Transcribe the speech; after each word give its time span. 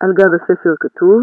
על 0.00 0.12
גב 0.12 0.34
הספר 0.34 0.74
כתוב 0.80 1.22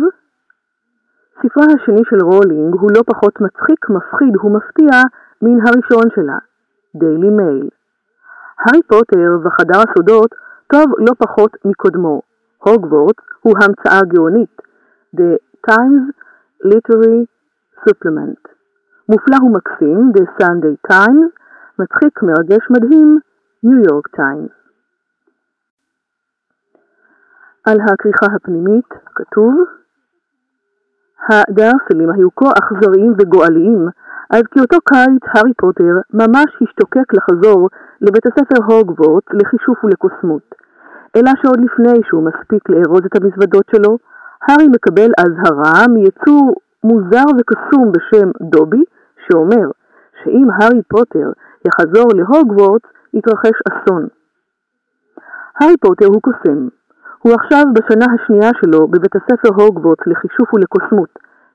ספרה 1.41 1.65
השני 1.75 2.01
של 2.09 2.21
רולינג 2.21 2.73
הוא 2.73 2.91
לא 2.97 3.01
פחות 3.05 3.41
מצחיק, 3.41 3.89
מפחיד 3.89 4.37
ומפתיע 4.43 5.01
מן 5.41 5.59
הראשון 5.67 6.09
שלה, 6.15 6.37
דיילי 6.95 7.29
מייל. 7.29 7.69
הארי 8.59 8.81
פוטר 8.87 9.37
וחדר 9.43 9.79
הסודות 9.79 10.35
טוב 10.67 10.85
לא 10.97 11.13
פחות 11.17 11.51
מקודמו. 11.65 12.21
הוגוורטס 12.57 13.23
הוא 13.41 13.53
המצאה 13.63 13.99
גאונית, 14.07 14.61
The 15.15 15.37
Times 15.69 16.05
Literary 16.65 17.25
Supplement. 17.83 18.43
מופלא 19.09 19.37
ומקסים, 19.43 20.11
The 20.17 20.41
Sunday 20.41 20.91
Times, 20.91 21.31
מצחיק, 21.79 22.23
מרגש, 22.23 22.67
מדהים, 22.69 23.19
ניו 23.63 23.83
יורק 23.89 24.07
טיימס. 24.07 24.66
על 27.67 27.77
הכריכה 27.81 28.25
הפנימית 28.35 28.89
כתוב 29.15 29.53
הדרסלים 31.29 32.09
היו 32.13 32.29
כה 32.35 32.49
אכזריים 32.59 33.13
וגואליים, 33.19 33.87
עד 34.29 34.45
כי 34.51 34.59
אותו 34.59 34.77
קיץ 34.89 35.23
הארי 35.33 35.53
פוטר 35.53 35.93
ממש 36.13 36.49
השתוקק 36.61 37.13
לחזור 37.13 37.69
לבית 38.01 38.25
הספר 38.25 38.59
הוגוורטס 38.65 39.27
לחישוף 39.33 39.83
ולקוסמות. 39.83 40.55
אלא 41.15 41.31
שעוד 41.41 41.59
לפני 41.59 41.99
שהוא 42.07 42.23
מספיק 42.29 42.69
לארוז 42.69 43.01
את 43.05 43.15
המזוודות 43.15 43.65
שלו, 43.75 43.97
הארי 44.41 44.67
מקבל 44.67 45.11
אזהרה 45.17 45.87
מיצור 45.87 46.55
מוזר 46.83 47.27
וקסום 47.37 47.91
בשם 47.91 48.29
דובי, 48.41 48.83
שאומר 49.27 49.67
שאם 50.23 50.47
הארי 50.55 50.81
פוטר 50.87 51.31
יחזור 51.67 52.07
להוגוורטס, 52.15 52.89
יתרחש 53.13 53.57
אסון. 53.69 54.07
הארי 55.59 55.77
פוטר 55.77 56.05
הוא 56.05 56.21
קוסם, 56.21 56.67
הוא 57.27 57.35
עכשיו 57.35 57.65
בשנה 57.73 58.05
השנייה 58.13 58.51
שלו 58.61 58.87
בבית 58.87 59.15
הספר 59.15 59.63
הוגוורטס 59.63 60.07
לחישוף 60.07 60.53
ולקוסמות, 60.53 61.09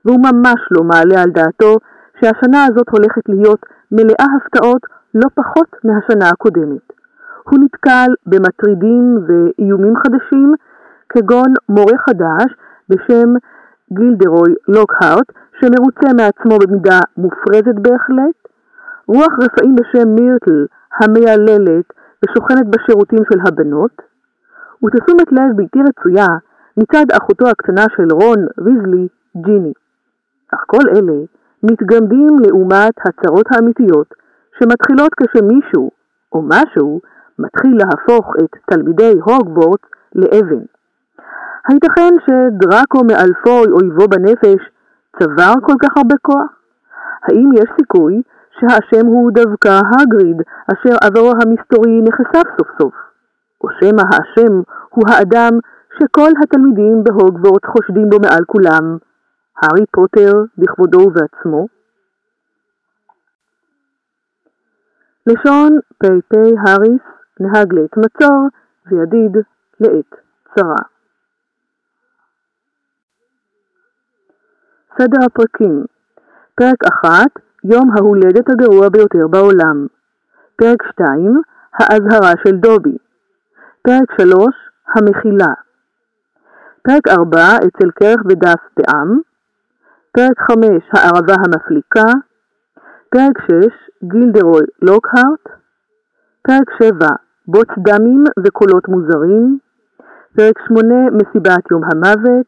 והוא 0.05 0.19
ממש 0.19 0.59
לא 0.71 0.83
מעלה 0.83 1.21
על 1.23 1.29
דעתו 1.29 1.77
שהשנה 2.19 2.65
הזאת 2.65 2.89
הולכת 2.89 3.29
להיות 3.29 3.59
מלאה 3.91 4.27
הפתעות 4.35 4.81
לא 5.13 5.27
פחות 5.35 5.67
מהשנה 5.83 6.29
הקודמת. 6.29 6.85
הוא 7.49 7.59
נתקל 7.63 8.09
במטרידים 8.25 9.17
ואיומים 9.27 9.93
חדשים, 9.97 10.53
כגון 11.09 11.53
מורה 11.69 11.97
חדש 11.97 12.49
בשם 12.89 13.29
גילדרוי 13.93 14.53
לוקהארט, 14.67 15.29
שמרוצה 15.59 16.07
מעצמו 16.17 16.59
במידה 16.59 16.99
מופרזת 17.17 17.77
בהחלט, 17.81 18.37
רוח 19.07 19.33
רפאים 19.43 19.75
בשם 19.75 20.07
מירטל, 20.09 20.65
המייללת 20.99 21.85
ושוכנת 22.23 22.65
בשירותים 22.67 23.19
של 23.33 23.39
הבנות, 23.47 24.12
ותשומת 24.83 25.31
לב 25.31 25.55
בלתי 25.55 25.79
רצויה 25.89 26.27
מצד 26.77 27.05
אחותו 27.17 27.49
הקטנה 27.49 27.85
של 27.97 28.07
רון 28.11 28.39
ויזלי, 28.57 29.07
ג'יני. 29.37 29.73
אך 30.53 30.63
כל 30.67 30.89
אלה 30.89 31.19
מתגמדים 31.63 32.39
לעומת 32.45 32.93
הצרות 33.05 33.45
האמיתיות 33.51 34.13
שמתחילות 34.59 35.11
כשמישהו 35.15 35.91
או 36.33 36.41
משהו 36.41 37.01
מתחיל 37.39 37.77
להפוך 37.77 38.33
את 38.43 38.55
תלמידי 38.65 39.13
הוגוורטס 39.25 39.89
לאבן. 40.15 40.63
הייתכן 41.67 42.13
שדראקו 42.25 43.03
מאלפוי 43.03 43.71
אויבו 43.71 44.07
בנפש 44.07 44.61
צבר 45.19 45.53
כל 45.61 45.75
כך 45.83 45.97
הרבה 45.97 46.15
כוח? 46.21 46.51
האם 47.23 47.49
יש 47.53 47.69
סיכוי 47.79 48.21
שהאשם 48.59 49.05
הוא 49.05 49.31
דווקא 49.31 49.79
הגריד 49.99 50.41
אשר 50.73 50.95
עברו 51.01 51.31
המסתורי 51.31 52.01
נחשף 52.01 52.47
סוף 52.57 52.67
סוף? 52.81 53.12
או 53.63 53.67
שמא 53.79 54.01
האשם 54.11 54.53
הוא 54.89 55.03
האדם 55.09 55.51
שכל 55.99 56.29
התלמידים 56.43 57.03
בהוגוורטס 57.03 57.65
חושדים 57.65 58.09
בו 58.09 58.17
מעל 58.19 58.45
כולם, 58.45 58.97
הארי 59.57 59.85
פוטר 59.91 60.31
בכבודו 60.57 60.99
ובעצמו? 60.99 61.67
לשון 65.27 65.79
פ"פ 65.97 66.35
האריס 66.65 67.01
נהג 67.39 67.73
לעת 67.73 67.97
מצור 67.97 68.47
וידיד 68.85 69.37
לעת 69.79 70.15
צרה. 70.55 70.83
סדר 74.97 75.25
הפרקים 75.25 75.85
פרק 76.55 76.83
1 77.05 77.09
יום 77.63 77.89
ההולדת 77.97 78.49
הגרוע 78.49 78.89
ביותר 78.89 79.27
בעולם 79.29 79.87
פרק 80.55 80.83
2 80.91 81.41
האזהרה 81.73 82.33
של 82.47 82.55
דובי 82.57 82.97
פרק 83.87 84.21
3 84.21 84.55
המחילה. 84.95 85.53
פרק 86.81 87.07
4 87.07 87.39
אצל 87.57 87.91
קרח 87.91 88.21
ודף 88.29 88.61
בעם. 88.77 89.19
פרק 90.11 90.39
5 90.39 90.57
הערבה 90.93 91.33
המפליקה. 91.33 92.07
פרק 93.09 93.35
6 93.41 93.73
גילדרוי 94.03 94.63
לוקהארט. 94.81 95.45
פרק 96.41 96.67
7 96.83 97.07
בוץ 97.47 97.67
דמים 97.77 98.23
וקולות 98.45 98.87
מוזרים. 98.87 99.57
פרק 100.37 100.55
8 100.67 100.95
מסיבת 101.11 101.71
יום 101.71 101.81
המוות. 101.83 102.47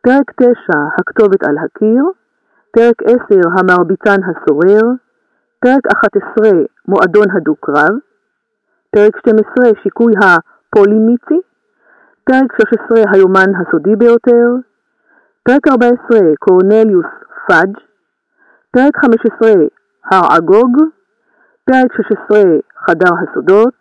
פרק 0.00 0.30
9 0.36 0.50
הכתובת 0.98 1.42
על 1.48 1.56
הקיר. 1.58 2.04
פרק 2.70 3.02
10 3.02 3.14
המרביצן 3.58 4.20
הסורר. 4.24 4.82
פרק 5.60 5.86
11 5.92 6.50
מועדון 6.88 7.26
הדו-קרב. 7.36 7.94
פרק 8.90 9.16
12 9.18 9.82
שיקוי 9.82 10.12
הפולימיצי 10.74 11.40
פרק 12.24 12.52
13 12.56 13.12
היומן 13.12 13.50
הסודי 13.60 13.96
ביותר. 13.96 14.46
פרק 15.42 15.68
14 15.68 16.18
קורנליוס 16.38 17.06
פאג' 17.46 17.76
פרק 18.70 18.96
15 18.96 19.50
אראגוג 20.10 20.76
פרק 21.64 21.92
16 21.96 22.38
חדר 22.86 23.14
הסודות. 23.22 23.74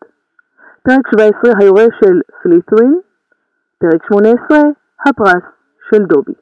פרק 0.83 1.07
17 1.15 1.51
היורש 1.59 1.93
של 2.03 2.21
סליטרין. 2.43 2.99
פרק 3.77 4.05
18 4.07 4.57
הפרס 5.07 5.43
של 5.89 6.03
דובי. 6.05 6.33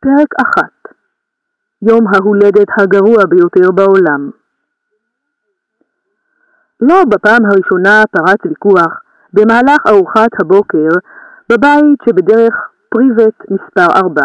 פרק 0.00 0.28
1 0.58 0.70
יום 1.82 2.06
ההולדת 2.14 2.68
הגרוע 2.78 3.24
ביותר 3.28 3.70
בעולם 3.74 4.43
לא 6.88 7.04
בפעם 7.08 7.42
הראשונה 7.44 8.02
פרץ 8.12 8.40
ויכוח 8.44 8.92
במהלך 9.32 9.80
ארוחת 9.88 10.32
הבוקר 10.40 10.88
בבית 11.50 11.98
שבדרך 12.04 12.54
פריבט 12.88 13.36
מספר 13.50 13.88
4. 13.96 14.22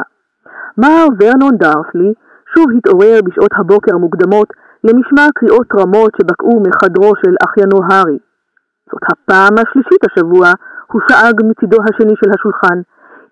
מר 0.77 1.05
ורנון 1.19 1.57
דרסלי 1.57 2.13
שוב 2.53 2.65
התעורר 2.77 3.19
בשעות 3.25 3.51
הבוקר 3.59 3.95
המוקדמות 3.95 4.49
למשמע 4.83 5.25
קריאות 5.35 5.67
רמות 5.79 6.11
שבקעו 6.17 6.63
מחדרו 6.67 7.11
של 7.25 7.35
אחיינו 7.45 7.77
הארי. 7.89 8.19
זאת 8.91 9.03
הפעם 9.11 9.53
השלישית 9.53 10.01
השבוע, 10.07 10.51
הוא 10.91 11.01
שאג 11.09 11.35
מצידו 11.43 11.77
השני 11.83 12.13
של 12.23 12.31
השולחן. 12.35 12.79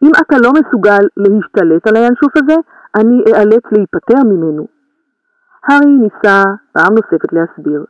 אם 0.04 0.12
אתה 0.22 0.36
לא 0.44 0.52
מסוגל 0.60 1.04
להשתלט 1.18 1.88
על 1.88 1.96
הינשוף 1.96 2.34
הזה, 2.38 2.56
אני 2.96 3.24
אאלץ 3.36 3.64
להיפטר 3.72 4.24
ממנו. 4.26 4.68
הארי 5.70 5.86
ניסה 5.86 6.44
פעם 6.74 6.94
נוספת 6.94 7.34
להסביר. 7.34 7.86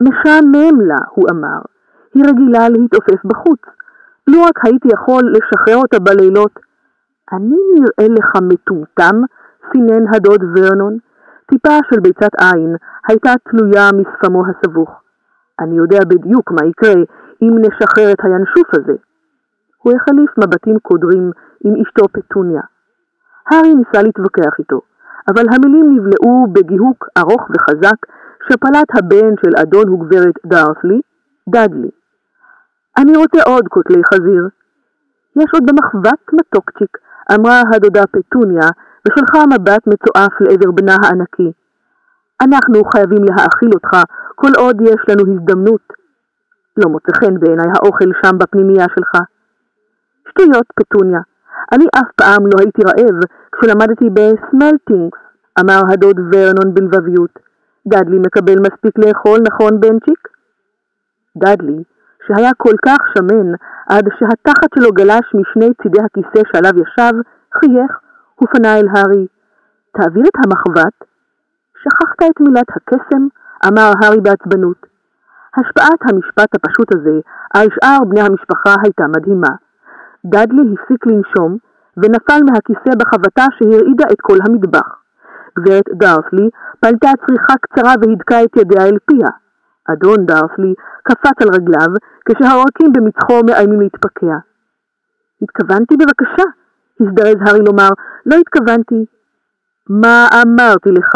משעמם 0.00 0.80
לה, 0.80 0.96
הוא 1.10 1.24
אמר. 1.30 1.60
היא 2.14 2.24
רגילה 2.28 2.68
להתעופף 2.68 3.24
בחוץ. 3.24 3.60
לו 4.26 4.42
רק 4.42 4.64
הייתי 4.64 4.88
יכול 4.94 5.22
לשחרר 5.32 5.76
אותה 5.76 5.98
בלילות. 5.98 6.58
אני 7.32 7.56
נראה 7.74 8.14
לך 8.18 8.42
מטומטם? 8.42 9.16
סינן 9.72 10.14
הדוד 10.14 10.42
ורנון. 10.56 10.98
טיפה 11.46 11.78
של 11.90 12.00
ביצת 12.00 12.30
עין 12.40 12.76
הייתה 13.08 13.32
תלויה 13.50 13.88
משפמו 13.92 14.42
הסבוך. 14.46 14.90
אני 15.60 15.76
יודע 15.76 15.98
בדיוק 16.08 16.50
מה 16.50 16.66
יקרה 16.66 17.02
אם 17.42 17.58
נשחרר 17.58 18.12
את 18.12 18.24
הינשוף 18.24 18.74
הזה. 18.74 18.96
הוא 19.82 19.92
החליף 19.96 20.30
מבטים 20.38 20.78
קודרים 20.82 21.30
עם 21.64 21.74
אשתו 21.82 22.08
פטוניה. 22.12 22.62
הארי 23.50 23.74
ניסה 23.74 24.02
להתווכח 24.02 24.58
איתו, 24.58 24.80
אבל 25.28 25.44
המילים 25.52 25.96
נבלעו 25.96 26.46
בגיהוק 26.52 27.08
ארוך 27.18 27.48
וחזק 27.50 28.06
שפלט 28.46 28.88
הבן 28.98 29.34
של 29.44 29.52
אדון 29.62 29.88
וגברת 29.88 30.34
דארסלי, 30.46 31.00
דאדלי. 31.48 31.90
אני 32.98 33.16
רוצה 33.16 33.38
עוד 33.46 33.68
קוטלי 33.68 34.02
חזיר. 34.14 34.48
יש 35.36 35.50
עוד 35.52 35.62
במחבת 35.66 36.32
מתוקצ'יק, 36.32 36.98
אמרה 37.34 37.62
הדודה 37.74 38.02
פטוניה, 38.06 38.68
ושלחה 39.04 39.38
מבט 39.46 39.86
מצועף 39.86 40.40
לעבר 40.40 40.70
בנה 40.70 40.96
הענקי. 41.02 41.52
אנחנו 42.42 42.84
חייבים 42.84 43.24
להאכיל 43.24 43.70
אותך 43.74 43.92
כל 44.34 44.50
עוד 44.56 44.80
יש 44.80 45.00
לנו 45.08 45.32
הזדמנות. 45.32 45.92
לא 46.76 46.90
מוצא 46.90 47.12
חן 47.12 47.40
בעיניי 47.40 47.68
האוכל 47.74 48.10
שם 48.24 48.38
בפנימייה 48.38 48.86
שלך. 48.94 49.22
שטויות, 50.28 50.66
פטוניה. 50.74 51.20
אני 51.72 51.84
אף 51.98 52.08
פעם 52.16 52.46
לא 52.46 52.56
הייתי 52.58 52.82
רעב 52.88 53.16
כשלמדתי 53.52 54.10
בסמלטינגס, 54.10 55.18
אמר 55.60 55.80
הדוד 55.92 56.16
ורנון 56.32 56.74
בלבביות. 56.74 57.49
דאדלי 57.90 58.18
מקבל 58.18 58.58
מספיק 58.66 58.98
לאכול, 58.98 59.38
נכון 59.48 59.80
בנצ'יק? 59.80 60.28
דאדלי, 61.36 61.82
שהיה 62.26 62.50
כל 62.56 62.76
כך 62.86 62.98
שמן, 63.12 63.48
עד 63.88 64.04
שהתחת 64.18 64.70
שלו 64.74 64.90
גלש 64.92 65.26
משני 65.34 65.70
צידי 65.82 66.00
הכיסא 66.04 66.42
שעליו 66.52 66.72
ישב, 66.82 67.14
חייך 67.58 67.92
ופנה 68.42 68.76
אל 68.78 68.88
הארי. 68.94 69.26
תעביר 69.96 70.24
את 70.28 70.36
המחבת. 70.44 70.96
שכחת 71.82 72.30
את 72.30 72.40
מילת 72.40 72.70
הקסם? 72.76 73.26
אמר 73.68 73.90
הארי 74.02 74.20
בעצבנות. 74.20 74.86
השפעת 75.56 76.00
המשפט 76.02 76.54
הפשוט 76.54 76.94
הזה 76.94 77.20
על 77.54 77.66
שאר 77.74 78.04
בני 78.04 78.20
המשפחה 78.20 78.74
הייתה 78.82 79.04
מדהימה. 79.16 79.54
דאדלי 80.24 80.62
הפסיק 80.72 81.06
לנשום 81.06 81.56
ונפל 81.96 82.40
מהכיסא 82.46 82.92
בחבטה 82.98 83.46
שהרעידה 83.58 84.04
את 84.12 84.20
כל 84.20 84.36
המטבח. 84.46 84.99
גברת 85.58 85.84
דרסלי 85.92 86.48
פלטה 86.80 87.10
צריכה 87.26 87.54
קצרה 87.60 87.94
והדקה 88.00 88.42
את 88.44 88.56
ידיה 88.56 88.86
אל 88.86 88.98
פיה. 89.06 89.28
אדון 89.92 90.26
דרסלי 90.26 90.74
קפץ 91.02 91.42
על 91.42 91.48
רגליו 91.54 91.88
כשהעורקים 92.24 92.92
במצחו 92.92 93.40
מאיימים 93.46 93.80
להתפקע. 93.80 94.36
התכוונתי 95.42 95.94
בבקשה, 95.96 96.44
הזדרז 97.00 97.36
הארי 97.46 97.60
לומר, 97.66 97.88
לא 98.26 98.36
התכוונתי. 98.36 99.04
מה 99.88 100.28
אמרתי 100.42 100.90
לך, 100.90 101.12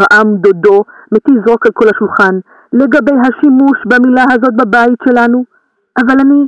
רעם 0.00 0.36
דודו, 0.36 0.84
מתיז 1.12 1.48
רוק 1.48 1.66
על 1.66 1.72
כל 1.72 1.84
השולחן, 1.94 2.34
לגבי 2.72 3.12
השימוש 3.12 3.78
במילה 3.86 4.24
הזאת 4.32 4.54
בבית 4.54 4.98
שלנו? 5.08 5.44
אבל 5.98 6.16
אני... 6.20 6.46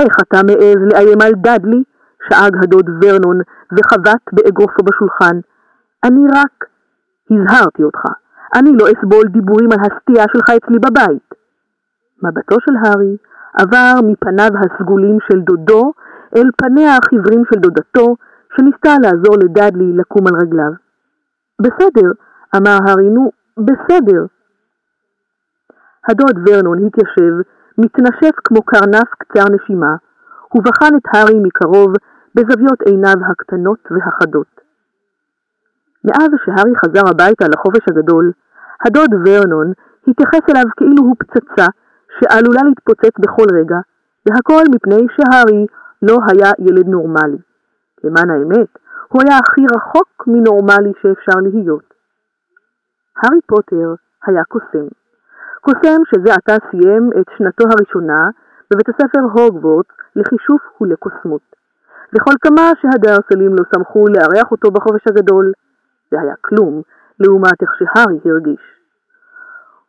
איך 0.00 0.16
אתה 0.22 0.40
מעז 0.46 0.80
לאיים 0.92 1.20
על 1.20 1.32
דאדלי? 1.36 1.82
שאג 2.28 2.52
הדוד 2.62 2.90
ורנון 3.02 3.38
וחבט 3.72 4.22
באגרופו 4.32 4.82
בשולחן. 4.82 5.36
אני 6.04 6.26
רק... 6.34 6.64
הזהרתי 7.30 7.82
אותך. 7.82 8.02
אני 8.56 8.70
לא 8.80 8.84
אסבול 8.84 9.24
דיבורים 9.28 9.68
על 9.72 9.78
הסטייה 9.80 10.24
שלך 10.32 10.50
אצלי 10.50 10.78
בבית. 10.78 11.28
מבטו 12.22 12.56
של 12.60 12.72
הארי 12.82 13.16
עבר 13.58 13.94
מפניו 14.06 14.50
הסגולים 14.60 15.18
של 15.30 15.40
דודו 15.40 15.92
אל 16.36 16.48
פניה 16.56 16.96
החיוורים 16.96 17.42
של 17.52 17.60
דודתו, 17.60 18.16
שניסתה 18.56 18.94
לעזור 19.02 19.36
לדאדלי 19.44 19.92
לקום 19.92 20.26
על 20.26 20.34
רגליו. 20.42 20.72
בסדר, 21.62 22.08
אמר 22.56 22.78
הארי, 22.86 23.10
נו, 23.10 23.30
בסדר. 23.58 24.26
הדוד 26.08 26.36
ורנון 26.48 26.86
התיישב, 26.86 27.34
מתנשף 27.78 28.34
כמו 28.44 28.62
קרנף 28.62 29.08
קצר 29.18 29.44
נשימה, 29.54 29.96
ובחן 30.54 30.96
את 30.96 31.02
הארי 31.14 31.40
מקרוב 31.42 31.92
בזוויות 32.34 32.82
עיניו 32.82 33.14
הקטנות 33.30 33.78
והחדות. 33.90 34.61
מאז 36.04 36.30
שהארי 36.44 36.72
חזר 36.84 37.08
הביתה 37.10 37.44
לחופש 37.48 37.84
הגדול, 37.88 38.32
הדוד 38.86 39.10
ורנון 39.26 39.72
התייחס 40.08 40.44
אליו 40.50 40.64
כאילו 40.76 41.02
הוא 41.02 41.16
פצצה 41.18 41.66
שעלולה 42.18 42.62
להתפוצץ 42.68 43.14
בכל 43.18 43.46
רגע, 43.58 43.78
והכל 44.26 44.62
מפני 44.74 45.06
שהארי 45.14 45.66
לא 46.02 46.16
היה 46.28 46.50
ילד 46.58 46.88
נורמלי. 46.88 47.38
למען 48.04 48.30
האמת, 48.30 48.68
הוא 49.08 49.22
היה 49.22 49.38
הכי 49.38 49.64
רחוק 49.76 50.24
מנורמלי 50.26 50.92
שאפשר 51.02 51.38
להיות. 51.42 51.94
הארי 53.16 53.40
פוטר 53.46 53.94
היה 54.26 54.44
קוסם. 54.48 54.86
קוסם 55.60 56.00
שזה 56.10 56.34
עתה 56.34 56.56
סיים 56.70 57.10
את 57.20 57.26
שנתו 57.36 57.64
הראשונה 57.72 58.30
בבית 58.70 58.88
הספר 58.88 59.20
הוגוורטס 59.32 59.94
לחישוף 60.16 60.62
ולקוסמות. 60.80 61.42
וכל 62.14 62.32
כמה 62.44 62.62
שהדרסלים 62.80 63.52
לא 63.58 63.64
שמחו 63.74 64.04
לארח 64.08 64.50
אותו 64.50 64.70
בחופש 64.70 65.02
הגדול, 65.06 65.52
זה 66.12 66.20
היה 66.20 66.34
כלום 66.40 66.82
לעומת 67.20 67.62
איך 67.62 67.70
שהארי 67.78 68.18
הרגיש. 68.24 68.64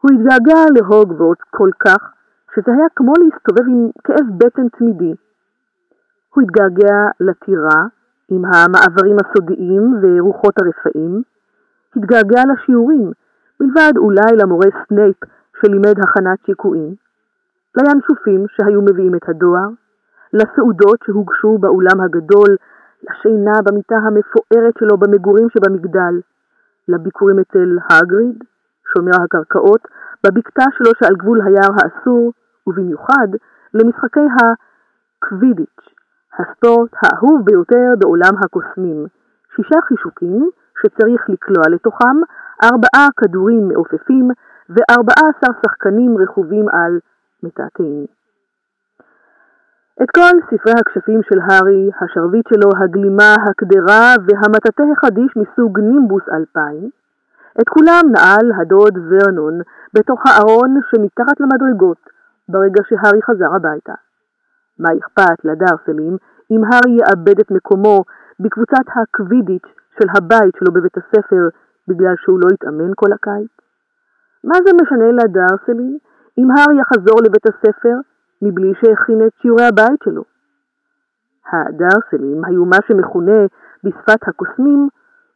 הוא 0.01 0.11
התגעגע 0.11 0.59
להוגוורטס 0.75 1.41
כל 1.49 1.69
כך, 1.79 2.11
שזה 2.55 2.71
היה 2.73 2.87
כמו 2.95 3.13
להסתובב 3.21 3.67
עם 3.67 3.89
כאב 4.03 4.25
בטן 4.37 4.69
תמידי. 4.69 5.13
הוא 6.33 6.43
התגעגע 6.43 6.97
לטירה, 7.19 7.81
עם 8.29 8.45
המעברים 8.45 9.17
הסודיים 9.21 9.83
ורוחות 10.01 10.53
הרפאים, 10.59 11.21
התגעגע 11.95 12.41
לשיעורים, 12.49 13.11
מלבד 13.59 13.93
אולי 13.97 14.31
למורה 14.41 14.67
סנייפ 14.87 15.15
שלימד 15.61 15.99
הכנת 15.99 16.39
שיקויים, 16.45 16.95
לינשופים 17.77 18.45
שהיו 18.47 18.81
מביאים 18.81 19.15
את 19.15 19.29
הדואר, 19.29 19.69
לסעודות 20.33 20.99
שהוגשו 21.05 21.57
באולם 21.57 22.01
הגדול, 22.01 22.55
לשינה 23.03 23.53
במיטה 23.65 23.95
המפוארת 23.95 24.73
שלו 24.79 24.97
במגורים 24.97 25.47
שבמגדל, 25.49 26.15
לביקורים 26.87 27.39
אצל 27.39 27.77
הגריד, 27.89 28.43
שומר 28.93 29.23
הקרקעות, 29.23 29.81
בבקתה 30.23 30.63
שלו 30.77 30.91
שעל 30.99 31.15
גבול 31.15 31.41
היער 31.41 31.73
האסור, 31.77 32.31
ובמיוחד 32.67 33.27
למשחקי 33.73 34.27
הקווידיץ', 34.37 35.83
הספורט 36.39 36.91
האהוב 37.01 37.45
ביותר 37.45 37.93
בעולם 37.99 38.33
הקוסמים, 38.43 39.05
שישה 39.55 39.81
חישוקים 39.81 40.49
שצריך 40.81 41.29
לקלוע 41.29 41.63
לתוכם, 41.69 42.17
ארבעה 42.63 43.07
כדורים 43.17 43.67
מעופפים 43.67 44.27
וארבעה 44.69 45.29
עשר 45.29 45.51
שחקנים 45.65 46.17
רכובים 46.17 46.69
על 46.69 46.99
מתעתעים. 47.43 48.05
את 50.01 50.09
כל 50.17 50.35
ספרי 50.45 50.73
הכשפים 50.79 51.19
של 51.23 51.39
הארי, 51.47 51.89
השרביט 52.01 52.47
שלו, 52.47 52.69
הגלימה, 52.83 53.35
הקדרה 53.49 54.15
והמטאטה 54.25 54.83
החדיש 54.91 55.31
מסוג 55.37 55.79
נימבוס 55.79 56.23
2000, 56.29 56.89
את 57.61 57.69
כולם 57.69 58.03
נעל 58.11 58.51
הדוד 58.61 58.97
ורנון 59.09 59.61
בתוך 59.93 60.21
הארון 60.25 60.79
שמתחת 60.89 61.39
למדרגות 61.39 62.09
ברגע 62.49 62.81
שהארי 62.89 63.21
חזר 63.21 63.55
הביתה. 63.55 63.93
מה 64.79 64.89
אכפת 64.99 65.45
לדרסלים 65.45 66.17
אם 66.51 66.61
הארי 66.63 66.97
יאבד 66.99 67.39
את 67.39 67.51
מקומו 67.51 68.03
בקבוצת 68.39 68.85
הקווידיץ' 68.95 69.69
של 69.99 70.07
הבית 70.17 70.53
שלו 70.59 70.71
בבית 70.73 70.97
הספר 70.97 71.43
בגלל 71.87 72.15
שהוא 72.17 72.39
לא 72.39 72.47
התאמן 72.53 72.91
כל 72.95 73.13
הקיץ? 73.13 73.51
מה 74.43 74.55
זה 74.65 74.71
משנה 74.81 75.23
לדרסלים 75.23 75.97
אם 76.37 76.47
הארי 76.51 76.75
יחזור 76.81 77.17
לבית 77.25 77.45
הספר 77.45 77.95
מבלי 78.43 78.73
שהכין 78.79 79.27
את 79.27 79.31
שיעורי 79.41 79.65
הבית 79.65 79.99
שלו? 80.03 80.23
הדרסלים 81.51 82.45
היו 82.45 82.65
מה 82.65 82.77
שמכונה 82.87 83.39
בשפת 83.83 84.27
הקוסמים 84.27 84.89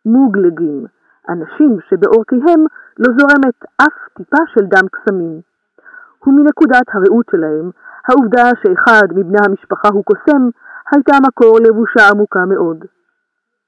מוגלגים, 0.06 0.86
אנשים 1.30 1.78
שבעורקיהם 1.90 2.62
לא 3.00 3.10
זורמת 3.18 3.58
אף 3.82 3.98
טיפה 4.18 4.44
של 4.48 4.66
דם 4.66 4.88
קסמים. 4.92 5.42
ומנקודת 6.28 6.88
הראות 6.94 7.26
שלהם, 7.32 7.70
העובדה 8.08 8.46
שאחד 8.62 9.08
מבני 9.16 9.38
המשפחה 9.46 9.88
הוא 9.88 10.04
קוסם, 10.04 10.50
הייתה 10.92 11.14
מקור 11.28 11.60
לבושה 11.60 12.10
עמוקה 12.12 12.46
מאוד. 12.46 12.86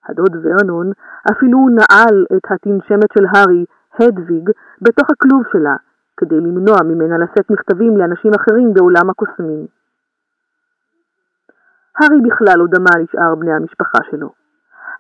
הדוד 0.10 0.36
ורנון 0.44 0.92
אפילו 1.32 1.68
נעל 1.70 2.26
את 2.38 2.52
התנשמת 2.52 3.12
של 3.18 3.26
הארי, 3.34 3.66
הדוויג, 4.00 4.50
בתוך 4.82 5.08
הכלוב 5.12 5.44
שלה, 5.52 5.76
כדי 6.20 6.36
למנוע 6.36 6.78
ממנה 6.84 7.18
לשאת 7.18 7.50
מכתבים 7.50 7.98
לאנשים 7.98 8.32
אחרים 8.34 8.74
בעולם 8.74 9.10
הקוסמים. 9.10 9.66
הארי 11.98 12.22
בכלל 12.22 12.58
לא 12.58 12.66
דמה 12.68 12.94
לשאר 13.02 13.36
בני 13.36 13.54
המשפחה 13.54 13.98
שלו. 14.12 14.30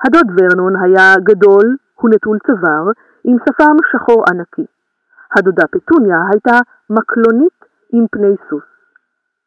הדוד 0.03 0.27
ורנון 0.37 0.73
היה 0.83 1.15
גדול 1.23 1.77
ונטול 2.03 2.37
צוואר, 2.47 2.85
עם 3.23 3.37
שפם 3.45 3.75
שחור 3.91 4.23
ענקי. 4.29 4.65
הדודה 5.35 5.63
פטוניה 5.71 6.17
הייתה 6.31 6.59
מקלונית 6.89 7.59
עם 7.93 8.05
פני 8.11 8.35
סוס. 8.49 8.63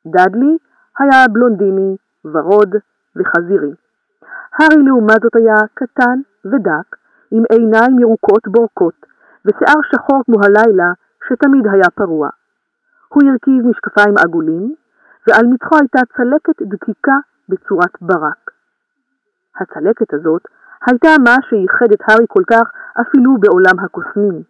דאדלי 0.07 0.57
היה 0.99 1.29
בלונדיני, 1.33 1.97
ורוד 2.25 2.75
וחזירי. 3.17 3.75
הארי 4.59 4.83
לעומת 4.83 5.21
זאת 5.23 5.37
היה 5.37 5.55
קטן 5.75 6.21
ודק, 6.45 6.97
עם 7.31 7.43
עיניים 7.53 7.99
ירוקות 7.99 8.49
בורקות, 8.49 9.07
ושיער 9.45 9.81
שחור 9.91 10.23
כמו 10.25 10.39
הלילה, 10.45 10.93
שתמיד 11.29 11.67
היה 11.73 11.91
פרוע. 11.95 12.29
הוא 13.09 13.23
הרכיב 13.31 13.67
משקפיים 13.67 14.15
עגולים, 14.19 14.75
ועל 15.27 15.47
מצחו 15.47 15.77
הייתה 15.81 16.01
צלקת 16.17 16.63
דקיקה 16.63 17.17
בצורת 17.49 17.95
ברק. 18.01 18.51
הצלקת 19.61 20.15
הזאת 20.15 20.43
הייתה 20.87 21.09
מה 21.25 21.37
שייחד 21.49 21.93
את 21.93 22.01
הארי 22.09 22.25
כל 22.29 22.43
כך 22.51 22.71
אפילו 23.01 23.37
בעולם 23.41 23.85
הקוסמים. 23.85 24.43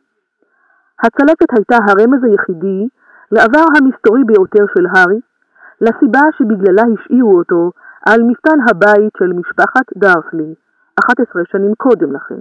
הצלקת 1.05 1.51
הייתה 1.57 1.77
הרמז 1.89 2.25
היחידי 2.25 2.89
לעבר 3.33 3.65
המסתורי 3.77 4.25
ביותר 4.25 4.65
של 4.75 4.87
הארי, 4.87 5.21
לסיבה 5.81 6.21
שבגללה 6.39 6.83
השאירו 6.95 7.39
אותו 7.39 7.71
על 8.07 8.23
מפתן 8.23 8.59
הבית 8.71 9.13
של 9.19 9.33
משפחת 9.33 9.87
דרסלי, 9.97 10.55
11 11.05 11.43
שנים 11.45 11.75
קודם 11.75 12.13
לכן. 12.13 12.41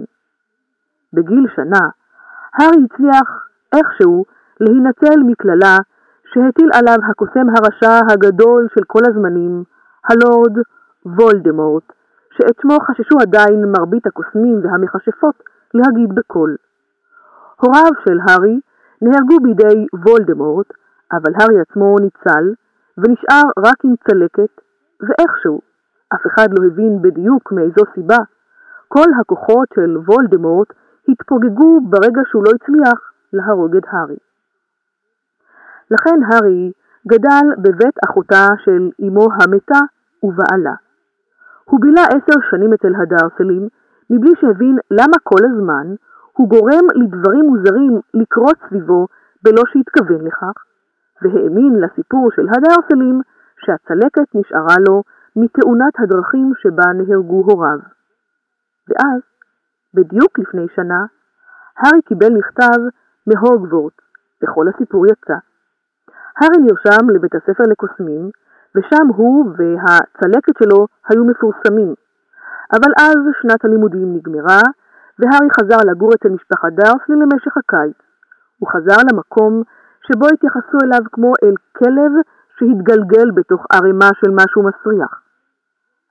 בגיל 1.12 1.46
שנה, 1.56 1.88
הארי 2.54 2.84
הצליח 2.84 3.48
איכשהו 3.76 4.24
להינצל 4.60 5.20
מקללה 5.26 5.76
שהטיל 6.32 6.70
עליו 6.74 6.98
הקוסם 7.10 7.46
הרשע 7.48 8.12
הגדול 8.12 8.66
של 8.74 8.84
כל 8.86 9.00
הזמנים, 9.08 9.64
הלורד 10.08 10.56
וולדמורט, 11.06 11.92
שאת 12.36 12.56
שמו 12.62 12.78
חששו 12.80 13.18
עדיין 13.20 13.64
מרבית 13.72 14.06
הקוסמים 14.06 14.60
והמכשפות 14.62 15.42
להגיד 15.74 16.14
בקול. 16.14 16.56
הוריו 17.60 17.92
של 18.08 18.18
הארי 18.28 18.60
נהרגו 19.02 19.36
בידי 19.42 19.86
וולדמורט, 20.06 20.66
אבל 21.12 21.32
הארי 21.40 21.60
עצמו 21.60 21.96
ניצל, 22.00 22.44
ונשאר 22.98 23.48
רק 23.58 23.84
עם 23.84 23.94
צלקת 24.08 24.60
ואיכשהו, 25.00 25.60
אף 26.14 26.20
אחד 26.26 26.48
לא 26.58 26.66
הבין 26.66 27.02
בדיוק 27.02 27.52
מאיזו 27.52 27.82
סיבה, 27.94 28.18
כל 28.88 29.08
הכוחות 29.20 29.68
של 29.74 29.96
וולדמורט 29.96 30.68
התפוגגו 31.08 31.80
ברגע 31.80 32.22
שהוא 32.30 32.44
לא 32.46 32.50
הצליח 32.54 33.11
להרוג 33.32 33.76
את 33.76 33.82
הארי. 33.86 34.16
לכן 35.90 36.18
הארי 36.26 36.72
גדל 37.06 37.46
בבית 37.58 37.96
אחותה 38.04 38.46
של 38.64 38.90
אמו 39.06 39.28
המתה 39.32 39.80
ובעלה. 40.22 40.74
הוא 41.64 41.80
בילה 41.80 42.02
עשר 42.02 42.40
שנים 42.50 42.72
אצל 42.72 42.92
הדרסלים, 42.94 43.68
מבלי 44.10 44.30
שהבין 44.40 44.76
למה 44.90 45.16
כל 45.22 45.44
הזמן 45.44 45.86
הוא 46.32 46.48
גורם 46.48 46.84
לדברים 46.94 47.44
מוזרים 47.44 48.00
לקרות 48.14 48.56
סביבו 48.68 49.06
בלא 49.42 49.62
שהתכוון 49.72 50.26
לכך, 50.26 50.56
והאמין 51.22 51.80
לסיפור 51.80 52.30
של 52.36 52.46
הדרסלים 52.48 53.20
שהצלקת 53.64 54.34
נשארה 54.34 54.76
לו 54.88 55.02
מתאונת 55.36 55.94
הדרכים 55.98 56.52
שבה 56.58 56.84
נהרגו 56.92 57.42
הוריו. 57.46 57.78
ואז, 58.88 59.20
בדיוק 59.94 60.38
לפני 60.38 60.66
שנה, 60.74 61.04
הארי 61.78 62.02
קיבל 62.02 62.32
מכתב 62.38 62.78
מהוגוורט, 63.26 63.92
וכל 64.42 64.68
הסיפור 64.68 65.06
יצא. 65.06 65.36
הארי 66.38 66.58
נרשם 66.58 67.10
לבית 67.10 67.34
הספר 67.34 67.64
לקוסמים, 67.70 68.30
ושם 68.74 69.06
הוא 69.16 69.46
והצלקת 69.56 70.54
שלו 70.58 70.86
היו 71.08 71.24
מפורסמים. 71.24 71.94
אבל 72.76 72.92
אז 72.98 73.18
שנת 73.42 73.64
הלימודים 73.64 74.16
נגמרה, 74.16 74.62
והארי 75.18 75.48
חזר 75.60 75.76
לגור 75.90 76.10
אצל 76.14 76.28
משפחת 76.28 76.72
דרסלי 76.72 77.16
למשך 77.16 77.56
הקיץ. 77.56 77.96
הוא 78.58 78.68
חזר 78.68 78.96
למקום 79.12 79.62
שבו 80.06 80.26
התייחסו 80.34 80.78
אליו 80.84 81.00
כמו 81.12 81.32
אל 81.44 81.54
כלב 81.78 82.12
שהתגלגל 82.58 83.30
בתוך 83.34 83.66
ערימה 83.72 84.08
של 84.20 84.30
משהו 84.30 84.62
מסריח. 84.62 85.22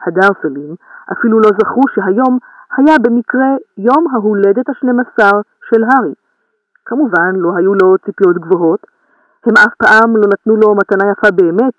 הדרסלים 0.08 0.76
אפילו 1.12 1.40
לא 1.40 1.50
זכרו 1.60 1.82
שהיום 1.94 2.38
היה 2.78 2.96
במקרה 3.02 3.50
יום 3.78 4.06
ההולדת 4.14 4.70
השנים 4.70 5.00
עשר 5.00 5.36
של 5.70 5.84
הארי. 5.84 6.14
כמובן 6.92 7.36
לא 7.36 7.52
היו 7.58 7.74
לו 7.74 7.98
ציפיות 8.06 8.38
גבוהות, 8.38 8.88
הם 9.46 9.54
אף 9.58 9.74
פעם 9.78 10.18
לא 10.18 10.28
נתנו 10.34 10.56
לו 10.56 10.76
מתנה 10.76 11.12
יפה 11.12 11.32
באמת, 11.32 11.74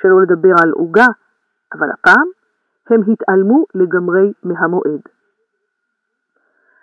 שלא 0.00 0.22
לדבר 0.22 0.54
על 0.62 0.70
עוגה, 0.70 1.06
אבל 1.74 1.90
הפעם 1.90 2.28
הם 2.90 3.00
התעלמו 3.12 3.64
לגמרי 3.74 4.32
מהמועד. 4.42 5.02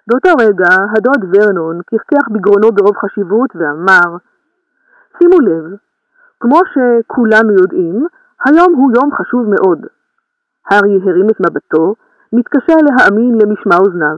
באותו 0.07 0.29
רגע 0.39 0.69
הדוד 0.97 1.23
ורנון 1.31 1.81
קחקח 1.81 2.29
בגרונו 2.31 2.71
ברוב 2.71 2.97
חשיבות 2.97 3.49
ואמר, 3.55 4.17
שימו 5.17 5.39
לב, 5.39 5.77
כמו 6.39 6.59
שכולנו 6.71 7.53
יודעים, 7.61 8.05
היום 8.45 8.73
הוא 8.73 8.91
יום 8.95 9.09
חשוב 9.15 9.45
מאוד. 9.49 9.85
הארי 10.69 10.99
הרים 11.03 11.29
את 11.29 11.39
מבטו, 11.39 11.95
מתקשה 12.33 12.73
להאמין 12.85 13.37
למשמע 13.41 13.77
אוזניו. 13.77 14.17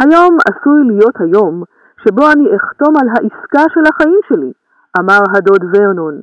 היום 0.00 0.36
עשוי 0.48 0.80
להיות 0.86 1.20
היום 1.20 1.62
שבו 2.04 2.24
אני 2.32 2.56
אחתום 2.56 2.96
על 2.96 3.08
העסקה 3.08 3.62
של 3.74 3.80
החיים 3.90 4.20
שלי, 4.28 4.52
אמר 5.00 5.20
הדוד 5.36 5.64
ורנון. 5.74 6.20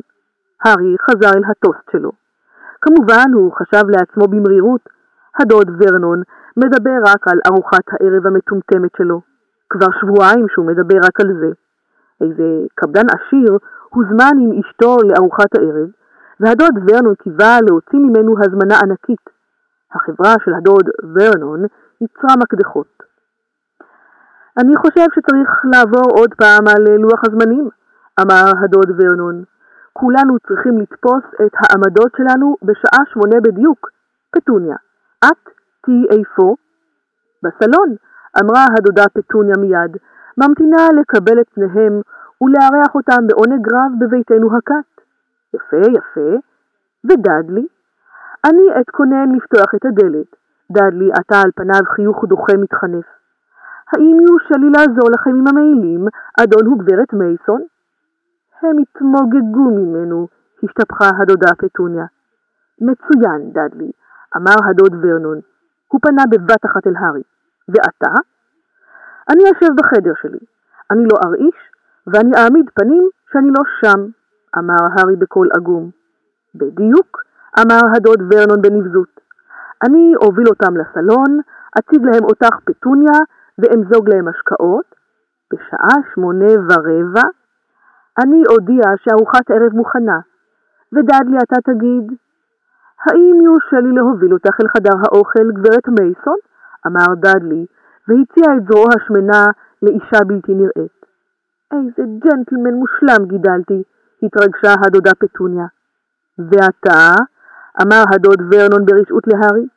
הארי 0.64 0.96
חזר 1.02 1.38
אל 1.38 1.44
הטוסט 1.52 1.92
שלו. 1.92 2.12
כמובן 2.82 3.34
הוא 3.34 3.54
חשב 3.54 3.84
לעצמו 3.90 4.28
במרירות, 4.28 4.82
הדוד 5.40 5.70
ורנון 5.80 6.22
מדבר 6.58 6.98
רק 7.06 7.28
על 7.28 7.40
ארוחת 7.48 7.86
הערב 7.92 8.28
המטומטמת 8.28 8.92
שלו. 8.98 9.22
כבר 9.70 9.88
שבועיים 10.02 10.46
שהוא 10.50 10.66
מדבר 10.66 10.98
רק 11.08 11.20
על 11.20 11.28
זה. 11.40 11.52
איזה 12.22 12.68
קפדן 12.76 13.06
עשיר 13.16 13.58
הוזמן 13.90 14.36
עם 14.40 14.60
אשתו 14.60 14.98
לארוחת 15.04 15.56
הערב, 15.58 15.90
והדוד 16.40 16.74
ורנון 16.88 17.16
קיווה 17.16 17.58
להוציא 17.68 18.00
ממנו 18.00 18.36
הזמנה 18.40 18.80
ענקית. 18.84 19.30
החברה 19.96 20.34
של 20.46 20.54
הדוד 20.54 20.90
ורנון 21.16 21.62
ייצרה 22.02 22.36
מקדחות. 22.44 22.99
אני 24.62 24.76
חושב 24.78 25.06
שצריך 25.16 25.50
לעבור 25.74 26.10
עוד 26.20 26.34
פעם 26.34 26.68
על 26.68 26.84
לוח 26.98 27.22
הזמנים, 27.28 27.70
אמר 28.22 28.52
הדוד 28.64 28.90
ורנון. 28.98 29.44
כולנו 29.94 30.40
צריכים 30.48 30.80
לתפוס 30.80 31.24
את 31.46 31.54
העמדות 31.60 32.12
שלנו 32.18 32.56
בשעה 32.64 33.04
שמונה 33.14 33.42
בדיוק. 33.42 33.90
פטוניה, 34.32 34.76
את 35.26 35.44
תהיי 35.84 36.06
איפה? 36.10 36.56
בסלון, 37.44 37.96
אמרה 38.42 38.66
הדודה 38.78 39.06
פטוניה 39.14 39.56
מיד, 39.58 39.98
ממתינה 40.38 40.88
לקבל 41.00 41.42
את 41.42 41.50
פניהם 41.54 42.02
ולארח 42.42 42.96
אותם 42.96 43.28
בעונג 43.28 43.68
רב 43.74 43.92
בביתנו 44.00 44.58
הקט. 44.58 45.02
יפה, 45.54 45.92
יפה. 45.98 46.30
ודדלי? 47.06 47.68
אני 48.46 48.82
אתכונן 48.82 49.36
לפתוח 49.36 49.76
את 49.76 49.86
הדלת. 49.86 50.36
דדלי 50.72 51.10
עטה 51.12 51.42
על 51.42 51.52
פניו 51.56 51.82
חיוך 51.96 52.26
דוחה 52.26 52.54
מתחנף. 52.58 53.19
האם 53.94 54.18
יורשה 54.28 54.58
לי 54.58 54.70
לעזור 54.70 55.10
לכם 55.14 55.30
עם 55.30 55.48
המעילים, 55.48 56.08
אדון 56.44 56.68
וגברת 56.68 57.14
מייסון? 57.14 57.62
הם 58.62 58.78
התמוגגו 58.78 59.70
ממנו, 59.72 60.28
השתפכה 60.64 61.10
הדודה 61.22 61.56
פטוניה. 61.58 62.06
מצוין, 62.82 63.52
דדלי, 63.52 63.92
אמר 64.38 64.56
הדוד 64.70 64.94
ורנון. 65.02 65.40
הוא 65.88 66.02
פנה 66.04 66.24
בבת 66.32 66.66
אחת 66.66 66.88
אל 66.88 66.96
הארי. 66.96 67.22
ואתה? 67.70 68.14
אני 69.30 69.44
אשב 69.44 69.74
בחדר 69.78 70.14
שלי. 70.22 70.40
אני 70.92 71.04
לא 71.12 71.18
ארעיש, 71.26 71.56
ואני 72.08 72.32
אעמיד 72.38 72.70
פנים 72.74 73.10
שאני 73.32 73.50
לא 73.50 73.64
שם, 73.82 74.00
אמר 74.58 74.84
הארי 74.92 75.16
בקול 75.16 75.50
עגום. 75.58 75.90
בדיוק, 76.56 77.24
אמר 77.60 77.96
הדוד 77.96 78.22
ורנון 78.22 78.62
בנבזות. 78.62 79.20
אני 79.84 80.14
אוביל 80.16 80.48
אותם 80.48 80.78
לסלון, 80.78 81.40
אציג 81.80 82.06
להם 82.06 82.24
אותך 82.24 82.56
פטוניה 82.66 83.20
ואמזוג 83.60 84.10
להם 84.10 84.28
השקעות. 84.28 85.00
בשעה 85.54 85.96
שמונה 86.14 86.52
ורבע 86.70 87.28
אני 88.24 88.44
אודיע 88.50 88.84
שארוחת 89.04 89.52
ערב 89.52 89.74
מוכנה, 89.74 90.20
ודדלי 90.94 91.38
אתה 91.44 91.72
תגיד, 91.72 92.14
האם 93.06 93.42
יורשה 93.44 93.80
לי 93.80 93.92
להוביל 93.96 94.34
אותך 94.34 94.56
אל 94.62 94.68
חדר 94.68 94.98
האוכל, 95.04 95.52
גברת 95.52 95.88
מייסון? 96.00 96.38
אמר 96.88 97.16
דדלי, 97.16 97.66
והציע 98.08 98.56
את 98.58 98.64
זרועו 98.68 98.88
השמנה 98.96 99.44
לאישה 99.82 100.24
בלתי 100.28 100.54
נראית. 100.56 101.06
איזה 101.72 102.04
ג'נטלמן 102.24 102.74
מושלם 102.74 103.26
גידלתי, 103.28 103.84
התרגשה 104.24 104.74
הדודה 104.86 105.12
פטוניה. 105.20 105.66
ואתה? 106.40 107.14
אמר 107.82 108.04
הדוד 108.14 108.42
ורנון 108.52 108.86
ברשעות 108.86 109.24
להארי. 109.28 109.68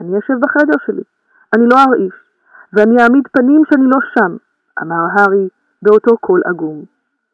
אני 0.00 0.18
אשב 0.18 0.34
בחדר 0.40 0.78
שלי, 0.86 1.02
אני 1.56 1.66
לא 1.66 1.76
ארעיש, 1.86 2.23
ואני 2.74 3.02
אעמיד 3.02 3.24
פנים 3.32 3.62
שאני 3.68 3.86
לא 3.86 3.98
שם, 4.14 4.36
אמר 4.82 5.04
הארי 5.12 5.48
באותו 5.82 6.18
קול 6.18 6.40
עגום. 6.44 6.84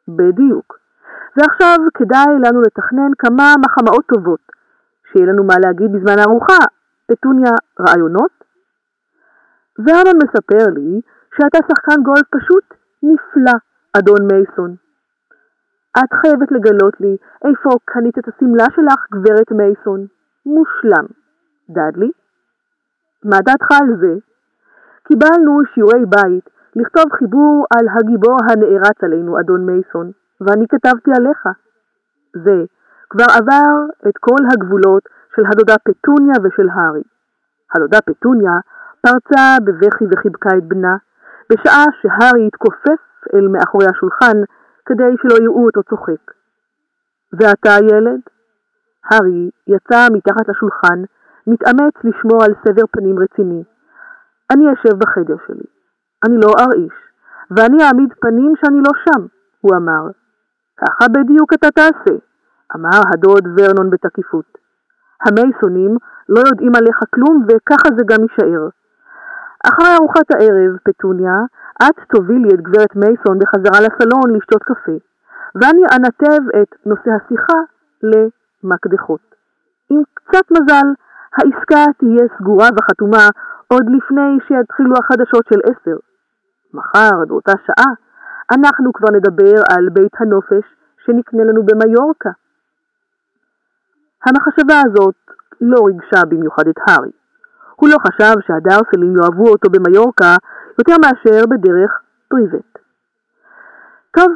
בדיוק. 0.08 0.78
ועכשיו 1.36 1.76
כדאי 1.94 2.34
לנו 2.44 2.60
לתכנן 2.62 3.10
כמה 3.18 3.54
מחמאות 3.64 4.04
טובות, 4.14 4.40
שיהיה 5.12 5.26
לנו 5.26 5.44
מה 5.44 5.54
להגיד 5.64 5.92
בזמן 5.92 6.18
הארוחה. 6.18 6.62
פטוניה, 7.06 7.52
רעיונות? 7.80 8.30
ורנון 9.78 10.16
מספר 10.24 10.64
לי 10.76 11.00
שאתה 11.36 11.58
שחקן 11.68 12.02
גולף 12.02 12.26
פשוט 12.36 12.64
נפלא, 13.02 13.58
אדון 13.98 14.22
מייסון. 14.32 14.74
את 15.98 16.12
חייבת 16.20 16.52
לגלות 16.52 17.00
לי 17.00 17.16
איפה 17.44 17.70
קנית 17.84 18.18
את 18.18 18.28
השמלה 18.28 18.66
שלך, 18.76 19.06
גברת 19.12 19.50
מייסון. 19.52 20.06
מושלם. 20.46 21.06
דדלי? 21.70 22.10
מה 23.24 23.36
דעתך 23.46 23.68
על 23.72 23.88
זה? 24.00 24.29
קיבלנו 25.10 25.60
שיעורי 25.74 26.04
בית 26.06 26.50
לכתוב 26.76 27.04
חיבור 27.18 27.66
על 27.74 27.86
הגיבור 27.94 28.36
הנערץ 28.48 28.98
עלינו, 29.02 29.40
אדון 29.40 29.66
מייסון, 29.66 30.10
ואני 30.40 30.66
כתבתי 30.68 31.10
עליך. 31.16 31.42
זה 32.44 32.56
כבר 33.10 33.30
עבר 33.38 33.72
את 34.08 34.16
כל 34.20 34.42
הגבולות 34.52 35.02
של 35.36 35.42
הדודה 35.46 35.74
פטוניה 35.88 36.34
ושל 36.42 36.68
הארי. 36.74 37.02
הדודה 37.74 38.00
פטוניה 38.00 38.52
פרצה 39.02 39.56
בבכי 39.64 40.04
וחיבקה 40.10 40.50
את 40.58 40.64
בנה, 40.64 40.96
בשעה 41.52 41.84
שהארי 42.00 42.46
התכופף 42.46 43.02
אל 43.34 43.48
מאחורי 43.48 43.86
השולחן 43.86 44.36
כדי 44.86 45.12
שלא 45.22 45.44
יראו 45.44 45.66
אותו 45.66 45.82
צוחק. 45.82 46.22
ואתה, 47.32 47.74
ילד? 47.90 48.20
הארי 49.10 49.50
יצא 49.66 50.06
מתחת 50.12 50.48
לשולחן, 50.48 50.98
מתאמץ 51.46 51.94
לשמור 52.04 52.44
על 52.44 52.54
סבר 52.64 52.86
פנים 52.90 53.18
רציני. 53.18 53.62
אני 54.50 54.64
אשב 54.72 54.98
בחדר 54.98 55.36
שלי. 55.46 55.68
אני 56.24 56.36
לא 56.36 56.52
ארעיש, 56.58 56.96
ואני 57.50 57.84
אעמיד 57.84 58.12
פנים 58.20 58.52
שאני 58.60 58.78
לא 58.86 58.92
שם, 59.04 59.26
הוא 59.60 59.76
אמר. 59.76 60.10
ככה 60.80 61.08
בדיוק 61.08 61.52
אתה 61.52 61.70
תעשה, 61.70 62.16
אמר 62.76 63.00
הדוד 63.12 63.44
ורנון 63.56 63.90
בתקיפות. 63.90 64.58
המייסונים 65.26 65.96
לא 66.28 66.40
יודעים 66.48 66.74
עליך 66.74 66.98
כלום 67.14 67.46
וככה 67.48 67.88
זה 67.96 68.02
גם 68.06 68.22
יישאר. 68.22 68.68
אחרי 69.66 69.96
ארוחת 69.96 70.34
הערב, 70.34 70.76
פטוניה, 70.84 71.38
את 71.82 71.98
תובילי 72.14 72.48
את 72.54 72.60
גברת 72.60 72.96
מייסון 72.96 73.38
בחזרה 73.38 73.80
לסלון 73.80 74.36
לשתות 74.36 74.62
קפה, 74.62 74.96
ואני 75.54 75.82
אנתב 75.96 76.42
את 76.62 76.86
נושא 76.86 77.10
השיחה 77.10 77.58
למקדחות. 78.02 79.20
עם 79.90 80.02
קצת 80.14 80.44
מזל, 80.50 80.88
העסקה 81.36 81.84
תהיה 81.98 82.24
סגורה 82.38 82.68
וחתומה 82.76 83.28
עוד 83.72 83.84
לפני 83.96 84.38
שיתחילו 84.46 84.94
החדשות 84.96 85.44
של 85.52 85.60
עשר. 85.64 85.96
מחר, 86.74 87.24
באותה 87.28 87.52
שעה, 87.66 87.92
אנחנו 88.54 88.92
כבר 88.92 89.08
נדבר 89.16 89.62
על 89.72 89.88
בית 89.92 90.12
הנופש 90.20 90.66
שנקנה 91.04 91.44
לנו 91.44 91.62
במיורקה. 91.62 92.30
המחשבה 94.26 94.80
הזאת 94.86 95.14
לא 95.60 95.78
ריגשה 95.86 96.24
במיוחד 96.28 96.68
את 96.68 96.76
הארי. 96.86 97.10
הוא 97.76 97.88
לא 97.88 97.96
חשב 98.06 98.34
שהדרסלים 98.46 99.16
יאהבו 99.16 99.48
אותו 99.48 99.70
במיורקה 99.70 100.36
יותר 100.78 100.94
מאשר 101.04 101.46
בדרך 101.46 102.00
פריבט. 102.28 102.78
טוב, 104.16 104.28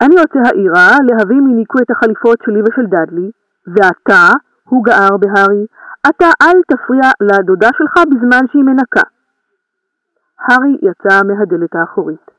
אני 0.00 0.14
יוצא 0.14 0.38
העירה 0.48 0.88
להביא 1.08 1.40
מניקו 1.40 1.78
את 1.78 1.90
החליפות 1.90 2.38
שלי 2.44 2.60
ושל 2.62 2.86
דאדלי, 2.86 3.30
ואתה, 3.66 4.24
הוא 4.64 4.84
גער 4.84 5.16
בהארי, 5.16 5.66
אתה 6.08 6.26
אל 6.42 6.58
תפריע 6.68 7.08
לדודה 7.20 7.68
שלך 7.78 7.94
בזמן 8.10 8.46
שהיא 8.50 8.64
מנקה. 8.64 9.06
הארי 10.38 10.78
יצא 10.82 11.20
מהדלת 11.26 11.74
האחורית. 11.74 12.30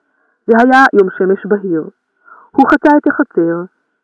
זה 0.47 0.53
היה 0.59 0.83
יום 0.93 1.09
שמש 1.17 1.45
בהיר. 1.45 1.83
הוא 2.51 2.65
חצה 2.71 2.97
את 2.97 3.07
החצר, 3.07 3.55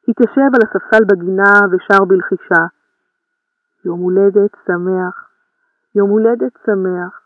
התיישב 0.07 0.49
על 0.55 0.61
הספסל 0.63 1.03
בגינה 1.05 1.53
ושר 1.71 2.05
בלחישה. 2.05 2.63
יום 3.85 3.99
הולדת 3.99 4.51
שמח, 4.67 5.29
יום 5.95 6.09
הולדת 6.09 6.53
שמח, 6.65 7.21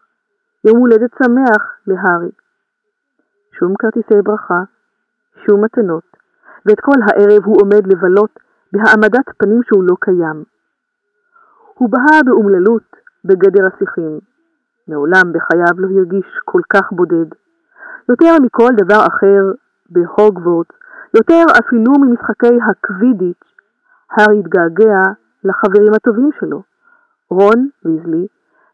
יום 0.63 0.77
הולדת 0.77 1.11
שמח 1.23 1.61
להארי. 1.87 2.31
שום 3.59 3.73
כרטיסי 3.79 4.21
ברכה, 4.23 4.61
שום 5.45 5.63
מתנות, 5.63 6.17
ואת 6.65 6.79
כל 6.79 6.99
הערב 7.01 7.45
הוא 7.45 7.61
עומד 7.61 7.87
לבלות 7.87 8.39
בהעמדת 8.71 9.27
פנים 9.37 9.63
שהוא 9.63 9.83
לא 9.83 9.95
קיים. 9.99 10.52
הוא 11.73 11.89
בהה 11.89 12.19
באומללות 12.25 12.95
בגדר 13.25 13.67
השיחים. 13.67 14.19
מעולם 14.87 15.33
בחייו 15.33 15.75
לא 15.77 15.87
הרגיש 15.97 16.25
כל 16.45 16.61
כך 16.73 16.91
בודד. 16.91 17.29
יותר 18.09 18.35
מכל 18.41 18.69
דבר 18.77 19.05
אחר 19.07 19.41
בהוגוורטס, 19.89 20.75
יותר 21.13 21.43
אפילו 21.59 21.91
ממשחקי 22.01 22.57
הקווידיץ', 22.69 23.43
הארי 24.11 24.39
התגעגע 24.39 25.01
לחברים 25.43 25.93
הטובים 25.93 26.29
שלו, 26.39 26.63
רון 27.29 27.69
ויזלי 27.85 28.27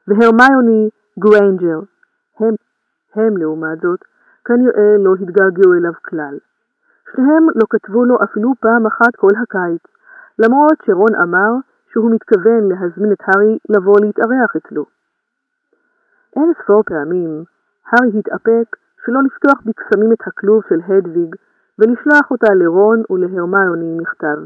והרמיוני 0.07 0.89
גריינג'ר. 1.19 1.79
הם, 2.39 2.55
הם 3.15 3.37
לעומת 3.37 3.81
זאת, 3.81 3.99
כנראה 4.45 4.97
לא 4.97 5.13
התגעגעו 5.21 5.73
אליו 5.73 5.93
כלל. 6.01 6.37
שניהם 7.13 7.47
לא 7.55 7.65
כתבו 7.69 8.05
לו 8.05 8.15
אפילו 8.23 8.53
פעם 8.59 8.85
אחת 8.85 9.15
כל 9.15 9.31
הקיץ, 9.41 9.83
למרות 10.39 10.77
שרון 10.85 11.15
אמר 11.23 11.51
שהוא 11.99 12.11
מתכוון 12.11 12.69
להזמין 12.69 13.11
את 13.11 13.21
הארי 13.27 13.57
לבוא 13.69 13.99
להתארח 14.01 14.55
אצלו. 14.57 14.85
אין 16.35 16.53
ספור 16.63 16.83
פעמים 16.83 17.43
הארי 17.87 18.19
התאפק 18.19 18.67
שלא 19.05 19.19
לפתוח 19.25 19.61
בקסמים 19.65 20.13
את 20.13 20.27
הכלוב 20.27 20.61
של 20.69 20.79
הדוויג 20.87 21.35
ולשלוח 21.79 22.31
אותה 22.31 22.53
לרון 22.53 23.03
ולהרמיוני 23.09 23.97
מכתב, 24.01 24.37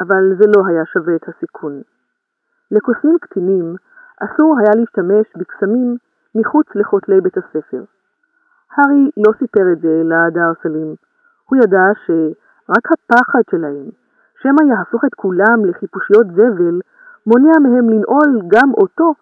אבל 0.00 0.22
זה 0.38 0.44
לא 0.56 0.66
היה 0.66 0.84
שווה 0.86 1.16
את 1.16 1.28
הסיכון. 1.28 1.82
לקוסמים 2.70 3.18
קטינים 3.20 3.76
אסור 4.24 4.58
היה 4.58 4.70
להשתמש 4.76 5.26
בקסמים 5.36 5.96
מחוץ 6.34 6.66
לכותלי 6.74 7.20
בית 7.20 7.36
הספר. 7.38 7.82
הארי 8.74 9.10
לא 9.16 9.32
סיפר 9.38 9.72
את 9.72 9.80
זה 9.80 10.02
לדארסלים. 10.04 10.94
הוא 11.48 11.58
ידע 11.62 11.86
שרק 12.06 12.86
הפחד 12.92 13.42
שלהם, 13.50 14.01
שמא 14.42 14.62
יהפוך 14.70 15.04
את 15.04 15.14
כולם 15.14 15.64
לחיפושיות 15.64 16.26
זבל, 16.26 16.80
מונע 17.26 17.58
מהם 17.58 17.90
לנעול 17.90 18.40
גם 18.48 18.70
אותו 18.74 19.14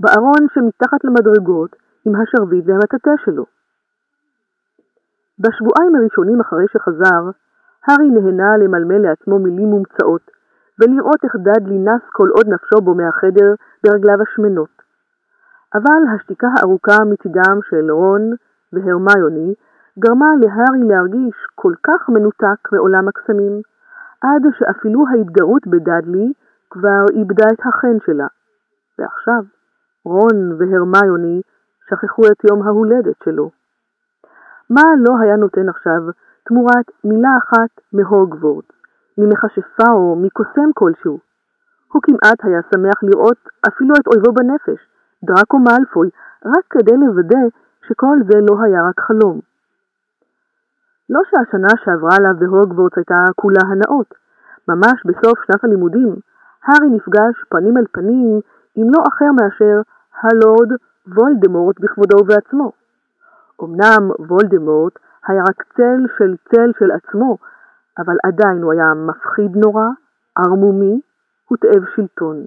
בארון 0.00 0.42
שמתחת 0.54 1.04
למדרגות 1.04 1.76
עם 2.06 2.12
השרביט 2.16 2.64
והמטאטה 2.66 3.10
שלו. 3.24 3.44
בשבועיים 5.38 5.94
הראשונים 5.94 6.40
אחרי 6.40 6.64
שחזר, 6.72 7.22
הארי 7.86 8.10
נהנה 8.10 8.56
למלמל 8.56 8.98
לעצמו 8.98 9.38
מילים 9.38 9.68
מומצאות, 9.68 10.30
ולראות 10.78 11.24
איך 11.24 11.36
דאדלי 11.36 11.78
נס 11.78 12.02
כל 12.12 12.28
עוד 12.36 12.46
נפשו 12.48 12.80
בו 12.80 12.94
מהחדר 12.94 13.54
ברגליו 13.84 14.18
השמנות. 14.22 14.74
אבל 15.74 16.02
השתיקה 16.14 16.48
הארוכה 16.56 17.04
מצידם 17.10 17.58
של 17.70 17.90
רון 17.90 18.22
והרמיוני 18.72 19.54
גרמה 19.98 20.30
להארי 20.40 20.88
להרגיש 20.88 21.34
כל 21.54 21.72
כך 21.86 22.08
מנותק 22.08 22.72
מעולם 22.72 23.08
הקסמים, 23.08 23.60
עד 24.24 24.42
שאפילו 24.58 25.04
ההתגרות 25.08 25.66
בדאדלי 25.66 26.32
כבר 26.70 27.04
איבדה 27.16 27.46
את 27.52 27.60
החן 27.60 27.96
שלה. 28.06 28.26
ועכשיו, 28.98 29.42
רון 30.04 30.36
והרמיוני 30.58 31.40
שכחו 31.88 32.22
את 32.26 32.44
יום 32.50 32.62
ההולדת 32.62 33.16
שלו. 33.24 33.50
מה 34.70 34.82
לא 34.98 35.12
היה 35.20 35.36
נותן 35.36 35.68
עכשיו 35.68 36.00
תמורת 36.48 36.86
מילה 37.04 37.32
אחת 37.42 37.70
מהוגוורט, 37.92 38.72
ממכשפה 39.18 39.90
או 39.92 40.16
מקוסם 40.16 40.68
כלשהו? 40.74 41.18
הוא 41.92 42.02
כמעט 42.02 42.44
היה 42.44 42.60
שמח 42.74 42.98
לראות 43.02 43.38
אפילו 43.68 43.94
את 43.94 44.06
אויבו 44.06 44.32
בנפש, 44.32 44.80
דראקו 45.24 45.58
מאלפוי, 45.58 46.08
רק 46.44 46.64
כדי 46.70 46.96
לוודא 46.96 47.44
שכל 47.86 48.16
זה 48.28 48.38
לא 48.48 48.56
היה 48.62 48.88
רק 48.88 49.00
חלום. 49.00 49.40
לא 51.10 51.20
שהשנה 51.30 51.68
שעברה 51.84 52.16
עליו 52.16 52.34
בהוגוורטס 52.38 52.96
הייתה 52.96 53.24
כולה 53.36 53.60
הנאות. 53.70 54.14
ממש 54.68 55.02
בסוף 55.06 55.38
שנת 55.46 55.64
הלימודים, 55.64 56.16
הארי 56.64 56.90
נפגש 56.90 57.44
פנים 57.48 57.76
אל 57.78 57.84
פנים 57.92 58.40
עם 58.76 58.86
לא 58.90 59.02
אחר 59.08 59.30
מאשר 59.40 59.80
הלורד 60.22 60.70
וולדמורט 61.06 61.80
בכבודו 61.80 62.16
ובעצמו. 62.16 62.72
אמנם 63.62 64.10
וולדמורט 64.18 64.98
היה 65.26 65.42
רק 65.42 65.62
צל 65.76 66.00
של 66.18 66.36
צל 66.50 66.72
של 66.78 66.90
עצמו, 66.90 67.38
אבל 67.98 68.16
עדיין 68.26 68.62
הוא 68.62 68.72
היה 68.72 68.94
מפחיד 68.94 69.56
נורא, 69.56 69.86
ערמומי 70.38 71.00
ותאב 71.52 71.84
שלטון. 71.96 72.44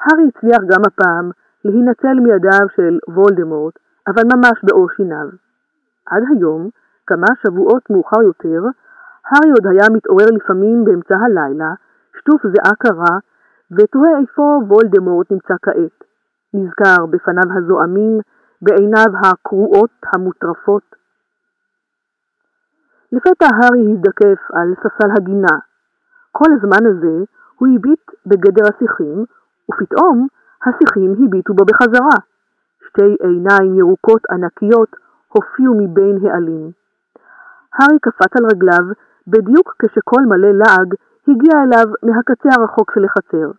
הארי 0.00 0.28
הצליח 0.28 0.60
גם 0.68 0.82
הפעם 0.86 1.30
להינצל 1.64 2.14
מידיו 2.22 2.66
של 2.76 2.98
וולדמורט, 3.08 3.74
אבל 4.06 4.22
ממש 4.34 4.64
בעור 4.64 4.88
שיניו. 4.96 5.28
עד 6.06 6.22
היום, 6.30 6.70
כמה 7.06 7.26
שבועות 7.42 7.90
מאוחר 7.90 8.22
יותר, 8.22 8.60
הארי 9.26 9.50
עוד 9.50 9.66
היה 9.66 9.86
מתעורר 9.92 10.26
לפעמים 10.36 10.84
באמצע 10.84 11.16
הלילה, 11.16 11.74
שטוף 12.18 12.42
זיעה 12.42 12.74
קרה, 12.78 13.18
ותוהה 13.70 14.20
איפה 14.20 14.42
וולדמורט 14.68 15.30
נמצא 15.30 15.54
כעת. 15.62 16.04
נזכר 16.54 17.06
בפניו 17.06 17.58
הזועמים, 17.58 18.20
בעיניו 18.62 19.10
הקרועות 19.24 19.90
המוטרפות. 20.12 20.96
לפתע 23.12 23.46
הארי 23.46 23.92
הזדקף 23.92 24.40
על 24.52 24.74
ספסל 24.82 25.10
הגינה. 25.16 25.56
כל 26.32 26.50
הזמן 26.56 26.86
הזה 26.86 27.24
הוא 27.58 27.68
הביט 27.74 28.04
בגדר 28.26 28.64
השיחים, 28.74 29.24
ופתאום 29.70 30.26
השיחים 30.66 31.12
הביטו 31.24 31.54
בו 31.54 31.64
בחזרה. 31.64 32.18
שתי 32.88 33.16
עיניים 33.20 33.74
ירוקות 33.78 34.22
ענקיות 34.30 34.96
הופיעו 35.28 35.74
מבין 35.74 36.26
העלים. 36.26 36.85
הארי 37.78 37.98
קפץ 37.98 38.36
על 38.38 38.46
רגליו 38.52 38.84
בדיוק 39.26 39.74
כשקול 39.78 40.22
מלא 40.28 40.50
לעג 40.50 40.94
הגיע 41.28 41.62
אליו 41.62 41.86
מהקצה 42.02 42.48
הרחוק 42.52 42.92
של 42.94 43.04
החצר. 43.04 43.50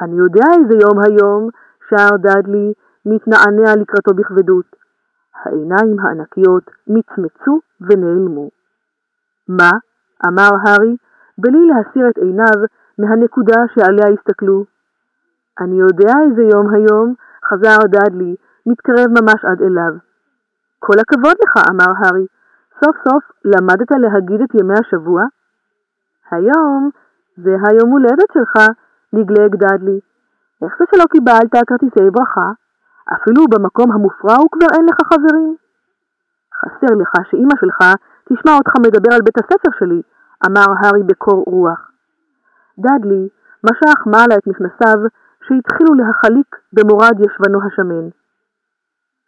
אני 0.00 0.16
יודע 0.16 0.44
איזה 0.52 0.74
יום 0.82 0.98
היום, 1.06 1.48
שר 1.90 2.16
דאדלי, 2.16 2.72
מתנענע 3.06 3.76
לקראתו 3.76 4.14
בכבדות. 4.14 4.76
העיניים 5.44 6.00
הענקיות 6.00 6.70
מצמצו 6.86 7.60
ונעלמו. 7.80 8.50
מה? 9.48 9.70
אמר 10.26 10.50
הארי, 10.62 10.96
בלי 11.38 11.58
להסיר 11.66 12.08
את 12.08 12.18
עיניו 12.18 12.58
מהנקודה 12.98 13.60
שעליה 13.74 14.06
הסתכלו. 14.14 14.64
אני 15.60 15.78
יודע 15.78 16.12
איזה 16.24 16.42
יום 16.42 16.74
היום, 16.74 17.14
חזר 17.44 17.78
דאדלי, 17.86 18.36
מתקרב 18.66 19.08
ממש 19.20 19.44
עד 19.44 19.62
אליו. 19.62 19.92
כל 20.78 20.94
הכבוד 21.00 21.36
לך, 21.42 21.64
אמר 21.70 21.92
הארי. 21.98 22.26
סוף 22.84 22.96
סוף 23.08 23.24
למדת 23.44 23.90
להגיד 23.90 24.40
את 24.40 24.54
ימי 24.54 24.74
השבוע? 24.78 25.22
היום 26.30 26.90
זה 27.36 27.56
היום 27.68 27.90
הולדת 27.90 28.30
שלך, 28.34 28.54
לגלג 29.12 29.56
דאדלי. 29.56 30.00
איך 30.62 30.72
זה 30.78 30.84
שלא 30.90 31.04
קיבלת 31.12 31.66
כרטיסי 31.68 32.10
ברכה? 32.10 32.50
אפילו 33.14 33.42
במקום 33.50 33.92
המופרע 33.92 34.36
הוא 34.36 34.50
כבר 34.52 34.66
אין 34.76 34.86
לך 34.90 34.98
חברים. 35.12 35.56
חסר 36.58 36.94
לך 37.00 37.12
שאימא 37.30 37.54
שלך 37.60 37.78
תשמע 38.28 38.52
אותך 38.58 38.72
מדבר 38.86 39.14
על 39.14 39.22
בית 39.24 39.38
הספר 39.38 39.70
שלי, 39.78 40.02
אמר 40.46 40.68
הארי 40.78 41.02
בקור 41.02 41.44
רוח. 41.46 41.90
דאדלי 42.78 43.28
משך 43.64 44.06
מעלה 44.06 44.34
את 44.38 44.46
מכנסיו 44.46 44.98
שהתחילו 45.44 45.94
להחליק 45.94 46.56
במורד 46.72 47.16
ישבנו 47.20 47.58
השמן. 47.66 48.06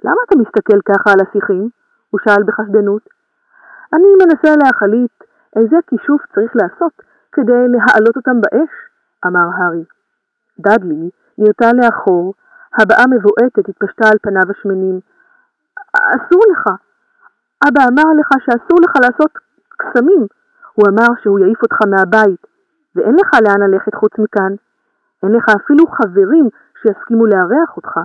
למה 0.05 0.21
אתה 0.27 0.39
מסתכל 0.39 0.81
ככה 0.89 1.13
על 1.13 1.21
השיחים? 1.21 1.69
הוא 2.11 2.21
שאל 2.25 2.43
בחשדנות. 2.47 3.18
אני 3.95 4.09
מנסה 4.23 4.57
להחליט 4.63 5.25
איזה 5.57 5.77
כישוף 5.87 6.23
צריך 6.35 6.53
לעשות 6.55 6.93
כדי 7.33 7.63
להעלות 7.69 8.17
אותם 8.17 8.41
באש, 8.41 8.71
אמר 9.27 9.49
הארי. 9.57 9.85
דאדלי 10.59 11.11
נרתע 11.39 11.71
לאחור, 11.73 12.35
הבעה 12.79 13.05
מבועטת 13.07 13.69
התפשטה 13.69 14.09
על 14.09 14.19
פניו 14.23 14.51
השמנים. 14.51 15.01
אסור 15.93 16.43
לך. 16.53 16.67
אבא 17.69 17.83
אמר 17.89 18.09
לך 18.21 18.29
שאסור 18.45 18.79
לך 18.85 18.93
לעשות 19.03 19.33
קסמים. 19.77 20.27
הוא 20.75 20.85
אמר 20.89 21.15
שהוא 21.23 21.39
יעיף 21.39 21.63
אותך 21.63 21.79
מהבית, 21.91 22.47
ואין 22.97 23.15
לך 23.15 23.31
לאן 23.45 23.71
ללכת 23.71 23.95
חוץ 23.95 24.13
מכאן. 24.19 24.53
אין 25.23 25.33
לך 25.33 25.45
אפילו 25.49 25.87
חברים 25.87 26.49
שיסכימו 26.83 27.27
לארח 27.27 27.77
אותך. 27.77 28.01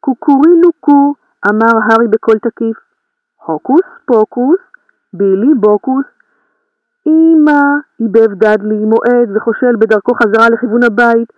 קוקורי 0.00 0.60
לוקו, 0.64 1.14
אמר 1.50 1.72
הארי 1.84 2.08
בקול 2.08 2.38
תקיף. 2.38 2.76
הוקוס 3.46 3.86
פוקוס, 4.04 4.60
בילי 5.12 5.54
בוקוס. 5.60 6.04
אמא, 7.06 7.60
עיבב 7.98 8.34
דאדלי, 8.34 8.84
מועד 8.84 9.36
וחושל 9.36 9.76
בדרכו 9.78 10.12
חזרה 10.14 10.48
לכיוון 10.50 10.82
הבית. 10.82 11.32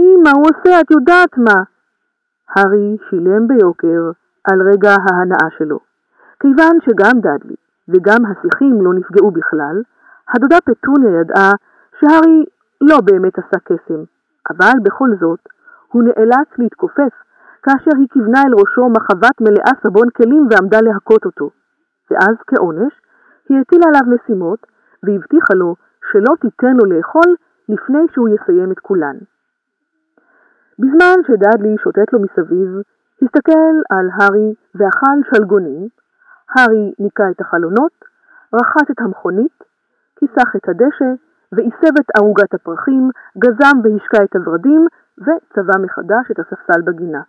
אמא, 0.00 0.30
הוא 0.30 0.46
עושה, 0.50 0.80
את 0.80 0.90
יודעת 0.90 1.38
מה. 1.38 1.62
הארי 2.54 2.96
שילם 3.10 3.48
ביוקר 3.48 4.10
על 4.44 4.62
רגע 4.70 4.90
ההנאה 4.90 5.50
שלו. 5.58 5.78
כיוון 6.40 6.78
שגם 6.84 7.20
דאדלי 7.20 7.56
וגם 7.88 8.26
השיחים 8.26 8.82
לא 8.82 8.94
נפגעו 8.94 9.30
בכלל, 9.30 9.82
הדודה 10.34 10.56
פטוניה 10.60 11.20
ידעה 11.20 11.50
שהארי 12.00 12.44
לא 12.80 13.00
באמת 13.00 13.38
עשה 13.38 13.58
קסם, 13.64 14.02
אבל 14.50 14.72
בכל 14.82 15.08
זאת 15.20 15.40
הוא 15.88 16.02
נאלץ 16.02 16.48
להתכופף 16.58 17.12
כאשר 17.66 17.90
היא 17.98 18.08
כיוונה 18.12 18.42
אל 18.46 18.54
ראשו 18.60 18.88
מחבת 18.88 19.40
מלאה 19.40 19.72
סבון 19.82 20.08
כלים 20.16 20.48
ועמדה 20.50 20.78
להכות 20.80 21.24
אותו. 21.24 21.50
ואז 22.10 22.36
כעונש, 22.46 22.92
היא 23.48 23.58
הטילה 23.60 23.86
עליו 23.88 24.14
משימות 24.14 24.66
והבטיחה 25.02 25.54
לו 25.54 25.74
שלא 26.10 26.32
תיתן 26.40 26.74
לו 26.76 26.84
לאכול 26.92 27.34
לפני 27.68 28.04
שהוא 28.12 28.28
יסיים 28.28 28.72
את 28.72 28.78
כולן. 28.78 29.16
בזמן 30.78 31.16
שדאדלי 31.26 31.76
שוטט 31.82 32.12
לו 32.12 32.18
מסביב, 32.20 32.68
הסתכל 33.22 33.74
על 33.90 34.08
הארי 34.16 34.54
ואכל 34.74 35.16
שלגונים, 35.30 35.88
הארי 36.54 36.92
ניקה 36.98 37.30
את 37.30 37.40
החלונות, 37.40 37.92
רחץ 38.54 38.90
את 38.90 39.00
המכונית, 39.00 39.64
כיסח 40.16 40.56
את 40.56 40.68
הדשא 40.68 41.10
ועיסב 41.52 41.94
את 42.00 42.16
ערוגת 42.16 42.54
הפרחים, 42.54 43.10
גזם 43.38 43.76
והשקע 43.84 44.24
את 44.24 44.36
הורדים 44.36 44.86
וצבע 45.18 45.78
מחדש 45.82 46.30
את 46.30 46.38
הספסל 46.38 46.82
בגינה. 46.84 47.22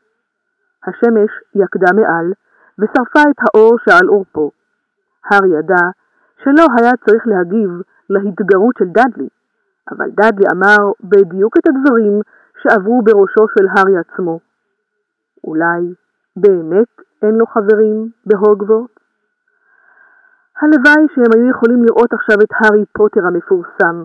השמש 0.87 1.31
יקדה 1.55 1.93
מעל 1.95 2.33
ושרפה 2.79 3.29
את 3.29 3.39
האור 3.41 3.77
שעל 3.85 4.07
עורפו. 4.07 4.51
הארי 5.25 5.59
ידע 5.59 5.83
שלא 6.43 6.65
היה 6.77 6.91
צריך 7.05 7.23
להגיב 7.27 7.69
להתגרות 8.09 8.75
של 8.79 8.85
דאדלי, 8.85 9.29
אבל 9.91 10.09
דאדלי 10.09 10.45
אמר 10.51 10.91
בדיוק 11.03 11.57
את 11.57 11.67
הדברים 11.67 12.21
שעברו 12.61 13.01
בראשו 13.01 13.47
של 13.57 13.65
הארי 13.67 13.97
עצמו. 13.97 14.39
אולי 15.43 15.93
באמת 16.35 16.87
אין 17.21 17.35
לו 17.35 17.45
חברים 17.47 18.09
בהוגוורט? 18.25 18.91
הלוואי 20.61 21.07
שהם 21.15 21.31
היו 21.35 21.49
יכולים 21.49 21.83
לראות 21.83 22.13
עכשיו 22.13 22.37
את 22.43 22.49
הארי 22.51 22.85
פוטר 22.93 23.25
המפורסם, 23.25 24.03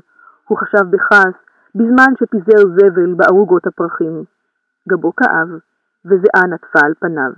הוא 0.48 0.58
חשב 0.58 0.84
בכעס, 0.90 1.34
בזמן 1.74 2.12
שפיזר 2.18 2.62
זבל 2.76 3.14
בערוגות 3.14 3.66
הפרחים. 3.66 4.24
גבו 4.88 5.12
כאב, 5.16 5.48
וזיעה 6.04 6.46
נטפה 6.50 6.80
על 6.86 6.94
פניו. 7.00 7.32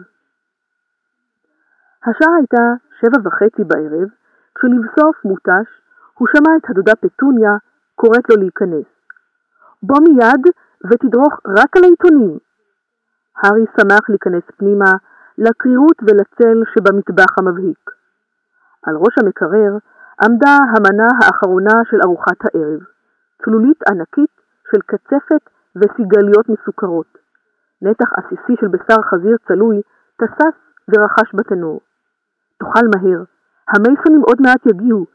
השעה 2.07 2.35
הייתה 2.37 2.64
שבע 3.00 3.18
וחצי 3.24 3.64
בערב, 3.64 4.09
כשלבסוף 4.55 5.24
מותש, 5.24 5.68
הוא 6.14 6.29
שמע 6.33 6.57
את 6.57 6.70
הדודה 6.70 6.92
פטוניה 6.94 7.50
קוראת 7.94 8.31
לו 8.31 8.37
להיכנס. 8.37 8.87
בוא 9.83 10.00
מיד 10.00 10.42
ותדרוך 10.90 11.40
רק 11.46 11.77
על 11.77 11.85
העיתונים. 11.85 12.38
הארי 13.37 13.64
שמח 13.77 14.11
להיכנס 14.11 14.42
פנימה, 14.57 14.92
לקרירות 15.38 15.98
ולצל 16.03 16.62
שבמטבח 16.72 17.38
המבהיק. 17.38 17.90
על 18.83 18.96
ראש 18.96 19.14
המקרר 19.22 19.79
עמדה 20.22 20.57
המנה 20.77 21.09
האחרונה 21.22 21.85
של 21.90 21.96
ארוחת 22.05 22.40
הערב, 22.44 22.81
צלולית 23.44 23.83
ענקית 23.90 24.31
של 24.70 24.81
קצפת 24.87 25.50
וסיגליות 25.77 26.48
מסוכרות. 26.48 27.23
נתח 27.82 28.08
עסיסי 28.18 28.54
של 28.60 28.68
בשר 28.68 29.02
חזיר 29.10 29.37
צלוי 29.48 29.80
תסס 30.20 30.56
ורחש 30.88 31.34
בתנור. 31.34 31.80
תאכל 32.58 32.87
מהר, 32.94 33.22
המייסונים 33.68 34.20
עוד 34.20 34.38
מעט 34.40 34.66
יגיעו, 34.66 35.06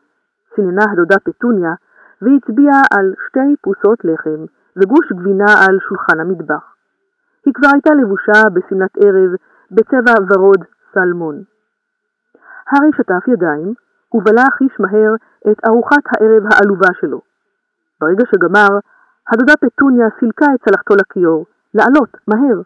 סיננה 0.55 0.85
הדודה 0.91 1.15
פטוניה, 1.19 1.73
והצביעה 2.21 2.81
על 2.97 3.13
שתי 3.27 3.55
פרוסות 3.61 3.99
לחם 4.03 4.45
וגוש 4.77 5.11
גבינה 5.11 5.51
על 5.67 5.77
שולחן 5.87 6.19
המטבח. 6.19 6.75
היא 7.45 7.53
כבר 7.53 7.67
הייתה 7.73 7.93
לבושה 7.93 8.49
בשמלת 8.53 8.97
ערב 9.03 9.31
בצבע 9.71 10.13
ורוד 10.29 10.63
סלמון. 10.93 11.43
הארי 12.69 12.89
שטף 12.97 13.27
ידיים, 13.27 13.73
ובלע 14.13 14.43
חיש 14.57 14.79
מהר 14.79 15.13
את 15.51 15.57
ארוחת 15.67 16.03
הערב 16.11 16.43
העלובה 16.53 16.87
שלו. 17.01 17.21
ברגע 18.01 18.23
שגמר, 18.31 18.71
הדודה 19.31 19.53
פטוניה 19.61 20.07
סילקה 20.19 20.45
את 20.55 20.59
צלחתו 20.65 20.93
לכיור, 20.95 21.45
לעלות, 21.73 22.17
מהר. 22.27 22.61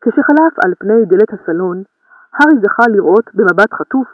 כשחלף 0.00 0.54
על 0.64 0.72
פני 0.78 1.04
דלת 1.06 1.32
הסלון, 1.32 1.82
הארי 2.34 2.60
זכה 2.62 2.82
לראות 2.88 3.24
במבט 3.34 3.72
חטוף 3.72 4.08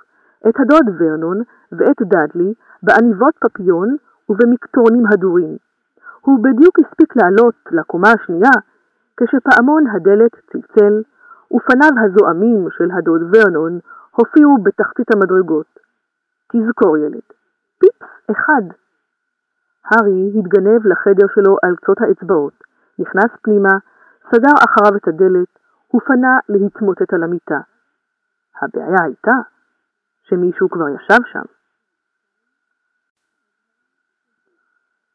את 0.49 0.61
הדוד 0.61 0.87
ורנון 0.99 1.43
ואת 1.73 2.03
דאדלי 2.03 2.55
בעניבות 2.83 3.35
פפיון 3.41 3.97
ובמקטורנים 4.29 5.07
הדורים. 5.07 5.57
הוא 6.21 6.45
בדיוק 6.45 6.79
הספיק 6.79 7.17
לעלות 7.17 7.55
לקומה 7.71 8.09
השנייה, 8.13 8.57
כשפעמון 9.17 9.87
הדלת 9.87 10.33
צלצל, 10.53 11.03
ופניו 11.53 11.91
הזועמים 12.05 12.69
של 12.71 12.91
הדוד 12.91 13.23
ורנון 13.23 13.79
הופיעו 14.11 14.57
בתחתית 14.63 15.15
המדרגות. 15.15 15.67
תזכור 16.53 16.99
ילד, 16.99 17.27
פיפס 17.79 18.31
אחד. 18.31 18.63
הארי 19.85 20.33
התגנב 20.39 20.87
לחדר 20.87 21.27
שלו 21.35 21.57
על 21.63 21.77
קצות 21.77 22.01
האצבעות, 22.01 22.65
נכנס 22.99 23.31
פנימה, 23.43 23.73
סגר 24.31 24.55
אחריו 24.65 24.97
את 24.97 25.09
הדלת, 25.09 25.59
ופנה 25.95 26.39
להתמוטט 26.49 27.13
על 27.13 27.23
המיטה. 27.23 27.61
הבעיה 28.63 29.03
הייתה 29.05 29.37
שמישהו 30.29 30.71
כבר 30.71 30.89
ישב 30.89 31.23
שם. 31.33 31.43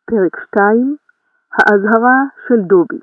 פרק 0.05 0.39
2 0.47 0.95
האזהרה 1.53 2.19
של 2.47 2.61
דובי 2.61 2.99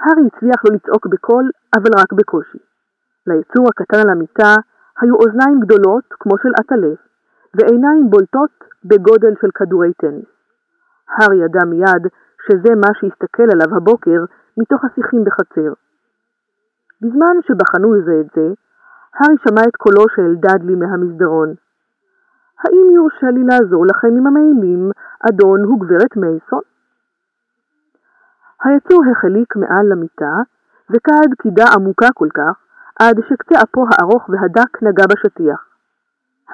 הארי 0.00 0.26
הצליח 0.26 0.60
לא 0.64 0.76
לצעוק 0.76 1.06
בקול, 1.06 1.50
אבל 1.76 1.90
רק 2.00 2.12
בקושי. 2.12 2.58
ליצור 3.26 3.68
הקטן 3.68 3.98
על 4.04 4.10
המיטה 4.10 4.54
היו 5.00 5.14
אוזניים 5.14 5.60
גדולות 5.60 6.04
כמו 6.10 6.38
של 6.38 6.52
עטלף, 6.60 6.98
ועיניים 7.54 8.10
בולטות 8.10 8.64
בגודל 8.84 9.34
של 9.40 9.50
כדורי 9.54 9.92
טניס. 9.92 10.30
הארי 11.08 11.36
ידע 11.44 11.64
מיד 11.64 12.06
שזה 12.46 12.74
מה 12.74 12.90
שהסתכל 12.98 13.48
עליו 13.52 13.76
הבוקר 13.76 14.20
מתוך 14.56 14.84
השיחים 14.84 15.24
בחצר. 15.24 15.72
בזמן 17.02 17.36
שבחנו 17.46 17.88
זה 18.04 18.20
את 18.20 18.26
זה, 18.36 18.48
הארי 19.14 19.36
שמע 19.48 19.62
את 19.68 19.76
קולו 19.76 20.04
של 20.16 20.34
דאדלי 20.36 20.74
מהמסדרון. 20.74 21.54
האם 22.64 22.90
יורשה 22.94 23.30
לי 23.30 23.44
לעזור 23.44 23.86
לכם 23.86 24.08
עם 24.08 24.26
המעילים, 24.26 24.90
אדון 25.28 25.64
וגברת 25.64 26.16
מייסון? 26.16 26.60
היצור 28.64 29.02
החליק 29.10 29.56
מעל 29.56 29.86
למיטה, 29.92 30.34
וקעד 30.90 31.34
קידה 31.42 31.64
עמוקה 31.74 32.08
כל 32.14 32.28
כך, 32.34 32.56
עד 33.00 33.16
שקצה 33.28 33.62
אפו 33.62 33.86
הארוך 33.90 34.28
והדק 34.28 34.82
נגע 34.82 35.04
בשטיח. 35.12 35.66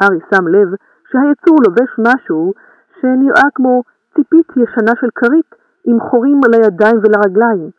הארי 0.00 0.20
שם 0.30 0.48
לב 0.48 0.68
שהיצור 1.10 1.56
לובש 1.66 1.90
משהו 1.98 2.52
שנראה 3.00 3.48
כמו 3.54 3.82
ציפית 4.14 4.48
ישנה 4.50 4.92
של 5.00 5.08
כרית 5.14 5.61
עם 5.86 6.00
חורים 6.00 6.40
לידיים 6.52 6.96
ולרגליים. 7.02 7.70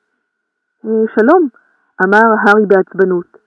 אה, 0.85 0.89
שלום, 1.15 1.47
אמר 2.05 2.27
הארי 2.41 2.65
בעצבנות. 2.65 3.37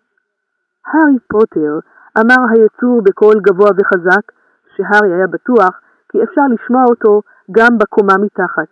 הארי 0.86 1.18
פוטר, 1.28 1.78
אמר 2.20 2.40
היצור 2.50 3.02
בקול 3.02 3.34
גבוה 3.40 3.70
וחזק, 3.76 4.32
שהארי 4.76 5.14
היה 5.14 5.26
בטוח 5.26 5.80
כי 6.08 6.24
אפשר 6.24 6.42
לשמוע 6.54 6.84
אותו 6.88 7.22
גם 7.50 7.78
בקומה 7.78 8.14
מתחת. 8.18 8.68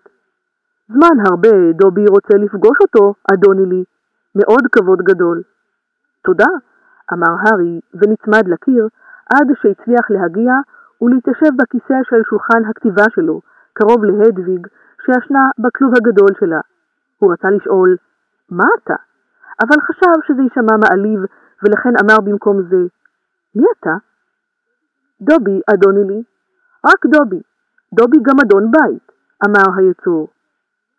זמן 0.88 1.16
הרבה 1.26 1.72
דובי 1.72 2.06
רוצה 2.06 2.34
לפגוש 2.34 2.78
אותו, 2.80 3.14
אדוני 3.32 3.66
לי. 3.66 3.84
מאוד 4.34 4.62
כבוד 4.72 5.02
גדול. 5.02 5.42
תודה, 6.24 6.50
אמר 7.12 7.32
הארי 7.40 7.80
ונצמד 7.94 8.48
לקיר 8.48 8.88
עד 9.32 9.48
שהצליח 9.62 10.10
להגיע 10.10 10.52
ולהתיישב 11.02 11.56
בכיסא 11.58 11.98
של 12.08 12.22
שולחן 12.30 12.64
הכתיבה 12.70 13.04
שלו, 13.10 13.40
קרוב 13.72 14.04
להדוויג, 14.04 14.66
שישנה 15.06 15.50
בכלוב 15.58 15.92
הגדול 15.96 16.30
שלה. 16.40 16.60
הוא 17.18 17.32
רצה 17.32 17.50
לשאול, 17.50 17.96
מה 18.50 18.64
אתה? 18.78 18.94
אבל 19.62 19.80
חשב 19.80 20.14
שזה 20.26 20.42
יישמע 20.42 20.76
מעליב, 20.76 21.20
ולכן 21.62 21.92
אמר 22.04 22.20
במקום 22.20 22.62
זה, 22.62 22.82
מי 23.54 23.64
אתה? 23.80 23.96
דובי, 25.20 25.60
אדוני 25.72 26.04
לי. 26.04 26.22
רק 26.86 27.06
דובי. 27.06 27.40
דובי 27.94 28.18
גם 28.22 28.36
אדון 28.44 28.70
בית. 28.70 29.12
אמר 29.46 29.76
היצור. 29.76 30.28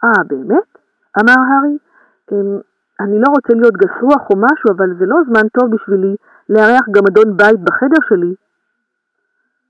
אה, 0.04 0.24
באמת? 0.28 0.68
אמר 1.20 1.40
הארי. 1.48 1.78
אמ, 2.32 2.60
אני 3.00 3.20
לא 3.20 3.28
רוצה 3.30 3.54
להיות 3.54 3.74
גס 3.74 3.96
רוח 4.02 4.30
או 4.30 4.36
משהו, 4.36 4.68
אבל 4.78 4.90
זה 5.00 5.06
לא 5.06 5.18
זמן 5.28 5.48
טוב 5.48 5.76
בשבילי 5.76 6.16
לארח 6.50 6.86
גמדון 6.92 7.38
בית 7.38 7.60
בחדר 7.60 8.02
שלי. 8.10 8.36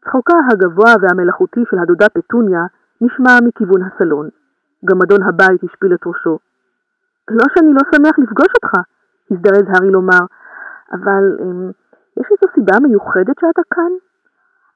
צחוקה 0.06 0.38
הגבוה 0.52 0.94
והמלאכותי 1.02 1.64
של 1.70 1.80
הדודה 1.80 2.10
פטוניה 2.10 2.66
נשמע 3.02 3.32
מכיוון 3.48 3.82
הסלון. 3.84 4.30
גמדון 4.86 5.24
הבית 5.24 5.64
השפיל 5.64 5.94
את 5.94 6.08
ראשו. 6.08 6.40
לא 7.30 7.46
שאני 7.54 7.74
לא 7.74 7.82
שמח 7.92 8.20
לפגוש 8.20 8.48
אותך, 8.56 8.74
הזדרז 9.32 9.66
הארי 9.68 9.92
לומר, 9.92 10.26
אבל 10.94 11.24
אמ, 11.42 11.70
יש 12.20 12.28
איזו 12.32 12.54
סיבה 12.56 12.80
מיוחדת 12.88 13.36
שאתה 13.40 13.62
כאן? 13.74 13.92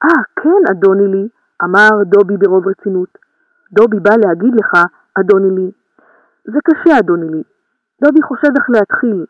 אה, 0.04 0.24
כן, 0.36 0.62
אדוני 0.72 1.08
לי, 1.08 1.28
אמר 1.64 1.90
דובי 2.04 2.38
ברוב 2.38 2.68
רצינות. 2.68 3.18
דובי 3.72 4.00
בא 4.00 4.16
להגיד 4.26 4.54
לך, 4.56 4.72
אדוני 5.20 5.52
לי. 5.56 5.72
זה 6.44 6.60
קשה, 6.64 7.00
אדוני 7.00 7.30
לי. 7.30 7.44
דובי 8.04 8.22
חושב 8.22 8.52
איך 8.58 8.70
להתחיל. 8.70 9.26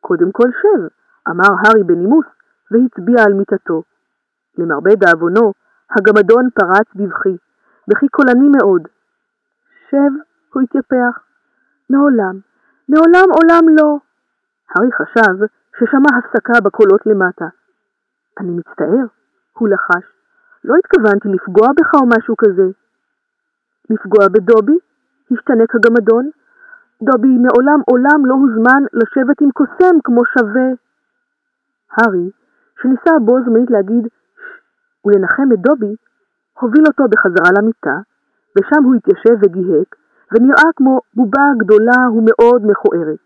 קודם 0.00 0.32
כל 0.32 0.48
שב, 0.62 0.82
אמר 1.30 1.50
הארי 1.60 1.84
בנימוס, 1.84 2.26
והצביע 2.70 3.24
על 3.24 3.34
מיטתו. 3.34 3.82
למרבה 4.58 4.94
דאבונו, 4.94 5.52
הגמדון 5.90 6.48
פרץ 6.54 6.86
בבכי, 6.94 7.36
בכי 7.88 8.08
קולני 8.08 8.48
מאוד. 8.48 8.82
שב, 9.90 10.12
הוא 10.52 10.62
התייפח. 10.62 11.26
מעולם, 11.90 12.40
מעולם 12.88 13.28
עולם 13.36 13.64
לא. 13.78 13.96
הארי 14.70 14.92
חשב 14.92 15.46
ששמע 15.78 16.18
הפסקה 16.18 16.60
בקולות 16.64 17.06
למטה. 17.06 17.44
אני 18.40 18.50
מצטער, 18.50 19.06
הוא 19.52 19.68
לחש. 19.68 20.04
לא 20.64 20.74
התכוונתי 20.76 21.28
לפגוע 21.28 21.68
בך 21.76 21.94
או 21.94 22.06
משהו 22.06 22.36
כזה. 22.36 22.68
לפגוע 23.90 24.28
בדובי? 24.28 24.78
השתנק 25.30 25.74
הגמדון. 25.74 26.30
דובי 27.02 27.38
מעולם 27.38 27.80
עולם 27.90 28.26
לא 28.26 28.34
הוזמן 28.34 28.82
לשבת 28.92 29.40
עם 29.40 29.50
קוסם 29.50 29.96
כמו 30.04 30.22
שווה. 30.24 30.68
הארי, 31.92 32.30
שניסה 32.82 33.18
בו 33.24 33.38
זמנית 33.44 33.70
להגיד 33.70 34.08
ולנחם 35.04 35.52
את 35.52 35.58
דובי, 35.58 35.96
הוביל 36.60 36.84
אותו 36.86 37.04
בחזרה 37.10 37.50
למיטה, 37.58 37.98
ושם 38.58 38.84
הוא 38.84 38.94
התיישב 38.94 39.36
וגיהק, 39.42 39.96
ונראה 40.32 40.70
כמו 40.76 41.00
בובה 41.14 41.46
גדולה 41.58 42.00
ומאוד 42.10 42.66
מכוערת. 42.66 43.22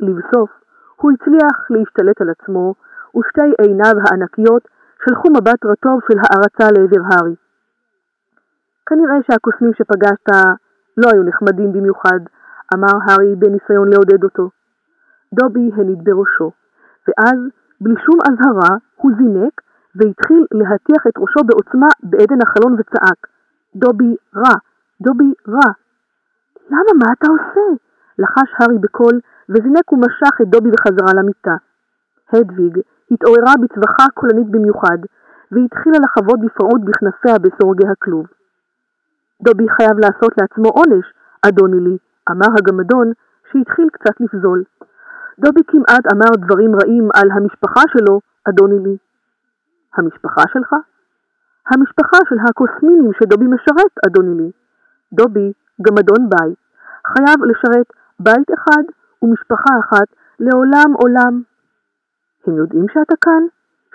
לבסוף, 0.00 0.50
הוא 0.96 1.12
הצליח 1.12 1.70
להשתלט 1.70 2.20
על 2.20 2.30
עצמו, 2.30 2.74
ושתי 3.16 3.50
עיניו 3.62 3.94
הענקיות 4.04 4.68
שלחו 5.04 5.28
מבט 5.30 5.64
רטוב 5.64 6.00
של 6.08 6.18
הערצה 6.18 6.66
לעבר 6.74 7.02
הארי. 7.10 7.34
כנראה 8.86 9.16
שהקוסמים 9.26 9.72
שפגשת 9.74 10.28
לא 10.96 11.08
היו 11.12 11.22
נחמדים 11.22 11.72
במיוחד, 11.72 12.20
אמר 12.74 12.94
הארי 13.06 13.36
בניסיון 13.36 13.88
לעודד 13.88 14.24
אותו. 14.24 14.50
דובי 15.34 15.70
הניד 15.74 16.04
בראשו, 16.04 16.50
ואז, 17.08 17.38
בלי 17.80 17.94
שום 18.04 18.18
אזהרה, 18.28 18.76
הוא 18.96 19.12
זינק 19.18 19.60
והתחיל 19.94 20.46
להטיח 20.52 21.06
את 21.08 21.18
ראשו 21.18 21.40
בעוצמה 21.46 21.88
בעדן 22.02 22.42
החלון 22.42 22.76
וצעק, 22.78 23.26
דובי 23.74 24.16
רע, 24.36 24.54
דובי 25.00 25.32
רע. 25.48 25.70
למה, 26.70 26.92
מה 27.02 27.12
אתה 27.12 27.26
עושה? 27.30 27.66
לחש 28.18 28.50
הארי 28.58 28.78
בקול, 28.78 29.20
וזינק 29.48 29.92
ומשך 29.92 30.34
את 30.42 30.48
דובי 30.48 30.70
בחזרה 30.70 31.12
למיטה. 31.14 31.56
הדוויג 32.32 32.78
התעוררה 33.10 33.54
בצווחה 33.62 34.06
קולנית 34.14 34.48
במיוחד, 34.50 34.98
והתחילה 35.52 35.98
לחוות 36.04 36.40
בפרעות 36.40 36.80
בכנפיה 36.84 37.38
בסורגי 37.38 37.86
הכלוב. 37.88 38.26
דובי 39.42 39.68
חייב 39.68 39.98
לעשות 39.98 40.32
לעצמו 40.40 40.68
עונש, 40.68 41.06
אדוני 41.48 41.80
לי, 41.80 41.96
אמר 42.30 42.50
הגמדון, 42.58 43.12
שהתחיל 43.52 43.88
קצת 43.92 44.20
לפזול. 44.20 44.64
דובי 45.38 45.60
כמעט 45.66 46.04
אמר 46.12 46.30
דברים 46.46 46.72
רעים 46.76 47.08
על 47.14 47.30
המשפחה 47.30 47.80
שלו, 47.92 48.20
אדוני 48.48 48.78
לי. 48.78 48.96
המשפחה 49.96 50.42
שלך? 50.52 50.74
המשפחה 51.66 52.18
של 52.28 52.36
הקוסמינים 52.48 53.10
שדובי 53.18 53.46
משרת, 53.46 53.92
אדוני 54.06 54.34
לי. 54.34 54.50
דובי, 55.12 55.52
גמדון 55.82 56.28
בית, 56.30 56.58
חייב 57.06 57.38
לשרת 57.44 57.86
בית 58.20 58.48
אחד 58.54 58.82
ומשפחה 59.22 59.78
אחת 59.80 60.06
לעולם 60.40 60.92
עולם. 60.92 61.42
הם 62.46 62.56
יודעים 62.56 62.86
שאתה 62.92 63.14
כאן? 63.20 63.42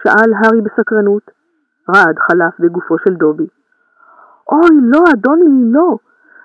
שאל 0.04 0.34
הארי 0.34 0.62
בסקרנות. 0.62 1.32
רעד 1.90 2.20
חלף 2.20 2.60
בגופו 2.60 2.96
של 3.00 3.16
דובי. 3.16 3.48
אוי, 4.52 4.78
לא, 4.82 5.04
אדוני, 5.14 5.74
לא. 5.74 5.98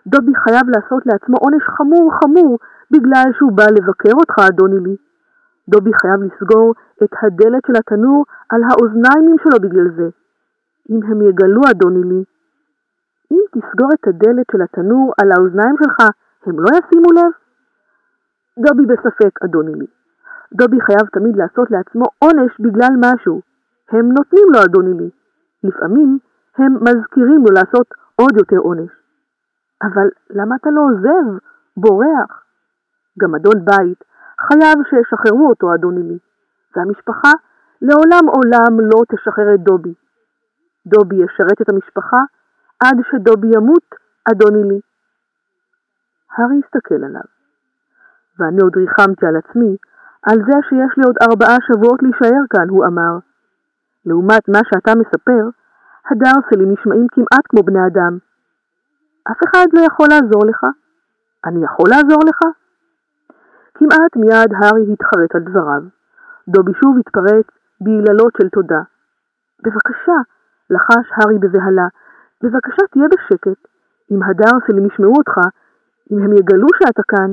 דובי 0.07 0.33
חייב 0.35 0.69
לעשות 0.69 1.07
לעצמו 1.07 1.37
עונש 1.37 1.63
חמור 1.63 2.13
חמור 2.23 2.59
בגלל 2.91 3.33
שהוא 3.39 3.53
בא 3.53 3.65
לבקר 3.65 4.13
אותך, 4.15 4.35
אדוני 4.49 4.81
לי. 4.81 4.97
דובי 5.71 5.91
חייב 6.01 6.23
לסגור 6.23 6.75
את 7.03 7.13
הדלת 7.23 7.63
של 7.67 7.77
התנור 7.77 8.25
על 8.49 8.61
האוזניים 8.63 9.37
שלו 9.43 9.61
בגלל 9.61 9.91
זה. 9.97 10.09
אם 10.91 11.01
הם 11.03 11.23
יגלו, 11.23 11.61
אדוני 11.71 12.03
לי. 12.03 12.25
אם 13.33 13.43
תסגור 13.53 13.89
את 13.95 14.09
הדלת 14.09 14.47
של 14.53 14.63
התנור 14.63 15.13
על 15.23 15.33
האוזניים 15.33 15.77
שלך, 15.85 16.09
הם 16.47 16.61
לא 16.61 16.69
ישימו 16.79 17.11
לב? 17.13 17.33
דובי 18.59 18.87
בספק, 18.87 19.45
אדוני 19.45 19.75
לי. 19.75 19.87
דובי 20.53 20.81
חייב 20.81 21.07
תמיד 21.13 21.37
לעשות 21.37 21.71
לעצמו 21.71 22.05
עונש 22.19 22.53
בגלל 22.61 22.95
משהו. 23.01 23.41
הם 23.91 24.13
נותנים 24.13 24.47
לו, 24.53 24.65
אדוני 24.65 24.95
לי. 24.95 25.11
לפעמים 25.65 26.19
הם 26.59 26.75
מזכירים 26.75 27.45
לו 27.47 27.51
לעשות 27.55 27.87
עוד 28.17 28.33
יותר 28.37 28.57
עונש. 28.57 28.91
אבל 29.83 30.09
למה 30.31 30.57
אתה 30.57 30.71
לא 30.71 30.81
עוזב? 30.81 31.39
בורח. 31.77 32.45
גם 33.21 33.35
אדון 33.35 33.65
בית 33.65 34.05
חייב 34.47 34.79
שישחררו 34.91 35.49
אותו, 35.49 35.75
אדוני 35.75 36.03
לי. 36.03 36.19
והמשפחה 36.77 37.33
לעולם 37.83 38.25
עולם 38.27 38.81
לא 38.81 39.03
תשחרר 39.13 39.55
את 39.55 39.61
דובי. 39.61 39.95
דובי 40.87 41.17
ישרת 41.17 41.61
את 41.63 41.69
המשפחה 41.69 42.21
עד 42.85 42.97
שדובי 43.11 43.49
ימות, 43.57 43.87
אדוני 44.31 44.69
לי. 44.69 44.81
הארי 46.33 46.61
הסתכל 46.65 47.05
עליו. 47.05 47.29
ואני 48.39 48.63
עוד 48.63 48.77
ריחמתי 48.77 49.27
על 49.27 49.37
עצמי 49.37 49.77
על 50.23 50.39
זה 50.47 50.57
שיש 50.69 50.93
לי 50.99 51.05
עוד 51.05 51.17
ארבעה 51.23 51.57
שבועות 51.67 52.03
להישאר 52.03 52.43
כאן, 52.51 52.69
הוא 52.69 52.87
אמר. 52.87 53.19
לעומת 54.07 54.49
מה 54.49 54.61
שאתה 54.69 54.93
מספר, 54.95 55.43
הדרסלים 56.11 56.73
נשמעים 56.73 57.07
כמעט 57.13 57.45
כמו 57.49 57.63
בני 57.63 57.87
אדם. 57.87 58.19
אף 59.31 59.39
אחד 59.45 59.67
לא 59.73 59.81
יכול 59.81 60.07
לעזור 60.11 60.47
לך. 60.47 60.61
אני 61.47 61.65
יכול 61.65 61.87
לעזור 61.91 62.21
לך? 62.27 62.60
כמעט 63.81 64.17
מיד 64.17 64.51
הארי 64.59 64.93
התחרט 64.93 65.35
על 65.35 65.41
דבריו. 65.41 65.83
דובי 66.49 66.73
שוב 66.81 66.99
התפרץ 66.99 67.47
ביללות 67.81 68.33
של 68.43 68.49
תודה. 68.49 68.83
בבקשה, 69.65 70.19
לחש 70.71 71.07
הארי 71.17 71.39
בבהלה, 71.39 71.89
בבקשה 72.43 72.83
תהיה 72.91 73.07
בשקט. 73.13 73.61
אם 74.11 74.23
הדרסלים 74.23 74.87
ישמעו 74.87 75.13
אותך, 75.17 75.37
אם 76.13 76.19
הם 76.19 76.33
יגלו 76.33 76.67
שאתה 76.79 77.03
כאן. 77.09 77.31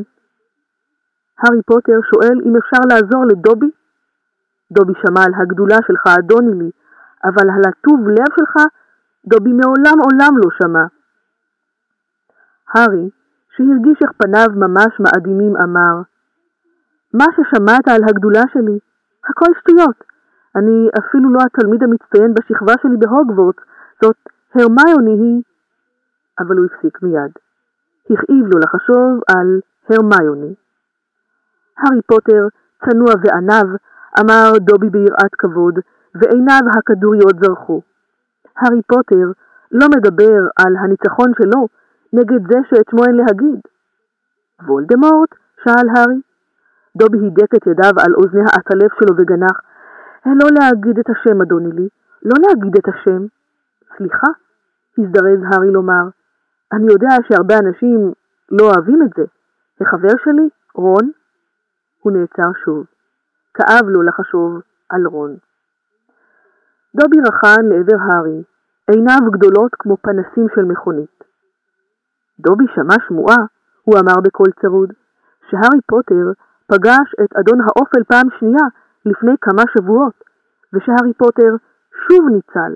הארי 1.39 1.61
פוטר 1.65 1.99
שואל 2.09 2.37
אם 2.45 2.55
אפשר 2.55 2.81
לעזור 2.89 3.25
לדובי? 3.25 3.71
דובי 4.71 4.93
שמע 5.01 5.21
על 5.25 5.33
הגדולה 5.41 5.77
שלך, 5.87 6.03
אדוני 6.19 6.59
לי, 6.59 6.71
אבל 7.23 7.49
על 7.55 7.61
הטוב 7.69 8.09
לב 8.09 8.31
שלך, 8.39 8.55
דובי 9.25 9.53
מעולם 9.53 9.97
עולם 10.05 10.33
לא 10.37 10.49
שמע. 10.61 10.85
הארי, 12.73 13.09
שהרגיש 13.55 13.97
איך 14.03 14.11
פניו 14.17 14.47
ממש 14.55 14.99
מאדימים, 14.99 15.53
אמר, 15.57 15.95
מה 17.13 17.25
ששמעת 17.35 17.87
על 17.87 18.01
הגדולה 18.09 18.41
שלי, 18.53 18.79
הכל 19.29 19.51
שטויות. 19.59 20.03
אני 20.55 20.89
אפילו 20.99 21.29
לא 21.33 21.39
התלמיד 21.45 21.83
המצטיין 21.83 22.33
בשכבה 22.33 22.73
שלי 22.81 22.97
בהוגוורטס, 22.97 23.63
זאת 24.01 24.17
הרמיוני 24.55 25.11
היא... 25.11 25.43
אבל 26.39 26.57
הוא 26.57 26.65
הפסיק 26.65 27.01
מיד. 27.01 27.31
הכאיב 28.05 28.45
לו 28.53 28.59
לחשוב 28.59 29.21
על 29.27 29.59
הרמיוני. 29.89 30.53
הארי 31.77 32.01
פוטר, 32.01 32.47
צנוע 32.85 33.13
ועניו, 33.21 33.67
אמר 34.19 34.51
דובי 34.59 34.89
ביראת 34.89 35.35
כבוד, 35.37 35.79
ועיניו 36.15 36.61
הכדוריות 36.77 37.35
זרחו. 37.41 37.81
הארי 38.57 38.81
פוטר 38.87 39.31
לא 39.71 39.87
מדבר 39.95 40.39
על 40.57 40.75
הניצחון 40.77 41.31
שלו 41.37 41.67
נגד 42.13 42.51
זה 42.51 42.57
שאת 42.69 42.85
שמו 42.91 43.05
אין 43.05 43.15
להגיד. 43.15 43.59
וולדמורט? 44.67 45.29
שאל 45.63 45.89
הארי. 45.95 46.21
דובי 46.97 47.17
הידק 47.17 47.55
את 47.55 47.67
ידיו 47.67 47.93
על 48.05 48.13
אוזני 48.15 48.41
העטלף 48.41 48.91
שלו 48.99 49.17
וגנח. 49.17 49.61
לא 50.25 50.47
להגיד 50.59 50.99
את 50.99 51.09
השם, 51.09 51.41
אדוני 51.41 51.71
לי. 51.71 51.87
לא 52.25 52.35
להגיד 52.47 52.75
את 52.77 52.87
השם. 52.87 53.25
סליחה, 53.97 54.27
הזדרז 54.97 55.39
הארי 55.45 55.71
לומר. 55.71 56.05
אני 56.73 56.91
יודע 56.93 57.15
שהרבה 57.27 57.55
אנשים 57.57 58.13
לא 58.51 58.65
אוהבים 58.65 59.01
את 59.01 59.09
זה. 59.17 59.25
החבר 59.81 60.13
שלי, 60.23 60.49
רון, 60.75 61.11
הוא 62.01 62.11
נעצר 62.11 62.51
שוב. 62.65 62.85
כאב 63.53 63.85
לו 63.87 64.01
לחשוב 64.01 64.61
על 64.89 65.07
רון. 65.07 65.35
דובי 66.95 67.17
רחן 67.27 67.65
לעבר 67.65 67.97
הארי, 68.01 68.43
עיניו 68.91 69.31
גדולות 69.31 69.71
כמו 69.79 69.97
פנסים 69.97 70.47
של 70.55 70.65
מכונית. 70.65 71.23
דובי 72.39 72.65
שמע 72.75 72.95
שמועה, 73.07 73.37
הוא 73.83 73.99
אמר 73.99 74.21
בקול 74.23 74.47
צרוד, 74.61 74.93
שהארי 75.49 75.81
פוטר 75.87 76.31
פגש 76.67 77.15
את 77.23 77.35
אדון 77.39 77.61
האופל 77.61 78.03
פעם 78.03 78.27
שנייה 78.39 78.65
לפני 79.05 79.35
כמה 79.41 79.63
שבועות, 79.73 80.23
ושהארי 80.73 81.13
פוטר 81.13 81.51
שוב 82.07 82.29
ניצל. 82.29 82.73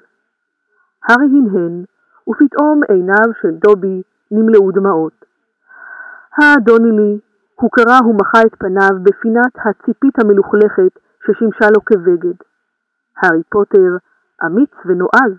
הארי 1.08 1.25
הנהן, 1.25 1.84
ופתאום 2.30 2.82
עיניו 2.89 3.30
של 3.41 3.51
דובי 3.51 4.01
נמלאו 4.32 4.71
דמעות. 4.71 5.25
האדוני 6.38 6.91
לי, 6.91 7.19
הוא 7.56 7.69
קרא 7.71 7.99
ומחה 8.06 8.41
את 8.41 8.56
פניו 8.60 8.89
בפינת 9.04 9.54
הציפית 9.65 10.19
המלוכלכת 10.19 10.99
ששימשה 11.25 11.65
לו 11.75 11.86
כבגד. 11.86 12.38
הארי 13.17 13.43
פוטר, 13.49 13.97
אמיץ 14.45 14.71
ונועז, 14.86 15.34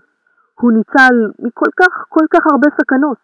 הוא 0.61 0.73
ניצל 0.73 1.15
מכל 1.38 1.71
כך 1.81 2.05
כל 2.09 2.27
כך 2.33 2.47
הרבה 2.51 2.69
סכנות. 2.81 3.19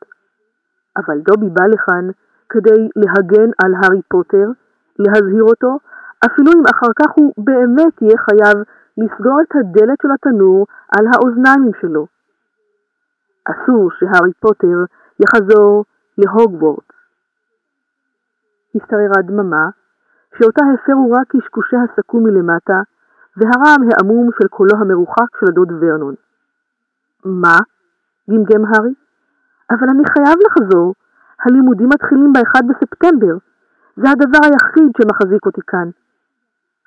אבל 0.97 1.21
דובי 1.21 1.51
בא 1.51 1.65
לכאן 1.67 2.11
כדי 2.49 2.89
להגן 2.97 3.51
על 3.65 3.73
הארי 3.75 4.03
פוטר, 4.09 4.47
להזהיר 4.99 5.43
אותו, 5.43 5.79
אפילו 6.27 6.53
אם 6.53 6.63
אחר 6.75 6.93
כך 6.99 7.11
הוא 7.17 7.33
באמת 7.39 8.03
יהיה 8.03 8.19
חייב 8.19 8.57
לסגור 8.99 9.41
את 9.41 9.57
הדלת 9.57 9.99
של 10.03 10.09
התנור 10.15 10.67
על 10.99 11.07
האוזניים 11.13 11.71
שלו. 11.81 12.07
אסור 13.45 13.91
שהארי 13.99 14.33
פוטר 14.41 14.79
יחזור 15.21 15.85
להוגוורטס. 16.19 16.99
השתררה 18.75 19.23
דממה, 19.23 19.69
שאותה 20.39 20.63
הפרו 20.75 21.11
רק 21.11 21.27
קשקושי 21.29 21.77
הסכו"ם 21.77 22.25
מלמטה, 22.25 22.81
והרעם 23.37 23.81
העמום 23.83 24.29
של 24.39 24.49
קולו 24.49 24.77
המרוחק 24.81 25.37
של 25.41 25.47
הדוד 25.49 25.73
ורנון. 25.81 26.15
מה? 27.25 27.59
גמגם 28.31 28.65
הארי. 28.65 28.95
אבל 29.71 29.89
אני 29.89 30.03
חייב 30.13 30.39
לחזור. 30.47 30.95
הלימודים 31.45 31.89
מתחילים 31.89 32.33
ב-1 32.33 32.61
בספטמבר. 32.69 33.37
זה 34.01 34.11
הדבר 34.11 34.43
היחיד 34.45 34.91
שמחזיק 34.97 35.47
אותי 35.47 35.61
כאן. 35.67 35.89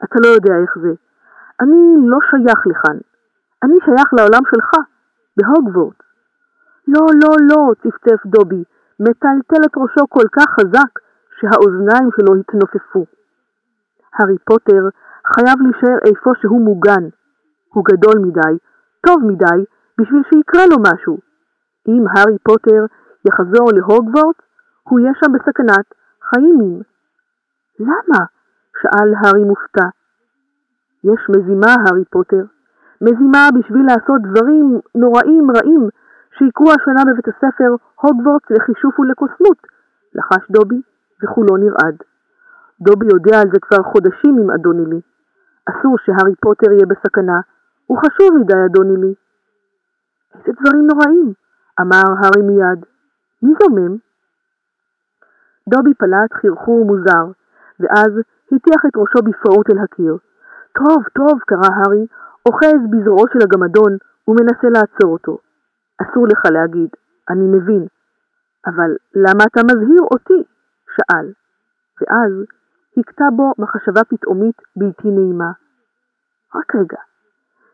אתה 0.04 0.18
לא 0.24 0.28
יודע 0.28 0.54
איך 0.62 0.72
זה. 0.84 0.94
אני 1.62 1.82
לא 2.12 2.20
שייך 2.30 2.60
לכאן. 2.68 2.98
אני 3.64 3.78
שייך 3.86 4.10
לעולם 4.18 4.44
שלך, 4.52 4.70
בהוגוורטס. 5.38 6.06
לא, 6.88 7.06
לא, 7.22 7.32
לא, 7.50 7.62
צפצף 7.82 8.26
דובי, 8.26 8.64
מטלטל 9.00 9.62
את 9.66 9.78
ראשו 9.78 10.04
כל 10.10 10.28
כך 10.36 10.50
חזק 10.60 10.92
שהאוזניים 11.38 12.10
שלו 12.16 12.40
התנופפו. 12.40 13.06
הארי 14.14 14.38
פוטר 14.46 14.84
חייב 15.34 15.58
להישאר 15.62 15.98
איפה 16.06 16.32
שהוא 16.42 16.62
מוגן. 16.62 17.04
הוא 17.74 17.84
גדול 17.92 18.18
מדי, 18.26 18.56
טוב 19.08 19.18
מדי, 19.24 19.60
בשביל 19.98 20.22
שיקרה 20.30 20.64
לו 20.72 20.78
משהו. 20.80 21.18
אם 21.88 22.04
הארי 22.08 22.38
פוטר 22.44 22.86
יחזור 23.28 23.70
להוגוורטס, 23.76 24.46
הוא 24.84 25.00
יהיה 25.00 25.12
שם 25.20 25.32
בסכנת 25.34 25.86
חיים. 26.22 26.91
למה? 27.82 28.26
שאל 28.82 29.14
הארי 29.20 29.44
מופתע. 29.44 29.88
יש 31.04 31.22
מזימה, 31.30 31.76
הארי 31.86 32.06
פוטר. 32.06 32.44
מזימה 33.02 33.44
בשביל 33.60 33.86
לעשות 33.86 34.22
דברים 34.22 34.80
נוראים 34.96 35.52
רעים 35.52 35.90
שיקרו 36.38 36.72
השנה 36.72 37.02
בבית 37.08 37.28
הספר 37.28 37.76
הוגוורטס 38.02 38.50
לחישוף 38.50 39.00
ולקוסמות, 39.00 39.58
לחש 40.14 40.52
דובי, 40.52 40.82
וכולו 41.24 41.58
נרעד. 41.58 41.98
דובי 42.82 43.06
יודע 43.14 43.40
על 43.42 43.48
זה 43.54 43.60
כבר 43.62 43.84
חודשים 43.84 44.38
עם 44.38 44.52
אדוני 44.52 44.86
לי. 44.86 45.02
אסור 45.70 45.98
שהארי 46.06 46.36
פוטר 46.36 46.72
יהיה 46.72 46.86
בסכנה, 46.86 47.40
הוא 47.88 47.98
חשוב 47.98 48.38
מדי, 48.40 48.66
אדוני 48.66 49.02
לי. 49.02 49.14
איזה 50.36 50.52
דברים 50.62 50.88
נוראים, 50.88 51.34
אמר 51.82 52.08
הארי 52.20 52.42
מיד. 52.42 52.86
מי 53.44 53.54
זומם? 53.62 53.98
דובי 55.70 55.94
פלט 55.94 56.34
חרחור 56.34 56.86
מוזר, 56.86 57.26
ואז 57.82 58.12
הטיח 58.52 58.82
את 58.88 58.96
ראשו 58.96 59.20
בפראות 59.26 59.70
אל 59.70 59.80
הקיר. 59.84 60.18
טוב, 60.78 61.04
טוב, 61.16 61.40
קרא 61.48 61.70
הארי, 61.76 62.06
אוחז 62.46 62.82
בזרועו 62.92 63.26
של 63.34 63.40
הגמדון 63.42 63.98
ומנסה 64.28 64.70
לעצור 64.70 65.14
אותו. 65.14 65.38
אסור 66.02 66.28
לך 66.28 66.46
להגיד, 66.52 66.90
אני 67.30 67.46
מבין. 67.56 67.86
אבל 68.68 68.92
למה 69.16 69.44
אתה 69.44 69.62
מזהיר 69.64 70.02
אותי? 70.12 70.44
שאל. 70.96 71.28
ואז 72.02 72.32
הכתה 72.98 73.26
בו 73.36 73.54
מחשבה 73.58 74.02
פתאומית 74.04 74.56
בלתי 74.76 75.08
נעימה. 75.08 75.52
רק 76.56 76.76
רגע, 76.76 77.02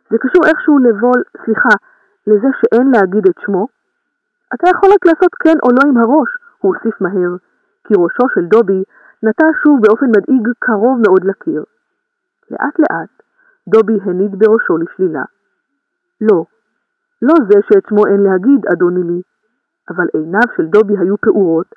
זה 0.09 0.17
קשור 0.17 0.45
איכשהו 0.45 0.77
לבול, 0.79 1.23
סליחה, 1.45 1.73
לזה 2.27 2.47
שאין 2.59 2.87
להגיד 2.91 3.27
את 3.29 3.35
שמו? 3.45 3.67
אתה 4.53 4.69
יכול 4.69 4.89
רק 4.93 5.05
לעשות 5.05 5.35
כן 5.43 5.57
או 5.63 5.69
לא 5.71 5.89
עם 5.89 5.97
הראש, 5.97 6.29
הוא 6.59 6.75
הוסיף 6.75 7.01
מהר, 7.01 7.31
כי 7.83 7.93
ראשו 7.97 8.25
של 8.33 8.45
דובי 8.45 8.83
נטע 9.23 9.45
שוב 9.63 9.79
באופן 9.81 10.05
מדאיג 10.05 10.47
קרוב 10.59 10.99
מאוד 11.05 11.23
לקיר. 11.23 11.63
לאט 12.51 12.79
לאט 12.79 13.09
דובי 13.67 13.97
הניד 14.01 14.39
בראשו 14.39 14.77
לשלילה. 14.77 15.23
לא, 16.21 16.45
לא 17.21 17.33
זה 17.49 17.59
שאת 17.67 17.83
שמו 17.89 18.07
אין 18.07 18.21
להגיד, 18.23 18.65
אדוני 18.71 19.03
לי, 19.03 19.21
אבל 19.89 20.05
עיניו 20.13 20.47
של 20.57 20.65
דובי 20.65 20.97
היו 20.97 21.17
פעורות, 21.17 21.67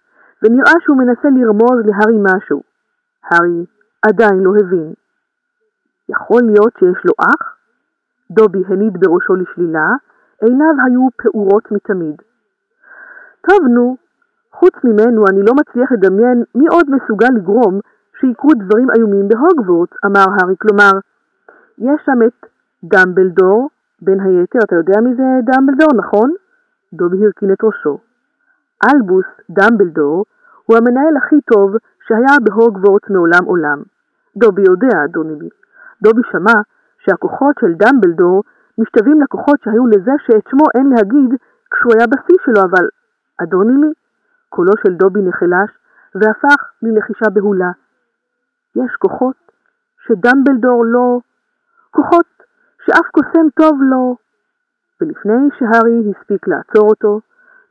ונראה 0.43 0.73
שהוא 0.81 0.99
מנסה 0.99 1.29
לרמוז 1.37 1.79
להארי 1.87 2.19
משהו. 2.23 2.63
הארי 3.25 3.65
עדיין 4.03 4.41
לא 4.41 4.53
הבין. 4.61 4.93
יכול 6.09 6.43
להיות 6.43 6.73
שיש 6.79 7.05
לו 7.05 7.13
אח? 7.19 7.57
דובי 8.31 8.63
הניד 8.67 8.93
בראשו 9.01 9.35
לשלילה, 9.35 9.89
עיניו 10.43 10.75
היו 10.87 11.09
פעורות 11.17 11.73
מתמיד. 11.73 12.17
טוב 13.49 13.67
נו, 13.75 13.97
חוץ 14.53 14.75
ממנו 14.85 15.25
אני 15.31 15.43
לא 15.43 15.53
מצליח 15.55 15.93
לדמיין 15.93 16.43
מי 16.55 16.67
עוד 16.67 16.87
מסוגל 16.91 17.29
לגרום 17.37 17.81
שיקרו 18.21 18.51
דברים 18.55 18.91
איומים 18.91 19.29
בהוגוורטס, 19.29 19.93
אמר 20.07 20.25
הארי, 20.35 20.55
כלומר, 20.63 20.93
יש 21.79 22.01
שם 22.07 22.19
את 22.27 22.47
דמבלדור, 22.85 23.69
בין 24.03 24.21
היתר, 24.21 24.59
אתה 24.59 24.77
יודע 24.77 25.01
מי 25.01 25.15
זה 25.15 25.23
דמבלדור, 25.45 25.89
נכון? 25.97 26.31
דובי 26.93 27.25
הרכין 27.25 27.53
את 27.53 27.65
ראשו. 27.65 27.99
אלבוס 28.95 29.25
דמבלדור 29.51 30.25
הוא 30.67 30.77
המנהל 30.77 31.17
הכי 31.17 31.41
טוב 31.41 31.77
שהיה 32.07 32.37
בהוגוורטס 32.45 33.11
מעולם 33.11 33.45
עולם. 33.45 33.83
דובי 34.37 34.63
יודע, 34.63 35.05
אדוני. 35.05 35.49
דובי 36.03 36.23
שמע 36.33 36.53
שהכוחות 37.05 37.57
של 37.61 37.75
דמבלדור 37.75 38.43
משתווים 38.79 39.23
לכוחות 39.23 39.61
שהיו 39.65 39.87
לזה 39.87 40.13
שאת 40.27 40.45
שמו 40.51 40.65
אין 40.75 40.89
להגיד 40.97 41.31
כשהוא 41.71 41.93
היה 41.97 42.07
בשיא 42.07 42.37
שלו, 42.45 42.63
אבל 42.63 42.89
אדוני 43.43 43.73
לי, 43.73 43.93
קולו 44.51 44.73
של 44.83 44.95
דובי 44.95 45.23
נחלש 45.23 45.71
והפך 46.15 46.61
ללחישה 46.83 47.31
בהולה. 47.35 47.71
יש 48.77 48.93
כוחות 48.99 49.37
שדמבלדור 50.07 50.85
לא... 50.85 51.19
כוחות 51.91 52.27
שאף 52.87 53.07
קוסם 53.13 53.47
טוב 53.61 53.79
לא... 53.83 54.15
ולפני 55.01 55.49
שהארי 55.59 56.11
הספיק 56.11 56.49
לעצור 56.49 56.89
אותו, 56.91 57.21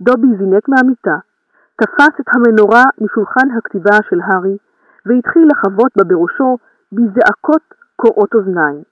דובי 0.01 0.27
זינק 0.37 0.69
מהמיטה, 0.69 1.17
תפס 1.75 2.13
את 2.19 2.25
המנורה 2.35 2.83
משולחן 3.01 3.51
הכתיבה 3.57 3.97
של 4.09 4.19
הארי, 4.21 4.57
והתחיל 5.05 5.47
לחוות 5.51 5.91
בה 5.97 6.03
בראשו 6.03 6.57
בזעקות 6.91 7.73
קורעות 7.95 8.33
אוזניים. 8.33 8.83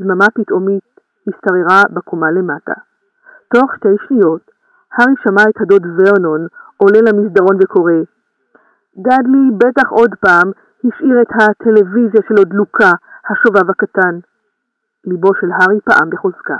דממה 0.00 0.26
פתאומית 0.34 0.84
השתררה 1.28 1.82
בקומה 1.90 2.30
למטה. 2.30 2.74
תוך 3.54 3.74
שתי 3.76 3.88
שניות, 4.08 4.50
הארי 4.92 5.14
שמע 5.24 5.42
את 5.50 5.60
הדוד 5.60 5.86
ורנון 5.96 6.46
עולה 6.76 7.00
למסדרון 7.08 7.56
וקורא 7.62 7.92
דאדלי 8.96 9.50
בטח 9.58 9.88
עוד 9.90 10.14
פעם 10.20 10.50
השאיר 10.84 11.22
את 11.22 11.32
הטלוויזיה 11.34 12.20
שלו 12.28 12.44
דלוקה, 12.44 12.92
השובב 13.30 13.70
הקטן. 13.70 14.18
ליבו 15.04 15.34
של 15.40 15.50
הארי 15.52 15.80
פעם 15.80 16.10
בחוזקה. 16.10 16.56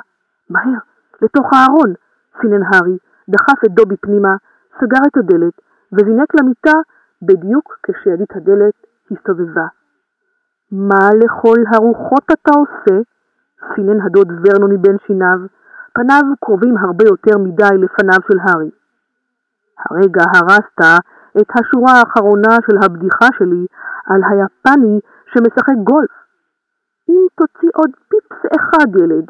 מהר, 0.50 0.80
לתוך 1.22 1.46
הארון, 1.52 1.94
סינן 2.40 2.62
הארי, 2.62 2.98
דחף 3.28 3.64
את 3.64 3.70
דובי 3.70 3.96
פנימה, 3.96 4.36
סגר 4.80 5.02
את 5.08 5.16
הדלת, 5.16 5.54
וזינק 5.92 6.34
למיטה 6.40 6.78
בדיוק 7.22 7.78
כשידית 7.82 8.36
הדלת 8.36 8.74
הסתובבה. 9.10 9.66
מה 10.72 11.10
לכל 11.24 11.58
הרוחות 11.72 12.24
אתה 12.32 12.52
עושה? 12.58 13.00
סינן 13.74 14.00
הדוד 14.00 14.32
ורנון 14.32 14.72
מבין 14.72 14.96
שיניו, 15.06 15.38
פניו 15.96 16.24
קרובים 16.44 16.76
הרבה 16.76 17.04
יותר 17.12 17.38
מדי 17.38 17.76
לפניו 17.82 18.20
של 18.28 18.38
הארי. 18.44 18.70
הרגע 19.78 20.22
הרסת 20.34 20.80
את 21.40 21.50
השורה 21.56 21.92
האחרונה 21.92 22.56
של 22.66 22.76
הבדיחה 22.84 23.28
שלי 23.38 23.66
על 24.06 24.20
היפני 24.28 25.00
שמשחק 25.32 25.78
גולף. 25.84 26.10
אם 27.08 27.26
תוציא 27.36 27.70
עוד 27.74 27.90
פיפס 28.08 28.40
אחד, 28.56 28.96
ילד, 28.96 29.26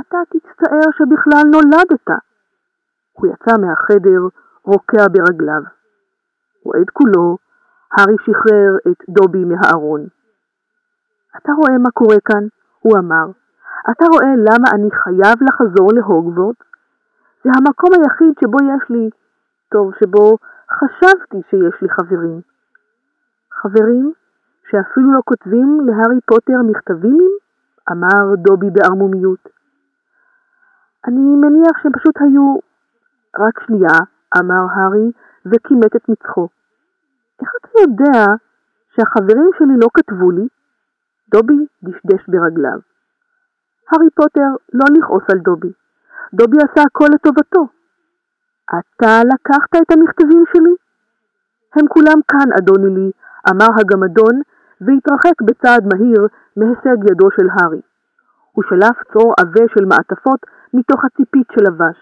אתה 0.00 0.18
תצטער 0.32 0.88
שבכלל 0.98 1.44
נולדת. 1.52 2.08
הוא 3.12 3.26
יצא 3.26 3.54
מהחדר, 3.60 4.20
רוקע 4.64 5.06
ברגליו. 5.12 5.62
רועד 6.64 6.90
כולו, 6.92 7.36
הארי 7.92 8.16
שחרר 8.20 8.92
את 8.92 9.04
דובי 9.08 9.44
מהארון. 9.44 10.06
אתה 11.36 11.52
רואה 11.52 11.78
מה 11.78 11.90
קורה 11.90 12.20
כאן? 12.24 12.44
הוא 12.80 12.98
אמר. 12.98 13.39
אתה 13.90 14.04
רואה 14.12 14.32
למה 14.36 14.68
אני 14.74 14.90
חייב 14.90 15.36
לחזור 15.48 15.92
להוגוורטס? 15.94 16.66
זה 17.44 17.50
המקום 17.56 17.90
היחיד 17.92 18.34
שבו 18.40 18.56
יש 18.62 18.90
לי 18.90 19.10
טוב 19.68 19.92
שבו 20.00 20.36
חשבתי 20.72 21.36
שיש 21.50 21.82
לי 21.82 21.88
חברים. 21.88 22.40
חברים 23.52 24.12
שאפילו 24.70 25.12
לא 25.12 25.20
כותבים 25.24 25.80
להארי 25.86 26.20
פוטר 26.26 26.62
מכתבים? 26.70 27.28
אמר 27.92 28.34
דובי 28.36 28.70
בערמומיות. 28.70 29.48
אני 31.06 31.36
מניח 31.36 31.78
שהם 31.82 31.92
פשוט 31.92 32.14
היו... 32.20 32.70
רק 33.38 33.60
שנייה, 33.66 33.98
אמר 34.38 34.64
הארי 34.74 35.12
וכימת 35.46 35.96
את 35.96 36.08
מצחו. 36.08 36.48
איך 37.40 37.50
אתה 37.60 37.68
יודע 37.80 38.24
שהחברים 38.94 39.50
שלי 39.58 39.76
לא 39.80 39.88
כתבו 39.94 40.30
לי? 40.30 40.48
דובי 41.32 41.66
דשדש 41.82 42.28
ברגליו. 42.28 42.78
הארי 43.90 44.10
פוטר 44.10 44.50
לא 44.72 44.84
לכעוס 44.96 45.22
על 45.32 45.38
דובי. 45.38 45.72
דובי 46.34 46.56
עשה 46.56 46.82
הכל 46.86 47.06
לטובתו. 47.14 47.68
אתה 48.78 49.20
לקחת 49.32 49.82
את 49.82 49.90
המכתבים 49.92 50.44
שלי? 50.52 50.74
הם 51.76 51.86
כולם 51.88 52.20
כאן, 52.28 52.52
אדוני 52.58 52.94
לי, 52.94 53.10
אמר 53.50 53.70
הגמדון, 53.80 54.40
והתרחק 54.80 55.42
בצעד 55.42 55.84
מהיר 55.92 56.26
מהישג 56.56 57.10
ידו 57.10 57.28
של 57.36 57.46
הארי. 57.52 57.80
הוא 58.52 58.64
שלף 58.68 58.96
צרור 59.12 59.34
עבה 59.40 59.64
של 59.74 59.84
מעטפות 59.84 60.40
מתוך 60.74 61.04
הציפית 61.04 61.46
שלבש. 61.54 61.96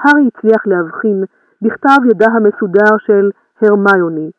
הארי 0.00 0.28
הצליח 0.28 0.66
להבחין 0.66 1.24
בכתב 1.62 1.98
ידה 2.10 2.26
המסודר 2.32 2.96
של 3.06 3.30
הרמיוני, 3.62 4.30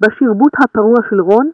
בשרבוט 0.00 0.52
הפרוע 0.64 0.98
של 1.10 1.20
רון, 1.20 1.50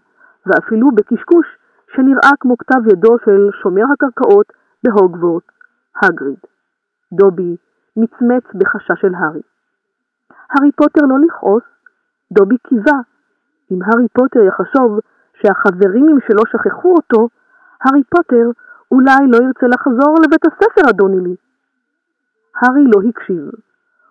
ואפילו 0.46 0.86
בקשקוש 0.94 1.57
שנראה 1.94 2.30
כמו 2.40 2.56
כתב 2.58 2.86
ידו 2.92 3.16
של 3.24 3.48
שומר 3.62 3.84
הקרקעות 3.92 4.52
בהוגוורט, 4.84 5.44
הגריד. 6.02 6.38
דובי 7.12 7.56
מצמץ 7.96 8.44
בחשש 8.54 9.00
של 9.00 9.14
הארי. 9.14 9.42
הארי 10.50 10.72
פוטר 10.72 11.02
לא 11.08 11.16
לכעוס, 11.26 11.62
דובי 12.32 12.56
קיווה. 12.68 12.98
אם 13.70 13.78
הארי 13.82 14.08
פוטר 14.12 14.40
יחשוב 14.42 14.98
שהחברים 15.38 16.18
שלו 16.26 16.42
שכחו 16.46 16.94
אותו, 16.94 17.28
הארי 17.82 18.02
פוטר 18.04 18.50
אולי 18.92 19.22
לא 19.28 19.36
ירצה 19.36 19.66
לחזור 19.66 20.14
לבית 20.24 20.44
הספר, 20.46 20.90
אדוני 20.90 21.20
לי. 21.20 21.36
הארי 22.56 22.84
לא 22.94 23.08
הקשיב. 23.08 23.44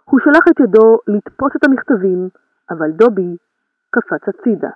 הוא 0.05 0.19
שלח 0.19 0.45
את 0.51 0.59
ידו 0.59 0.97
לתפוס 1.07 1.51
את 1.55 1.63
המכתבים, 1.63 2.29
אבל 2.69 2.91
דובי 2.91 3.37
קפץ 3.89 4.23
הצידה. 4.27 4.69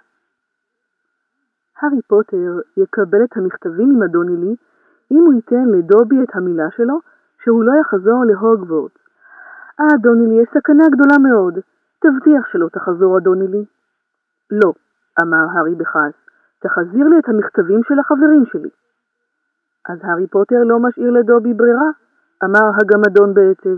הארי 1.82 2.01
פוטר 2.07 2.59
יקבל 2.77 3.23
את 3.23 3.38
המכתבים 3.38 3.91
עם 3.91 4.03
אדוני 4.03 4.38
לי 4.38 4.55
אם 5.11 5.23
הוא 5.25 5.34
ייתן 5.34 5.65
לדובי 5.65 6.23
את 6.23 6.36
המילה 6.36 6.71
שלו 6.77 6.99
שהוא 7.43 7.63
לא 7.63 7.73
יחזור 7.82 8.25
להוגוורט. 8.25 8.91
אה, 9.79 9.86
אדוני 9.95 10.27
לי, 10.27 10.41
יש 10.41 10.49
סכנה 10.57 10.84
גדולה 10.91 11.17
מאוד. 11.17 11.59
תבטיח 11.99 12.47
שלא 12.51 12.67
תחזור, 12.67 13.17
אדוני 13.17 13.47
לי. 13.47 13.65
לא, 14.51 14.73
אמר 15.21 15.45
הארי 15.53 15.75
בכעס, 15.75 16.13
תחזיר 16.59 17.07
לי 17.07 17.19
את 17.19 17.29
המכתבים 17.29 17.82
של 17.88 17.99
החברים 17.99 18.45
שלי. 18.45 18.69
אז 19.89 19.97
הארי 20.03 20.27
פוטר 20.27 20.63
לא 20.63 20.79
משאיר 20.79 21.11
לדובי 21.11 21.53
ברירה, 21.53 21.89
אמר 22.43 22.69
הגמדון 22.82 23.34
בעצב. 23.34 23.77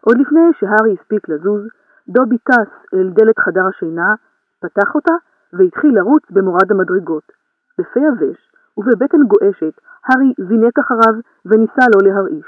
עוד 0.00 0.18
לפני 0.18 0.50
שהארי 0.58 0.96
הספיק 1.00 1.28
לזוז, 1.28 1.62
דובי 2.08 2.38
טס 2.38 2.70
אל 2.94 3.10
דלת 3.10 3.38
חדר 3.38 3.66
השינה, 3.66 4.14
פתח 4.60 4.94
אותה 4.94 5.12
והתחיל 5.52 5.94
לרוץ 5.94 6.22
במורד 6.30 6.72
המדרגות. 6.72 7.32
בפה 7.78 8.00
יבש 8.00 8.52
ובבטן 8.76 9.22
גועשת, 9.32 9.74
הארי 10.06 10.32
זינק 10.48 10.78
אחריו 10.78 11.14
וניסה 11.46 11.84
לא 11.94 12.00
להרעיש. 12.08 12.46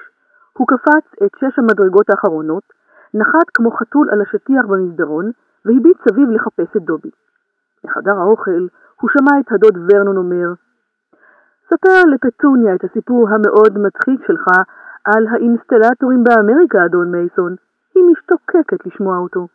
הוא 0.59 0.67
קפץ 0.69 1.07
את 1.25 1.31
שש 1.41 1.59
המדרגות 1.59 2.11
האחרונות, 2.11 2.63
נחת 3.15 3.51
כמו 3.55 3.71
חתול 3.71 4.11
על 4.11 4.21
השטיח 4.21 4.67
במסדרון, 4.67 5.31
והביט 5.65 5.99
סביב 6.09 6.31
לחפש 6.31 6.77
את 6.77 6.83
דובי. 6.83 7.11
בחדר 7.85 8.19
האוכל 8.19 8.67
הוא 9.01 9.11
שמע 9.11 9.41
את 9.41 9.53
הדוד 9.53 9.77
ורנון 9.77 10.17
אומר, 10.17 10.49
ספר 11.69 12.03
לפטוניה 12.13 12.75
את 12.75 12.85
הסיפור 12.85 13.29
המאוד 13.29 13.79
מצחיק 13.79 14.27
שלך 14.27 14.47
על 15.05 15.27
האינסטלטורים 15.27 16.25
באמריקה, 16.25 16.85
אדון 16.85 17.13
מייסון. 17.13 17.55
היא 17.95 18.05
משתוקקת 18.13 18.87
לשמוע 18.87 19.19
אותו. 19.19 19.47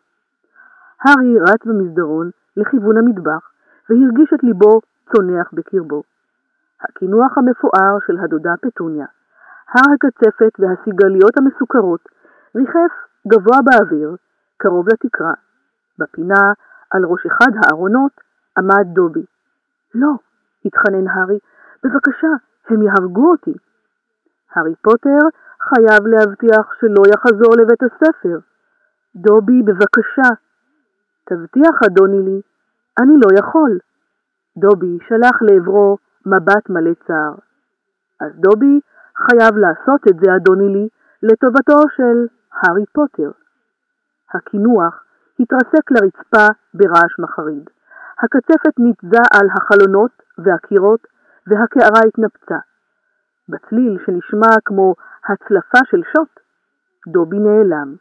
הארי 1.04 1.40
רץ 1.40 1.66
במסדרון 1.66 2.30
לכיוון 2.58 2.98
המטבח, 2.98 3.52
והרגיש 3.90 4.34
את 4.34 4.44
ליבו 4.44 4.82
צונח 5.12 5.50
בקרבו. 5.54 6.04
הקינוח 6.82 7.38
המפואר 7.38 8.00
של 8.08 8.18
הדודה 8.18 8.54
פטוניה, 8.62 9.06
הר 9.74 9.94
הקצפת 9.94 10.60
והסיגליות 10.60 11.38
המסוכרות, 11.38 12.10
ריחף 12.56 12.94
גבוה 13.28 13.58
באוויר, 13.66 14.16
קרוב 14.58 14.90
לתקרה. 14.90 15.34
בפינה, 16.00 16.54
על 16.92 17.06
ראש 17.06 17.26
אחד 17.26 17.52
הארונות, 17.64 18.12
עמד 18.58 18.88
דובי. 18.94 19.26
לא, 19.96 20.12
התחנן 20.66 21.08
הארי, 21.08 21.40
בבקשה, 21.84 22.28
הם 22.70 22.82
יהרגו 22.82 23.32
אותי. 23.32 23.54
הארי 24.54 24.76
פוטר 24.82 25.20
חייב 25.62 26.08
להבטיח 26.08 26.74
שלא 26.80 27.04
יחזור 27.14 27.54
לבית 27.58 27.84
הספר. 27.84 28.40
דובי, 29.16 29.62
בבקשה. 29.62 30.30
תבטיח, 31.30 31.76
אדוני 31.86 32.22
לי, 32.22 32.42
אני 33.00 33.16
לא 33.24 33.40
יכול. 33.40 33.80
דובי 34.58 34.98
שלח 35.08 35.42
לעברו 35.42 35.98
מבט 36.26 36.70
מלא 36.70 36.94
צער. 37.08 37.34
אז 38.22 38.32
דובי 38.36 38.80
חייב 39.18 39.58
לעשות 39.58 40.02
את 40.10 40.16
זה, 40.20 40.36
אדוני 40.36 40.70
לי, 40.70 40.88
לטובתו 41.24 41.80
של 41.96 42.28
הארי 42.54 42.86
פוטר. 42.94 43.32
הקינוח 44.34 45.04
התרסק 45.40 45.92
לרצפה 45.92 46.46
ברעש 46.74 47.20
מחריד. 47.20 47.70
הקצפת 48.24 48.80
ניתזה 48.80 49.24
על 49.34 49.48
החלונות 49.56 50.12
והקירות, 50.38 51.08
והקערה 51.48 52.02
התנפצה. 52.08 52.60
בצליל 53.50 53.98
שנשמע 54.06 54.54
כמו 54.66 54.96
הצלפה 55.30 55.80
של 55.92 56.02
שוט, 56.14 56.40
דובי 57.08 57.40
נעלם. 57.40 57.96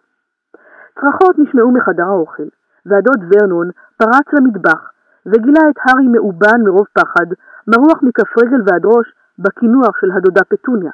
צרחות 1.01 1.39
נשמעו 1.39 1.73
מחדר 1.73 2.05
האוכל, 2.05 2.49
והדוד 2.87 3.21
ורנון 3.31 3.71
פרץ 3.97 4.27
למטבח, 4.33 4.91
וגילה 5.27 5.61
את 5.71 5.79
הארי 5.85 6.09
מאובן 6.09 6.61
מרוב 6.65 6.87
פחד, 6.93 7.27
מרוח 7.67 8.03
מכף 8.03 8.39
רגל 8.39 8.63
ועד 8.67 8.85
ראש 8.85 9.07
בקינוח 9.39 9.97
של 10.01 10.11
הדודה 10.11 10.41
פטוניה. 10.45 10.91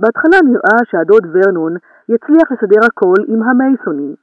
בהתחלה 0.00 0.38
נראה 0.44 0.78
שהדוד 0.84 1.26
ורנון 1.32 1.74
יצליח 2.08 2.52
לסדר 2.52 2.86
הכל 2.86 3.20
עם 3.26 3.42
המייסונים. 3.42 4.14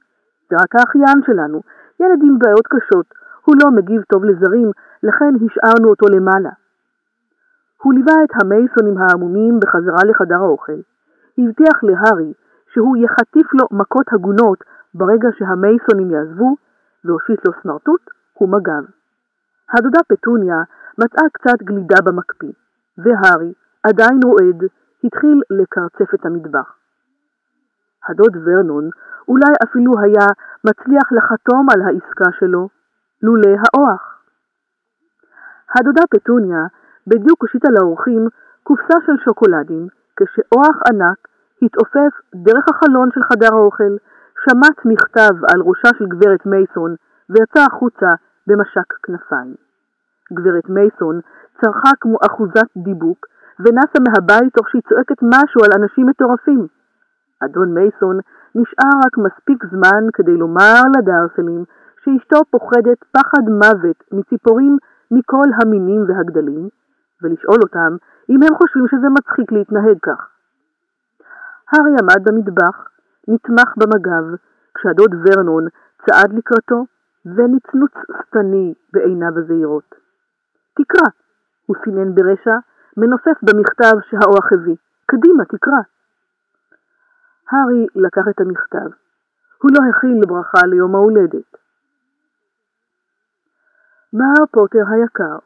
זה 0.50 0.56
רק 0.62 0.76
האחיין 0.76 1.22
שלנו, 1.26 1.62
ילד 2.00 2.20
עם 2.24 2.40
בעיות 2.40 2.68
קשות, 2.68 3.06
הוא 3.46 3.56
לא 3.64 3.72
מגיב 3.72 4.02
טוב 4.02 4.26
לזרים, 4.26 4.72
לכן 5.04 5.34
השארנו 5.46 5.90
אותו 5.90 6.06
למעלה. 6.16 6.50
הוא 7.82 7.94
ליווה 7.94 8.24
את 8.24 8.30
המייסונים 8.42 8.98
העמומים 8.98 9.60
בחזרה 9.60 10.04
לחדר 10.10 10.36
האוכל. 10.36 10.80
הבטיח 11.38 11.84
להארי 11.84 12.34
שהוא 12.74 12.98
יחטיף 12.98 13.54
לו 13.54 13.66
מכות 13.72 14.06
הגונות 14.14 14.64
ברגע 14.96 15.30
שהמייסונים 15.38 16.12
יעזבו, 16.12 16.56
והושיט 17.06 17.48
לו 17.48 17.54
סמרטוט 17.62 18.02
ומג"ב. 18.42 18.84
הדודה 19.74 20.00
פטוניה 20.08 20.58
מצאה 20.98 21.30
קצת 21.34 21.64
גלידה 21.64 22.02
במקפיא, 22.04 22.52
והארי, 22.98 23.54
עדיין 23.84 24.20
רועד, 24.24 24.64
התחיל 25.04 25.42
לקרצף 25.50 26.14
את 26.14 26.26
המטבח. 26.26 26.76
הדוד 28.08 28.38
ורנון 28.46 28.90
אולי 29.28 29.54
אפילו 29.64 29.92
היה 30.00 30.28
מצליח 30.68 31.12
לחתום 31.12 31.68
על 31.74 31.82
העסקה 31.82 32.30
שלו, 32.40 32.70
לולא 33.22 33.56
האוח. 33.64 34.24
הדודה 35.80 36.02
פטוניה 36.10 36.64
בדיוק 37.08 37.42
הושיטה 37.42 37.70
לאורחים 37.72 38.28
קופסה 38.64 38.98
של 39.06 39.18
שוקולדים, 39.26 39.88
כשאוח 40.18 40.76
ענק 40.90 41.28
התעופף 41.62 42.14
דרך 42.36 42.66
החלון 42.70 43.10
של 43.14 43.22
חדר 43.24 43.54
האוכל, 43.54 43.94
שמט 44.44 44.86
מכתב 44.86 45.36
על 45.54 45.62
ראשה 45.62 45.90
של 45.98 46.06
גברת 46.06 46.46
מייסון 46.46 46.96
ויצא 47.30 47.62
החוצה 47.72 48.10
במשק 48.48 48.94
כנפיים. 49.04 49.56
גברת 50.34 50.70
מייסון 50.70 51.20
צרחה 51.62 51.92
כמו 52.02 52.18
אחוזת 52.28 52.70
דיבוק 52.78 53.26
ונסה 53.60 54.00
מהבית 54.08 54.54
תוך 54.54 54.70
שהיא 54.70 54.82
צועקת 54.90 55.20
משהו 55.24 55.60
על 55.66 55.72
אנשים 55.82 56.06
מטורפים. 56.08 56.68
אדון 57.46 57.74
מייסון 57.74 58.20
נשאר 58.56 58.94
רק 59.06 59.18
מספיק 59.18 59.66
זמן 59.72 60.04
כדי 60.14 60.38
לומר 60.38 60.82
לדרסלים 60.98 61.64
שאשתו 62.04 62.40
פוחדת 62.52 63.00
פחד 63.12 63.44
מוות 63.50 64.04
מציפורים 64.12 64.78
מכל 65.12 65.48
המינים 65.62 66.02
והגדלים, 66.08 66.70
ולשאול 67.22 67.60
אותם 67.64 67.92
אם 68.30 68.40
הם 68.44 68.56
חושבים 68.56 68.88
שזה 68.88 69.10
מצחיק 69.10 69.52
להתנהג 69.52 69.98
כך. 70.02 70.28
הארי 71.72 71.92
עמד 72.02 72.24
במטבח, 72.28 72.93
נתמך 73.28 73.74
במגב, 73.78 74.24
כשהדוד 74.74 75.12
ורנון 75.14 75.68
צעד 76.06 76.34
לקראתו, 76.34 76.86
ונצנוץ 77.26 77.92
שטני 78.22 78.74
בעיניו 78.94 79.40
הזהירות. 79.40 79.96
תקרא, 80.74 81.08
הוא 81.66 81.76
סינן 81.84 82.16
ברשע, 82.16 82.58
מנופף 82.98 83.38
במכתב 83.44 83.96
שהאוח 84.10 84.54
הביא. 84.54 84.76
קדימה, 85.06 85.46
תקרא. 85.46 85.82
הארי 87.52 87.88
לקח 87.96 88.24
את 88.30 88.42
המכתב. 88.42 88.90
הוא 89.62 89.72
לא 89.72 89.90
הכיל 89.90 90.22
ברכה 90.28 90.68
ליום 90.68 90.96
ההולדת. 90.96 91.58
מר 94.14 94.46
פוטר 94.52 94.84
היקר, 94.90 95.38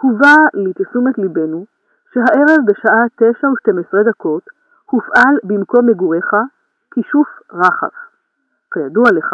הובא 0.00 0.36
לתשומת 0.54 1.18
ליבנו 1.18 1.66
שהערב 2.12 2.58
בשעה 2.66 3.04
תשע 3.16 3.48
ושתים 3.50 3.78
עשרה 3.78 4.02
דקות 4.02 4.42
הופעל 4.90 5.36
במקום 5.44 5.86
מגוריך 5.86 6.34
כישוף 7.02 7.28
רחף. 7.52 7.94
כידוע 8.72 9.04
לך, 9.12 9.30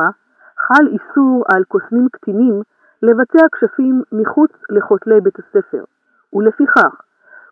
חל 0.58 0.86
איסור 0.86 1.44
על 1.54 1.64
קוסמים 1.64 2.08
קטינים 2.12 2.62
לבצע 3.02 3.46
כשפים 3.52 4.02
מחוץ 4.12 4.50
לכותלי 4.70 5.20
בית 5.20 5.38
הספר, 5.38 5.84
ולפיכך 6.32 6.94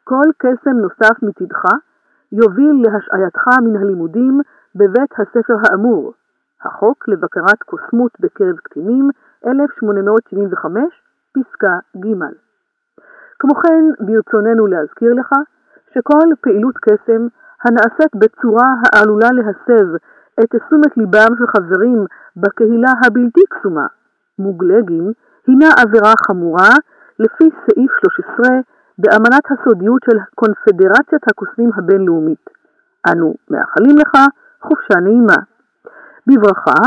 כל 0.04 0.28
קסם 0.38 0.76
נוסף 0.84 1.22
מצדך 1.22 1.62
יוביל 2.32 2.82
להשעייתך 2.84 3.44
מן 3.64 3.76
הלימודים 3.76 4.40
בבית 4.74 5.12
הספר 5.12 5.56
האמור, 5.64 6.14
החוק 6.64 7.08
לבקרת 7.08 7.62
קוסמות 7.62 8.12
בקרב 8.20 8.56
קטינים, 8.56 9.10
1875, 9.46 10.82
פסקה 11.32 11.78
ג'. 11.96 12.08
כמו 13.38 13.54
כן, 13.54 13.84
ברצוננו 14.00 14.66
להזכיר 14.66 15.14
לך 15.14 15.30
שכל 15.94 16.28
פעילות 16.40 16.78
קסם 16.78 17.26
הנעשית 17.64 18.12
בצורה 18.14 18.68
העלולה 18.92 19.28
להסב 19.32 19.86
את 20.40 20.46
תשומת 20.56 20.96
ליבם 20.96 21.36
של 21.38 21.46
חברים 21.46 22.06
בקהילה 22.36 22.92
הבלתי 23.06 23.40
קסומה, 23.50 23.86
מוגלגים, 24.38 25.12
הינה 25.46 25.68
עבירה 25.78 26.12
חמורה 26.26 26.70
לפי 27.18 27.44
סעיף 27.64 27.90
13 28.00 28.60
באמנת 28.98 29.44
הסודיות 29.50 30.02
של 30.10 30.18
קונפדרציית 30.34 31.22
הקוסמים 31.30 31.70
הבינלאומית. 31.76 32.50
אנו 33.08 33.34
מאחלים 33.50 33.96
לך 33.98 34.12
חופשה 34.62 35.00
נעימה. 35.00 35.36
בברכה, 36.26 36.82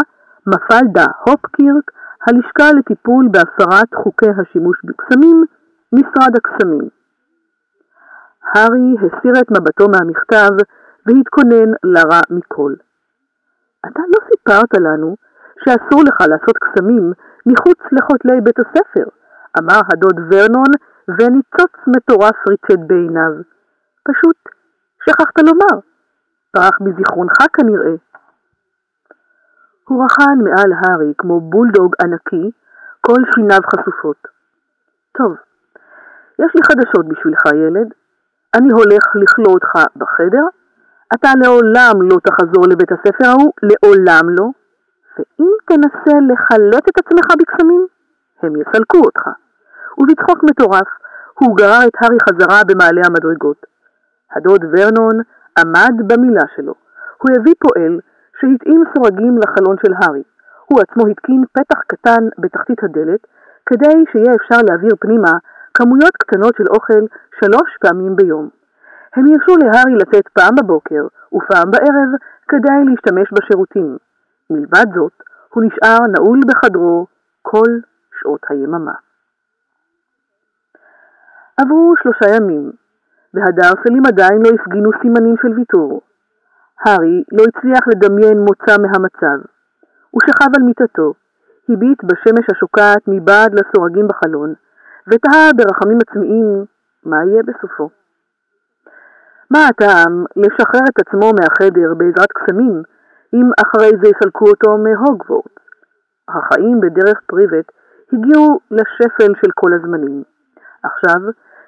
מפלדה 0.48 1.06
הופקירק, 1.26 1.92
הלשכה 2.28 2.72
לטיפול 2.80 3.28
בהפרת 3.32 3.96
חוקי 3.96 4.30
השימוש 4.30 4.78
בקסמים, 4.84 5.46
משרד 5.94 6.34
הקסמים. 6.38 6.90
הארי 8.54 8.96
הסיר 8.98 9.34
את 9.42 9.52
מבטו 9.52 9.86
מהמכתב 9.90 10.50
והתכונן 11.06 11.70
לרע 11.84 12.22
מכל. 12.30 12.74
אתה 13.86 14.00
לא 14.00 14.20
סיפרת 14.30 14.74
לנו 14.82 15.16
שאסור 15.64 16.02
לך 16.08 16.22
לעשות 16.22 16.58
קסמים 16.58 17.14
מחוץ 17.46 17.80
לכותלי 17.92 18.42
בית 18.42 18.60
הספר, 18.60 19.08
אמר 19.60 19.80
הדוד 19.94 20.20
ורנון 20.20 20.72
וניצוץ 21.08 21.74
מטורף 21.88 22.38
ריצד 22.50 22.88
בעיניו. 22.88 23.32
פשוט 24.04 24.38
שכחת 25.06 25.40
לומר. 25.40 25.80
פרח 26.52 26.82
מזיכרונך 26.82 27.38
כנראה. 27.54 27.96
הוא 29.88 30.06
רחן 30.06 30.38
מעל 30.44 30.72
הארי 30.74 31.14
כמו 31.18 31.42
בולדוג 31.42 31.96
ענקי, 32.02 32.52
כל 33.02 33.22
שיניו 33.36 33.60
חשופות. 33.72 34.28
טוב, 35.18 35.36
יש 36.40 36.52
לי 36.56 36.62
חדשות 36.64 37.06
בשבילך, 37.08 37.42
ילד. 37.46 37.94
אני 38.58 38.72
הולך 38.72 39.04
לכלוא 39.16 39.54
אותך 39.54 39.72
בחדר, 39.96 40.46
אתה 41.14 41.30
לעולם 41.44 41.96
לא 42.02 42.18
תחזור 42.24 42.68
לבית 42.72 42.92
הספר 42.92 43.28
ההוא, 43.28 43.52
לעולם 43.64 44.30
לא, 44.30 44.48
ואם 45.18 45.52
תנסה 45.68 46.16
לחלות 46.30 46.84
את 46.90 46.98
עצמך 47.02 47.26
בקסמים, 47.40 47.88
הם 48.42 48.54
יסלקו 48.62 48.98
אותך. 48.98 49.24
ובצחוק 49.98 50.44
מטורף, 50.44 50.88
הוא 51.40 51.58
גרר 51.58 51.88
את 51.88 51.96
הארי 52.02 52.18
חזרה 52.30 52.62
במעלה 52.68 53.02
המדרגות. 53.06 53.66
הדוד 54.36 54.62
ורנון 54.72 55.16
עמד 55.60 55.94
במילה 56.08 56.44
שלו. 56.56 56.74
הוא 57.18 57.32
הביא 57.38 57.54
פועל 57.60 58.00
שהתאים 58.40 58.84
סורגים 58.94 59.38
לחלון 59.44 59.76
של 59.86 59.94
הארי. 59.94 60.24
הוא 60.66 60.82
עצמו 60.82 61.08
התקין 61.08 61.44
פתח 61.54 61.80
קטן 61.88 62.24
בתחתית 62.38 62.84
הדלת, 62.84 63.28
כדי 63.66 64.04
שיהיה 64.12 64.36
אפשר 64.36 64.62
להעביר 64.68 64.92
פנימה 65.00 65.32
כמויות 65.78 66.18
קטנות 66.18 66.56
של 66.58 66.68
אוכל 66.68 67.04
שלוש 67.40 67.78
פעמים 67.82 68.16
ביום. 68.16 68.50
הם 69.16 69.24
הרשו 69.26 69.56
להארי 69.58 69.96
לצאת 69.96 70.28
פעם 70.28 70.56
בבוקר 70.56 71.04
ופעם 71.34 71.72
בערב 71.72 72.10
כדי 72.48 72.80
להשתמש 72.86 73.28
בשירותים. 73.34 73.98
מלבד 74.50 74.86
זאת, 74.96 75.14
הוא 75.54 75.64
נשאר 75.64 75.98
נעול 76.14 76.40
בחדרו 76.48 77.08
כל 77.42 77.72
שעות 78.20 78.42
היממה. 78.50 78.94
עברו 81.58 81.94
שלושה 82.04 82.36
ימים, 82.36 82.72
והדרסלים 83.34 84.04
עדיין 84.08 84.42
לא 84.46 84.50
הפגינו 84.56 84.90
סימנים 85.02 85.36
של 85.42 85.54
ויתור. 85.56 86.02
הארי 86.86 87.24
לא 87.32 87.44
הצליח 87.50 87.88
לדמיין 87.88 88.38
מוצא 88.38 88.76
מהמצב. 88.82 89.46
הוא 90.12 90.22
שכב 90.26 90.52
על 90.58 90.64
מיטתו, 90.64 91.14
הביט 91.70 92.04
בשמש 92.04 92.46
השוקעת 92.52 93.02
מבעד 93.08 93.52
לסורגים 93.54 94.08
בחלון, 94.08 94.54
ותהה 95.08 95.50
ברחמים 95.58 95.98
עצמיים 96.08 96.66
מה 97.04 97.18
יהיה 97.26 97.44
בסופו. 97.44 97.90
מה 99.52 99.68
הטעם 99.68 100.26
לשחרר 100.36 100.86
את 100.90 101.08
עצמו 101.08 101.32
מהחדר 101.40 101.94
בעזרת 101.98 102.32
קסמים, 102.32 102.84
אם 103.34 103.48
אחרי 103.64 103.92
זה 104.02 104.10
יסלקו 104.10 104.46
אותו 104.50 104.78
מהוגוורט? 104.78 105.56
החיים 106.30 106.80
בדרך 106.80 107.22
פריבט 107.28 107.72
הגיעו 108.14 108.60
לשפל 108.72 109.32
של 109.42 109.52
כל 109.56 109.74
הזמנים. 109.74 110.24
עכשיו, 110.84 111.22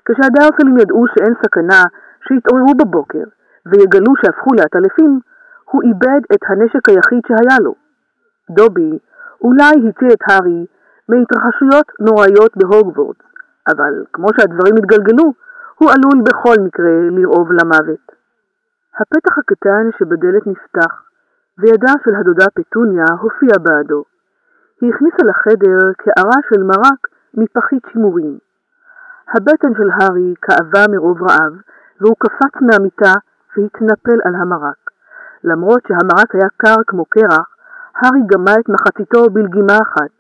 כשהדרסלים 0.06 0.78
ידעו 0.78 1.06
שאין 1.08 1.34
סכנה 1.44 1.84
שיתעוררו 2.28 2.74
בבוקר 2.80 3.24
ויגלו 3.66 4.14
שהפכו 4.22 4.50
לעטלפים, 4.54 5.20
הוא 5.72 5.82
איבד 5.84 6.22
את 6.34 6.42
הנשק 6.48 6.90
היחיד 6.90 7.22
שהיה 7.28 7.58
לו. 7.62 7.76
דובי 8.50 9.00
אולי 9.42 9.90
הציע 9.90 10.10
את 10.14 10.24
הארי 10.28 10.66
מהתרחשויות 11.10 11.92
נוראיות 12.00 12.58
בהוגוורטס, 12.58 13.27
אבל 13.68 13.94
כמו 14.14 14.28
שהדברים 14.36 14.76
התגלגלו, 14.78 15.34
הוא 15.78 15.90
עלול 15.92 16.24
בכל 16.24 16.56
מקרה 16.66 16.94
לרעוב 17.12 17.52
למוות. 17.52 18.06
הפתח 19.00 19.38
הקטן 19.38 19.90
שבדלת 20.00 20.48
נפתח, 20.48 21.02
וידה 21.58 21.94
של 22.06 22.16
הדודה 22.16 22.46
פטוניה 22.56 23.06
הופיע 23.20 23.54
בעדו. 23.62 24.04
היא 24.82 24.94
הכניסה 24.94 25.24
לחדר 25.26 25.80
קערה 25.98 26.40
של 26.50 26.64
מרק 26.64 27.08
מפחית 27.34 27.84
שימורים. 27.92 28.38
הבטן 29.34 29.74
של 29.78 29.90
הארי 29.94 30.34
כאבה 30.42 30.86
מרוב 30.92 31.24
רעב, 31.24 31.54
והוא 32.02 32.16
קפץ 32.20 32.62
מהמיטה 32.62 33.14
והתנפל 33.58 34.20
על 34.26 34.36
המרק. 34.36 34.92
למרות 35.44 35.82
שהמרק 35.88 36.36
היה 36.36 36.48
קר 36.58 36.76
כמו 36.88 37.06
קרח, 37.06 37.56
הארי 37.96 38.20
גמה 38.26 38.54
את 38.60 38.70
מחציתו 38.70 39.30
בלגימה 39.30 39.78
אחת. 39.82 40.17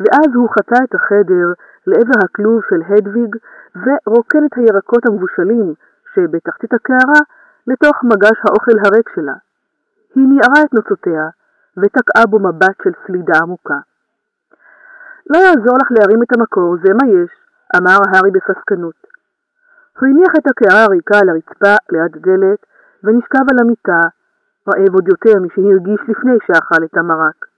ואז 0.00 0.34
הוא 0.34 0.48
חצה 0.50 0.84
את 0.84 0.94
החדר 0.94 1.46
לעבר 1.86 2.18
הכלוב 2.24 2.60
של 2.70 2.82
הדוויג 2.88 3.36
ורוקן 3.76 4.44
את 4.46 4.56
הירקות 4.56 5.06
המבושלים 5.06 5.74
שבתחתית 6.14 6.74
הקערה 6.74 7.20
לתוך 7.66 7.96
מגש 8.04 8.38
האוכל 8.44 8.78
הריק 8.84 9.08
שלה. 9.14 9.34
היא 10.14 10.28
ניערה 10.28 10.62
את 10.64 10.74
נוצותיה 10.74 11.28
ותקעה 11.76 12.26
בו 12.26 12.38
מבט 12.38 12.76
של 12.84 12.90
סלידה 13.06 13.38
עמוקה. 13.42 13.78
לא 15.30 15.38
יעזור 15.38 15.76
לך 15.82 15.88
להרים 15.90 16.22
את 16.22 16.32
המקור, 16.36 16.76
זה 16.84 16.92
מה 16.94 17.08
יש, 17.08 17.30
אמר 17.76 17.98
הארי 18.06 18.30
בפסקנות. 18.30 19.00
הוא 19.98 20.08
הניח 20.08 20.32
את 20.38 20.46
הקערה 20.46 20.84
הריקה 20.84 21.18
על 21.18 21.28
הרצפה 21.28 21.74
ליד 21.92 22.12
דלת 22.16 22.60
ונשכב 23.04 23.44
על 23.50 23.58
המיטה, 23.60 24.00
רעב 24.68 24.94
עוד 24.94 25.08
יותר 25.08 25.40
משהרגיש 25.40 26.00
לפני 26.08 26.36
שאכל 26.46 26.84
את 26.84 26.96
המרק. 26.96 27.49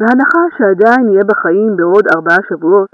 בהנחה 0.00 0.42
שעדיין 0.58 1.08
יהיה 1.08 1.24
בחיים 1.24 1.76
בעוד 1.76 2.04
ארבעה 2.14 2.38
שבועות, 2.48 2.90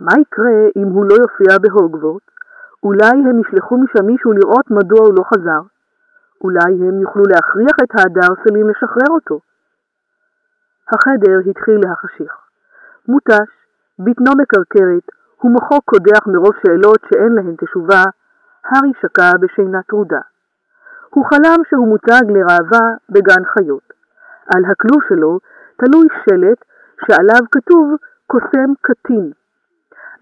מה 0.00 0.12
יקרה 0.20 0.60
אם 0.76 0.88
הוא 0.88 1.04
לא 1.04 1.14
יופיע 1.14 1.58
בהוגוורט? 1.62 2.22
אולי 2.82 3.16
הם 3.28 3.40
ישלחו 3.40 3.76
משם 3.78 4.06
מישהו 4.06 4.32
לראות 4.32 4.70
מדוע 4.70 5.00
הוא 5.00 5.14
לא 5.18 5.24
חזר. 5.24 5.62
אולי 6.44 6.88
הם 6.88 7.00
יוכלו 7.00 7.22
להכריח 7.30 7.76
את 7.82 7.90
ההדרסלים 7.94 8.68
לשחרר 8.70 9.10
אותו. 9.10 9.40
החדר 10.92 11.38
התחיל 11.50 11.80
להחשיך. 11.84 12.32
מותש, 13.08 13.50
בטנו 13.98 14.32
מקרקרת, 14.38 15.06
ומוחו 15.44 15.80
קודח 15.84 16.26
מרוב 16.26 16.54
שאלות 16.62 17.00
שאין 17.08 17.32
להן 17.32 17.54
תשובה, 17.64 18.02
הארי 18.64 18.92
שקע 19.00 19.30
בשינה 19.40 19.82
טרודה. 19.82 20.20
הוא 21.10 21.26
חלם 21.26 21.60
שהוא 21.68 21.88
מוצג 21.88 22.24
לראווה 22.28 22.86
בגן 23.08 23.44
חיות. 23.44 23.92
על 24.54 24.64
הכלוב 24.64 25.02
שלו 25.08 25.38
תלוי 25.80 26.06
שלט 26.24 26.64
שעליו 27.06 27.42
כתוב 27.52 27.94
קוסם 28.26 28.72
קטין. 28.80 29.30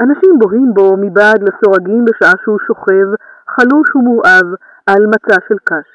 אנשים 0.01 0.39
בוהים 0.39 0.75
בו 0.75 0.97
מבעד 0.97 1.41
לסורגים 1.43 2.05
בשעה 2.05 2.33
שהוא 2.45 2.59
שוכב, 2.67 3.09
חלוש 3.49 3.97
ומורעב, 3.97 4.47
על 4.87 5.07
מצע 5.07 5.37
של 5.49 5.59
קש. 5.65 5.89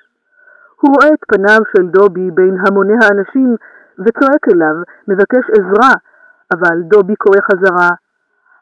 הוא 0.81 0.91
רואה 0.95 1.13
את 1.13 1.23
פניו 1.27 1.61
של 1.71 1.87
דובי 1.87 2.31
בין 2.31 2.55
המוני 2.67 2.93
האנשים 3.01 3.55
וצועק 3.99 4.43
אליו, 4.53 4.75
מבקש 5.07 5.45
עזרה, 5.49 5.93
אבל 6.53 6.81
דובי 6.81 7.15
קורא 7.15 7.41
חזרה, 7.41 7.89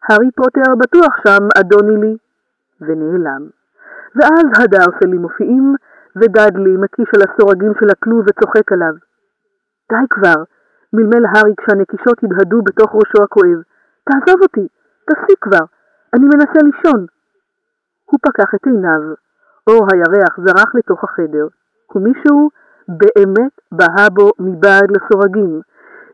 הארי 0.10 0.32
פוטר 0.32 0.76
בטוח 0.78 1.14
שם, 1.28 1.44
אדוני 1.60 1.98
לי, 2.02 2.18
ונעלם. 2.82 3.44
ואז 4.16 4.46
הדרסלים 4.64 5.22
מופיעים, 5.22 5.76
ודאדלי 6.16 6.78
מקיש 6.78 7.10
על 7.16 7.22
הסורגים 7.22 7.74
של 7.80 7.90
הכלוב 7.90 8.26
וצוחק 8.28 8.72
עליו. 8.72 8.94
די 9.92 10.06
כבר, 10.10 10.44
מלמל 10.94 11.26
הארי 11.26 11.54
כשהנקישות 11.58 12.24
הדהדו 12.24 12.62
בתוך 12.62 12.90
ראשו 12.94 13.24
הכואב. 13.24 13.60
תעזוב 14.04 14.42
אותי, 14.42 14.68
תפסיק 15.08 15.40
כבר, 15.42 15.66
אני 16.14 16.26
מנסה 16.26 16.60
לישון. 16.64 17.06
הוא 18.06 18.20
פקח 18.26 18.56
את 18.56 18.66
עיניו. 18.66 19.02
אור 19.68 19.88
הירח 19.92 20.40
זרח 20.46 20.76
לתוך 20.76 21.04
החדר, 21.04 21.48
ומישהו 21.96 22.50
באמת 22.88 23.52
בהה 23.72 24.10
בו 24.14 24.32
מבעד 24.40 24.92
לסורגים. 24.92 25.62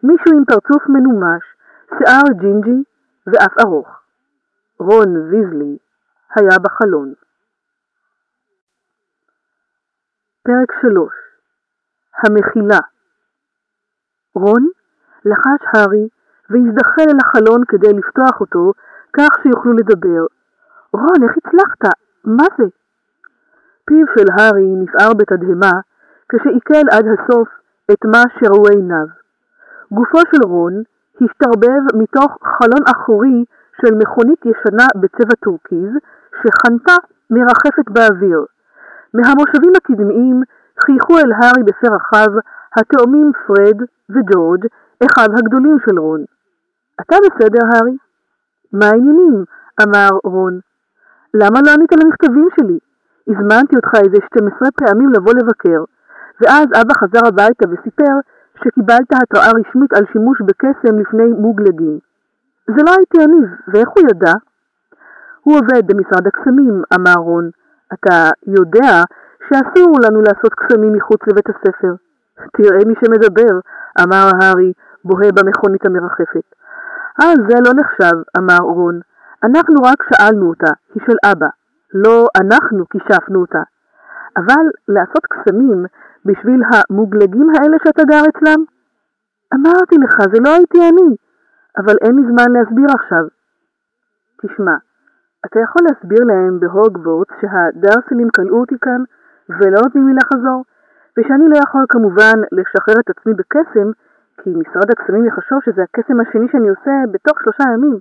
מישהו 0.03 0.37
עם 0.37 0.45
פרצוף 0.45 0.83
מנומש, 0.89 1.43
שיער 1.89 2.39
ג'ינג'י 2.41 2.83
ואף 3.27 3.53
ארוך. 3.65 3.87
רון 4.79 5.17
ויזלי 5.17 5.77
היה 6.35 6.59
בחלון. 6.63 7.13
פרק 10.43 10.71
3 10.81 11.13
המחילה 12.23 12.79
רון 14.35 14.67
לחש 15.25 15.61
הארי 15.73 16.07
והזדחל 16.49 17.09
אל 17.09 17.17
החלון 17.25 17.61
כדי 17.67 17.93
לפתוח 17.93 18.41
אותו 18.41 18.71
כך 19.13 19.29
שיוכלו 19.43 19.73
לדבר. 19.73 20.25
רון, 20.93 21.23
איך 21.23 21.31
הצלחת? 21.37 21.93
מה 22.25 22.45
זה? 22.57 22.65
פיו 23.85 24.05
של 24.17 24.25
הארי 24.37 24.75
נפער 24.75 25.13
בתדהמה 25.13 25.71
כשעיכל 26.29 26.85
עד 26.91 27.05
הסוף 27.07 27.47
את 27.91 28.05
מה 28.05 28.23
שראו 28.39 28.67
עיניו. 28.67 29.07
גופו 29.91 30.19
של 30.31 30.41
רון 30.43 30.83
השתרבב 31.21 31.83
מתוך 32.01 32.37
חלון 32.43 32.83
אחורי 32.95 33.45
של 33.81 33.95
מכונית 33.95 34.45
ישנה 34.45 34.87
בצבע 34.95 35.35
טורקיז 35.43 35.91
שחנתה 36.41 36.95
מרחפת 37.29 37.89
באוויר. 37.89 38.45
מהמושבים 39.13 39.73
הקדמיים 39.77 40.41
חייכו 40.85 41.17
אל 41.19 41.31
הארי 41.31 41.63
בפה 41.63 41.87
רחב 41.95 42.31
התאומים 42.75 43.31
פרד 43.47 43.81
וג'ורג', 44.09 44.65
אחיו 45.05 45.37
הגדולים 45.37 45.77
של 45.85 45.99
רון. 45.99 46.23
אתה 47.01 47.15
בסדר, 47.23 47.65
הארי? 47.73 47.97
מה 48.73 48.85
העניינים? 48.85 49.43
אמר 49.83 50.09
רון. 50.23 50.59
למה 51.33 51.59
לא 51.65 51.71
ענית 51.73 51.91
למכתבים 51.91 52.47
שלי? 52.55 52.79
הזמנתי 53.27 53.75
אותך 53.75 53.91
איזה 53.95 54.17
12 54.25 54.69
פעמים 54.71 55.09
לבוא 55.09 55.33
לבקר, 55.33 55.81
ואז 56.41 56.67
אבא 56.81 56.93
חזר 56.93 57.27
הביתה 57.27 57.65
וסיפר 57.69 58.13
שקיבלת 58.63 59.09
התראה 59.13 59.51
רשמית 59.59 59.93
על 59.93 60.03
שימוש 60.11 60.41
בקסם 60.41 60.99
לפני 60.99 61.25
מוגלגים. 61.25 61.99
זה 62.67 62.81
לא 62.85 62.91
הייתי 62.97 63.17
אני, 63.25 63.41
ואיך 63.67 63.89
הוא 63.89 64.03
ידע? 64.09 64.33
הוא 65.43 65.55
עובד 65.55 65.87
במשרד 65.87 66.27
הקסמים, 66.27 66.81
אמר 66.95 67.21
רון. 67.21 67.49
אתה 67.93 68.29
יודע 68.47 69.03
שאסור 69.47 69.97
לנו 70.03 70.21
לעשות 70.21 70.53
קסמים 70.53 70.93
מחוץ 70.93 71.19
לבית 71.27 71.49
הספר. 71.49 71.93
תראה 72.57 72.85
מי 72.87 72.93
שמדבר, 72.99 73.59
אמר 74.03 74.25
הארי, 74.41 74.73
בוהה 75.03 75.31
במכונית 75.31 75.85
המרחפת. 75.85 76.47
אה, 77.21 77.33
זה 77.49 77.57
לא 77.65 77.71
נחשב, 77.81 78.17
אמר 78.37 78.63
רון. 78.75 78.99
אנחנו 79.43 79.75
רק 79.83 80.03
שאלנו 80.09 80.49
אותה, 80.49 80.71
היא 80.95 81.03
של 81.05 81.17
אבא. 81.31 81.47
לא 81.93 82.27
אנחנו 82.41 82.85
כישפנו 82.89 83.39
אותה. 83.41 83.63
אבל 84.37 84.65
לעשות 84.87 85.25
קסמים 85.25 85.85
בשביל 86.25 86.61
המוגלגים 86.71 87.49
האלה 87.49 87.77
שאתה 87.83 88.03
גר 88.03 88.23
אצלם? 88.29 88.63
אמרתי 89.53 89.95
לך, 90.03 90.15
זה 90.33 90.39
לא 90.45 90.49
הייתי 90.49 90.77
אני, 90.77 91.15
אבל 91.77 91.95
אין 92.01 92.15
לי 92.15 92.21
זמן 92.31 92.51
להסביר 92.53 92.87
עכשיו. 92.95 93.25
תשמע, 94.41 94.75
אתה 95.45 95.59
יכול 95.59 95.81
להסביר 95.87 96.23
להם 96.23 96.59
בהוגוורטס 96.59 97.33
שהדרסלים 97.41 98.29
כלאו 98.35 98.59
אותי 98.59 98.75
כאן 98.81 99.01
ולא 99.49 99.79
נותנים 99.83 100.07
לי 100.07 100.13
לחזור, 100.13 100.63
ושאני 101.17 101.49
לא 101.49 101.57
יכול 101.57 101.85
כמובן 101.89 102.37
לשחרר 102.51 102.95
את 102.99 103.09
עצמי 103.09 103.33
בקסם, 103.33 103.87
כי 104.41 104.49
משרד 104.49 104.91
הקסמים 104.91 105.25
יחשוב 105.25 105.59
שזה 105.65 105.83
הקסם 105.83 106.19
השני 106.19 106.47
שאני 106.51 106.69
עושה 106.69 106.91
בתוך 107.11 107.39
שלושה 107.43 107.63
ימים. 107.73 107.99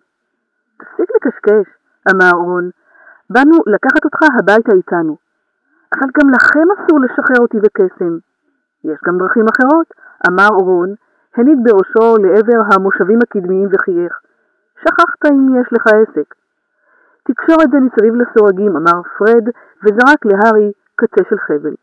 תפסיק 0.78 1.08
לקשקש, 1.16 1.66
אמר 2.10 2.30
רון. 2.44 2.70
באנו 3.30 3.56
לקחת 3.66 4.04
אותך 4.04 4.20
הביתה 4.38 4.72
איתנו. 4.72 5.16
אבל 5.94 6.08
גם 6.18 6.30
לכם 6.30 6.66
אסור 6.74 7.00
לשחרר 7.00 7.40
אותי 7.40 7.58
בקסם. 7.60 8.18
יש 8.84 8.98
גם 9.06 9.18
דרכים 9.18 9.44
אחרות, 9.52 9.86
אמר 10.28 10.48
רון, 10.48 10.94
הניד 11.36 11.58
בראשו 11.64 12.16
לעבר 12.22 12.60
המושבים 12.72 13.18
הקדמיים 13.22 13.68
וחייך. 13.72 14.20
שכחת 14.80 15.26
אם 15.32 15.60
יש 15.60 15.68
לך 15.72 15.86
עסק. 15.86 16.34
תקשור 17.28 17.56
את 17.64 17.70
זה 17.70 17.78
מסביב 17.80 18.14
לסורגים, 18.14 18.76
אמר 18.76 19.02
פרד, 19.18 19.44
וזרק 19.82 20.20
להארי 20.24 20.72
קצה 20.96 21.24
של 21.30 21.38
חבל. 21.38 21.74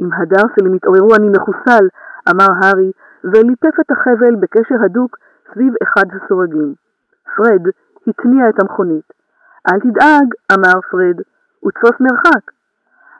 אם 0.00 0.08
הדרסלים 0.12 0.74
יתעוררו 0.74 1.14
אני 1.14 1.28
מחוסל, 1.28 1.84
אמר 2.30 2.46
הארי, 2.60 2.92
וליפף 3.24 3.80
את 3.80 3.90
החבל 3.90 4.34
בקשר 4.40 4.74
הדוק 4.84 5.16
סביב 5.52 5.74
אחד 5.82 6.04
הסורגים. 6.12 6.74
פרד 7.36 7.62
התניע 8.06 8.48
את 8.48 8.60
המכונית. 8.60 9.12
אל 9.68 9.80
תדאג, 9.80 10.28
אמר 10.52 10.80
פרד, 10.90 11.20
ותפוס 11.66 12.00
מרחק. 12.00 12.44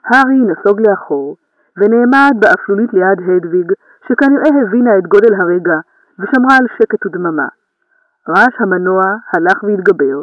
הארי 0.05 0.39
נסוג 0.39 0.81
לאחור, 0.87 1.35
ונעמד 1.77 2.33
באפלולית 2.39 2.93
ליד 2.93 3.19
הדוויג, 3.19 3.71
שכנראה 4.07 4.61
הבינה 4.61 4.97
את 4.97 5.07
גודל 5.07 5.33
הרגע, 5.33 5.79
ושמרה 6.19 6.57
על 6.57 6.65
שקט 6.77 7.05
ודממה. 7.05 7.47
רעש 8.29 8.55
המנוע 8.59 9.03
הלך 9.33 9.63
והתגבר, 9.63 10.21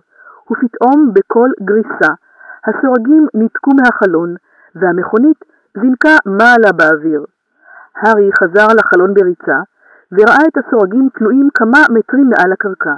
ופתאום 0.50 1.10
בקול 1.14 1.52
גריסה, 1.60 2.12
הסורגים 2.66 3.26
ניתקו 3.34 3.70
מהחלון, 3.70 4.34
והמכונית 4.74 5.44
זינקה 5.80 6.16
מעלה 6.26 6.72
באוויר. 6.72 7.24
הארי 7.96 8.30
חזר 8.38 8.66
לחלון 8.78 9.14
בריצה, 9.14 9.58
וראה 10.12 10.46
את 10.48 10.56
הסורגים 10.58 11.08
תלויים 11.18 11.48
כמה 11.54 11.78
מטרים 11.90 12.30
מעל 12.30 12.52
הקרקע. 12.52 12.94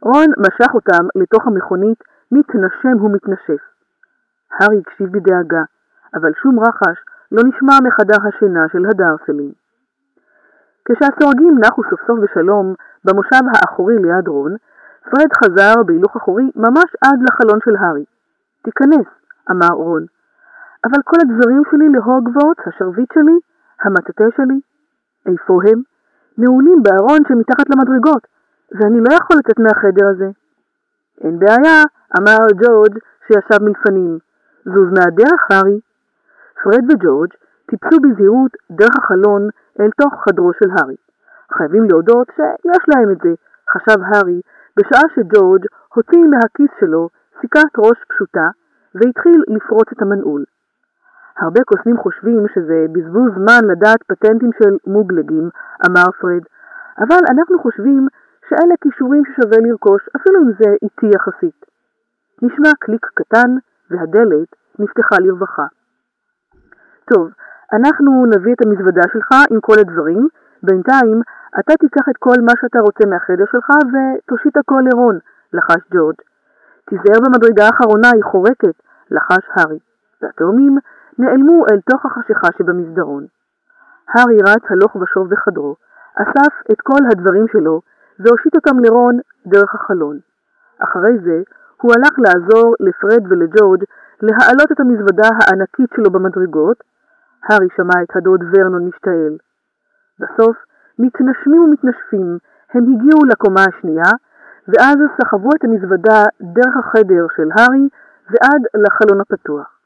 רון 0.00 0.30
משך 0.38 0.74
אותם 0.74 1.04
לתוך 1.14 1.46
המכונית, 1.46 1.98
מתנשם 2.32 3.04
ומתנשף. 3.04 3.62
הארי 4.52 4.80
הקשיב 4.80 5.08
בדאגה, 5.12 5.62
אבל 6.14 6.30
שום 6.42 6.60
רחש 6.60 6.98
לא 7.32 7.42
נשמע 7.48 7.72
מחדר 7.84 8.16
השינה 8.28 8.68
של 8.72 8.86
הדרסלים. 8.86 9.52
כשהסורגים 10.84 11.58
נחו 11.58 11.82
סוף 11.90 12.00
סוף 12.06 12.18
בשלום 12.18 12.74
במושב 13.04 13.44
האחורי 13.54 13.96
ליד 13.98 14.28
רון, 14.28 14.56
פרד 15.10 15.32
חזר 15.40 15.82
בהילוך 15.86 16.16
אחורי 16.16 16.50
ממש 16.56 16.96
עד 17.04 17.18
לחלון 17.22 17.58
של 17.64 17.76
הארי. 17.76 18.04
תיכנס, 18.62 19.06
אמר 19.50 19.74
רון. 19.74 20.06
אבל 20.86 21.02
כל 21.04 21.16
הדברים 21.22 21.62
שלי 21.70 21.88
להוגוורטס, 21.88 22.62
השרביט 22.66 23.12
שלי, 23.14 23.38
המטאטה 23.82 24.24
שלי, 24.36 24.60
איפה 25.26 25.60
הם? 25.66 25.82
נעולים 26.38 26.82
בארון 26.82 27.18
שמתחת 27.28 27.66
למדרגות, 27.70 28.26
ואני 28.72 29.00
לא 29.00 29.14
יכול 29.14 29.36
לצאת 29.38 29.58
מהחדר 29.58 30.06
הזה. 30.06 30.30
אין 31.20 31.38
בעיה, 31.38 31.82
אמר 32.18 32.46
ג'ורג' 32.62 32.98
שישב 33.26 33.62
מלפנים. 33.62 34.18
זוז 34.64 34.88
מהדרך, 34.98 35.40
הארי. 35.50 35.80
פרד 36.62 36.84
וג'ורג' 36.90 37.30
טיפסו 37.66 37.96
בזהירות 38.02 38.52
דרך 38.70 38.96
החלון 38.98 39.48
אל 39.80 39.90
תוך 40.00 40.14
חדרו 40.24 40.52
של 40.52 40.70
הארי. 40.70 40.96
חייבים 41.52 41.84
להודות 41.90 42.28
שיש 42.36 42.84
להם 42.88 43.10
את 43.12 43.18
זה, 43.24 43.34
חשב 43.72 44.02
הארי, 44.02 44.40
בשעה 44.76 45.02
שג'ורג' 45.14 45.64
הוציא 45.94 46.24
מהכיס 46.30 46.70
שלו 46.80 47.08
סיכת 47.40 47.72
ראש 47.78 47.98
פשוטה 48.08 48.48
והתחיל 48.94 49.42
לפרוץ 49.48 49.88
את 49.92 50.02
המנעול. 50.02 50.44
הרבה 51.38 51.60
קוסמים 51.64 51.96
חושבים 51.96 52.46
שזה 52.54 52.86
בזבוז 52.92 53.32
זמן 53.36 53.60
לדעת 53.70 54.02
פטנטים 54.02 54.50
של 54.58 54.76
מוגלגים, 54.86 55.50
אמר 55.86 56.10
פרד, 56.20 56.44
אבל 56.98 57.22
אנחנו 57.30 57.58
חושבים 57.58 58.08
שאלה 58.48 58.74
כישורים 58.80 59.22
ששווה 59.24 59.58
לרכוש, 59.66 60.08
אפילו 60.16 60.38
אם 60.42 60.52
זה 60.58 60.70
איטי 60.82 61.06
יחסית. 61.16 61.66
נשמע 62.42 62.70
קליק 62.80 63.06
קטן, 63.14 63.50
והדלת 63.90 64.48
נפתחה 64.78 65.16
לרווחה. 65.20 65.66
טוב, 67.12 67.30
אנחנו 67.72 68.26
נביא 68.26 68.52
את 68.54 68.66
המזוודה 68.66 69.02
שלך 69.12 69.30
עם 69.50 69.60
כל 69.60 69.78
הדברים, 69.80 70.28
בינתיים 70.62 71.22
אתה 71.60 71.74
תיקח 71.80 72.08
את 72.10 72.16
כל 72.18 72.38
מה 72.46 72.52
שאתה 72.60 72.80
רוצה 72.80 73.04
מהחדר 73.06 73.44
שלך 73.52 73.68
ותושיט 73.92 74.56
הכל 74.56 74.82
לרון, 74.92 75.18
לחש 75.52 75.82
ג'ורג'. 75.94 76.20
תיזהר 76.88 77.20
במדרגה 77.24 77.64
האחרונה, 77.66 78.08
היא 78.14 78.24
חורקת, 78.24 78.76
לחש 79.10 79.44
הארי. 79.54 79.78
והתאומים 80.22 80.78
נעלמו 81.22 81.64
אל 81.70 81.80
תוך 81.90 82.06
החשיכה 82.06 82.48
שבמסדרון. 82.58 83.26
הארי 84.08 84.38
רץ 84.48 84.64
הלוך 84.70 84.96
ושוב 84.96 85.30
בחדרו, 85.30 85.76
אסף 86.22 86.52
את 86.72 86.80
כל 86.80 87.02
הדברים 87.10 87.46
שלו 87.52 87.80
והושיט 88.20 88.54
אותם 88.56 88.78
לרון 88.78 89.18
דרך 89.46 89.74
החלון. 89.74 90.18
אחרי 90.78 91.18
זה 91.24 91.42
הוא 91.80 91.92
הלך 91.94 92.14
לעזור 92.18 92.74
לפרד 92.80 93.22
ולג'ורג' 93.28 93.84
להעלות 94.22 94.72
את 94.72 94.80
המזוודה 94.80 95.28
הענקית 95.40 95.90
שלו 95.96 96.10
במדרגות. 96.10 96.84
הארי 97.48 97.68
שמע 97.76 98.02
את 98.02 98.16
הדוד 98.16 98.44
ורנון 98.52 98.88
משתעל. 98.88 99.36
בסוף, 100.20 100.56
מתנשמים 100.98 101.62
ומתנשפים, 101.62 102.38
הם 102.74 102.82
הגיעו 102.82 103.24
לקומה 103.30 103.64
השנייה, 103.68 104.10
ואז 104.68 104.96
סחבו 105.20 105.50
את 105.56 105.64
המזוודה 105.64 106.22
דרך 106.40 106.76
החדר 106.76 107.26
של 107.36 107.48
הארי 107.56 107.88
ועד 108.30 108.62
לחלון 108.74 109.20
הפתוח. 109.20 109.81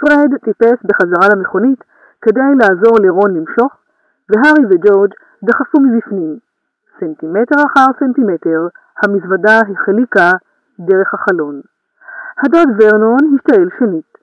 פרד 0.00 0.30
טיפס 0.44 0.78
בחזרה 0.84 1.28
למכונית 1.32 1.84
כדי 2.22 2.50
לעזור 2.60 2.98
לרון 3.00 3.34
למשוך, 3.36 3.72
והארי 4.28 4.64
וג'ורג' 4.70 5.12
דחפו 5.42 5.80
מבפנים. 5.80 6.38
סנטימטר 7.00 7.56
אחר 7.66 7.86
סנטימטר 8.00 8.68
המזוודה 9.02 9.58
החליקה 9.72 10.30
דרך 10.78 11.14
החלון. 11.14 11.60
הדוד 12.42 12.68
ורנון 12.78 13.18
השתעל 13.34 13.68
שנית. 13.78 14.18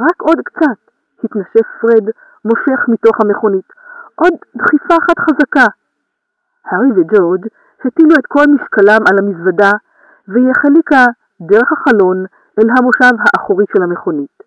רק 0.00 0.20
עוד 0.22 0.38
קצת, 0.44 0.78
התנשף 1.24 1.66
פרד, 1.80 2.04
מושך 2.44 2.88
מתוך 2.88 3.20
המכונית. 3.20 3.68
עוד 4.14 4.32
דחיפה 4.56 4.94
אחת 5.02 5.18
חזקה. 5.18 5.66
הארי 6.66 6.90
וג'ורג' 6.96 7.46
הטילו 7.84 8.14
את 8.14 8.26
כל 8.26 8.44
משקלם 8.54 9.02
על 9.10 9.18
המזוודה, 9.18 9.70
והיא 10.28 10.50
החליקה 10.50 11.04
דרך 11.40 11.72
החלון 11.72 12.24
אל 12.58 12.70
המושב 12.78 13.14
האחורי 13.20 13.64
של 13.76 13.82
המכונית. 13.82 14.37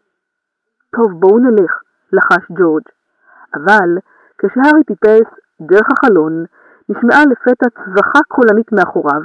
טוב, 0.95 1.11
בואו 1.19 1.39
נלך, 1.39 1.71
לחש 2.13 2.51
ג'ורג'. 2.51 2.83
אבל 3.55 3.97
כשהארי 4.37 4.83
טיפס 4.83 5.27
דרך 5.61 5.87
החלון, 5.91 6.45
נשמעה 6.89 7.23
לפתע 7.31 7.69
צווחה 7.69 8.19
קולנית 8.27 8.71
מאחוריו, 8.71 9.21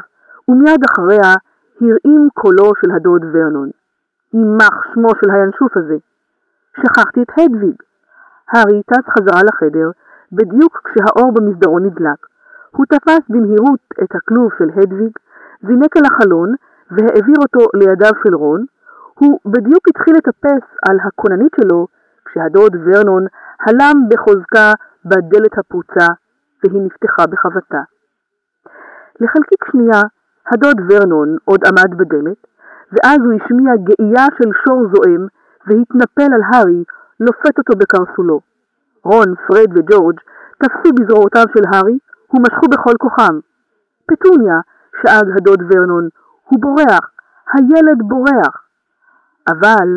ומיד 0.48 0.80
אחריה 0.90 1.34
הרעים 1.80 2.28
קולו 2.34 2.72
של 2.80 2.90
הדוד 2.96 3.24
ורנון. 3.32 3.70
יימח 4.34 4.74
שמו 4.94 5.08
של 5.20 5.30
הינשוף 5.30 5.76
הזה. 5.76 5.96
שכחתי 6.76 7.22
את 7.22 7.30
הדוויג. 7.38 7.76
הארי 8.52 8.82
טס 8.82 9.06
חזרה 9.14 9.40
לחדר, 9.48 9.90
בדיוק 10.32 10.80
כשהאור 10.84 11.32
במסדרון 11.32 11.86
נדלק. 11.86 12.26
הוא 12.70 12.86
תפס 12.86 13.24
במהירות 13.28 13.80
את 14.02 14.14
הכלוב 14.14 14.50
של 14.58 14.70
הדוויג, 14.76 15.12
זינק 15.62 15.96
אל 15.96 16.02
החלון 16.06 16.54
והעביר 16.90 17.38
אותו 17.38 17.68
לידיו 17.74 18.12
של 18.24 18.34
רון. 18.34 18.64
הוא 19.18 19.40
בדיוק 19.46 19.88
התחיל 19.88 20.14
לטפס 20.16 20.64
על 20.88 20.96
הכוננית 21.04 21.52
שלו, 21.60 21.86
כשהדוד 22.24 22.76
ורנון 22.84 23.26
הלם 23.60 23.96
בחוזקה 24.10 24.72
בדלת 25.04 25.58
הפרוצה, 25.58 26.06
והיא 26.64 26.82
נפתחה 26.82 27.26
בחבטה. 27.26 27.82
לחלקיק 29.20 29.64
שנייה, 29.72 30.02
הדוד 30.52 30.80
ורנון 30.88 31.36
עוד 31.44 31.60
עמד 31.66 31.94
בדלת, 31.98 32.46
ואז 32.92 33.18
הוא 33.24 33.32
השמיע 33.32 33.72
גאייה 33.76 34.26
של 34.38 34.50
שור 34.64 34.82
זועם, 34.94 35.26
והתנפל 35.66 36.34
על 36.34 36.42
הארי, 36.52 36.84
לופת 37.20 37.58
אותו 37.58 37.78
בקרסולו. 37.78 38.40
רון, 39.04 39.34
פרד 39.46 39.78
וג'ורג' 39.78 40.20
תפסו 40.58 40.94
בזרועותיו 40.94 41.44
של 41.54 41.64
הארי, 41.72 41.98
ומשכו 42.34 42.66
בכל 42.70 42.94
כוחם. 43.00 43.38
פטוניה, 44.06 44.58
שאג 45.02 45.36
הדוד 45.36 45.62
ורנון, 45.62 46.08
הוא 46.44 46.60
בורח, 46.60 47.10
הילד 47.52 47.98
בורח. 47.98 48.65
אבל 49.49 49.88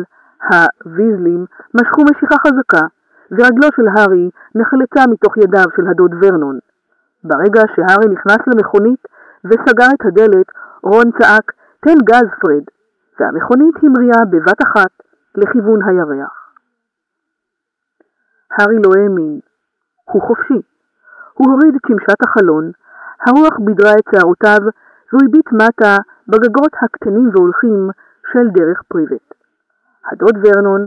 הוויזלים 0.50 1.46
משכו 1.74 2.02
משיכה 2.10 2.36
חזקה, 2.46 2.86
ורגלו 3.30 3.68
של 3.76 3.88
הארי 3.88 4.30
נחלצה 4.54 5.10
מתוך 5.10 5.36
ידיו 5.36 5.64
של 5.76 5.86
הדוד 5.90 6.14
ורנון. 6.22 6.58
ברגע 7.24 7.62
שהארי 7.74 8.08
נכנס 8.14 8.40
למכונית 8.46 9.02
וסגר 9.44 9.88
את 9.94 10.06
הדלת, 10.06 10.46
רון 10.82 11.10
צעק, 11.18 11.52
תן 11.80 11.98
גז 12.04 12.28
פרד, 12.40 12.64
והמכונית 13.20 13.74
המריאה 13.82 14.24
בבת 14.30 14.62
אחת 14.62 14.92
לכיוון 15.34 15.82
הירח. 15.82 16.52
הארי 18.50 18.76
לא 18.84 18.90
האמין. 18.96 19.40
הוא 20.04 20.22
חופשי. 20.22 20.60
הוא 21.34 21.50
הוריד 21.50 21.74
את 21.74 21.80
שמשת 21.88 22.22
החלון, 22.24 22.70
הרוח 23.26 23.58
בידרה 23.58 23.92
את 23.92 24.04
שערותיו, 24.10 24.58
והוא 25.12 25.22
הביט 25.28 25.52
מטה 25.52 25.96
בגגות 26.28 26.72
הקטנים 26.82 27.30
והולכים 27.32 27.90
של 28.32 28.48
דרך 28.48 28.82
פריבט. 28.88 29.39
הדוד 30.12 30.36
ורנון, 30.42 30.86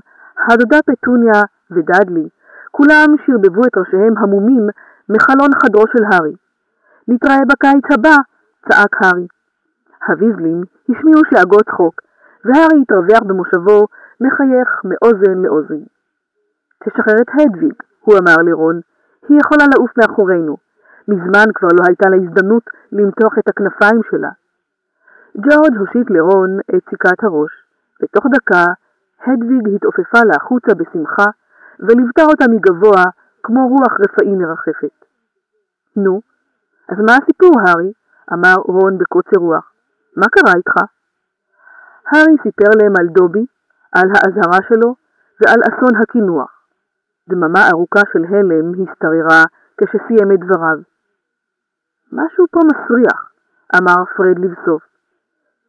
הדודה 0.50 0.78
פטוניה 0.86 1.42
ודאדלי, 1.72 2.28
כולם 2.72 3.08
שרבבו 3.26 3.62
את 3.66 3.78
ראשיהם 3.78 4.18
המומים 4.18 4.68
מחלון 5.10 5.50
חדרו 5.64 5.84
של 5.88 6.04
הארי. 6.12 6.36
נתראה 7.08 7.42
בקיץ 7.50 7.86
הבא, 7.94 8.16
צעק 8.70 8.96
הארי. 9.02 9.28
הוויזלים 10.08 10.62
השמיעו 10.90 11.22
שאגות 11.30 11.66
צחוק, 11.66 12.02
והארי 12.46 12.82
התרווח 12.82 13.24
במושבו, 13.28 13.88
מחייך 14.22 14.70
מאוזן 14.84 15.38
לאוזן. 15.44 15.84
תשחרר 16.84 17.22
את 17.22 17.30
הדוויג, 17.34 17.74
הוא 18.02 18.16
אמר 18.18 18.36
לרון, 18.44 18.80
היא 19.30 19.40
יכולה 19.40 19.66
לעוף 19.76 19.92
מאחורינו. 19.98 20.58
מזמן 21.08 21.46
כבר 21.56 21.68
לא 21.80 21.84
הייתה 21.88 22.10
לה 22.10 22.16
הזדמנות 22.16 22.64
למתוח 22.92 23.38
את 23.40 23.48
הכנפיים 23.48 24.02
שלה. 24.12 24.30
ג'ורג' 25.38 25.78
הושיט 25.78 26.10
לרון 26.10 26.60
את 26.76 26.84
סיכת 26.90 27.24
הראש, 27.24 27.52
ותוך 28.04 28.26
דקה 28.34 28.66
הדוויג 29.28 29.76
התעופפה 29.76 30.20
לה 30.28 30.36
החוצה 30.36 30.74
בשמחה, 30.76 31.26
וליוותה 31.80 32.24
אותה 32.24 32.46
מגבוה 32.50 33.04
כמו 33.44 33.68
רוח 33.68 33.94
רפאים 34.00 34.38
מרחפת. 34.42 35.06
נו, 35.96 36.22
אז 36.90 36.98
מה 37.08 37.14
הסיפור, 37.22 37.52
הארי? 37.62 37.92
אמר 38.34 38.56
רון 38.66 38.98
בקוצר 38.98 39.38
רוח. 39.38 39.72
מה 40.18 40.26
קרה 40.32 40.54
איתך? 40.58 40.76
הארי 42.12 42.36
סיפר 42.44 42.70
להם 42.80 42.94
על 43.00 43.08
דובי, 43.08 43.46
על 43.96 44.10
האזהרה 44.16 44.60
שלו 44.70 44.96
ועל 45.42 45.60
אסון 45.70 46.02
הקינוח. 46.02 46.52
דממה 47.30 47.70
ארוכה 47.72 48.02
של 48.14 48.26
הלם 48.30 48.72
השתררה 48.84 49.44
כשסיים 49.78 50.32
את 50.34 50.40
דבריו. 50.40 50.80
משהו 52.12 52.46
פה 52.52 52.60
מסריח, 52.70 53.32
אמר 53.78 54.06
פרד 54.18 54.40
לבסוף. 54.40 54.84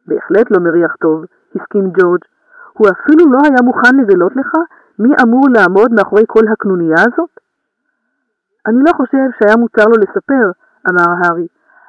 בהחלט 0.07 0.51
לא 0.51 0.59
מריח 0.59 0.95
טוב, 0.95 1.25
הסכים 1.55 1.91
ג'ורג'. 1.91 2.25
הוא 2.77 2.87
אפילו 2.89 3.31
לא 3.31 3.39
היה 3.43 3.61
מוכן 3.61 3.95
לגלות 3.95 4.35
לך 4.35 4.51
מי 4.99 5.09
אמור 5.23 5.45
לעמוד 5.55 5.91
מאחורי 5.91 6.23
כל 6.27 6.43
הקנוניה 6.51 6.95
הזאת? 6.99 7.29
אני 8.67 8.79
לא 8.85 8.91
חושב 8.97 9.27
שהיה 9.37 9.55
מותר 9.55 9.85
לו 9.85 9.97
לספר, 10.03 10.45
אמר 10.89 11.09
הארי. 11.17 11.47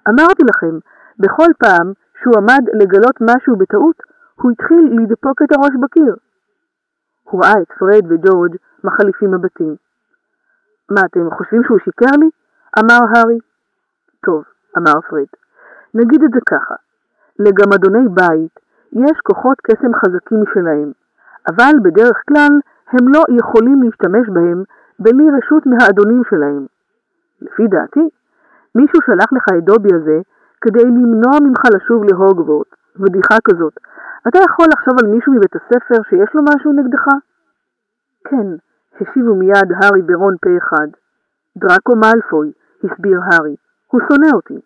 אמרתי 0.09 0.43
לכם, 0.51 0.79
בכל 1.19 1.51
פעם 1.59 1.93
שהוא 2.23 2.35
עמד 2.37 2.63
לגלות 2.81 3.17
משהו 3.21 3.57
בטעות, 3.57 3.97
הוא 4.35 4.51
התחיל 4.53 5.01
לדפוק 5.03 5.43
את 5.43 5.53
הראש 5.53 5.75
בקיר. 5.83 6.17
הוא 7.23 7.45
ראה 7.45 7.63
את 7.63 7.73
פרד 7.79 8.13
וג'ורג' 8.13 8.57
מחליפים 8.85 9.31
מבטים. 9.35 9.77
מה, 10.91 11.01
אתם 11.07 11.31
חושבים 11.31 11.63
שהוא 11.65 11.79
שיקר 11.85 12.17
לי? 12.21 12.31
אמר 12.79 13.01
הארי. 13.15 13.39
טוב, 14.27 14.45
אמר 14.79 15.01
פרד. 15.09 15.31
נגיד 15.95 16.23
את 16.23 16.31
זה 16.35 16.41
ככה, 16.49 16.75
לגמדוני 17.39 18.09
בית 18.09 18.66
יש 19.05 19.19
כוחות 19.23 19.59
קסם 19.61 19.95
חזקים 19.95 20.43
משלהם, 20.43 20.93
אבל 21.51 21.73
בדרך 21.83 22.23
כלל 22.29 22.53
הם 22.93 23.09
לא 23.15 23.23
יכולים 23.39 23.83
להשתמש 23.83 24.29
בהם 24.29 24.63
בלי 24.99 25.25
רשות 25.37 25.67
מהאדונים 25.67 26.23
שלהם. 26.31 26.67
לפי 27.43 27.67
דעתי, 27.69 28.09
מישהו 28.75 29.01
שלח 29.07 29.33
לך 29.33 29.45
את 29.59 29.65
דובי 29.65 29.95
הזה 29.95 30.19
כדי 30.61 30.85
למנוע 30.85 31.41
ממך 31.43 31.63
לשוב 31.75 32.05
להוגוורט, 32.05 32.67
בדיחה 32.97 33.37
כזאת. 33.49 33.75
אתה 34.29 34.39
יכול 34.39 34.67
לחשוב 34.73 34.95
על 35.01 35.07
מישהו 35.07 35.33
מבית 35.33 35.57
הספר 35.57 36.03
שיש 36.09 36.35
לו 36.35 36.43
משהו 36.43 36.73
נגדך? 36.73 37.05
כן, 38.25 38.47
השיבו 39.01 39.35
מיד 39.35 39.73
הארי 39.77 40.03
ברון 40.03 40.35
פה 40.43 40.51
אחד. 40.59 40.89
דראקו 41.57 41.97
מאלפוי, 41.97 42.53
הסביר 42.85 43.21
הארי, 43.25 43.57
הוא 43.87 44.01
שונא 44.09 44.37
אותי. 44.37 44.61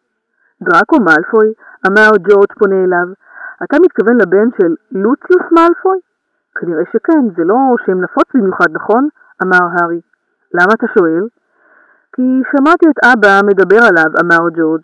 דראקו 0.63 0.97
מאלפוי, 1.01 1.53
אמר 1.87 2.11
ג'ורג' 2.29 2.53
פונה 2.59 2.85
אליו, 2.85 3.09
אתה 3.65 3.77
מתכוון 3.85 4.17
לבן 4.17 4.49
של 4.59 4.75
לוציוס 4.93 5.47
מאלפוי? 5.53 5.99
כנראה 6.55 6.83
שכן, 6.93 7.23
זה 7.37 7.45
לא 7.45 7.57
שם 7.87 8.01
נפוץ 8.01 8.29
במיוחד, 8.35 8.71
נכון? 8.73 9.09
אמר 9.43 9.65
הארי. 9.73 10.01
למה 10.55 10.73
אתה 10.75 10.87
שואל? 10.99 11.25
כי 12.13 12.23
שמעתי 12.51 12.87
את 12.91 12.99
אבא 13.05 13.41
מדבר 13.47 13.83
עליו, 13.89 14.11
אמר 14.23 14.49
ג'ורג'. 14.57 14.83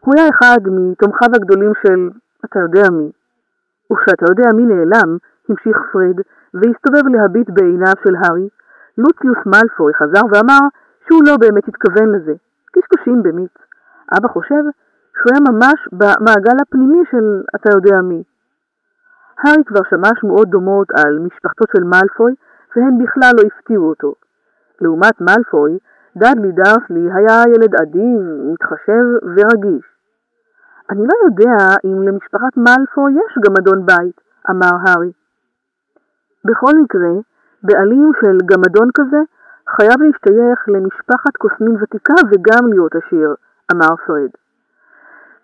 הוא 0.00 0.14
היה 0.16 0.28
אחד 0.28 0.58
מתומכיו 0.66 1.28
הגדולים 1.34 1.72
של... 1.82 2.10
אתה 2.44 2.58
יודע 2.58 2.90
מי. 2.90 3.10
וכשאתה 3.92 4.24
יודע 4.28 4.48
מי 4.56 4.66
נעלם, 4.66 5.16
המשיך 5.48 5.76
פרד, 5.92 6.18
והסתובב 6.54 7.08
להביט 7.14 7.50
בעיניו 7.50 7.94
של 8.04 8.14
הארי, 8.16 8.48
לוציוס 8.98 9.38
מאלפוי 9.46 9.92
חזר 9.94 10.24
ואמר 10.30 10.62
שהוא 11.06 11.22
לא 11.26 11.36
באמת 11.36 11.68
התכוון 11.68 12.08
לזה. 12.14 12.34
קשקושים 12.72 13.22
במיץ. 13.22 13.54
אבא 14.16 14.28
חושב 14.28 14.64
שהוא 15.18 15.32
היה 15.32 15.40
ממש 15.50 15.88
במעגל 15.92 16.56
הפנימי 16.62 17.02
של 17.10 17.42
אתה 17.56 17.70
יודע 17.72 18.00
מי. 18.02 18.22
הארי 19.38 19.64
כבר 19.64 19.80
שמע 19.90 20.08
שמועות 20.20 20.48
דומות 20.48 20.88
על 20.90 21.18
משפחתו 21.18 21.64
של 21.76 21.84
מאלפוי, 21.84 22.34
והן 22.76 22.98
בכלל 23.04 23.32
לא 23.36 23.42
הפתיעו 23.46 23.88
אותו. 23.88 24.14
לעומת 24.80 25.20
מאלפוי, 25.20 25.78
דאדלי 26.16 26.52
דארסלי 26.52 27.12
היה 27.12 27.42
ילד 27.54 27.74
אדיב, 27.82 28.20
מתחשב 28.52 29.04
ורגיש. 29.36 29.84
אני 30.90 31.02
לא 31.06 31.14
יודע 31.24 31.56
אם 31.84 32.02
למשפחת 32.02 32.56
מאלפוי 32.56 33.12
יש 33.12 33.32
גמדון 33.46 33.86
בית, 33.86 34.20
אמר 34.50 34.74
הארי. 34.84 35.12
בכל 36.44 36.72
מקרה, 36.82 37.14
בעלים 37.62 38.10
של 38.20 38.36
גמדון 38.46 38.88
כזה 38.94 39.20
חייב 39.76 40.02
להשתייך 40.02 40.58
למשפחת 40.68 41.36
קוסמים 41.38 41.76
ותיקה 41.82 42.14
וגם 42.30 42.66
להיות 42.72 42.94
עשיר, 42.94 43.34
אמר 43.72 43.96
פרד. 44.06 44.30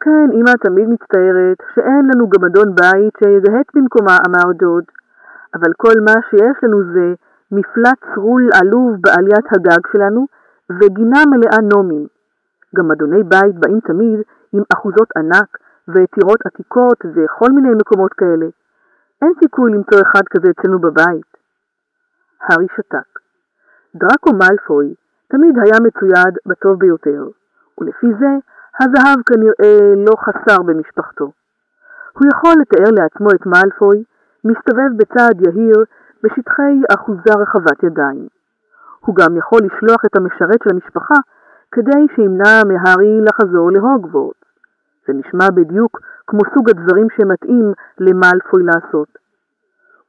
כן, 0.04 0.28
אמא 0.32 0.52
תמיד 0.60 0.88
מצטערת 0.88 1.58
שאין 1.74 2.10
לנו 2.14 2.28
גמדון 2.28 2.74
בית 2.74 3.14
שיגהץ 3.18 3.66
במקומה, 3.74 4.16
אמר 4.26 4.52
דוד, 4.52 4.84
אבל 5.54 5.72
כל 5.76 5.96
מה 6.06 6.14
שיש 6.30 6.56
לנו 6.62 6.78
זה 6.92 7.14
מפלט 7.52 7.98
צרול 8.14 8.50
עלוב 8.60 8.96
בעליית 9.00 9.46
הגג 9.52 9.82
שלנו 9.92 10.26
וגינה 10.70 11.20
מלאה 11.30 11.58
נומים. 11.72 12.06
גם 12.76 12.90
אדוני 12.92 13.22
בית 13.22 13.54
באים 13.54 13.80
תמיד 13.80 14.20
עם 14.52 14.62
אחוזות 14.74 15.08
ענק 15.16 15.58
וטירות 15.88 16.46
עתיקות 16.46 16.98
וכל 17.14 17.50
מיני 17.52 17.74
מקומות 17.74 18.12
כאלה. 18.12 18.46
אין 19.22 19.32
סיכוי 19.42 19.72
למצוא 19.72 19.98
אחד 20.02 20.22
כזה 20.30 20.48
אצלנו 20.50 20.78
בבית. 20.78 21.30
הארי 22.42 22.66
שתק. 22.76 23.10
דראקו 23.94 24.30
מאלפוי 24.32 24.94
תמיד 25.28 25.54
היה 25.58 25.76
מצויד 25.86 26.34
בטוב 26.46 26.78
ביותר, 26.78 27.28
ולפי 27.78 28.06
זה 28.18 28.32
הזהב 28.80 29.18
כנראה 29.26 29.94
לא 30.06 30.12
חסר 30.24 30.62
במשפחתו. 30.62 31.32
הוא 32.12 32.28
יכול 32.32 32.54
לתאר 32.60 32.90
לעצמו 32.98 33.28
את 33.30 33.46
מאלפוי 33.46 34.04
מסתובב 34.44 34.90
בצעד 34.96 35.40
יהיר 35.46 35.84
בשטחי 36.22 36.74
אחוזה 36.94 37.32
רחבת 37.42 37.82
ידיים. 37.82 38.28
הוא 39.00 39.16
גם 39.16 39.36
יכול 39.36 39.58
לשלוח 39.66 40.04
את 40.06 40.16
המשרת 40.16 40.60
של 40.64 40.70
המשפחה 40.74 41.14
כדי 41.72 42.06
שימנע 42.14 42.62
מהארי 42.68 43.20
לחזור 43.20 43.70
להוגוורט. 43.72 44.36
זה 45.06 45.12
נשמע 45.12 45.50
בדיוק 45.54 46.00
כמו 46.26 46.40
סוג 46.54 46.70
הדברים 46.70 47.06
שמתאים 47.16 47.72
למאלפוי 47.98 48.62
לעשות. 48.64 49.08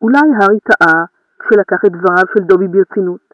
אולי 0.02 0.28
הארי 0.40 0.60
טעה 0.60 1.04
כשלקח 1.40 1.86
את 1.86 1.92
דבריו 1.92 2.26
של 2.34 2.44
דובי 2.44 2.68
ברצינות. 2.68 3.26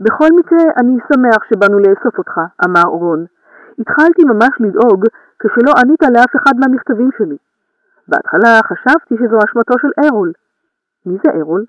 בכל 0.00 0.28
מקרה, 0.38 0.64
אני 0.80 0.96
שמח 1.08 1.44
שבאנו 1.48 1.78
לאסוף 1.78 2.18
אותך, 2.18 2.40
אמר 2.64 2.88
רון. 2.90 3.24
התחלתי 3.78 4.22
ממש 4.24 4.52
לדאוג 4.60 5.04
כשלא 5.38 5.72
ענית 5.80 6.02
לאף 6.02 6.36
אחד 6.36 6.52
מהמכתבים 6.60 7.10
שלי. 7.18 7.36
בהתחלה 8.08 8.60
חשבתי 8.64 9.14
שזו 9.18 9.38
אשמתו 9.44 9.74
של 9.78 9.88
ארול. 10.04 10.32
מי 11.06 11.18
זה 11.24 11.30
ארול? 11.40 11.64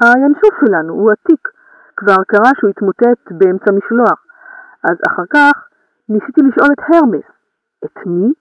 הינשוף 0.00 0.54
שלנו, 0.60 0.92
הוא 0.94 1.10
עתיק. 1.12 1.48
כבר 1.96 2.16
קרה 2.26 2.50
שהוא 2.58 2.70
התמוטט 2.70 3.20
באמצע 3.30 3.70
משלוח. 3.72 4.24
אז 4.84 4.96
אחר 5.08 5.22
כך 5.34 5.68
ניסיתי 6.08 6.40
לשאול 6.40 6.68
את 6.72 6.82
הרמס. 6.88 7.28
את 7.84 8.06
מי? 8.06 8.32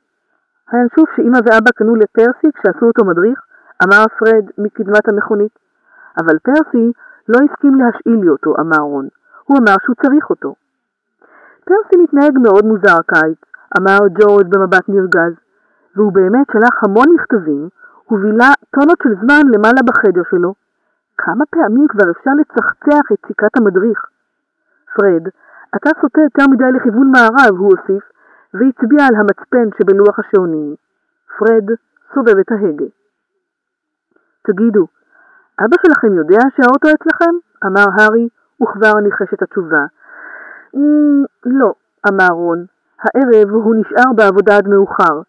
הינשוף 0.72 1.10
שאמא 1.16 1.40
ואבא 1.46 1.72
קנו 1.76 1.96
לפרסי 1.96 2.48
כשעשו 2.56 2.86
אותו 2.86 3.06
מדריך, 3.06 3.40
אמר 3.84 4.04
פרד 4.20 4.46
מקדמת 4.58 5.08
המכונית. 5.10 5.60
אבל 6.20 6.40
פרסי 6.40 6.92
לא 7.28 7.40
הסכים 7.46 7.76
להשאיל 7.76 8.20
לי 8.22 8.30
אותו, 8.30 8.56
אמר 8.60 8.80
רון. 8.80 9.08
הוא 9.44 9.58
אמר 9.58 9.76
שהוא 9.84 9.96
צריך 9.96 10.30
אותו. 10.30 10.56
פרסי 11.68 11.96
מתנהג 12.04 12.38
מאוד 12.44 12.66
מוזר 12.66 12.98
קיץ, 13.14 13.42
אמר 13.78 14.00
ג'ורג' 14.20 14.48
במבט 14.50 14.90
נרגז, 14.90 15.34
והוא 15.96 16.14
באמת 16.14 16.48
שלח 16.52 16.84
המון 16.84 17.06
מכתבים, 17.16 17.70
ובילה 18.12 18.52
טונות 18.76 18.98
של 19.04 19.14
זמן 19.22 19.42
למעלה 19.54 19.82
בחדר 19.88 20.22
שלו. 20.32 20.54
כמה 21.18 21.44
פעמים 21.50 21.88
כבר 21.88 22.12
אפשר 22.12 22.32
לצחצח 22.40 23.12
את 23.14 23.20
סיכת 23.28 23.58
המדריך? 23.58 24.00
פרד, 24.96 25.24
אתה 25.76 25.90
סוטה 26.02 26.22
יותר 26.22 26.46
מדי 26.52 26.72
לכיוון 26.76 27.12
מערב, 27.12 27.56
הוא 27.58 27.72
הוסיף, 27.74 28.04
והצביע 28.54 29.06
על 29.08 29.16
המצפן 29.16 29.68
שבלוח 29.78 30.20
השעונים. 30.20 30.76
פרד 31.38 31.68
סובב 32.14 32.38
את 32.38 32.52
ההגה. 32.52 32.90
תגידו, 34.48 34.88
אבא 35.60 35.76
שלכם 35.86 36.14
יודע 36.14 36.40
שהאוטו 36.56 36.88
אצלכם? 36.96 37.34
אמר 37.66 37.86
הארי, 37.96 38.28
וכבר 38.62 38.94
ניחש 39.04 39.34
את 39.34 39.42
התשובה. 39.42 39.86
Mm, 40.78 41.26
לא, 41.46 41.74
אמר 42.10 42.32
רון. 42.32 42.66
הערב 43.02 43.50
הוא 43.50 43.76
נשאר 43.76 44.14
בעבודה 44.16 44.58
עד 44.58 44.68
מאוחר. 44.68 45.22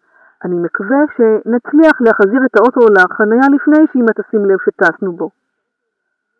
אני 0.45 0.59
מקווה 0.59 0.97
שנצליח 1.15 2.01
להחזיר 2.01 2.41
את 2.45 2.55
האוטו 2.57 2.79
לחניה 2.79 3.47
לפני 3.55 3.85
שאמא 3.93 4.11
תשים 4.19 4.45
לב 4.45 4.57
שטסנו 4.65 5.11
בו. 5.11 5.29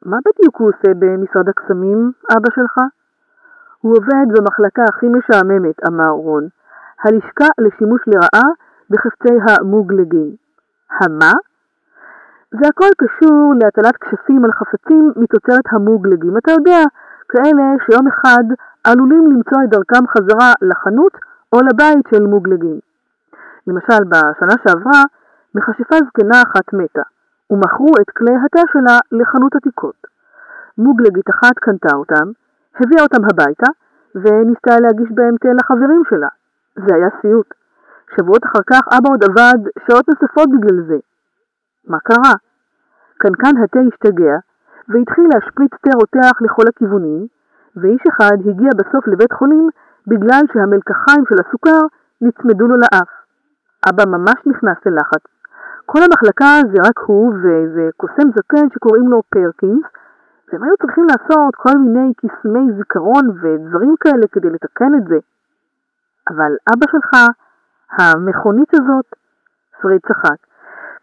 מה 0.05 0.17
בדיוק 0.25 0.57
הוא 0.57 0.69
עושה 0.69 0.93
במשרד 0.99 1.49
הקסמים, 1.49 2.11
אבא 2.31 2.49
שלך? 2.55 2.77
הוא 3.81 3.97
עובד 3.97 4.37
במחלקה 4.37 4.83
הכי 4.89 5.05
משעממת, 5.09 5.75
אמר 5.87 6.09
רון. 6.09 6.47
הלשכה 7.03 7.47
לשימוש 7.59 8.01
לרעה 8.07 8.49
בחפצי 8.89 9.33
המוגלגים. 9.47 10.35
המה? 10.99 11.31
זה 12.51 12.67
הכל 12.67 12.89
קשור 12.97 13.53
להטלת 13.61 13.97
כשפים 13.97 14.45
על 14.45 14.51
חפצים 14.51 15.11
מתוצרת 15.15 15.65
המוגלגים. 15.71 16.37
אתה 16.37 16.51
יודע, 16.51 16.83
כאלה 17.29 17.65
שיום 17.85 18.07
אחד 18.07 18.43
עלולים 18.83 19.31
למצוא 19.31 19.57
את 19.63 19.69
דרכם 19.69 20.07
חזרה 20.07 20.51
לחנות 20.61 21.13
או 21.53 21.57
לבית 21.61 22.05
של 22.11 22.23
מוגלגים. 22.23 22.79
למשל, 23.67 24.03
בשנה 24.11 24.55
שעברה, 24.63 25.03
מכשפה 25.55 25.95
זקנה 26.07 26.41
אחת 26.41 26.73
מתה, 26.73 27.01
ומכרו 27.51 27.91
את 28.01 28.09
כלי 28.09 28.33
התה 28.45 28.61
שלה 28.73 28.97
לחנות 29.11 29.55
עתיקות. 29.55 29.99
מוגלגית 30.77 31.29
אחת 31.29 31.59
קנתה 31.59 31.95
אותם, 31.95 32.27
הביאה 32.79 33.03
אותם 33.03 33.23
הביתה, 33.25 33.67
וניסתה 34.15 34.79
להגיש 34.79 35.09
בהם 35.11 35.35
תה 35.37 35.49
לחברים 35.59 36.01
שלה. 36.09 36.27
זה 36.75 36.95
היה 36.95 37.09
סיוט. 37.21 37.53
שבועות 38.15 38.45
אחר 38.45 38.63
כך 38.71 38.81
אבא 38.97 39.09
עוד 39.09 39.23
עבד 39.23 39.59
שעות 39.87 40.05
נוספות 40.09 40.49
בגלל 40.49 40.83
זה. 40.87 40.97
מה 41.87 41.99
קרה? 41.99 42.33
קנקן 43.17 43.63
התה 43.63 43.79
השתגע, 43.79 44.35
והתחיל 44.89 45.25
להשפריץ 45.33 45.71
תה 45.83 45.91
רותח 45.95 46.41
לכל 46.41 46.63
הכיוונים, 46.67 47.27
ואיש 47.75 48.01
אחד 48.09 48.37
הגיע 48.49 48.69
בסוף 48.77 49.07
לבית 49.07 49.33
חולים 49.33 49.69
בגלל 50.07 50.41
שהמלקחיים 50.53 51.23
של 51.29 51.35
הסוכר 51.43 51.81
נצמדו 52.21 52.67
לו 52.67 52.75
לאף. 52.75 53.09
אבא 53.89 54.03
ממש 54.05 54.39
נכנס 54.45 54.77
ללחץ. 54.85 55.23
כל 55.85 55.99
המחלקה 56.05 56.51
זה 56.71 56.77
רק 56.87 56.99
הוא 57.07 57.33
ואיזה 57.43 57.89
קוסם 57.97 58.27
זקן 58.35 58.69
שקוראים 58.73 59.07
לו 59.09 59.21
פרקינס, 59.29 59.85
והם 60.47 60.63
היו 60.63 60.77
צריכים 60.81 61.05
לעשות 61.11 61.55
כל 61.55 61.77
מיני 61.77 62.13
קסמי 62.13 62.65
זיכרון 62.77 63.25
ודברים 63.41 63.95
כאלה 63.99 64.27
כדי 64.31 64.49
לתקן 64.49 64.91
את 64.97 65.03
זה. 65.07 65.19
אבל 66.29 66.51
אבא 66.73 66.85
שלך, 66.91 67.11
המכונית 67.97 68.73
הזאת, 68.73 69.05
פריד 69.81 70.01
צחק. 70.07 70.37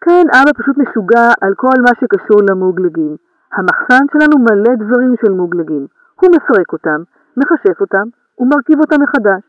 כן, 0.01 0.25
אבא 0.33 0.51
פשוט 0.59 0.77
משוגע 0.79 1.29
על 1.41 1.55
כל 1.55 1.77
מה 1.87 1.91
שקשור 2.01 2.41
למוגלגים. 2.51 3.17
המחסן 3.57 4.05
שלנו 4.13 4.37
מלא 4.47 4.75
דברים 4.83 5.15
של 5.21 5.33
מוגלגים. 5.33 5.87
הוא 6.21 6.31
מפרק 6.37 6.73
אותם, 6.73 7.01
מכשף 7.37 7.81
אותם 7.81 8.07
ומרכיב 8.39 8.79
אותם 8.81 9.03
מחדש. 9.03 9.43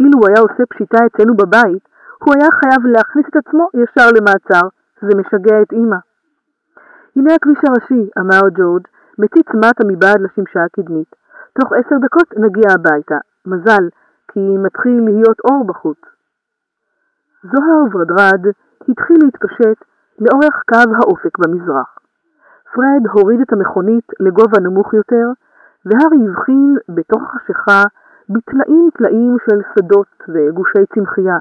אילו 0.00 0.18
הוא 0.18 0.26
היה 0.28 0.40
עושה 0.40 0.66
פשיטה 0.70 0.98
אצלנו 1.06 1.34
בבית, 1.36 1.84
הוא 2.24 2.34
היה 2.36 2.48
חייב 2.50 2.86
להכניס 2.86 3.26
את 3.30 3.36
עצמו 3.36 3.68
ישר 3.74 4.08
למעצר. 4.16 4.66
זה 5.02 5.12
משגע 5.20 5.62
את 5.62 5.72
אמא. 5.72 5.96
הנה 7.16 7.34
הכביש 7.34 7.58
הראשי, 7.68 8.10
אמר 8.18 8.48
ג'ורג', 8.58 8.86
מציץ 9.18 9.48
מטה 9.54 9.84
מבעד 9.86 10.20
לשמשה 10.20 10.64
הקדמית. 10.64 11.10
תוך 11.60 11.72
עשר 11.72 11.96
דקות 12.04 12.28
נגיע 12.36 12.68
הביתה. 12.74 13.18
מזל, 13.46 13.84
כי 14.32 14.40
מתחיל 14.40 15.00
להיות 15.04 15.40
אור 15.44 15.64
בחוץ. 15.66 15.98
זוהר 17.42 17.82
ורדרד 17.92 18.42
התחיל 18.88 19.16
להתפשט 19.22 19.84
לאורך 20.18 20.62
קו 20.68 20.94
האופק 20.96 21.38
במזרח. 21.38 21.98
פרד 22.74 23.06
הוריד 23.12 23.40
את 23.40 23.52
המכונית 23.52 24.06
לגובה 24.20 24.60
נמוך 24.60 24.94
יותר, 24.94 25.26
והארי 25.86 26.28
הבחין 26.28 26.76
בתוך 26.88 27.22
החשיכה 27.22 27.82
בטלאים 28.28 28.88
טלאים 28.98 29.36
של 29.44 29.58
שדות 29.74 30.12
וגושי 30.28 30.86
צמחייה. 30.94 31.38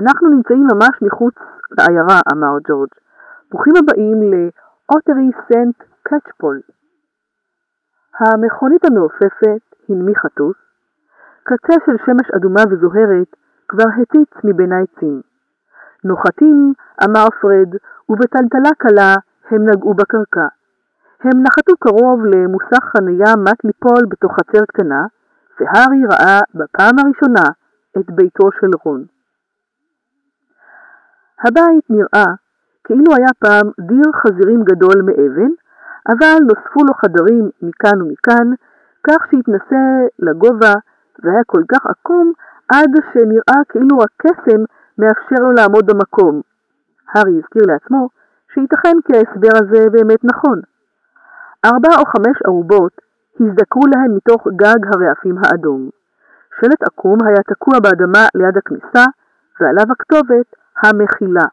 אנחנו 0.00 0.28
נמצאים 0.28 0.66
ממש 0.72 0.94
מחוץ 1.02 1.34
לעיירה, 1.78 2.20
אמר 2.32 2.58
ג'ורג'. 2.68 2.88
ברוכים 3.50 3.72
הבאים 3.76 4.18
לאוטרי 4.22 5.30
סנט 5.48 5.76
קצ'פול. 6.02 6.60
המכונית 8.20 8.84
המעופפת 8.84 9.62
הנמיכה 9.88 10.28
טוס, 10.28 10.56
קצה 11.44 11.74
של 11.86 11.96
שמש 12.06 12.30
אדומה 12.36 12.62
וזוהרת 12.70 13.36
כבר 13.68 13.88
הציץ 14.02 14.30
מבין 14.44 14.72
העצים. 14.72 15.20
נוחתים, 16.04 16.72
אמר 17.04 17.26
פרד, 17.40 17.70
ובטלטלה 18.08 18.70
קלה 18.78 19.14
הם 19.52 19.68
נגעו 19.68 19.94
בקרקע. 19.94 20.46
הם 21.24 21.42
נחתו 21.42 21.76
קרוב 21.80 22.24
למוסך 22.24 22.84
חניה 22.84 23.36
מט 23.36 23.64
ליפול 23.64 24.04
בתוך 24.08 24.32
חצר 24.32 24.64
קטנה, 24.68 25.06
והארי 25.60 26.02
ראה 26.10 26.40
בפעם 26.54 26.98
הראשונה 26.98 27.46
את 27.98 28.10
ביתו 28.10 28.48
של 28.60 28.70
רון. 28.84 29.04
הבית 31.44 31.90
נראה 31.90 32.26
כאילו 32.84 33.14
היה 33.16 33.32
פעם 33.38 33.70
דיר 33.80 34.12
חזירים 34.16 34.62
גדול 34.64 35.02
מאבן, 35.02 35.52
אבל 36.08 36.38
נוספו 36.48 36.80
לו 36.88 36.94
חדרים 36.94 37.50
מכאן 37.62 38.02
ומכאן, 38.02 38.46
כך 39.06 39.26
שהתנסה 39.30 39.84
לגובה 40.18 40.74
והיה 41.22 41.44
כל 41.46 41.62
כך 41.72 41.86
עקום 41.86 42.32
עד 42.68 42.90
שנראה 43.12 43.64
כאילו 43.68 43.96
הקסם 44.02 44.60
מאפשר 44.98 45.42
לו 45.42 45.52
לעמוד 45.52 45.86
במקום. 45.86 46.40
הארי 47.14 47.38
הזכיר 47.38 47.62
לעצמו 47.66 48.08
שייתכן 48.54 48.96
כי 49.04 49.12
ההסבר 49.16 49.54
הזה 49.54 49.90
באמת 49.90 50.24
נכון. 50.24 50.60
ארבע 51.64 51.88
או 51.98 52.04
חמש 52.04 52.36
ארובות 52.48 52.92
הזדקרו 53.40 53.82
להם 53.86 54.16
מתוך 54.16 54.48
גג 54.56 54.86
הרעפים 54.86 55.36
האדום. 55.38 55.90
שלט 56.60 56.82
עקום 56.82 57.18
היה 57.26 57.42
תקוע 57.48 57.74
באדמה 57.82 58.26
ליד 58.34 58.56
הכניסה, 58.56 59.04
ועליו 59.60 59.86
הכתובת 59.90 60.46
המחילה. 60.82 61.46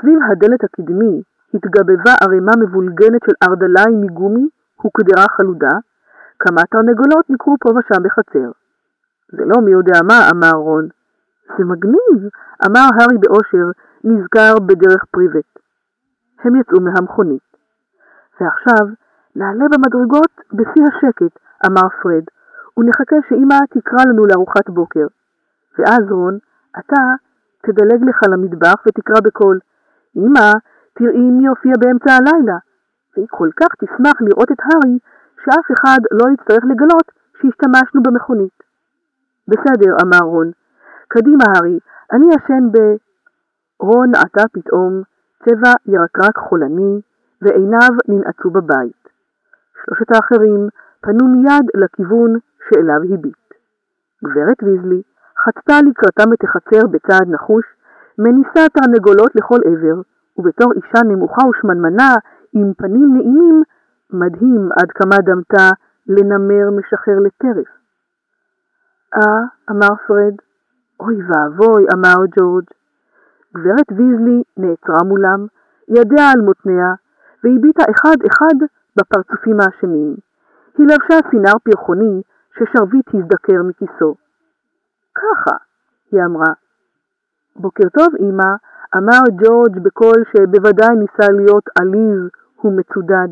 סביב 0.00 0.18
הדלת 0.30 0.64
הקדמי 0.64 1.22
התגבבה 1.54 2.12
ערימה 2.22 2.52
מבולגנת 2.60 3.20
של 3.26 3.32
ארדליים 3.48 4.00
מגומי 4.00 4.48
וקדרה 4.86 5.26
חלודה, 5.36 5.78
כמה 6.38 6.62
תרנגולות 6.70 7.30
נקרו 7.30 7.56
פה 7.60 7.70
ושם 7.70 8.02
בחצר. 8.02 8.50
זה 9.32 9.44
לא 9.44 9.60
מי 9.64 9.70
יודע 9.70 9.98
מה, 10.08 10.30
אמר 10.32 10.52
רון. 10.52 10.88
זה 11.58 11.64
מגניב, 11.64 12.30
אמר 12.66 12.88
הארי 12.94 13.18
באושר, 13.18 13.66
נזכר 14.04 14.54
בדרך 14.66 15.04
פריבט. 15.10 15.53
הם 16.46 16.56
יצאו 16.56 16.80
מהמכונית. 16.80 17.42
ועכשיו 18.40 18.86
נעלה 19.36 19.64
במדרגות 19.72 20.32
בשיא 20.52 20.84
השקט, 20.88 21.38
אמר 21.66 21.88
פרד, 22.02 22.24
ונחכה 22.76 23.16
שאמא 23.28 23.58
תקרא 23.70 24.04
לנו 24.08 24.26
לארוחת 24.26 24.70
בוקר. 24.70 25.06
ואז 25.78 26.10
רון, 26.10 26.38
אתה 26.78 27.02
תדלג 27.62 28.08
לך 28.08 28.20
למטבח 28.30 28.82
ותקרא 28.86 29.20
בקול, 29.24 29.58
אמא, 30.16 30.52
תראי 30.94 31.30
מי 31.30 31.46
יופיע 31.46 31.72
באמצע 31.78 32.12
הלילה. 32.12 32.58
והיא 33.16 33.26
כל 33.30 33.48
כך 33.60 33.68
תשמח 33.80 34.16
לראות 34.20 34.52
את 34.52 34.60
הארי, 34.60 34.98
שאף 35.44 35.66
אחד 35.78 35.98
לא 36.12 36.24
יצטרך 36.34 36.64
לגלות 36.64 37.12
שהשתמשנו 37.40 38.02
במכונית. 38.02 38.62
בסדר, 39.48 39.96
אמר 40.02 40.26
רון. 40.26 40.50
קדימה, 41.08 41.44
הארי, 41.48 41.78
אני 42.12 42.26
ישן 42.34 42.64
ב... 42.72 42.78
רון 43.80 44.14
עטה 44.14 44.42
פתאום 44.52 45.02
צבע 45.44 45.72
ירקרק 45.86 46.38
חולני, 46.38 47.00
ועיניו 47.42 47.92
ננעצו 48.08 48.50
בבית. 48.50 49.08
שלושת 49.84 50.10
האחרים 50.14 50.68
פנו 51.00 51.28
מיד 51.28 51.66
לכיוון 51.74 52.38
שאליו 52.68 53.14
הביט. 53.14 53.44
גברת 54.24 54.62
ויזלי 54.62 55.02
חצתה 55.44 55.74
לקראתם 55.88 56.32
את 56.32 56.44
החצר 56.44 56.86
בצעד 56.86 57.28
נחוש, 57.28 57.64
מניסה 58.18 58.68
תרנגולות 58.72 59.30
לכל 59.34 59.60
עבר, 59.64 60.00
ובתור 60.36 60.72
אישה 60.72 61.02
נמוכה 61.04 61.42
ושמנמנה 61.46 62.14
עם 62.52 62.72
פנים 62.78 63.14
נעימים, 63.14 63.62
מדהים 64.10 64.68
עד 64.78 64.90
כמה 64.90 65.16
דמתה 65.18 65.70
לנמר 66.06 66.70
משחרר 66.70 67.18
לטרף. 67.18 67.66
אה, 69.14 69.42
אמר 69.70 69.94
פרד. 70.06 70.34
אוי 71.00 71.16
ואבוי, 71.28 71.86
אמר 71.94 72.26
ג'ורג'. 72.38 72.64
גברת 73.54 73.92
ויזלי 73.96 74.42
נעצרה 74.56 75.02
מולם, 75.04 75.46
ידיה 75.88 76.30
על 76.32 76.40
מותניה, 76.40 76.94
והביטה 77.44 77.82
אחד-אחד 77.90 78.56
בפרצופים 78.96 79.60
האשמים. 79.60 80.16
היא 80.78 80.86
לבשה 80.86 81.28
סינר 81.30 81.52
פרחוני 81.64 82.22
ששרביט 82.54 83.08
הזדקר 83.14 83.62
מכיסו. 83.62 84.14
ככה, 85.14 85.56
היא 86.12 86.20
אמרה. 86.24 86.52
בוקר 87.56 87.88
טוב, 87.88 88.08
אמא, 88.20 88.50
אמר 88.96 89.22
ג'ורג' 89.42 89.78
בקול 89.82 90.24
שבוודאי 90.32 90.96
ניסה 90.96 91.32
להיות 91.32 91.64
עליז 91.80 92.20
ומצודד. 92.64 93.28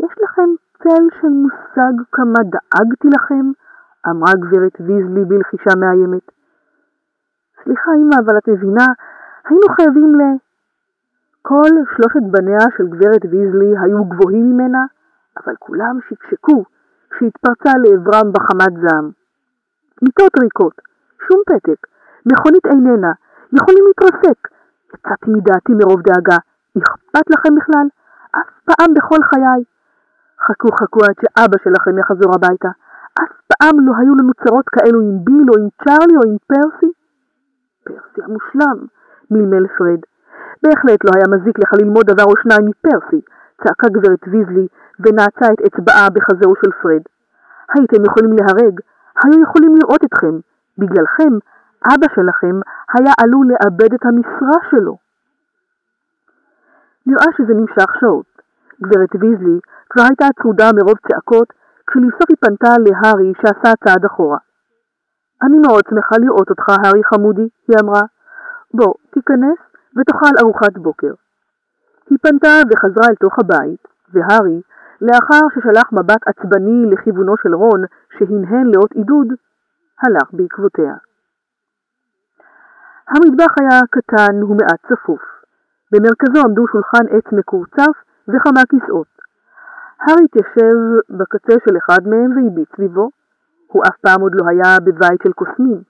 יש 0.00 0.12
לכם 0.22 0.50
צל 0.82 1.04
של 1.20 1.28
מושג 1.28 1.92
כמה 2.12 2.40
דאגתי 2.44 3.08
לכם? 3.14 3.50
אמרה 4.08 4.32
גברת 4.34 4.80
ויזלי 4.80 5.24
בלחישה 5.24 5.70
מאיימת. 5.76 6.39
סליחה, 7.64 7.90
אמא, 7.94 8.16
אבל 8.24 8.38
את 8.38 8.48
מבינה, 8.48 8.86
היינו 9.44 9.66
חייבים 9.76 10.14
ל... 10.14 10.22
כל 11.42 11.70
שלושת 11.96 12.22
בניה 12.30 12.66
של 12.76 12.86
גברת 12.86 13.24
ויזלי 13.30 13.74
היו 13.82 14.04
גבוהים 14.04 14.50
ממנה, 14.50 14.84
אבל 15.38 15.54
כולם 15.58 15.98
שקשקו 16.08 16.64
כשהתפרצה 17.10 17.72
לעברם 17.82 18.32
בחמת 18.32 18.72
זעם. 18.82 19.10
מיטות 20.02 20.32
ריקות, 20.42 20.80
שום 21.28 21.40
פתק, 21.46 21.86
מכונית 22.26 22.66
איננה, 22.66 23.12
יכולים 23.52 23.84
להתרסק. 23.86 24.48
יצאתי 24.94 25.30
מדעתי 25.30 25.72
מרוב 25.74 26.00
דאגה. 26.02 26.36
אכפת 26.78 27.30
לכם 27.30 27.54
בכלל? 27.54 27.86
אף 28.36 28.50
פעם 28.64 28.94
בכל 28.94 29.22
חיי. 29.22 29.62
חכו 30.46 30.68
חכו 30.72 31.00
עד 31.04 31.14
שאבא 31.20 31.56
שלכם 31.64 31.98
יחזור 31.98 32.34
הביתה. 32.34 32.68
אף 33.22 33.32
פעם 33.48 33.86
לא 33.86 33.92
היו 33.98 34.14
לנו 34.14 34.32
צרות 34.44 34.68
כאלו 34.68 35.00
עם 35.00 35.24
ביל 35.24 35.46
או 35.50 35.62
עם 35.62 35.68
צ'ארלי 35.84 36.16
או 36.16 36.22
עם 36.30 36.36
פרסי. 36.46 36.92
פרסי 37.84 38.20
המושלם, 38.24 38.78
מלמל 39.30 39.66
פרד. 39.78 40.00
בהחלט 40.62 41.04
לא 41.04 41.10
היה 41.14 41.24
מזיק 41.34 41.58
לך 41.58 41.70
ללמוד 41.72 42.06
דבר 42.06 42.24
או 42.24 42.36
שניים 42.42 42.66
מפרסי, 42.70 43.20
צעקה 43.64 43.88
גברת 43.88 44.22
ויזלי 44.26 44.66
ונעצה 45.00 45.46
את 45.52 45.60
אצבעה 45.66 46.10
בחזהו 46.14 46.54
של 46.64 46.70
פרד. 46.82 47.02
הייתם 47.74 48.04
יכולים 48.04 48.32
להרג, 48.32 48.80
היו 49.24 49.42
יכולים 49.42 49.76
לראות 49.76 50.04
אתכם. 50.04 50.34
בגללכם, 50.78 51.32
אבא 51.86 52.06
שלכם 52.14 52.56
היה 52.94 53.12
עלול 53.22 53.46
לאבד 53.50 53.94
את 53.94 54.04
המשרה 54.04 54.58
שלו. 54.70 54.96
נראה 57.06 57.26
שזה 57.36 57.54
נמשך 57.54 57.90
שעות. 58.00 58.26
גברת 58.82 59.14
ויזלי 59.20 59.58
כבר 59.90 60.02
הייתה 60.02 60.26
צרודה 60.42 60.70
מרוב 60.76 60.98
צעקות, 61.08 61.48
כשלבסוף 61.86 62.28
היא 62.28 62.36
פנתה 62.40 62.72
להארי 62.78 63.32
שעשה 63.40 63.72
צעד 63.84 64.04
אחורה. 64.04 64.38
אני 65.42 65.58
מאוד 65.66 65.84
שמחה 65.90 66.16
לראות 66.20 66.50
אותך, 66.50 66.68
הארי 66.68 67.04
חמודי, 67.04 67.48
היא 67.68 67.76
אמרה. 67.82 68.02
בוא, 68.74 68.94
תיכנס 69.10 69.58
ותאכל 69.96 70.34
ארוחת 70.42 70.78
בוקר. 70.78 71.12
היא 72.10 72.18
פנתה 72.22 72.54
וחזרה 72.70 73.06
אל 73.10 73.14
תוך 73.14 73.38
הבית, 73.38 73.88
והארי, 74.12 74.60
לאחר 75.00 75.40
ששלח 75.54 75.92
מבט 75.92 76.22
עצבני 76.26 76.90
לכיוונו 76.90 77.34
של 77.42 77.54
רון, 77.54 77.80
שהנהן 78.18 78.66
לאות 78.66 78.92
עידוד, 78.92 79.28
הלך 80.02 80.28
בעקבותיה. 80.32 80.94
המטבח 83.08 83.54
היה 83.60 83.80
קטן 83.90 84.42
ומעט 84.42 84.80
צפוף. 84.88 85.22
במרכזו 85.92 86.40
עמדו 86.46 86.64
שולחן 86.72 87.04
עץ 87.10 87.32
מקורצף 87.32 87.96
וכמה 88.28 88.62
כיסאות. 88.68 89.06
הארי 90.00 90.24
התיישב 90.24 90.76
בקצה 91.10 91.54
של 91.64 91.76
אחד 91.78 92.08
מהם 92.08 92.30
והביט 92.36 92.68
סביבו. 92.76 93.10
הוא 93.72 93.82
אף 93.88 93.96
פעם 93.96 94.20
עוד 94.20 94.32
לא 94.34 94.44
היה 94.48 94.76
בבית 94.84 95.22
של 95.22 95.32
קוסמים. 95.32 95.82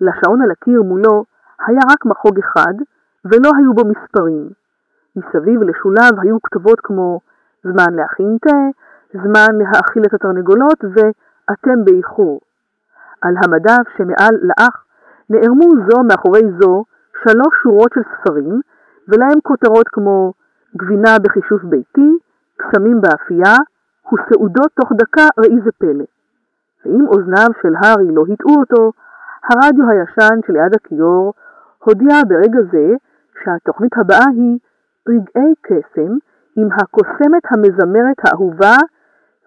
לשעון 0.00 0.42
על 0.42 0.50
הקיר 0.50 0.82
מולו 0.82 1.24
היה 1.66 1.80
רק 1.92 2.06
מחוג 2.06 2.38
אחד, 2.38 2.74
ולא 3.24 3.50
היו 3.58 3.72
בו 3.74 3.82
מספרים. 3.84 4.50
מסביב 5.16 5.62
לשוליו 5.62 6.10
היו 6.22 6.36
כתובות 6.42 6.80
כמו 6.80 7.20
זמן 7.62 7.94
להכין 7.94 8.36
תה, 8.42 8.56
זמן 9.12 9.58
להאכיל 9.58 10.02
את 10.06 10.14
התרנגולות 10.14 10.84
ו"אתם 10.84 11.84
באיחור". 11.84 12.40
על 13.22 13.34
המדף 13.44 13.88
שמעל 13.96 14.34
לאח 14.42 14.84
נערמו 15.30 15.68
זו 15.88 16.02
מאחורי 16.02 16.42
זו 16.60 16.84
שלוש 17.22 17.54
שורות 17.62 17.92
של 17.94 18.00
ספרים, 18.02 18.60
ולהם 19.08 19.40
כותרות 19.42 19.88
כמו 19.88 20.32
גבינה 20.76 21.18
בחישוף 21.22 21.62
ביתי, 21.64 22.10
קסמים 22.56 23.00
באפייה, 23.00 23.54
וסעודות 24.12 24.70
תוך 24.80 24.92
דקה 24.92 25.26
ראי 25.38 25.60
זה 25.64 25.70
פלא. 25.78 26.04
ואם 26.84 27.06
אוזניו 27.06 27.48
של 27.62 27.74
הארי 27.80 28.14
לא 28.14 28.24
הטעו 28.32 28.54
אותו, 28.60 28.92
הרדיו 29.44 29.84
הישן 29.90 30.38
שליד 30.46 30.74
הכיור 30.74 31.34
הודיע 31.84 32.16
ברגע 32.28 32.58
זה 32.72 32.94
שהתוכנית 33.44 33.96
הבאה 33.96 34.28
היא 34.36 34.58
רגעי 35.08 35.54
קסם 35.62 36.12
עם 36.56 36.68
הקוסמת 36.72 37.44
המזמרת 37.50 38.16
האהובה 38.24 38.76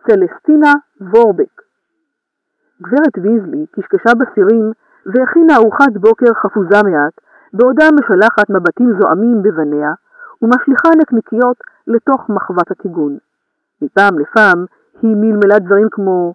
סלסטינה 0.08 0.74
וורבק. 1.02 1.62
גברת 2.82 3.18
ויזלי 3.18 3.66
קשקשה 3.72 4.12
בסירים 4.20 4.72
והכינה 5.06 5.56
ארוחת 5.56 5.94
בוקר 5.94 6.34
חפוזה 6.34 6.84
מעט, 6.84 7.14
בעודה 7.54 7.86
משלחת 8.00 8.50
מבטים 8.50 9.00
זועמים 9.00 9.44
בבניה, 9.44 9.94
ומשליכה 10.42 10.90
נקניקיות 11.02 11.58
לתוך 11.88 12.30
מחבת 12.30 12.72
הטיגון. 12.72 13.18
מפעם 13.82 14.20
לפעם 14.20 14.66
היא 15.02 15.16
מלמלה 15.16 15.60
דברים 15.60 15.88
כמו 15.92 16.34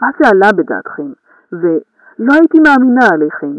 מה 0.00 0.08
זה 0.18 0.28
עלה 0.28 0.52
בדעתכם? 0.52 1.12
ולא 1.52 2.32
הייתי 2.34 2.58
מאמינה 2.60 3.06
עליכם. 3.12 3.54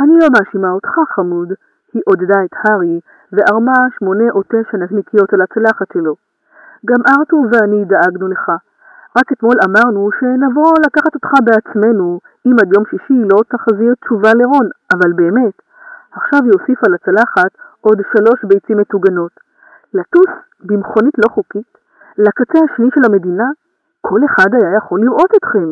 אני 0.00 0.14
לא 0.20 0.26
מאשימה 0.32 0.70
אותך, 0.70 0.94
חמוד, 1.14 1.52
היא 1.92 2.02
עודדה 2.06 2.44
את 2.44 2.54
הארי 2.54 3.00
וערמה 3.32 3.78
שמונה 3.98 4.30
או 4.30 4.42
תשע 4.42 4.76
נקניקיות 4.80 5.32
על 5.32 5.40
הצלחת 5.42 5.86
שלו. 5.92 6.14
גם 6.86 7.00
ארתור 7.08 7.46
ואני 7.52 7.84
דאגנו 7.84 8.28
לך. 8.28 8.52
רק 9.18 9.32
אתמול 9.32 9.56
אמרנו 9.64 10.10
שנבוא 10.20 10.72
לקחת 10.86 11.14
אותך 11.14 11.30
בעצמנו, 11.44 12.20
אם 12.46 12.56
עד 12.60 12.72
יום 12.74 12.84
שישי 12.90 13.22
לא 13.32 13.38
תחזיר 13.48 13.94
תשובה 14.04 14.30
לרון, 14.34 14.66
אבל 14.94 15.12
באמת, 15.12 15.54
עכשיו 16.12 16.40
היא 16.44 16.52
הוסיפה 16.52 16.86
לצלחת 16.90 17.50
עוד 17.80 17.98
שלוש 18.12 18.44
ביצים 18.44 18.78
מטוגנות. 18.78 19.32
לטוס 19.94 20.32
במכונית 20.60 21.14
לא 21.18 21.28
חוקית, 21.28 21.78
לקצה 22.18 22.58
השני 22.64 22.88
של 22.94 23.04
המדינה, 23.04 23.48
כל 24.00 24.20
אחד 24.24 24.54
היה 24.54 24.76
יכול 24.76 25.00
לראות 25.00 25.30
אתכם. 25.36 25.68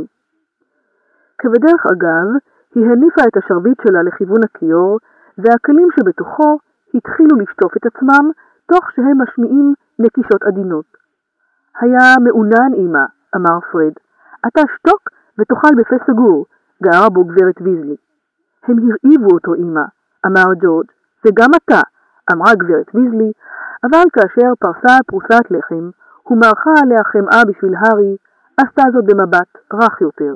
כבדרך 1.38 1.86
אגב, 1.92 2.26
היא 2.74 2.84
הניפה 2.90 3.22
את 3.28 3.36
השרביט 3.36 3.80
שלה 3.86 4.02
לכיוון 4.02 4.44
הכיור, 4.44 4.98
והכלים 5.38 5.88
שבתוכו 5.96 6.58
התחילו 6.94 7.36
לשטוף 7.36 7.76
את 7.76 7.86
עצמם, 7.86 8.30
תוך 8.66 8.84
שהם 8.96 9.22
משמיעים 9.22 9.74
נקישות 9.98 10.42
עדינות. 10.42 10.84
היה 11.80 12.14
מעונן, 12.24 12.74
אמא, 12.74 13.04
אמר 13.36 13.60
פרד. 13.72 13.92
אתה 14.46 14.62
שתוק 14.74 15.00
ותאכל 15.38 15.74
בפה 15.76 15.96
סגור, 16.06 16.46
גערה 16.82 17.08
בו 17.08 17.24
גברת 17.24 17.60
ויזלי. 17.60 17.96
הם 18.62 18.76
הרעיבו 18.78 19.30
אותו, 19.32 19.54
אמא, 19.54 19.84
אמר 20.26 20.54
ג'ורג', 20.62 20.86
וגם 21.24 21.50
אתה, 21.56 21.80
אמרה 22.32 22.54
גברת 22.54 22.94
ויזלי, 22.94 23.32
אבל 23.84 24.04
כאשר 24.12 24.52
פרסה 24.58 24.98
פרוסת 25.06 25.50
לחם, 25.50 25.90
ומרחה 26.30 26.70
עליה 26.82 27.04
חמאה 27.04 27.42
בשביל 27.48 27.74
הארי, 27.76 28.16
עשתה 28.60 28.82
זאת 28.92 29.04
במבט 29.04 29.50
רך 29.74 30.00
יותר. 30.00 30.34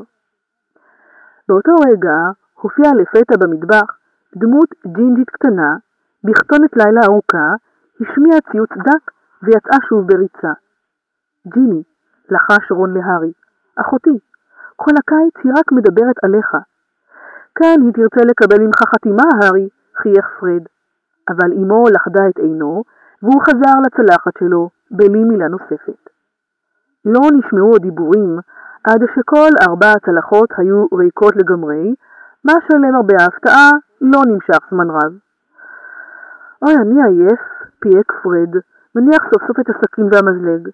באותו 1.49 1.75
רגע 1.89 2.17
הופיעה 2.61 2.93
לפתע 2.95 3.37
במטבח 3.37 3.99
דמות 4.37 4.69
ג'ינג'ית 4.87 5.31
קטנה, 5.31 5.77
בכתונת 6.25 6.77
לילה 6.77 7.01
ארוכה, 7.05 7.55
השמיעה 8.01 8.41
ציוץ 8.53 8.71
דק 8.71 9.11
ויצאה 9.43 9.79
שוב 9.89 10.07
בריצה. 10.07 10.53
ג'יני, 11.47 11.83
לחש 12.31 12.73
רון 12.73 12.95
להארי, 12.95 13.33
אחותי, 13.77 14.19
כל 14.77 14.91
הקיץ 14.99 15.45
היא 15.45 15.53
רק 15.59 15.73
מדברת 15.73 16.17
עליך. 16.25 16.51
כן, 17.55 17.77
היא 17.85 17.93
תרצה 17.93 18.25
לקבל 18.31 18.59
ממך 18.67 18.79
חתימה, 18.95 19.25
הארי, 19.43 19.69
חייך 20.03 20.27
פרד. 20.41 20.63
אבל 21.29 21.53
אמו 21.53 21.85
לחדה 21.95 22.29
את 22.29 22.39
עינו, 22.39 22.85
והוא 23.23 23.43
חזר 23.43 23.75
לצלחת 23.87 24.33
שלו, 24.39 24.71
בלי 24.93 25.25
מילה 25.25 25.49
נוספת. 25.49 26.11
לא 27.05 27.21
נשמעו 27.33 27.71
עוד 27.73 27.83
דיבורים, 27.83 28.39
עד 28.85 29.01
שכל 29.15 29.51
ארבע 29.69 29.93
הצלחות 29.93 30.51
היו 30.57 30.87
ריקות 30.99 31.37
לגמרי, 31.37 31.95
מה 32.45 32.53
שלמרבה 32.67 33.15
ההפתעה 33.21 33.71
לא 34.01 34.21
נמשך 34.27 34.59
זמן 34.71 34.91
רב. 34.91 35.13
אוי, 36.63 36.75
אני 36.77 37.03
עייף, 37.03 37.41
פייק 37.81 38.13
פרד, 38.23 38.53
מניח 38.95 39.23
סוף 39.35 39.43
סוף 39.47 39.61
את 39.61 39.69
הסכין 39.71 40.05
והמזלג. 40.13 40.69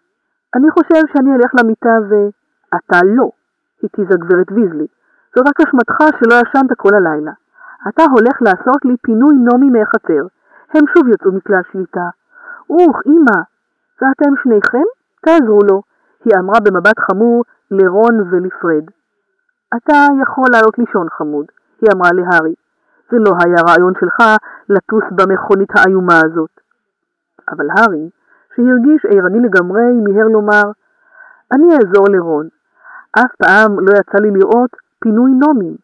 אני 0.54 0.70
חושב 0.70 1.02
שאני 1.12 1.30
אלך 1.36 1.50
למיטה 1.60 1.98
ו... 2.10 2.14
אתה 2.76 2.98
לא, 3.04 3.30
התיזה 3.82 4.14
גברת 4.18 4.52
ויזלי. 4.52 4.86
זו 5.36 5.42
רק 5.48 5.60
אשמתך 5.60 5.96
שלא 6.18 6.34
ישנת 6.34 6.72
כל 6.76 6.94
הלילה. 6.94 7.32
אתה 7.88 8.02
הולך 8.02 8.36
לעשות 8.40 8.84
לי 8.84 8.96
פינוי 9.02 9.34
נעמי 9.36 9.70
מהחצר. 9.70 10.24
הם 10.74 10.84
שוב 10.94 11.08
יצאו 11.08 11.32
מכלל 11.32 11.60
שליטה. 11.72 12.08
אוח, 12.70 12.96
אמא, 13.06 13.40
ואתם 14.02 14.30
שניכם? 14.42 14.86
תעזרו 15.24 15.58
לו, 15.70 15.82
היא 16.24 16.34
אמרה 16.38 16.60
במבט 16.64 16.98
חמור 16.98 17.44
לרון 17.70 18.14
ולפרד. 18.30 18.84
אתה 19.76 20.06
יכול 20.22 20.46
לעלות 20.52 20.78
לישון 20.78 21.06
חמוד, 21.10 21.46
היא 21.80 21.90
אמרה 21.94 22.10
להארי. 22.12 22.54
זה 23.10 23.16
לא 23.18 23.32
היה 23.44 23.60
רעיון 23.68 23.92
שלך 24.00 24.16
לטוס 24.68 25.04
במכונית 25.12 25.68
האיומה 25.76 26.20
הזאת. 26.24 26.50
אבל 27.50 27.66
הארי, 27.70 28.10
שהרגיש 28.54 29.04
ערני 29.04 29.40
לגמרי, 29.40 29.82
מיהר 30.04 30.26
לומר, 30.26 30.62
אני 31.52 31.66
אעזור 31.72 32.06
לרון. 32.08 32.48
אף 33.18 33.32
פעם 33.42 33.80
לא 33.80 33.92
יצא 33.98 34.18
לי 34.18 34.30
לראות 34.30 34.70
פינוי 35.00 35.30
נומים. 35.30 35.76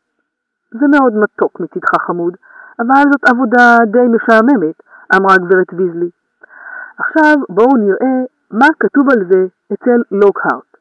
זה 0.70 0.86
מאוד 0.88 1.14
מתוק 1.14 1.60
מצידך 1.60 1.90
חמוד, 2.06 2.36
אבל 2.78 3.02
זאת 3.12 3.28
עבודה 3.28 3.76
די 3.86 4.06
משעממת, 4.14 4.76
אמרה 5.16 5.36
גברת 5.36 5.72
ויזלי. 5.72 6.10
עכשיו 6.98 7.36
בואו 7.48 7.76
נראה 7.76 8.16
מה 8.50 8.66
כתוב 8.80 9.10
על 9.10 9.24
זה 9.30 9.46
אצל 9.72 10.02
לוקהארט. 10.10 10.76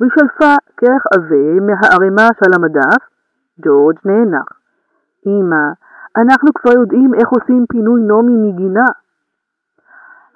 והיא 0.00 0.10
שלפה 0.14 0.54
כרך 0.76 1.02
עבה 1.14 1.60
מהערימה 1.66 2.28
שעל 2.38 2.52
המדף, 2.54 3.02
ג'ורג' 3.60 3.98
נאנח. 4.04 4.48
אמא, 5.26 5.64
אנחנו 6.16 6.48
כבר 6.54 6.72
יודעים 6.72 7.14
איך 7.14 7.28
עושים 7.28 7.64
פינוי 7.72 8.00
נעמי 8.02 8.36
מגינה. 8.36 8.84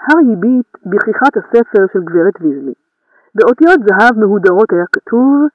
הארי 0.01 0.33
הביט 0.33 0.67
בכריכת 0.87 1.37
הספר 1.37 1.85
של 1.93 2.01
גברת 2.01 2.35
ויזלי. 2.41 2.75
באותיות 3.35 3.81
זהב 3.89 4.19
מהודרות 4.19 4.73
היה 4.73 4.85
כתוב 4.93 5.47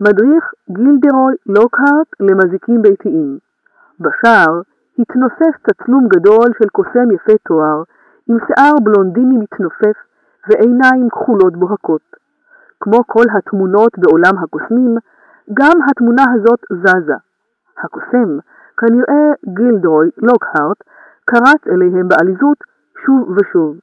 מדריך 0.00 0.52
גילדרוי 0.70 1.34
לוקהארט 1.46 2.08
למזיקים 2.20 2.82
ביתיים. 2.82 3.38
בשער 4.00 4.60
התנוסס 4.98 5.54
תצלום 5.62 6.08
גדול 6.08 6.48
של 6.58 6.68
קוסם 6.68 7.10
יפה 7.14 7.32
תואר, 7.48 7.82
עם 8.28 8.36
שיער 8.46 8.74
בלונדיני 8.82 9.36
מתנופף 9.38 9.96
ועיניים 10.48 11.10
כחולות 11.10 11.56
בוהקות. 11.56 12.02
כמו 12.80 13.06
כל 13.06 13.24
התמונות 13.36 13.98
בעולם 13.98 14.38
הקוסמים, 14.38 14.94
גם 15.54 15.76
התמונה 15.90 16.24
הזאת 16.34 16.60
זזה. 16.72 17.16
הקוסם, 17.84 18.38
כנראה 18.76 19.24
גילדרוי 19.54 20.10
לוקהארט, 20.16 20.78
קרץ 21.24 21.66
אליהם 21.66 22.08
בעליזות 22.08 22.58
שוב 23.04 23.36
ושוב. 23.36 23.76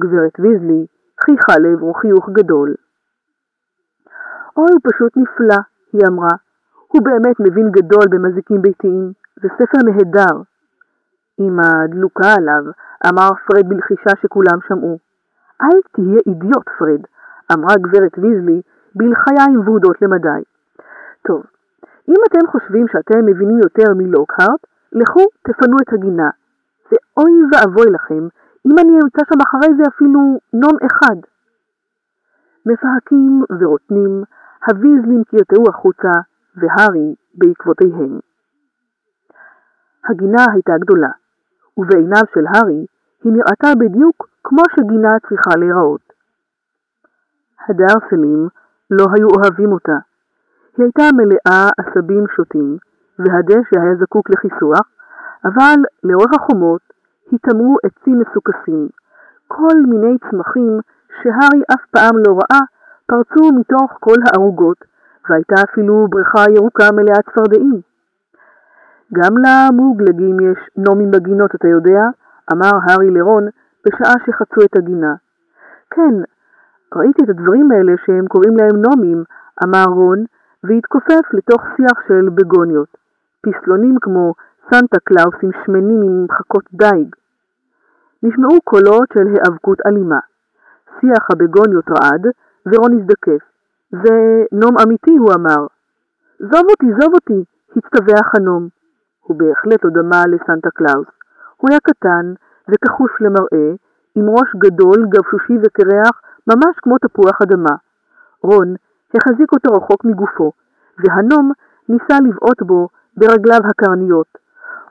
גברת 0.00 0.40
ויזלי 0.40 0.86
חייכה 1.24 1.58
לעברו 1.58 1.94
חיוך 1.94 2.30
גדול. 2.32 2.74
אוי, 4.56 4.72
הוא 4.72 4.80
פשוט 4.82 5.16
נפלא, 5.16 5.60
היא 5.92 6.02
אמרה. 6.08 6.36
הוא 6.88 7.02
באמת 7.02 7.40
מבין 7.40 7.70
גדול 7.70 8.04
במזיקים 8.10 8.62
ביתיים. 8.62 9.12
זה 9.42 9.48
ספר 9.54 9.78
נהדר. 9.84 10.49
אמא 11.40 11.86
דלוקה 11.88 12.32
עליו, 12.38 12.64
אמר 13.08 13.30
פרד 13.46 13.68
בלחישה 13.68 14.10
שכולם 14.22 14.58
שמעו. 14.68 14.98
אל 15.62 15.78
תהיה 15.92 16.20
אידיוט, 16.26 16.68
פרד, 16.78 17.02
אמרה 17.52 17.74
גברת 17.76 18.18
ויזלי 18.18 18.60
בלחיים 18.94 19.60
ורודות 19.60 20.02
למדי. 20.02 20.42
טוב, 21.26 21.42
אם 22.08 22.20
אתם 22.28 22.46
חושבים 22.50 22.86
שאתם 22.92 23.26
מבינים 23.26 23.58
יותר 23.58 23.94
מלוקהארט, 23.94 24.66
לכו 24.92 25.24
תפנו 25.42 25.76
את 25.82 25.92
הגינה. 25.92 26.30
ואוי 26.90 27.32
ואבוי 27.52 27.86
לכם 27.90 28.28
אם 28.66 28.78
אני 28.78 28.92
אמצא 29.04 29.22
שם 29.28 29.40
אחרי 29.46 29.68
זה 29.76 29.82
אפילו 29.88 30.20
נום 30.52 30.76
אחד. 30.86 31.16
מפהקים 32.66 33.42
ורוטנים, 33.60 34.22
הוויזלים 34.66 35.22
קרטעו 35.24 35.64
החוצה, 35.68 36.12
והארי 36.56 37.14
בעקבותיהם. 37.34 38.18
הגינה 40.08 40.44
הייתה 40.52 40.72
גדולה, 40.80 41.10
ובעיניו 41.76 42.22
של 42.34 42.44
הארי 42.46 42.86
היא 43.24 43.32
נראתה 43.32 43.68
בדיוק 43.78 44.28
כמו 44.44 44.62
שגינה 44.76 45.12
צריכה 45.28 45.50
להיראות. 45.58 46.12
הדרסלים 47.68 48.48
לא 48.90 49.06
היו 49.14 49.28
אוהבים 49.28 49.72
אותה. 49.72 49.98
היא 50.76 50.84
הייתה 50.84 51.02
מלאה 51.16 51.68
עשבים 51.78 52.24
שוטים, 52.36 52.76
והדשא 53.18 53.80
היה 53.80 53.94
זקוק 54.00 54.30
לכיסוח, 54.30 54.86
אבל 55.44 55.78
לאורך 56.04 56.30
החומות 56.34 56.80
התעמרו 57.32 57.76
עצים 57.84 58.18
מסוכסים. 58.20 58.88
כל 59.48 59.76
מיני 59.88 60.18
צמחים 60.30 60.80
שהארי 61.22 61.62
אף 61.74 61.82
פעם 61.90 62.14
לא 62.26 62.32
ראה 62.32 62.60
פרצו 63.06 63.52
מתוך 63.58 63.96
כל 64.00 64.16
הערוגות, 64.26 64.76
והייתה 65.30 65.54
אפילו 65.70 66.06
בריכה 66.10 66.44
ירוקה 66.56 66.84
מלאה 66.92 67.22
צפרדעים. 67.22 67.80
גם 69.12 69.32
למוגלגים 69.44 70.40
יש 70.40 70.58
נומים 70.76 71.10
בגינות, 71.10 71.54
אתה 71.54 71.68
יודע? 71.68 72.02
אמר 72.52 72.70
הארי 72.82 73.10
לרון 73.10 73.44
בשעה 73.86 74.14
שחצו 74.26 74.60
את 74.64 74.76
הגינה. 74.76 75.14
כן, 75.90 76.14
ראיתי 76.94 77.24
את 77.24 77.28
הדברים 77.28 77.72
האלה 77.72 77.92
שהם 78.06 78.26
קוראים 78.26 78.56
להם 78.56 78.76
נומים, 78.76 79.24
אמר 79.64 79.84
רון, 79.84 80.24
והתכופף 80.64 81.24
לתוך 81.32 81.62
שיח 81.76 81.98
של 82.08 82.28
בגוניות. 82.34 82.96
פסלונים 83.40 83.96
כמו 84.00 84.34
סנטה 84.70 84.98
קלאוסים 85.04 85.50
שמנים 85.64 86.02
עם 86.02 86.26
חכות 86.32 86.64
דייג. 86.72 87.14
נשמעו 88.22 88.60
קולות 88.64 89.08
של 89.14 89.26
היאבקות 89.26 89.78
אלימה. 89.86 90.18
שיח 91.00 91.30
הבגוניות 91.32 91.88
רעד, 91.88 92.26
ורון 92.66 92.92
הזדקף. 92.98 93.42
זה 93.90 94.44
נום 94.52 94.78
אמיתי, 94.84 95.16
הוא 95.16 95.32
אמר. 95.34 95.66
זוב 96.38 96.64
אותי, 96.70 96.86
זוב 97.00 97.14
אותי, 97.14 97.44
הצטווח 97.76 98.34
הנום. 98.34 98.79
הוא 99.20 99.36
בהחלט 99.38 99.84
לא 99.84 99.90
דמה 99.90 100.22
לסנטה 100.26 100.70
קלאוס. 100.70 101.06
הוא 101.56 101.70
היה 101.70 101.80
קטן 101.80 102.34
וכחוש 102.68 103.10
למראה, 103.20 103.74
עם 104.14 104.30
ראש 104.30 104.50
גדול, 104.56 105.06
גבשושי 105.08 105.56
וקרח, 105.62 106.20
ממש 106.46 106.74
כמו 106.82 106.98
תפוח 106.98 107.42
אדמה. 107.42 107.76
רון 108.42 108.74
החזיק 109.14 109.52
אותו 109.52 109.72
רחוק 109.72 110.04
מגופו, 110.04 110.52
והנום 110.98 111.52
ניסה 111.88 112.16
לבעוט 112.26 112.62
בו 112.62 112.88
ברגליו 113.16 113.60
הקרניות. 113.70 114.38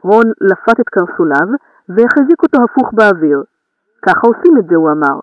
רון 0.03 0.25
לפת 0.41 0.79
את 0.79 0.89
קרסוליו 0.89 1.47
והחזיק 1.89 2.43
אותו 2.43 2.57
הפוך 2.63 2.93
באוויר. 2.93 3.43
ככה 4.01 4.27
עושים 4.27 4.57
את 4.59 4.67
זה, 4.69 4.75
הוא 4.75 4.91
אמר. 4.91 5.19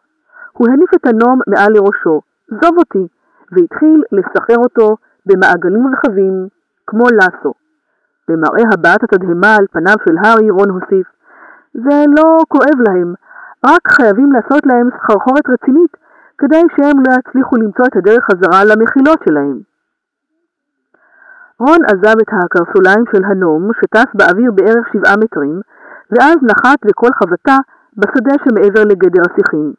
הוא 0.53 0.69
הניף 0.69 0.95
את 0.95 1.07
הנום 1.07 1.41
מעל 1.47 1.73
לראשו, 1.73 2.21
זוב 2.49 2.79
אותי, 2.79 3.07
והתחיל 3.53 4.03
לסחר 4.13 4.57
אותו 4.57 4.97
במעגלים 5.27 5.87
רחבים, 5.93 6.49
כמו 6.87 7.05
לסו. 7.05 7.53
במראה 8.29 8.65
הבעת 8.73 9.03
התדהמה 9.05 9.57
על 9.57 9.67
פניו 9.73 9.95
של 10.09 10.17
הארי, 10.23 10.51
רון 10.51 10.71
הוסיף, 10.71 11.07
זה 11.75 12.05
לא 12.17 12.39
כואב 12.49 12.79
להם, 12.89 13.15
רק 13.67 13.89
חייבים 13.89 14.33
לעשות 14.33 14.67
להם 14.67 14.89
סחרחורת 14.97 15.49
רצינית, 15.49 15.97
כדי 16.39 16.63
שהם 16.77 16.99
לא 17.07 17.13
יצליחו 17.19 17.57
למצוא 17.57 17.85
את 17.87 17.97
הדרך 17.97 18.25
חזרה 18.31 18.65
למחילות 18.65 19.19
שלהם. 19.29 19.61
רון 21.61 21.79
עזב 21.85 22.17
את 22.23 22.29
הקרסוליים 22.33 23.05
של 23.13 23.25
הנום, 23.25 23.71
שטס 23.81 24.11
באוויר 24.15 24.53
בערך 24.53 24.87
שבעה 24.93 25.17
מטרים, 25.25 25.61
ואז 26.11 26.37
נחת 26.43 26.79
בכל 26.87 27.13
חבטה 27.13 27.57
בשדה 27.97 28.35
שמעבר 28.45 28.85
לגדר 28.85 29.23
השיחים. 29.31 29.73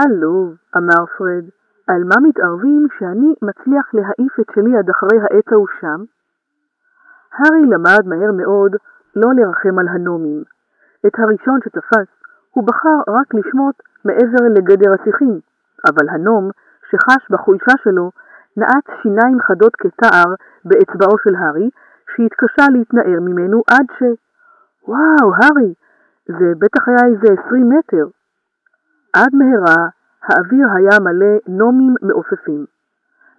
עלוב, 0.00 0.54
אמר 0.76 1.06
פרד, 1.18 1.44
על 1.88 2.04
מה 2.04 2.28
מתערבים 2.28 2.86
שאני 2.98 3.34
מצליח 3.42 3.94
להעיף 3.94 4.40
את 4.40 4.46
שלי 4.54 4.76
עד 4.76 4.90
אחרי 4.90 5.18
העץ 5.22 5.48
ההוא 5.52 5.66
שם? 5.80 6.04
הארי 7.36 7.66
למד 7.66 8.06
מהר 8.06 8.32
מאוד 8.32 8.76
לא 9.16 9.28
לרחם 9.34 9.78
על 9.78 9.88
הנומים. 9.88 10.42
את 11.06 11.18
הראשון 11.18 11.58
שתפס 11.64 12.08
הוא 12.50 12.66
בחר 12.66 12.98
רק 13.08 13.34
לשמוט 13.34 13.74
מעבר 14.04 14.44
לגדר 14.56 14.92
השיחים, 14.92 15.40
אבל 15.88 16.08
הנום, 16.08 16.50
שחש 16.90 17.30
בחולשה 17.30 17.72
שלו, 17.84 18.10
נעץ 18.56 18.86
שיניים 19.02 19.40
חדות 19.40 19.76
כתער 19.76 20.34
באצבעו 20.64 21.18
של 21.24 21.34
הארי, 21.34 21.70
שהתקשה 22.16 22.64
להתנער 22.72 23.20
ממנו 23.20 23.62
עד 23.70 23.86
ש... 23.98 24.02
וואו, 24.88 25.34
הארי, 25.34 25.74
זה 26.26 26.52
בטח 26.58 26.88
היה 26.88 27.06
איזה 27.06 27.26
עשרים 27.40 27.68
מטר. 27.68 28.06
עד 29.12 29.30
מהרה 29.34 29.88
האוויר 30.22 30.66
היה 30.76 31.00
מלא 31.00 31.36
נומים 31.48 31.94
מעופפים. 32.02 32.73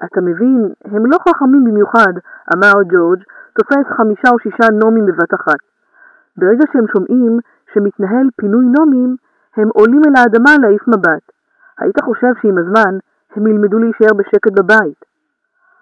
אתה 0.04 0.22
מבין, 0.22 0.70
הם 0.86 1.06
לא 1.06 1.18
חכמים 1.30 1.64
במיוחד, 1.64 2.14
אמר 2.56 2.74
ג'ורג', 2.92 3.24
תופס 3.54 3.88
חמישה 3.98 4.30
או 4.30 4.40
שישה 4.40 4.68
נומים 4.74 5.06
בבת 5.06 5.34
אחת. 5.34 5.62
ברגע 6.38 6.64
שהם 6.74 6.88
שומעים 6.88 7.40
שמתנהל 7.74 8.28
פינוי 8.36 8.66
נומים, 8.66 9.16
הם 9.58 9.70
עולים 9.74 10.02
אל 10.08 10.14
האדמה 10.18 10.52
להעיף 10.62 10.88
מבט. 10.88 11.26
היית 11.80 12.02
חושב 12.02 12.34
שעם 12.42 12.58
הזמן 12.58 12.98
הם 13.36 13.48
ילמדו 13.48 13.80
להישאר 13.80 14.14
בשקט 14.18 14.52
בבית. 14.52 15.06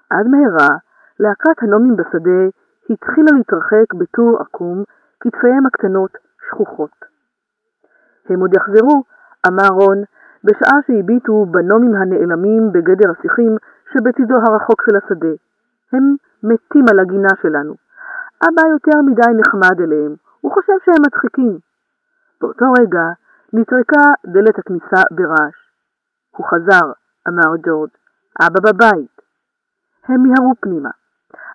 עד 0.10 0.27
מהרה, 0.27 0.77
להקת 1.19 1.64
הנומים 1.64 1.95
בשדה 1.95 2.41
התחילה 2.90 3.31
להתרחק 3.38 3.94
בטור 3.94 4.41
עקום, 4.41 4.84
כתפיהם 5.19 5.65
הקטנות 5.65 6.11
שכוחות. 6.49 7.06
הם 8.30 8.40
עוד 8.40 8.53
יחזרו, 8.56 9.03
אמר 9.48 9.68
רון, 9.68 10.03
בשעה 10.44 10.80
שהביטו 10.88 11.45
בנומים 11.52 11.95
הנעלמים 11.95 12.72
בגדר 12.72 13.11
השיחים 13.11 13.56
שבצידו 13.93 14.35
הרחוק 14.35 14.81
של 14.85 14.95
השדה. 14.95 15.35
הם 15.93 16.15
מתים 16.43 16.85
על 16.91 16.99
הגינה 16.99 17.33
שלנו. 17.41 17.73
אבא 18.43 18.67
יותר 18.71 19.01
מדי 19.05 19.31
נחמד 19.39 19.81
אליהם, 19.81 20.15
הוא 20.41 20.51
חושב 20.53 20.73
שהם 20.85 21.01
מצחיקים. 21.07 21.59
באותו 22.41 22.65
רגע 22.79 23.05
נטרקה 23.53 24.05
דלת 24.25 24.59
הכניסה 24.59 25.01
ברעש. 25.11 25.57
הוא 26.37 26.45
חזר, 26.47 26.87
אמר 27.27 27.55
ג'ורג', 27.65 27.89
אבא 28.41 28.59
בבית. 28.71 29.21
הם 30.07 30.23
מיהרו 30.23 30.53
פנימה. 30.59 30.89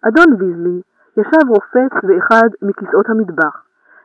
אדון 0.08 0.32
ויזלי 0.38 0.80
ישב 1.16 1.48
רופץ 1.48 1.92
באחד 2.02 2.48
מכיסאות 2.62 3.08
המטבח, 3.08 3.62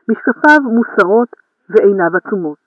משקפיו 0.09 0.61
מוסרות 0.61 1.29
ועיניו 1.69 2.17
עצומות. 2.17 2.63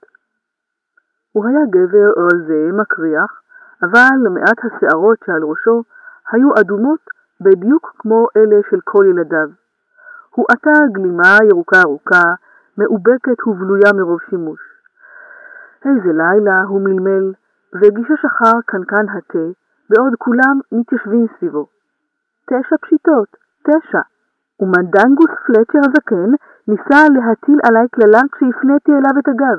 הוא 1.33 1.47
היה 1.47 1.61
גבר 1.71 2.09
רזה, 2.17 2.71
מקריח, 2.73 3.43
אבל 3.83 4.29
מעט 4.31 4.59
השערות 4.65 5.19
שעל 5.27 5.43
ראשו 5.43 5.83
היו 6.33 6.51
אדומות 6.61 7.01
בדיוק 7.41 7.93
כמו 7.99 8.27
אלה 8.37 8.57
של 8.71 8.81
כל 8.85 9.05
ילדיו. 9.11 9.49
הוא 10.31 10.47
עטה 10.51 10.79
גלימה 10.93 11.39
ירוקה 11.49 11.81
ארוכה, 11.81 12.25
מאובקת 12.79 13.47
ובלויה 13.47 13.93
מרוב 13.95 14.21
שימוש. 14.31 14.61
איזה 15.85 16.13
לילה, 16.13 16.63
הוא 16.69 16.81
מלמל, 16.81 17.33
וגישש 17.75 18.25
אחר 18.25 18.61
קנקן 18.67 19.09
התה, 19.09 19.47
בעוד 19.91 20.13
כולם 20.19 20.61
מתיישבים 20.73 21.27
סביבו. 21.39 21.67
תשע 22.47 22.77
פשיטות, 22.83 23.37
תשע. 23.63 24.01
ומנדנגוס 24.61 25.31
פלצ'ר 25.47 25.79
הזקן 25.79 26.31
ניסה 26.69 27.01
להטיל 27.15 27.59
עליי 27.69 27.89
קללה 27.91 28.21
כשהפניתי 28.33 28.93
אליו 28.93 29.19
את 29.19 29.29
הגב. 29.29 29.59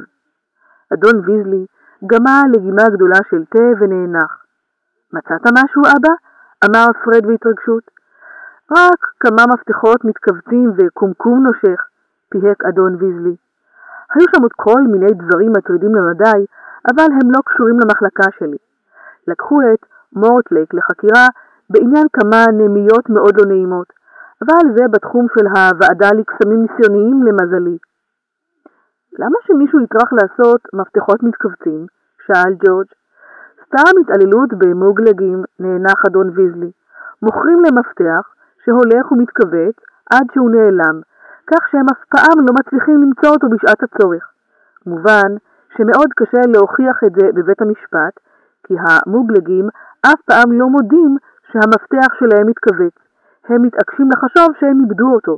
אדון 0.94 1.15
ויזלי 1.26 1.65
גמה 2.06 2.41
לגימה 2.53 2.84
גדולה 2.90 3.19
של 3.30 3.45
תה 3.49 3.60
ונאנח. 3.80 4.45
מצאת 5.14 5.41
משהו, 5.53 5.82
אבא? 5.98 6.14
אמר 6.65 6.86
פרד 7.03 7.26
בהתרגשות. 7.26 7.84
רק 8.72 8.99
כמה 9.19 9.53
מפתחות 9.53 10.06
מתכווצים 10.06 10.72
וקומקום 10.78 11.44
נושך, 11.44 11.86
פיהק 12.30 12.65
אדון 12.65 12.95
ויזלי. 12.99 13.36
היו 14.14 14.26
שם 14.36 14.41
עוד 14.41 14.53
כל 14.56 14.82
מיני 14.82 15.14
דברים 15.14 15.52
מטרידים 15.57 15.95
למדי, 15.95 16.45
אבל 16.91 17.03
הם 17.03 17.32
לא 17.36 17.40
קשורים 17.45 17.80
למחלקה 17.80 18.26
שלי. 18.40 18.57
לקחו 19.28 19.61
את 19.61 19.86
מורטלק 20.14 20.74
לחקירה 20.74 21.28
בעניין 21.69 22.07
כמה 22.14 22.45
נמיות 22.53 23.10
מאוד 23.10 23.38
לא 23.38 23.45
נעימות, 23.45 23.88
אבל 24.41 24.78
זה 24.78 24.88
בתחום 24.91 25.26
של 25.38 25.48
הוועדה 25.48 26.10
לקסמים 26.19 26.61
ניסיוניים 26.61 27.24
למזלי. 27.24 27.78
למה 29.19 29.38
שמישהו 29.48 29.80
יטרח 29.80 30.14
לעשות 30.14 30.61
מפתחות 30.73 31.23
מתכווצים? 31.23 31.85
שאל 32.26 32.53
ג'ורג'. 32.65 32.88
סתם 33.65 33.94
התעללות 34.02 34.49
במוגלגים, 34.53 35.44
נאנח 35.60 36.06
אדון 36.07 36.30
ויזלי. 36.35 36.72
מוכרים 37.22 37.60
למפתח 37.65 38.23
שהולך 38.65 39.11
ומתכווץ 39.11 39.76
עד 40.14 40.26
שהוא 40.34 40.52
נעלם, 40.52 41.02
כך 41.48 41.68
שהם 41.72 41.85
אף 41.91 42.02
פעם 42.10 42.39
לא 42.45 42.53
מצליחים 42.60 43.02
למצוא 43.03 43.30
אותו 43.30 43.48
בשעת 43.49 43.84
הצורך. 43.84 44.23
מובן 44.85 45.31
שמאוד 45.77 46.10
קשה 46.15 46.41
להוכיח 46.53 47.03
את 47.06 47.11
זה 47.19 47.27
בבית 47.34 47.61
המשפט, 47.61 48.14
כי 48.64 48.73
המוגלגים 48.80 49.69
אף 50.06 50.22
פעם 50.26 50.52
לא 50.52 50.68
מודים 50.68 51.18
שהמפתח 51.52 52.14
שלהם 52.19 52.48
מתכווץ. 52.48 52.95
הם 53.49 53.61
מתעקשים 53.61 54.10
לחשוב 54.11 54.56
שהם 54.60 54.81
איבדו 54.81 55.14
אותו. 55.15 55.38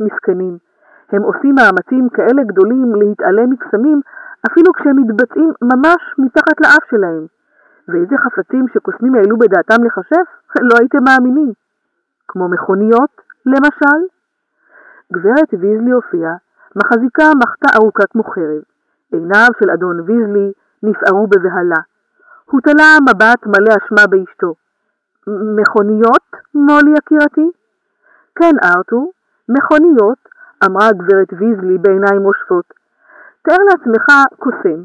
מסכנים. 0.00 0.69
הם 1.12 1.22
עושים 1.22 1.54
מאמצים 1.54 2.08
כאלה 2.08 2.42
גדולים 2.44 2.94
להתעלם 2.94 3.50
מקסמים 3.50 4.00
אפילו 4.50 4.72
כשהם 4.72 4.96
מתבצעים 4.96 5.52
ממש 5.62 6.00
מתחת 6.18 6.60
לאף 6.60 6.84
שלהם. 6.90 7.26
ואיזה 7.88 8.16
חפצים 8.24 8.64
שקוסמים 8.74 9.14
העלו 9.14 9.38
בדעתם 9.38 9.84
לחשף, 9.84 10.26
לא 10.60 10.74
הייתם 10.80 10.98
מאמינים. 11.04 11.52
כמו 12.28 12.48
מכוניות, 12.48 13.10
למשל. 13.46 14.00
גברת 15.12 15.50
ויזלי 15.60 15.90
הופיעה, 15.90 16.34
מחזיקה 16.76 17.24
מחתה 17.42 17.68
ארוכה 17.76 18.02
כמו 18.10 18.24
חרב. 18.24 18.62
עיניו 19.12 19.48
של 19.60 19.70
אדון 19.70 20.00
ויזלי 20.00 20.52
נפערו 20.82 21.26
בבהלה. 21.26 21.80
הוא 22.50 22.60
תלה 22.60 22.96
מבט 23.02 23.46
מלא 23.46 23.74
אשמה 23.78 24.06
באשתו. 24.10 24.54
מכוניות, 25.56 26.26
מולי 26.54 26.90
יקירתי? 26.98 27.50
כן, 28.34 28.54
ארתור, 28.64 29.12
מכוניות, 29.48 30.18
אמרה 30.66 30.88
גברת 30.92 31.32
ויזלי 31.32 31.78
בעיניים 31.78 32.22
רושפות. 32.22 32.64
תאר 33.42 33.62
לעצמך 33.68 34.06
קוסם, 34.38 34.80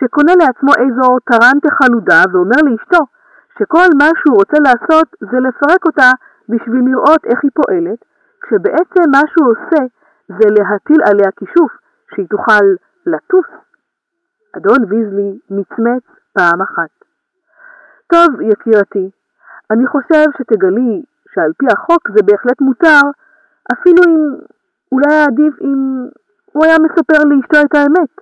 שקונה 0.00 0.32
לעצמו 0.42 0.72
איזו 0.82 1.18
טרנטה 1.30 1.70
חלודה 1.78 2.22
ואומר 2.32 2.60
לאשתו 2.64 3.02
שכל 3.58 3.88
מה 3.98 4.08
שהוא 4.18 4.36
רוצה 4.36 4.58
לעשות 4.66 5.08
זה 5.20 5.38
לפרק 5.40 5.86
אותה 5.86 6.10
בשביל 6.48 6.82
לראות 6.90 7.24
איך 7.24 7.38
היא 7.42 7.50
פועלת, 7.54 8.00
כשבעצם 8.42 9.04
מה 9.12 9.22
שהוא 9.30 9.50
עושה 9.52 9.82
זה 10.28 10.46
להטיל 10.56 11.00
עליה 11.08 11.30
כישוף 11.38 11.72
שהיא 12.14 12.26
תוכל 12.30 12.64
לטוס. 13.06 13.50
אדון 14.56 14.84
ויזלי 14.88 15.38
מצמץ 15.50 16.02
פעם 16.32 16.62
אחת. 16.62 16.90
טוב, 18.12 18.40
יקירתי, 18.40 19.10
אני 19.70 19.86
חושב 19.86 20.24
שתגלי 20.38 21.02
שעל 21.34 21.52
פי 21.58 21.66
החוק 21.72 22.10
זה 22.10 22.22
בהחלט 22.26 22.60
מותר, 22.60 23.00
אפילו 23.72 24.00
אם 24.08 24.20
אולי 24.94 25.14
עדיף 25.28 25.54
אם 25.60 25.78
הוא 26.52 26.64
היה 26.64 26.76
מספר 26.86 27.20
לאשתו 27.28 27.58
את 27.66 27.74
האמת. 27.74 28.12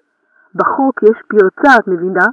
בחוק 0.54 1.02
יש 1.02 1.18
פרצה, 1.28 1.76
את 1.80 1.88
מבינה? 1.88 2.26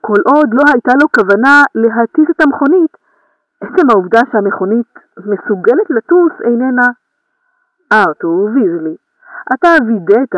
כל 0.00 0.20
עוד 0.34 0.54
לא 0.54 0.62
הייתה 0.72 0.92
לו 1.00 1.06
כוונה 1.16 1.62
להטיס 1.74 2.30
את 2.30 2.40
המכונית, 2.40 2.96
עצם 3.60 3.86
העובדה 3.90 4.20
שהמכונית 4.32 4.92
מסוגלת 5.18 5.90
לטוס 5.90 6.32
איננה... 6.44 6.88
ארתור 7.92 8.48
ויזלי, 8.54 8.96
אתה 9.54 9.68
וידאת 9.86 10.34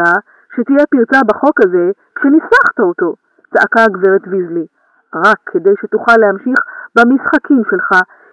שתהיה 0.56 0.86
פרצה 0.90 1.20
בחוק 1.26 1.60
הזה 1.64 1.90
כשניסחת 2.14 2.80
אותו, 2.80 3.14
צעקה 3.54 3.84
הגברת 3.84 4.22
ויזלי, 4.26 4.66
רק 5.14 5.38
כדי 5.46 5.74
שתוכל 5.80 6.16
להמשיך 6.18 6.58
במשחקים 6.96 7.62
שלך 7.70 7.90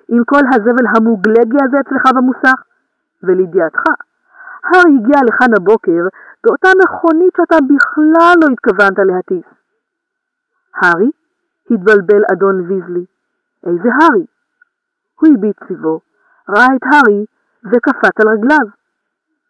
עם 0.08 0.24
כל 0.26 0.44
הזבל 0.54 0.86
המוגלגי 0.96 1.58
הזה 1.64 1.78
אצלך 1.80 2.04
במוסך. 2.16 2.62
ולידיעתך, 3.24 3.84
הר 4.64 4.82
הגיע 4.96 5.20
לכאן 5.28 5.48
הבוקר 5.58 6.04
באותה 6.44 6.68
מכונית 6.84 7.34
שאתה 7.38 7.56
בכלל 7.70 8.36
לא 8.42 8.48
התכוונת 8.54 8.98
להטיס. 8.98 9.46
הארי? 10.76 11.12
התבלבל 11.72 12.24
אדון 12.32 12.62
ויזלי. 12.62 13.06
איזה 13.68 13.90
הארי? 14.02 14.26
הוא 15.20 15.30
הביט 15.34 15.64
סביבו, 15.64 16.00
ראה 16.50 16.76
את 16.76 16.84
הארי 16.84 17.26
וקפץ 17.64 18.16
על 18.22 18.30
רגליו. 18.30 18.68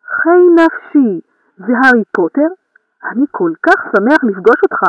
חי 0.06 0.42
נפשי, 0.56 1.22
זה 1.58 1.74
הארי 1.84 2.04
פוטר? 2.12 2.48
אני 3.12 3.26
כל 3.32 3.52
כך 3.64 3.82
שמח 3.96 4.24
לפגוש 4.24 4.60
אותך. 4.64 4.82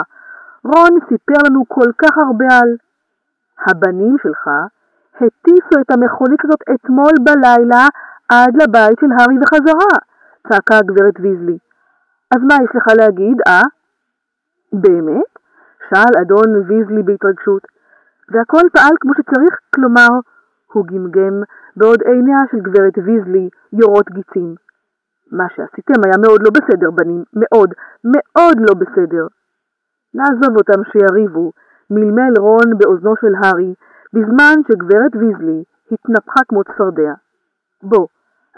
רון 0.64 0.98
סיפר 1.08 1.38
לנו 1.46 1.64
כל 1.68 1.92
כך 1.98 2.18
הרבה 2.18 2.46
על... 2.62 2.76
הבנים 3.66 4.16
שלך 4.22 4.50
הטיסו 5.16 5.80
את 5.80 5.90
המכונית 5.90 6.44
הזאת 6.44 6.60
אתמול 6.74 7.12
בלילה 7.24 7.86
עד 8.28 8.62
לבית 8.62 8.98
של 9.00 9.06
הארי 9.18 9.38
וחזרה, 9.42 9.98
צעקה 10.48 10.76
הגברת 10.78 11.20
ויזלי. 11.20 11.58
אז 12.34 12.40
מה 12.48 12.54
יש 12.64 12.70
לך 12.76 12.86
להגיד, 12.98 13.36
אה? 13.46 13.62
באמת? 14.72 15.30
שאל 15.88 16.20
אדון 16.20 16.56
ויזלי 16.66 17.02
בהתרגשות. 17.02 17.62
והכל 18.28 18.66
פעל 18.72 18.94
כמו 19.00 19.12
שצריך, 19.14 19.58
כלומר, 19.74 20.08
הוא 20.72 20.86
גמגם, 20.86 21.42
בעוד 21.76 22.02
עיניה 22.02 22.38
של 22.50 22.60
גברת 22.60 22.98
ויזלי 22.98 23.48
יורות 23.72 24.10
גיצים. 24.10 24.54
מה 25.32 25.44
שעשיתם 25.48 26.00
היה 26.04 26.14
מאוד 26.26 26.40
לא 26.42 26.50
בסדר, 26.50 26.90
בנים, 26.90 27.24
מאוד, 27.34 27.74
מאוד 28.04 28.56
לא 28.60 28.74
בסדר. 28.74 29.26
נעזוב 30.14 30.56
אותם 30.56 30.80
שיריבו, 30.92 31.52
מלמל 31.90 32.32
רון 32.38 32.78
באוזנו 32.78 33.14
של 33.20 33.34
הארי, 33.42 33.74
בזמן 34.12 34.54
שגברת 34.68 35.16
ויזלי 35.16 35.64
התנפחה 35.92 36.40
כמו 36.48 36.64
צפרדע. 36.64 37.12
בוא, 37.82 38.06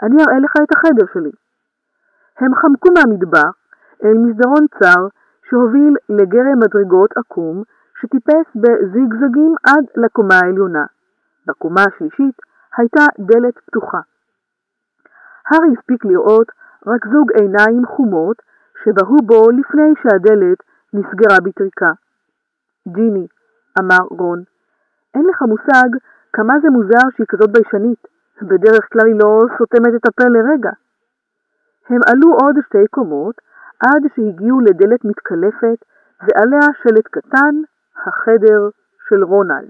אני 0.03 0.15
אראה 0.23 0.39
לך 0.39 0.53
את 0.63 0.71
החדר 0.71 1.05
שלי. 1.13 1.31
הם 2.39 2.55
חמקו 2.55 2.89
מהמטבח 2.95 3.53
אל 4.03 4.17
מסדרון 4.17 4.65
צר 4.79 5.07
שהוביל 5.49 5.95
לגרם 6.09 6.59
מדרגות 6.59 7.17
עקום 7.17 7.63
שטיפס 8.01 8.47
בזיגזגים 8.55 9.55
עד 9.63 9.85
לקומה 9.95 10.35
העליונה. 10.35 10.85
בקומה 11.47 11.81
השלישית 11.87 12.35
הייתה 12.77 13.05
דלת 13.19 13.55
פתוחה. 13.65 13.99
הארי 15.47 15.67
הספיק 15.77 16.05
לראות 16.05 16.47
רק 16.87 17.07
זוג 17.07 17.31
עיניים 17.31 17.85
חומות 17.85 18.37
שבהו 18.83 19.17
בו 19.25 19.51
לפני 19.51 19.93
שהדלת 20.03 20.57
נסגרה 20.93 21.37
בטריקה. 21.43 21.91
ג'יני, 22.87 23.27
אמר 23.79 24.05
רון, 24.09 24.43
אין 25.13 25.25
לך 25.29 25.41
מושג 25.41 25.89
כמה 26.33 26.53
זה 26.61 26.69
מוזר 26.69 27.09
שהיא 27.15 27.27
כזאת 27.29 27.51
ביישנית, 27.51 28.07
בדרך 28.41 28.87
כלל 28.93 29.07
היא 29.07 29.19
לא 29.23 29.41
סותמת 29.57 29.95
את 29.95 30.07
הפה 30.07 30.23
לרגע. 30.23 30.71
הם 31.89 31.99
עלו 32.09 32.33
עוד 32.33 32.55
שתי 32.65 32.87
קומות 32.91 33.35
עד 33.79 34.03
שהגיעו 34.15 34.59
לדלת 34.59 35.05
מתקלפת 35.05 35.79
ועליה 36.21 36.67
שלט 36.83 37.07
קטן, 37.07 37.55
החדר 38.07 38.69
של 39.09 39.23
רונלד. 39.23 39.69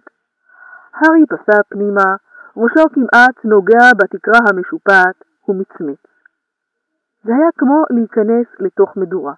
הארי 0.93 1.25
פסע 1.25 1.63
פנימה, 1.69 2.15
ראשו 2.57 2.89
כמעט 2.93 3.45
נוגע 3.45 3.91
בתקרה 3.97 4.39
המשופעת, 4.49 5.15
ומצמץ. 5.49 6.03
זה 7.23 7.35
היה 7.35 7.49
כמו 7.57 7.83
להיכנס 7.89 8.47
לתוך 8.59 8.97
מדורה. 8.97 9.33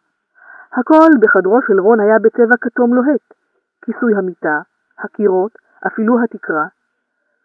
הכל 0.73 1.09
בחדרו 1.21 1.59
של 1.67 1.79
רון 1.79 1.99
היה 1.99 2.19
בצבע 2.19 2.57
כתום 2.61 2.93
לוהט, 2.93 3.33
כיסוי 3.81 4.15
המיטה, 4.15 4.61
הקירות, 4.99 5.51
אפילו 5.87 6.23
התקרה, 6.23 6.65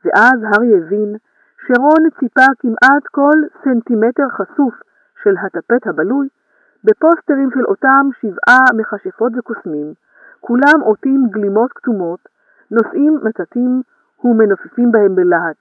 ואז 0.04 0.42
הארי 0.42 0.78
הבין 0.78 1.16
שרון 1.66 2.10
ציפה 2.20 2.46
כמעט 2.58 3.06
כל 3.10 3.38
סנטימטר 3.64 4.28
חשוף 4.28 4.74
של 5.24 5.34
הטפט 5.46 5.86
הבלוי 5.86 6.28
בפוסטרים 6.84 7.50
של 7.54 7.64
אותם 7.64 8.08
שבעה 8.20 8.64
מכשפות 8.76 9.32
וקוסמים, 9.38 9.94
כולם 10.40 10.80
עוטים 10.80 11.20
גלימות 11.30 11.72
כתומות, 11.72 12.20
נושאים 12.70 13.20
מצתים 13.22 13.82
ומנופפים 14.24 14.92
בהם 14.92 15.14
בלהט. 15.14 15.56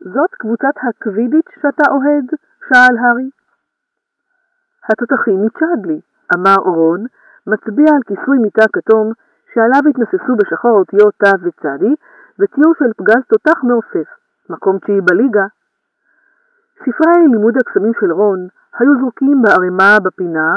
זאת 0.00 0.30
קבוצת 0.30 0.74
הקווידיץ' 0.82 1.50
שאתה 1.62 1.90
אוהד? 1.90 2.26
שאל 2.68 2.96
הארי. 3.00 3.30
התותחים 4.88 5.42
מצ'אדלי, 5.46 6.00
אמר 6.36 6.56
רון, 6.64 7.06
מצביע 7.46 7.90
על 7.96 8.02
כיסוי 8.06 8.38
מיטה 8.38 8.64
כתום 8.72 9.12
שעליו 9.54 9.80
התנוססו 9.90 10.36
בשחור 10.36 10.78
אותיות 10.78 11.14
ת' 11.14 11.42
וצדי 11.42 11.94
וציור 12.38 12.74
של 12.78 12.92
פגז 12.96 13.22
תותח 13.28 13.64
מעופף, 13.64 14.08
מקום 14.50 14.78
תשיעי 14.78 15.00
בליגה. 15.00 15.46
ספרי 16.82 17.28
לימוד 17.32 17.54
הקסמים 17.56 17.92
של 18.00 18.12
רון 18.12 18.48
היו 18.78 18.98
זרוקים 19.00 19.42
בערימה 19.42 19.96
בפינה, 20.04 20.56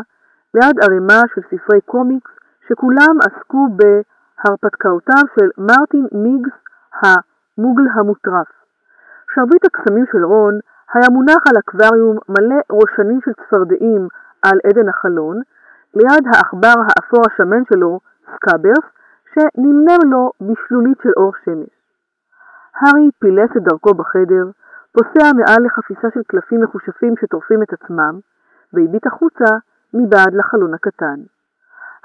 ליד 0.53 0.76
ערימה 0.84 1.22
של 1.35 1.41
ספרי 1.41 1.81
קומיקס 1.81 2.31
שכולם 2.68 3.15
עסקו 3.26 3.68
בהרפתקאותיו 3.77 5.23
של 5.35 5.49
מרטין 5.57 6.07
מיגס 6.11 6.56
המוגל 7.02 7.84
המוטרף. 7.93 8.48
שרביט 9.34 9.65
הקסמים 9.65 10.06
של 10.11 10.26
רון 10.26 10.60
היה 10.93 11.10
מונח 11.10 11.48
על 11.48 11.57
אקווריום 11.60 12.18
מלא 12.30 12.61
ראשנים 12.72 13.19
של 13.26 13.31
צפרדעים 13.34 14.07
על 14.41 14.57
עדן 14.68 14.89
החלון, 14.89 15.41
ליד 15.95 16.23
העכבר 16.34 16.77
האפור 16.88 17.22
השמן 17.27 17.64
שלו, 17.73 17.99
סקאברס, 18.35 18.85
שנמנם 19.34 20.11
לו 20.11 20.31
בשלולית 20.41 20.98
של 21.03 21.10
אור 21.18 21.31
שמש. 21.45 21.69
הארי 22.76 23.10
פילס 23.19 23.49
את 23.57 23.64
דרכו 23.64 23.93
בחדר, 23.93 24.45
פוסע 24.93 25.31
מעל 25.35 25.65
לחפיסה 25.65 26.07
של 26.13 26.23
קלפים 26.27 26.63
מכושפים 26.64 27.14
שטורפים 27.22 27.63
את 27.63 27.73
עצמם, 27.73 28.19
והביט 28.73 29.07
החוצה 29.07 29.51
מבעד 29.93 30.34
לחלון 30.34 30.73
הקטן. 30.73 31.19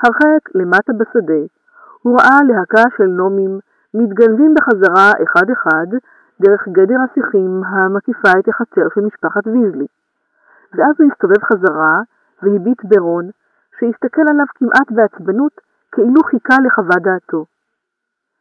הרחק 0.02 0.42
למטה 0.54 0.92
בשדה, 0.92 1.42
הוא 2.02 2.18
ראה 2.20 2.38
להקה 2.48 2.90
של 2.96 3.06
נומים 3.06 3.58
מתגנבים 3.94 4.54
בחזרה 4.54 5.10
אחד-אחד 5.24 5.86
דרך 6.40 6.68
גדר 6.68 7.00
השיחים 7.04 7.64
המקיפה 7.64 8.30
את 8.38 8.48
החצר 8.48 8.86
של 8.94 9.00
משפחת 9.00 9.46
ויזלי. 9.46 9.86
ואז 10.74 10.94
הוא 10.98 11.10
הסתובב 11.12 11.42
חזרה 11.44 12.00
והביט 12.42 12.84
ברון, 12.84 13.30
שהסתכל 13.78 14.26
עליו 14.30 14.46
כמעט 14.54 14.90
בעצבנות, 14.90 15.52
כאילו 15.92 16.22
חיכה 16.24 16.56
לחוות 16.66 17.02
דעתו. 17.02 17.44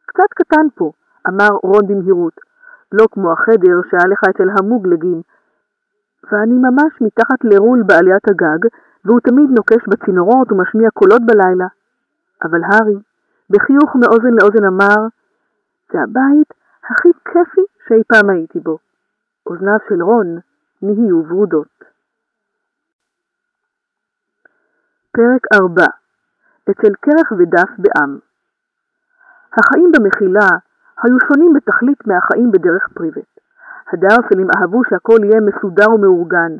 קצת 0.06 0.30
קטן 0.34 0.66
פה, 0.74 0.92
אמר 1.28 1.48
רון 1.62 1.86
במהירות, 1.86 2.45
לא 2.98 3.06
כמו 3.12 3.32
החדר 3.32 3.76
שהיה 3.90 4.06
לך 4.12 4.20
אצל 4.30 4.48
המוגלגים, 4.58 5.22
ואני 6.32 6.54
ממש 6.66 6.92
מתחת 7.00 7.44
לרול 7.44 7.82
בעליית 7.86 8.28
הגג, 8.30 8.68
והוא 9.04 9.20
תמיד 9.20 9.50
נוקש 9.50 9.82
בצינורות 9.88 10.52
ומשמיע 10.52 10.90
קולות 10.90 11.22
בלילה. 11.26 11.66
אבל 12.44 12.60
הארי, 12.64 12.98
בחיוך 13.50 13.96
מאוזן 13.96 14.34
לאוזן 14.40 14.64
אמר, 14.64 15.00
זה 15.92 15.98
הבית 16.00 16.54
הכי 16.90 17.08
כיפי 17.24 17.60
שאי 17.88 18.02
פעם 18.08 18.30
הייתי 18.30 18.60
בו. 18.60 18.78
אוזניו 19.46 19.78
של 19.88 20.02
רון 20.02 20.38
נהיו 20.82 21.22
ורודות. 21.28 21.76
פרק 25.12 25.46
4 25.54 25.84
אצל 26.70 26.94
קרח 27.00 27.32
ודף 27.32 27.70
בעם 27.78 28.18
החיים 29.52 29.92
במחילה 29.92 30.48
היו 31.02 31.16
שונים 31.28 31.52
בתכלית 31.52 32.06
מהחיים 32.06 32.52
בדרך 32.52 32.88
פריבט. 32.94 33.30
הדרסלים 33.92 34.46
אהבו 34.56 34.80
שהכל 34.88 35.18
יהיה 35.24 35.40
מסודר 35.40 35.90
ומאורגן. 35.94 36.52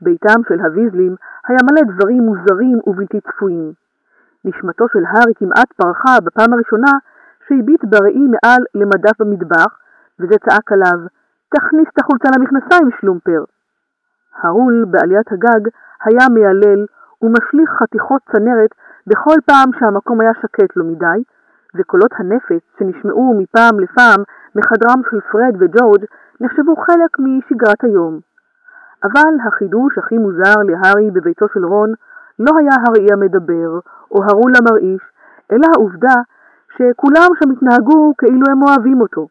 ביתם 0.00 0.40
של 0.48 0.60
הוויזלים 0.60 1.14
היה 1.48 1.58
מלא 1.62 1.82
דברים 1.94 2.22
מוזרים 2.22 2.78
ובלתי 2.86 3.20
צפויים. 3.20 3.72
נשמתו 4.44 4.88
של 4.92 5.04
הארי 5.08 5.32
כמעט 5.34 5.72
פרחה 5.72 6.20
בפעם 6.24 6.52
הראשונה 6.52 6.92
שהביט 7.48 7.84
בראי 7.84 8.26
מעל 8.34 8.62
למדף 8.74 9.20
במטבח, 9.20 9.78
וזה 10.20 10.34
צעק 10.48 10.72
עליו, 10.72 10.98
תכניס 11.54 11.88
את 11.94 11.98
החולצה 12.00 12.28
למכנסיים, 12.36 12.88
שלומפר. 13.00 13.44
הרול 14.42 14.84
בעליית 14.90 15.32
הגג 15.32 15.68
היה 16.04 16.28
מיילל 16.34 16.86
ומשליך 17.22 17.70
חתיכות 17.70 18.22
צנרת 18.32 18.70
בכל 19.06 19.36
פעם 19.46 19.70
שהמקום 19.78 20.20
היה 20.20 20.32
שקט 20.42 20.76
לו 20.76 20.84
מדי, 20.84 21.22
וקולות 21.76 22.10
הנפץ 22.18 22.62
שנשמעו 22.78 23.34
מפעם 23.38 23.80
לפעם 23.80 24.20
מחדרם 24.54 25.00
של 25.10 25.20
פרד 25.32 25.54
וג'ורג' 25.60 26.04
נחשבו 26.40 26.76
חלק 26.76 27.18
משגרת 27.18 27.84
היום. 27.84 28.20
אבל 29.04 29.32
החידוש 29.46 29.98
הכי 29.98 30.18
מוזר 30.18 30.54
להארי 30.64 31.10
בביתו 31.10 31.46
של 31.54 31.64
רון 31.64 31.92
לא 32.38 32.52
היה 32.58 32.72
הראי 32.86 33.12
המדבר, 33.12 33.78
או 34.10 34.24
הרול 34.24 34.52
המרעיש, 34.56 35.02
אלא 35.52 35.66
העובדה 35.74 36.14
שכולם 36.76 37.28
שם 37.38 37.50
התנהגו 37.50 38.14
כאילו 38.18 38.46
הם 38.50 38.62
אוהבים 38.62 39.00
אותו. 39.00 39.28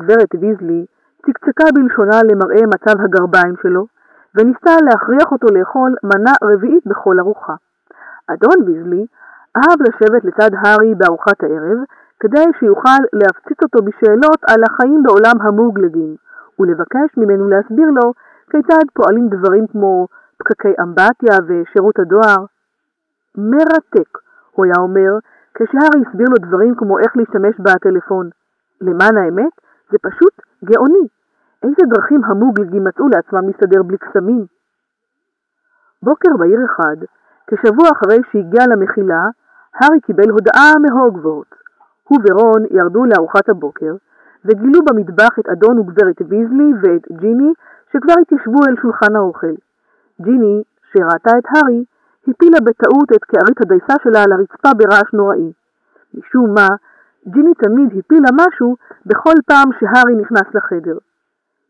גברת 0.00 0.34
ויזלי 0.40 0.86
צקצקה 1.26 1.64
בלשונה 1.74 2.20
למראה 2.22 2.66
מצב 2.66 3.00
הגרביים 3.00 3.54
שלו, 3.62 3.86
וניסתה 4.34 4.70
להכריח 4.82 5.32
אותו 5.32 5.46
לאכול 5.54 5.94
מנה 6.02 6.32
רביעית 6.44 6.86
בכל 6.86 7.18
ארוחה. 7.20 7.54
אדון 8.26 8.62
ויזלי 8.66 9.06
אהב 9.56 9.78
לשבת 9.82 10.24
לצד 10.24 10.50
הארי 10.54 10.94
בארוחת 10.94 11.42
הערב, 11.42 11.78
כדי 12.20 12.44
שיוכל 12.58 13.00
להפציץ 13.12 13.58
אותו 13.62 13.78
בשאלות 13.84 14.40
על 14.46 14.60
החיים 14.68 15.02
בעולם 15.02 15.40
המוגלגים, 15.40 16.16
ולבקש 16.58 17.16
ממנו 17.16 17.48
להסביר 17.48 17.90
לו 17.90 18.12
כיצד 18.50 18.84
פועלים 18.94 19.28
דברים 19.28 19.66
כמו 19.66 20.06
פקקי 20.38 20.74
אמבטיה 20.82 21.36
ושירות 21.46 21.98
הדואר. 21.98 22.44
מרתק, 23.38 24.18
הוא 24.52 24.64
היה 24.64 24.74
אומר, 24.78 25.12
כשהארי 25.54 26.04
הסביר 26.08 26.26
לו 26.28 26.48
דברים 26.48 26.74
כמו 26.74 26.98
איך 26.98 27.16
להשתמש 27.16 27.54
בטלפון. 27.60 28.30
למען 28.80 29.16
האמת, 29.16 29.52
זה 29.90 29.98
פשוט 30.02 30.32
גאוני. 30.64 31.08
איזה 31.62 31.82
דרכים 31.88 32.24
המוגלגים 32.24 32.84
מצאו 32.84 33.08
לעצמם 33.08 33.46
להסתדר 33.48 33.82
בלי 33.82 33.98
קסמים? 33.98 34.46
בוקר 36.02 36.36
בהיר 36.38 36.60
אחד, 36.64 36.96
כשבוע 37.46 37.88
אחרי 37.92 38.18
שהגיע 38.32 38.66
למחילה, 38.66 39.28
הארי 39.74 40.00
קיבל 40.00 40.30
הודעה 40.30 40.72
מהוגוורט. 40.80 41.54
הוא 42.08 42.18
ורון 42.24 42.62
ירדו 42.70 43.04
לארוחת 43.04 43.48
הבוקר, 43.48 43.94
וגילו 44.44 44.80
במטבח 44.84 45.38
את 45.38 45.46
אדון 45.48 45.78
וגברת 45.78 46.22
ויזלי 46.28 46.70
ואת 46.82 47.06
ג'יני, 47.20 47.52
שכבר 47.92 48.14
התיישבו 48.22 48.60
אל 48.68 48.76
שולחן 48.82 49.16
האוכל. 49.16 49.54
ג'יני, 50.20 50.62
שראתה 50.92 51.38
את 51.38 51.44
הארי, 51.48 51.84
הפילה 52.28 52.60
בטעות 52.60 53.12
את 53.16 53.24
קערית 53.24 53.60
הדייסה 53.60 53.94
שלה 54.02 54.22
על 54.22 54.32
הרצפה 54.32 54.70
ברעש 54.78 55.12
נוראי. 55.12 55.52
משום 56.14 56.54
מה, 56.54 56.68
ג'יני 57.28 57.54
תמיד 57.54 57.98
הפילה 57.98 58.28
משהו 58.32 58.76
בכל 59.06 59.34
פעם 59.46 59.68
שהארי 59.80 60.14
נכנס 60.14 60.54
לחדר. 60.54 60.98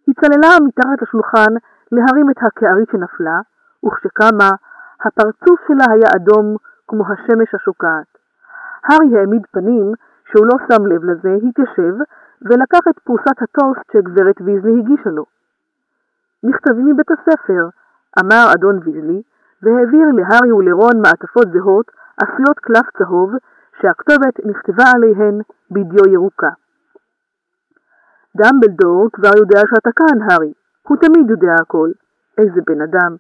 היא 0.07 0.15
צללה 0.21 0.57
מתחת 0.67 1.03
לשולחן 1.03 1.53
להרים 1.93 2.31
את 2.31 2.37
הקערית 2.43 2.89
שנפלה, 2.93 3.41
וכשקמה, 3.87 4.51
הפרצוף 5.05 5.61
שלה 5.69 5.85
היה 5.95 6.09
אדום 6.17 6.57
כמו 6.89 7.05
השמש 7.13 7.55
השוקעת. 7.55 8.07
הארי 8.85 9.19
העמיד 9.19 9.43
פנים 9.51 9.93
שהוא 10.29 10.47
לא 10.47 10.57
שם 10.69 10.87
לב 10.87 11.05
לזה, 11.05 11.35
התיישב, 11.49 11.95
ולקח 12.43 12.89
את 12.91 12.99
פרוסת 13.05 13.43
הטוסט 13.43 13.93
שגברת 13.93 14.41
ויזלי 14.41 14.79
הגישה 14.79 15.11
לו. 15.11 15.25
מכתבים 16.45 16.87
מבית 16.87 17.11
הספר, 17.11 17.69
אמר 18.21 18.45
אדון 18.55 18.79
ויזלי, 18.85 19.23
והעביר 19.63 20.07
להארי 20.17 20.53
ולרון 20.53 20.97
מעטפות 21.03 21.49
זהות 21.53 21.91
עשויות 22.23 22.59
קלף 22.59 22.87
צהוב, 22.99 23.31
שהכתובת 23.81 24.47
נכתבה 24.47 24.85
עליהן 24.95 25.41
בדיו 25.71 26.13
ירוקה. 26.13 26.51
דמבלדור 28.37 29.09
כבר 29.13 29.31
יודע 29.39 29.61
שאתה 29.71 29.91
כאן, 29.97 30.23
הארי. 30.23 30.53
הוא 30.89 30.97
תמיד 30.97 31.31
יודע 31.31 31.55
הכל. 31.61 31.91
איזה 32.39 32.61
בן 32.67 32.81
אדם. 32.83 33.17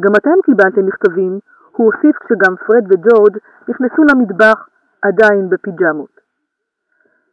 גם 0.00 0.12
אתם 0.16 0.42
קיבלתם 0.44 0.86
מכתבים, 0.86 1.38
הוא 1.78 1.92
הוסיף 1.92 2.16
כשגם 2.22 2.56
פרד 2.66 2.84
וג'ורג' 2.92 3.36
נכנסו 3.68 4.02
למטבח, 4.10 4.68
עדיין 5.02 5.48
בפיג'מות. 5.48 6.14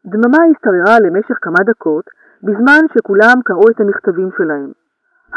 דממה 0.05 0.38
השתררה 0.51 0.99
למשך 0.99 1.38
כמה 1.41 1.59
דקות, 1.65 2.05
בזמן 2.43 2.81
שכולם 2.93 3.38
קראו 3.45 3.67
את 3.72 3.80
המכתבים 3.80 4.30
שלהם. 4.38 4.72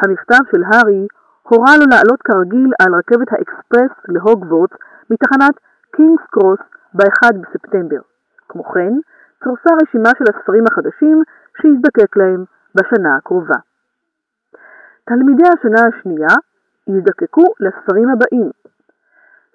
המכתב 0.03 0.43
של 0.51 0.63
הארי 0.71 1.07
הורה 1.43 1.77
לו 1.79 1.85
לעלות 1.93 2.23
כרגיל 2.23 2.71
על 2.83 2.95
רכבת 2.95 3.33
האקספרס 3.33 3.95
להוגוורטס 4.09 4.77
מתחנת 5.11 5.55
קינגס 5.97 6.25
קרוס 6.31 6.61
ב-1 6.95 7.33
בספטמבר. 7.41 8.01
כמו 8.49 8.65
כן, 8.65 8.93
צורפה 9.45 9.71
רשימה 9.83 10.11
של 10.19 10.25
הספרים 10.31 10.65
החדשים 10.67 11.23
שיזדקק 11.61 12.17
להם 12.17 12.45
בשנה 12.75 13.17
הקרובה. 13.17 13.59
תלמידי 15.05 15.49
השנה 15.49 15.81
השנייה 15.89 16.35
יזדקקו 16.89 17.45
לספרים 17.61 18.09
הבאים 18.09 18.51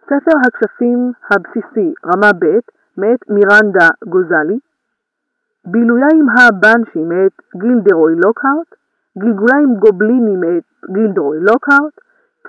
ספר 0.06 0.38
הכשפים 0.48 1.12
הבסיסי 1.32 1.94
רמה 2.06 2.32
ב' 2.42 2.46
מאת 2.98 3.30
מירנדה 3.30 3.88
גוזלי, 4.06 4.60
בילויים 5.66 6.26
הבנשי 6.30 7.04
מאת 7.04 7.32
גילדרוי 7.56 8.16
לוקהארט, 8.16 8.70
גלגוליים 9.18 9.76
גובליני 9.76 10.36
מאת 10.36 10.64
גילדרוי 10.92 11.40
לוקהארט, 11.40 11.96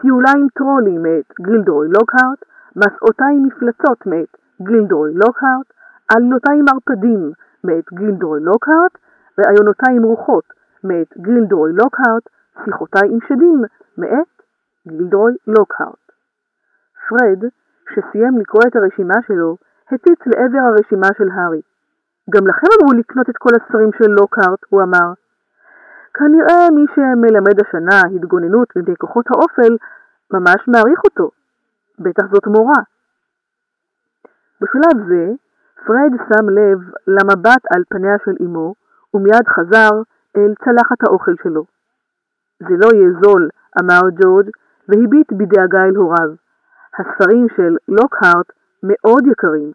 טיוליים 0.01 0.49
טרולי 0.55 0.99
מאת 0.99 1.29
גילדרוי 1.41 1.89
לוקהארט, 1.89 2.41
מסעותיים 2.77 3.47
מפלצות 3.47 4.07
מאת 4.07 4.37
גילדרוי 4.63 5.15
לוקהארט, 5.15 5.69
עלילותיים 6.15 6.65
ערפדים 6.73 7.33
מאת 7.65 7.85
גילדרוי 7.93 8.41
לוקהארט, 8.41 8.93
ראיונותיים 9.39 10.03
רוחות 10.03 10.45
מאת 10.85 11.11
גילדרוי 11.19 11.73
לוקהארט, 11.73 12.23
שיחותיי 12.65 13.09
עם 13.13 13.19
שדים 13.29 13.63
מאת 13.99 14.29
גילדרוי 14.89 15.33
לוקהארט. 15.47 16.04
פרד, 17.09 17.45
שסיים 17.93 18.39
לקרוא 18.39 18.63
את 18.69 18.77
הרשימה 18.77 19.15
שלו, 19.27 19.57
הטיץ 19.91 20.21
לעבר 20.27 20.59
הרשימה 20.59 21.09
של 21.19 21.29
הארי. 21.35 21.61
גם 22.31 22.47
לכם 22.47 22.67
אמרו 22.83 22.93
לקנות 22.99 23.31
את 23.31 23.37
כל 23.37 23.51
הספרים 23.61 23.91
של 23.99 24.11
לוקהארט, 24.11 24.61
הוא 24.69 24.83
אמר. 24.83 25.13
כנראה 26.15 26.71
מי 26.75 26.85
שמלמד 26.95 27.61
השנה 27.61 28.01
התגוננות 28.15 28.69
מפני 28.77 28.97
כוחות 28.97 29.27
האופל 29.31 29.77
ממש 30.33 30.69
מעריך 30.69 31.01
אותו. 31.05 31.31
בטח 31.99 32.25
זאת 32.33 32.47
מורה. 32.47 32.83
בשלב 34.61 35.09
זה, 35.09 35.33
פרד 35.87 36.13
שם 36.29 36.49
לב 36.49 36.79
למבט 37.07 37.63
על 37.75 37.83
פניה 37.89 38.17
של 38.25 38.37
אמו, 38.45 38.75
ומיד 39.15 39.49
חזר 39.49 39.91
אל 40.37 40.55
צלחת 40.65 41.03
האוכל 41.03 41.35
שלו. 41.43 41.65
זה 42.61 42.75
לא 42.79 42.89
יהיה 42.95 43.09
זול, 43.23 43.49
אמר 43.81 44.01
ג'ורג', 44.23 44.51
והביט 44.89 45.33
בדאגה 45.33 45.85
אל 45.85 45.97
הוריו. 45.97 46.44
הספרים 46.99 47.47
של 47.57 47.77
לוקהארט 47.89 48.53
מאוד 48.83 49.27
יקרים. 49.27 49.73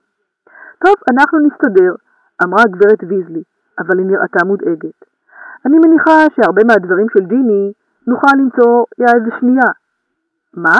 טוב, 0.86 0.96
אנחנו 1.12 1.40
נסתדר, 1.40 1.96
אמרה 2.44 2.64
גברת 2.72 3.04
ויזלי, 3.08 3.44
אבל 3.80 4.00
היא 4.00 4.08
נראתה 4.08 4.46
מודאגת. 4.46 5.00
אני 5.66 5.78
מניחה 5.86 6.18
שהרבה 6.36 6.62
מהדברים 6.68 7.08
של 7.14 7.26
ג'יני 7.26 7.74
נוכל 8.08 8.34
למצוא 8.38 8.86
יד 8.98 9.24
שנייה. 9.40 9.70
מה? 10.54 10.78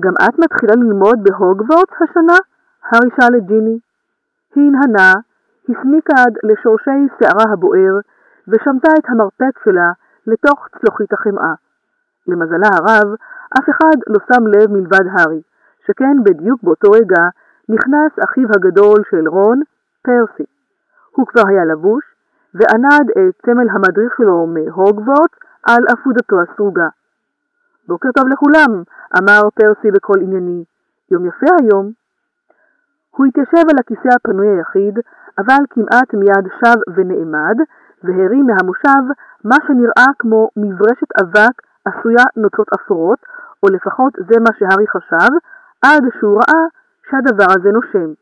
גם 0.00 0.12
את 0.12 0.38
מתחילה 0.38 0.74
ללמוד 0.74 1.18
בהוגוורטס 1.22 2.02
השנה? 2.02 2.38
הארי 2.84 3.10
שאל 3.16 3.36
את 3.38 3.46
ג'יני. 3.46 3.78
היא 4.54 4.64
הנהנה, 4.68 5.12
הסמיקה 5.68 6.14
עד 6.22 6.34
לשורשי 6.42 7.00
שערה 7.18 7.52
הבוער, 7.52 7.94
ושמטה 8.48 8.92
את 8.98 9.08
המרפק 9.08 9.54
שלה 9.64 9.90
לתוך 10.26 10.68
צלוחית 10.80 11.12
החמאה. 11.12 11.54
למזלה 12.26 12.68
הרב, 12.72 13.14
אף 13.58 13.66
אחד 13.70 13.96
לא 14.06 14.18
שם 14.28 14.46
לב 14.46 14.70
מלבד 14.70 15.06
הארי, 15.12 15.42
שכן 15.86 16.16
בדיוק 16.24 16.62
באותו 16.62 16.90
רגע 16.90 17.22
נכנס 17.68 18.12
אחיו 18.24 18.48
הגדול 18.56 19.02
של 19.10 19.28
רון, 19.28 19.60
פרסי. 20.02 20.44
הוא 21.16 21.26
כבר 21.26 21.42
היה 21.48 21.64
לבוש, 21.64 22.04
וענד 22.54 23.10
את 23.10 23.46
סמל 23.46 23.68
המדריך 23.70 24.12
שלו 24.16 24.46
מהוגוורטס 24.46 25.38
על 25.66 25.84
עפודתו 25.88 26.36
הסרוגה. 26.40 26.88
בוקר 27.88 28.08
טוב 28.16 28.28
לכולם, 28.28 28.82
אמר 29.18 29.42
פרסי 29.54 29.90
בקול 29.90 30.20
ענייני. 30.22 30.64
יום 31.10 31.26
יפה 31.26 31.46
היום. 31.60 31.90
הוא 33.10 33.26
התיישב 33.26 33.64
על 33.70 33.78
הכיסא 33.78 34.08
הפנוי 34.16 34.48
היחיד, 34.48 34.98
אבל 35.38 35.62
כמעט 35.70 36.14
מיד 36.14 36.46
שב 36.60 36.76
ונעמד, 36.94 37.56
והרים 38.04 38.46
מהמושב 38.46 39.04
מה 39.44 39.56
שנראה 39.66 40.06
כמו 40.18 40.48
מברשת 40.56 41.10
אבק 41.22 41.62
עשויה 41.84 42.24
נוצות 42.36 42.68
אפורות, 42.74 43.18
או 43.62 43.68
לפחות 43.68 44.12
זה 44.12 44.40
מה 44.40 44.50
שהארי 44.58 44.86
חשב, 44.86 45.32
עד 45.82 46.02
שהוא 46.18 46.36
ראה 46.36 46.64
שהדבר 47.10 47.52
הזה 47.58 47.70
נושם. 47.72 48.12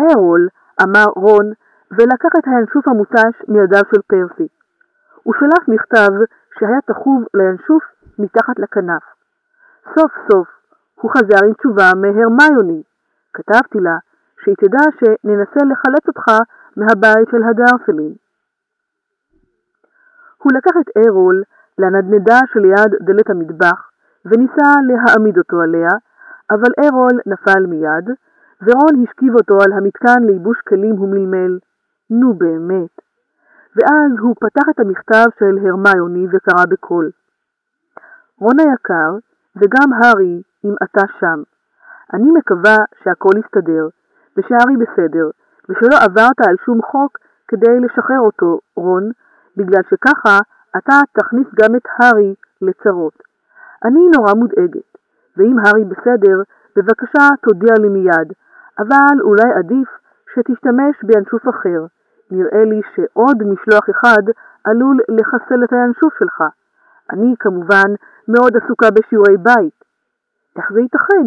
ארול, 0.00 0.48
אמר 0.82 1.06
רון, 1.16 1.52
ולקח 1.90 2.32
את 2.38 2.46
הינשוף 2.46 2.88
המותש 2.88 3.34
מידיו 3.48 3.82
של 3.94 4.02
פרסי. 4.06 4.48
הוא 5.22 5.34
שלח 5.34 5.68
מכתב 5.68 6.10
שהיה 6.58 6.80
תחוב 6.86 7.24
לינשוף 7.34 7.82
מתחת 8.18 8.58
לכנף. 8.58 9.02
סוף 9.94 10.12
סוף 10.32 10.48
הוא 10.94 11.10
חזר 11.10 11.46
עם 11.46 11.52
תשובה 11.54 11.90
מהרמיוני. 11.96 12.82
כתבתי 13.34 13.80
לה 13.80 13.96
שהיא 14.44 14.54
תדע 14.58 14.84
שננסה 14.98 15.60
לחלץ 15.70 16.08
אותך 16.08 16.26
מהבית 16.76 17.28
של 17.30 17.42
הדרסלים. 17.42 18.14
הוא 20.38 20.52
לקח 20.52 20.72
את 20.80 20.88
ארול 21.06 21.42
לנדנדה 21.78 22.38
שליד 22.52 22.92
דלת 23.00 23.30
המטבח 23.30 23.90
וניסה 24.24 24.68
להעמיד 24.88 25.38
אותו 25.38 25.60
עליה, 25.60 25.90
אבל 26.50 26.72
ארול 26.84 27.20
נפל 27.26 27.66
מיד, 27.66 28.06
ורון 28.62 29.04
השכיב 29.04 29.34
אותו 29.34 29.58
על 29.64 29.72
המתקן 29.72 30.22
לייבוש 30.22 30.58
כלים 30.68 31.00
ומלמל. 31.00 31.58
נו 32.10 32.34
באמת. 32.34 32.94
ואז 33.76 34.12
הוא 34.20 34.34
פתח 34.40 34.68
את 34.70 34.80
המכתב 34.80 35.24
של 35.38 35.58
הרמיוני 35.58 36.26
וקרא 36.32 36.64
בקול. 36.70 37.10
רון 38.38 38.60
היקר, 38.60 39.12
וגם 39.56 39.92
הארי, 39.92 40.42
אם 40.64 40.74
אתה 40.82 41.02
שם. 41.20 41.42
אני 42.14 42.30
מקווה 42.30 42.76
שהכל 43.02 43.38
יסתדר, 43.38 43.88
ושהארי 44.36 44.76
בסדר, 44.76 45.30
ושלא 45.68 45.96
עברת 46.04 46.40
על 46.46 46.56
שום 46.64 46.82
חוק 46.82 47.18
כדי 47.48 47.80
לשחרר 47.80 48.20
אותו, 48.20 48.58
רון, 48.76 49.10
בגלל 49.56 49.82
שככה 49.90 50.38
אתה 50.76 51.00
תכניס 51.12 51.46
גם 51.60 51.76
את 51.76 51.82
הארי 51.98 52.34
לצרות. 52.62 53.22
אני 53.84 54.00
נורא 54.16 54.34
מודאגת, 54.34 54.98
ואם 55.36 55.56
הארי 55.58 55.84
בסדר, 55.84 56.36
בבקשה 56.76 57.28
תודיע 57.42 57.74
לי 57.80 57.88
מיד, 57.88 58.32
אבל 58.78 59.20
אולי 59.20 59.52
עדיף 59.58 59.88
שתשתמש 60.34 60.96
בינשוף 61.02 61.48
אחר. 61.48 61.86
נראה 62.30 62.64
לי 62.64 62.80
שעוד 62.94 63.42
משלוח 63.42 63.90
אחד 63.90 64.22
עלול 64.64 64.96
לחסל 65.08 65.64
את 65.64 65.72
הינשוף 65.72 66.18
שלך. 66.18 66.42
אני 67.10 67.34
כמובן 67.38 67.90
מאוד 68.28 68.56
עסוקה 68.56 68.90
בשיעורי 68.90 69.36
בית. 69.36 69.84
איך 70.56 70.72
זה 70.72 70.80
ייתכן? 70.80 71.26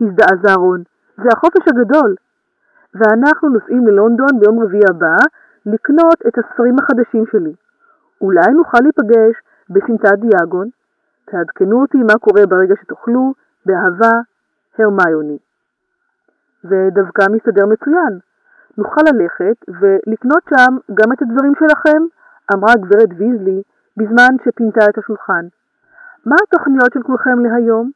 הזדעזע 0.00 0.54
רון. 0.54 0.82
זה 1.16 1.28
החופש 1.32 1.68
הגדול. 1.68 2.14
ואנחנו 2.94 3.48
נוסעים 3.48 3.86
ללונדון 3.86 4.40
ביום 4.40 4.62
רביעי 4.62 4.82
הבא 4.90 5.16
לקנות 5.66 6.18
את 6.28 6.38
הספרים 6.38 6.76
החדשים 6.78 7.24
שלי. 7.32 7.54
אולי 8.20 8.52
נוכל 8.52 8.78
להיפגש 8.82 9.34
בסמטת 9.70 10.18
דיאגון? 10.18 10.68
תעדכנו 11.24 11.82
אותי 11.82 11.98
מה 11.98 12.14
קורה 12.20 12.46
ברגע 12.46 12.74
שתוכלו, 12.82 13.34
באהבה, 13.66 14.12
הרמיוני. 14.78 15.38
זה 16.62 16.88
דווקא 16.92 17.24
מסתדר 17.30 17.66
מצוין. 17.66 18.18
נוכל 18.78 19.00
ללכת 19.12 19.56
ולקנות 19.68 20.42
שם 20.50 20.76
גם 20.94 21.12
את 21.12 21.22
הדברים 21.22 21.52
שלכם, 21.58 22.02
אמרה 22.54 22.74
גברת 22.76 23.08
ויזלי 23.18 23.62
בזמן 23.96 24.36
שפינתה 24.44 24.84
את 24.88 24.98
השולחן. 24.98 25.46
מה 26.26 26.36
התוכניות 26.42 26.92
של 26.94 27.02
כולכם 27.02 27.38
להיום? 27.38 27.90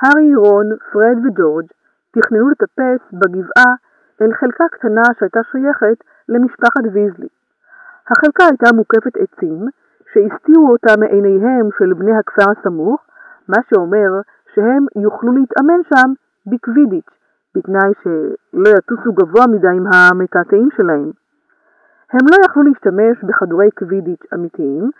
הארי, 0.00 0.34
רון, 0.34 0.66
פרד 0.92 1.26
וג'ורג' 1.26 1.66
תכננו 2.10 2.48
לטפס 2.48 3.00
בגבעה 3.12 3.72
אל 4.22 4.32
חלקה 4.32 4.64
קטנה 4.70 5.02
שהייתה 5.18 5.40
שייכת 5.52 6.04
למשפחת 6.28 6.84
ויזלי. 6.92 7.28
החלקה 8.10 8.44
הייתה 8.44 8.72
מוקפת 8.74 9.16
עצים 9.16 9.66
שהסתירו 10.12 10.70
אותה 10.72 10.92
מעיניהם 11.00 11.68
של 11.78 11.92
בני 11.94 12.16
הכפר 12.16 12.50
הסמוך, 12.50 13.04
מה 13.48 13.56
שאומר 13.68 14.10
שהם 14.54 14.86
יוכלו 15.02 15.32
להתאמן 15.32 15.80
שם 15.88 16.12
בקווידיץ', 16.46 17.10
בתנאי 17.54 17.92
שלא 18.02 18.68
יטוסו 18.78 19.12
גבוה 19.12 19.46
מדי 19.46 19.68
עם 19.68 19.86
המטאטאים 19.86 20.68
שלהם. 20.76 21.10
הם 22.12 22.26
לא 22.30 22.36
יכלו 22.46 22.62
להשתמש 22.62 23.24
בכדורי 23.24 23.70
קווידיץ' 23.70 24.32
אמיתיים, 24.34 24.90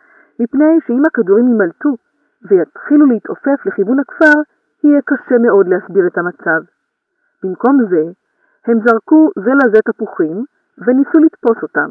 מפני 0.40 0.78
שאם 0.86 1.02
הכדורים 1.06 1.48
יימלטו 1.48 1.96
ויתחילו 2.42 3.06
להתעופף 3.06 3.66
לכיוון 3.66 3.98
הכפר, 3.98 4.40
יהיה 4.84 5.00
קשה 5.04 5.38
מאוד 5.38 5.68
להסביר 5.68 6.06
את 6.06 6.18
המצב. 6.18 6.60
במקום 7.42 7.78
זה, 7.90 8.02
הם 8.66 8.78
זרקו 8.86 9.30
זה 9.36 9.50
לזה 9.54 9.78
תפוחים 9.84 10.44
וניסו 10.78 11.18
לתפוס 11.18 11.62
אותם. 11.62 11.90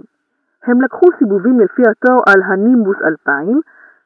הם 0.63 0.81
לקחו 0.81 1.05
סיבובים 1.19 1.59
לפי 1.59 1.81
התור 1.91 2.21
על 2.27 2.41
הנימבוס 2.43 2.97
2000, 3.05 3.61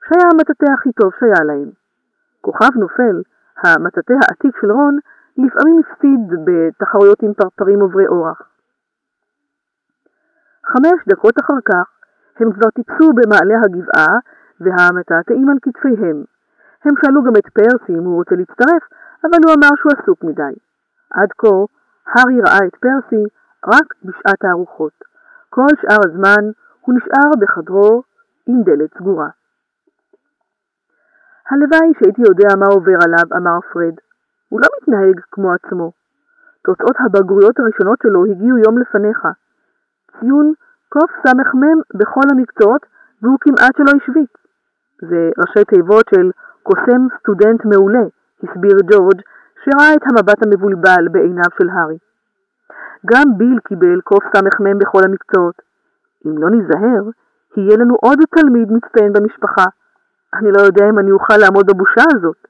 שהיה 0.07 0.23
המטאטה 0.33 0.73
הכי 0.73 0.91
טוב 0.91 1.11
שהיה 1.19 1.43
להם. 1.43 1.69
כוכב 2.41 2.69
נופל, 2.75 3.21
המטאטה 3.63 4.13
העתיק 4.13 4.57
של 4.61 4.71
רון, 4.71 4.97
לפעמים 5.37 5.79
הפסיד 5.79 6.19
בתחרויות 6.45 7.23
עם 7.23 7.33
פרפרים 7.33 7.79
עוברי 7.79 8.07
אורח. 8.07 8.41
חמש 10.65 10.99
דקות 11.09 11.33
אחר 11.41 11.61
כך 11.65 11.87
הם 12.39 12.53
כבר 12.53 12.69
טיפסו 12.69 13.13
במעלה 13.13 13.55
הגבעה 13.63 14.17
והמטאטאים 14.61 15.49
על 15.49 15.57
כתפיהם. 15.61 16.23
הם 16.83 16.93
שאלו 17.01 17.23
גם 17.23 17.35
את 17.37 17.47
פרסי 17.53 17.93
אם 17.99 18.03
הוא 18.03 18.15
רוצה 18.15 18.35
להצטרף, 18.35 18.83
אבל 19.23 19.39
הוא 19.45 19.53
אמר 19.53 19.69
שהוא 19.75 19.91
עסוק 19.97 20.23
מדי. 20.23 20.53
עד 21.13 21.29
כה, 21.37 21.55
הארי 22.07 22.41
ראה 22.41 22.67
את 22.67 22.75
פרסי 22.75 23.23
רק 23.67 23.93
בשעת 24.03 24.43
הארוחות. 24.43 24.93
כל 25.49 25.67
שאר 25.81 26.01
הזמן 26.05 26.43
הוא 26.81 26.95
נשאר 26.95 27.29
בחדרו 27.39 28.03
עם 28.47 28.63
דלת 28.63 28.93
סגורה. 28.97 29.29
הלוואי 31.49 31.91
שהייתי 31.99 32.21
יודע 32.21 32.55
מה 32.59 32.65
עובר 32.65 32.97
עליו, 33.05 33.37
אמר 33.37 33.59
פרד. 33.73 33.95
הוא 34.49 34.61
לא 34.61 34.67
מתנהג 34.75 35.19
כמו 35.31 35.53
עצמו. 35.53 35.91
תוצאות 36.65 36.95
הבגרויות 36.99 37.59
הראשונות 37.59 37.99
שלו 38.03 38.25
הגיעו 38.25 38.57
יום 38.57 38.77
לפניך. 38.77 39.27
ציון 40.19 40.53
קס"מ 40.89 41.61
בכל 41.93 42.25
המקצועות, 42.31 42.85
והוא 43.21 43.37
כמעט 43.41 43.75
שלא 43.77 43.91
השוויץ. 43.97 44.33
זה 45.01 45.29
ראשי 45.37 45.65
תיבות 45.65 46.05
של 46.15 46.31
קוסם 46.63 47.01
סטודנט 47.19 47.65
מעולה, 47.65 48.05
הסביר 48.43 48.77
ג'ורג', 48.91 49.21
שראה 49.63 49.93
את 49.93 50.03
המבט 50.09 50.43
המבולבל 50.43 51.07
בעיניו 51.11 51.51
של 51.57 51.69
הארי. 51.69 51.97
גם 53.05 53.37
ביל 53.37 53.59
קיבל 53.67 53.99
קס"מ 54.05 54.77
בכל 54.79 55.01
המקצועות. 55.05 55.55
אם 56.25 56.37
לא 56.37 56.49
ניזהר, 56.49 57.03
יהיה 57.57 57.77
לנו 57.77 57.95
עוד 58.01 58.19
תלמיד 58.35 58.71
מצטיין 58.71 59.13
במשפחה. 59.13 59.65
אני 60.33 60.51
לא 60.51 60.61
יודע 60.61 60.89
אם 60.89 60.99
אני 60.99 61.11
אוכל 61.11 61.37
לעמוד 61.37 61.65
בבושה 61.67 62.03
הזאת. 62.15 62.47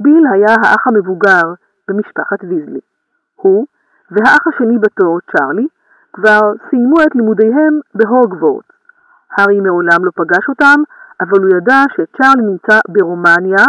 ביל 0.00 0.24
היה 0.32 0.54
האח 0.62 0.86
המבוגר 0.86 1.42
במשפחת 1.88 2.44
ויזלי. 2.44 2.80
הוא 3.36 3.66
והאח 4.10 4.46
השני 4.46 4.78
בתור, 4.78 5.18
צ'ארלי, 5.32 5.66
כבר 6.12 6.52
סיימו 6.70 6.96
את 7.02 7.14
לימודיהם 7.14 7.80
בהוגוורטס. 7.94 8.68
הארי 9.36 9.60
מעולם 9.60 10.04
לא 10.04 10.10
פגש 10.14 10.48
אותם, 10.48 10.80
אבל 11.20 11.38
הוא 11.42 11.56
ידע 11.56 11.82
שצ'ארלי 11.92 12.42
נמצא 12.42 12.78
ברומניה 12.88 13.64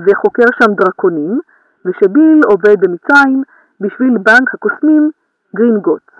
וחוקר 0.00 0.44
שם 0.62 0.74
דרקונים, 0.74 1.40
ושביל 1.84 2.40
עובד 2.44 2.76
במצרים 2.80 3.42
בשביל 3.80 4.18
בנק 4.18 4.54
הקוסמים 4.54 5.10
גרינגוטס. 5.56 6.12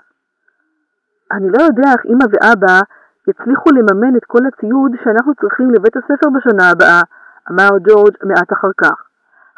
אני 1.32 1.50
לא 1.50 1.62
יודע 1.62 1.92
איך 1.92 2.06
אמא 2.06 2.24
ואבא 2.32 2.80
יצליחו 3.28 3.70
לממן 3.70 4.16
את 4.16 4.24
כל 4.24 4.38
הציוד 4.48 4.92
שאנחנו 5.04 5.34
צריכים 5.34 5.70
לבית 5.70 5.96
הספר 5.96 6.28
בשנה 6.34 6.70
הבאה, 6.70 7.00
אמר 7.50 7.68
ג'ורג' 7.86 8.16
מעט 8.24 8.52
אחר 8.52 8.70
כך. 8.80 8.96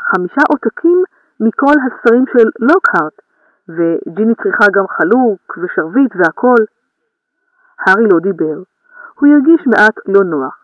חמישה 0.01 0.43
עותקים 0.49 0.99
מכל 1.41 1.75
הספרים 1.87 2.25
של 2.33 2.49
לוקהארט, 2.59 3.17
וג'יני 3.69 4.35
צריכה 4.43 4.67
גם 4.73 4.85
חלוק 4.89 5.59
ושרביט 5.59 6.13
והכל. 6.17 6.63
הארי 7.87 8.05
לא 8.13 8.19
דיבר. 8.19 8.59
הוא 9.19 9.29
הרגיש 9.29 9.67
מעט 9.67 9.97
לא 10.09 10.21
נוח. 10.25 10.57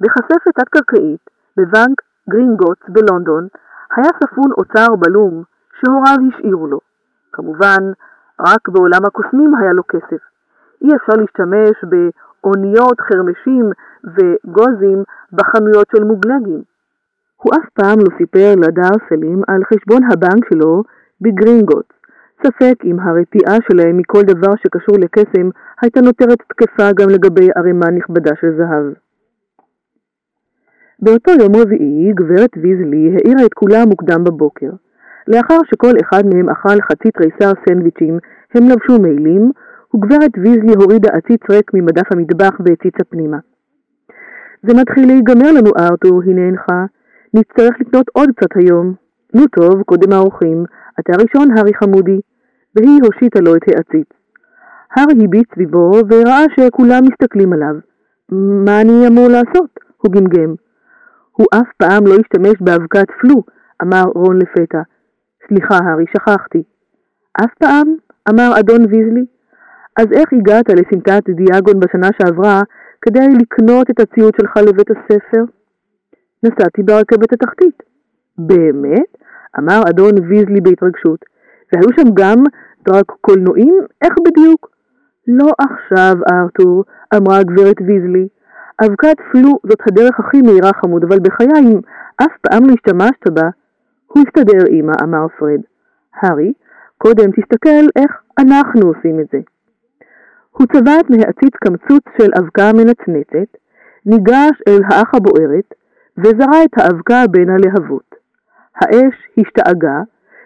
בכספת 0.00 0.48
תת-קרקעית, 0.54 1.30
בבנק 1.56 2.02
גרינגוטס 2.30 2.88
בלונדון, 2.88 3.48
היה 3.96 4.10
ספון 4.22 4.52
אוצר 4.58 4.96
בלום 4.96 5.42
שהוריו 5.80 6.16
השאירו 6.28 6.66
לו. 6.66 6.80
כמובן, 7.32 7.82
רק 8.40 8.68
בעולם 8.68 9.04
הקוסמים 9.06 9.54
היה 9.54 9.72
לו 9.72 9.82
כסף. 9.88 10.22
אי 10.82 10.96
אפשר 10.96 11.12
להשתמש 11.12 11.84
באוניות, 12.44 13.00
חרמשים 13.00 13.70
וגוזים 14.04 15.02
בחנויות 15.32 15.86
של 15.96 16.04
מוגלגים. 16.04 16.62
הוא 17.42 17.52
אף 17.54 17.68
פעם 17.74 17.98
לא 17.98 18.16
סיפר 18.18 18.54
לדארסלים 18.56 19.42
על 19.48 19.60
חשבון 19.64 20.02
הבנק 20.12 20.44
שלו 20.52 20.82
בגרינגוטס. 21.20 21.98
ספק 22.46 22.74
אם 22.84 23.00
הרתיעה 23.00 23.56
שלהם 23.68 23.96
מכל 23.96 24.22
דבר 24.22 24.52
שקשור 24.56 24.96
לקסם 24.98 25.48
הייתה 25.82 26.00
נותרת 26.00 26.38
תקפה 26.48 26.92
גם 26.98 27.08
לגבי 27.10 27.48
ערימה 27.56 27.86
נכבדה 27.90 28.30
של 28.40 28.56
זהב. 28.56 28.92
באותו 31.02 31.30
יום 31.40 31.56
רביעי 31.56 32.12
גברת 32.14 32.50
ויזלי 32.62 33.14
העירה 33.14 33.46
את 33.46 33.54
כולם 33.54 33.88
מוקדם 33.88 34.24
בבוקר. 34.24 34.70
לאחר 35.28 35.58
שכל 35.70 35.92
אחד 36.02 36.22
מהם 36.26 36.48
אכל 36.48 36.80
חצי 36.82 37.10
תריסר 37.10 37.52
סנדוויצ'ים, 37.68 38.18
הם 38.54 38.68
לבשו 38.68 39.02
מעילים, 39.02 39.50
וגברת 39.94 40.30
ויזלי 40.38 40.74
הורידה 40.74 41.08
עציץ 41.12 41.40
ריק 41.50 41.74
ממדף 41.74 42.12
המטבח 42.12 42.54
והציצה 42.60 43.04
פנימה. 43.08 43.38
זה 44.62 44.74
מתחיל 44.80 45.06
להיגמר 45.06 45.52
לנו, 45.52 45.70
ארתור, 45.78 46.22
הנה 46.22 46.40
אינך. 46.46 46.66
נצטרך 47.34 47.80
לקנות 47.80 48.06
עוד 48.12 48.30
קצת 48.36 48.56
היום. 48.56 48.94
נו 49.34 49.46
טוב, 49.46 49.82
קודם 49.82 50.12
האורחים, 50.12 50.64
אתה 51.00 51.12
הראשון, 51.12 51.56
הארי 51.56 51.74
חמודי. 51.74 52.20
והיא 52.76 53.00
הושיטה 53.02 53.40
לו 53.40 53.56
את 53.56 53.62
העציץ. 53.68 54.08
הארי 54.96 55.24
הביט 55.24 55.54
סביבו 55.54 55.92
וראה 56.10 56.44
שכולם 56.56 57.02
מסתכלים 57.04 57.52
עליו. 57.52 57.74
מה 58.64 58.80
אני 58.80 59.06
אמור 59.08 59.28
לעשות? 59.28 59.70
הוא 59.96 60.12
גמגם. 60.12 60.54
הוא 61.32 61.46
אף 61.54 61.68
פעם 61.76 62.06
לא 62.06 62.14
השתמש 62.20 62.54
באבקת 62.60 63.06
פלו, 63.20 63.42
אמר 63.82 64.02
רון 64.14 64.38
לפתע. 64.38 64.78
סליחה, 65.48 65.74
הארי, 65.74 66.04
שכחתי. 66.12 66.62
אף 67.44 67.54
פעם? 67.58 67.94
אמר 68.30 68.50
אדון 68.60 68.80
ויזלי. 68.80 69.24
אז 69.98 70.06
איך 70.12 70.32
הגעת 70.32 70.68
לסמטת 70.68 71.30
דיאגון 71.30 71.80
בשנה 71.80 72.08
שעברה 72.18 72.62
כדי 73.02 73.28
לקנות 73.40 73.90
את 73.90 74.00
הציוד 74.00 74.34
שלך 74.40 74.56
לבית 74.56 74.90
הספר? 74.90 75.42
נסעתי 76.42 76.82
ברכבת 76.82 77.32
התחתית. 77.32 77.82
באמת? 78.38 79.10
אמר 79.58 79.80
אדון 79.90 80.12
ויזלי 80.28 80.60
בהתרגשות. 80.60 81.24
והיו 81.72 81.88
שם 81.96 82.10
גם 82.14 82.36
דרק 82.84 83.12
קולנועים? 83.20 83.74
איך 84.02 84.14
בדיוק? 84.26 84.70
לא 85.28 85.48
עכשיו, 85.58 86.14
ארתור, 86.32 86.84
אמרה 87.16 87.38
הגברת 87.38 87.76
ויזלי. 87.86 88.28
אבקת 88.84 89.16
פלו 89.32 89.58
זאת 89.68 89.80
הדרך 89.88 90.20
הכי 90.20 90.42
מהירה 90.42 90.70
חמוד, 90.80 91.04
אבל 91.04 91.18
בחיי 91.18 91.48
אם 91.62 91.80
אף 92.22 92.32
פעם 92.42 92.64
לא 92.66 92.72
השתמשת 92.72 93.28
בה. 93.34 93.48
הוא 94.06 94.24
הסתדר, 94.26 94.66
אמא, 94.70 94.92
אמר 95.02 95.26
פרד. 95.38 95.60
הארי, 96.20 96.52
קודם 96.98 97.30
תסתכל 97.30 97.84
איך 97.96 98.12
אנחנו 98.38 98.88
עושים 98.88 99.20
את 99.20 99.26
זה. 99.32 99.38
הוא 100.58 100.66
צבט 100.66 101.10
מהעציץ 101.10 101.54
קמצוץ 101.64 102.02
של 102.18 102.30
אבקה 102.38 102.70
מנצנצת, 102.72 103.50
ניגש 104.06 104.62
אל 104.68 104.80
האח 104.84 105.14
הבוערת, 105.14 105.74
וזרה 106.18 106.64
את 106.64 106.70
האבקה 106.76 107.24
בין 107.30 107.50
הלהבות. 107.50 108.14
האש 108.76 109.14
השתאגה, 109.38 110.00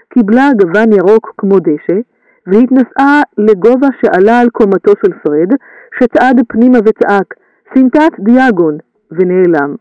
קיבלה 0.08 0.48
גוון 0.60 0.92
ירוק 0.92 1.34
כמו 1.38 1.58
דשא, 1.58 1.98
והתנסעה 2.46 3.22
לגובה 3.38 3.86
שעלה 4.00 4.40
על 4.40 4.48
קומתו 4.50 4.92
של 5.06 5.12
פרד, 5.22 5.50
שצעד 5.98 6.40
פנימה 6.48 6.78
וצעק, 6.78 7.34
סמטת 7.74 8.12
דיאגון, 8.20 8.78
ונעלם. 9.12 9.74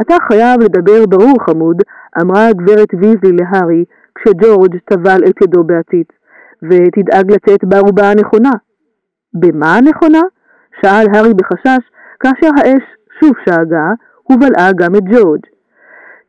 אתה 0.00 0.14
חייב 0.28 0.60
לדבר 0.60 1.06
ברור 1.06 1.44
חמוד, 1.46 1.82
אמרה 2.22 2.48
הגברת 2.48 2.88
ויזלי 3.00 3.36
להארי, 3.36 3.84
כשג'ורג' 4.14 4.76
טבל 4.84 5.20
את 5.28 5.42
ידו 5.42 5.64
בעציץ, 5.64 6.08
ותדאג 6.62 7.32
לצאת 7.32 7.64
בערובה 7.64 8.10
הנכונה. 8.10 8.52
במה 9.34 9.76
הנכונה? 9.76 10.20
שאל 10.80 11.06
הארי 11.14 11.34
בחשש, 11.34 11.82
כאשר 12.20 12.50
האש 12.56 12.82
שוב 13.20 13.32
שאגה, 13.44 13.86
ובלעה 14.30 14.72
גם 14.72 14.94
את 14.94 15.02
ג'ורג'. 15.04 15.40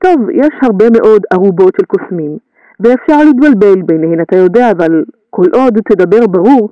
טוב, 0.04 0.30
יש 0.30 0.54
הרבה 0.62 0.86
מאוד 0.98 1.22
ערובות 1.34 1.74
של 1.78 1.86
קוסמים, 1.86 2.38
ואפשר 2.80 3.18
להתבלבל 3.26 3.82
ביניהן, 3.82 4.22
אתה 4.22 4.38
יודע, 4.38 4.72
אבל 4.72 5.04
כל 5.30 5.46
עוד 5.54 5.74
תדבר 5.90 6.28
ברור. 6.28 6.70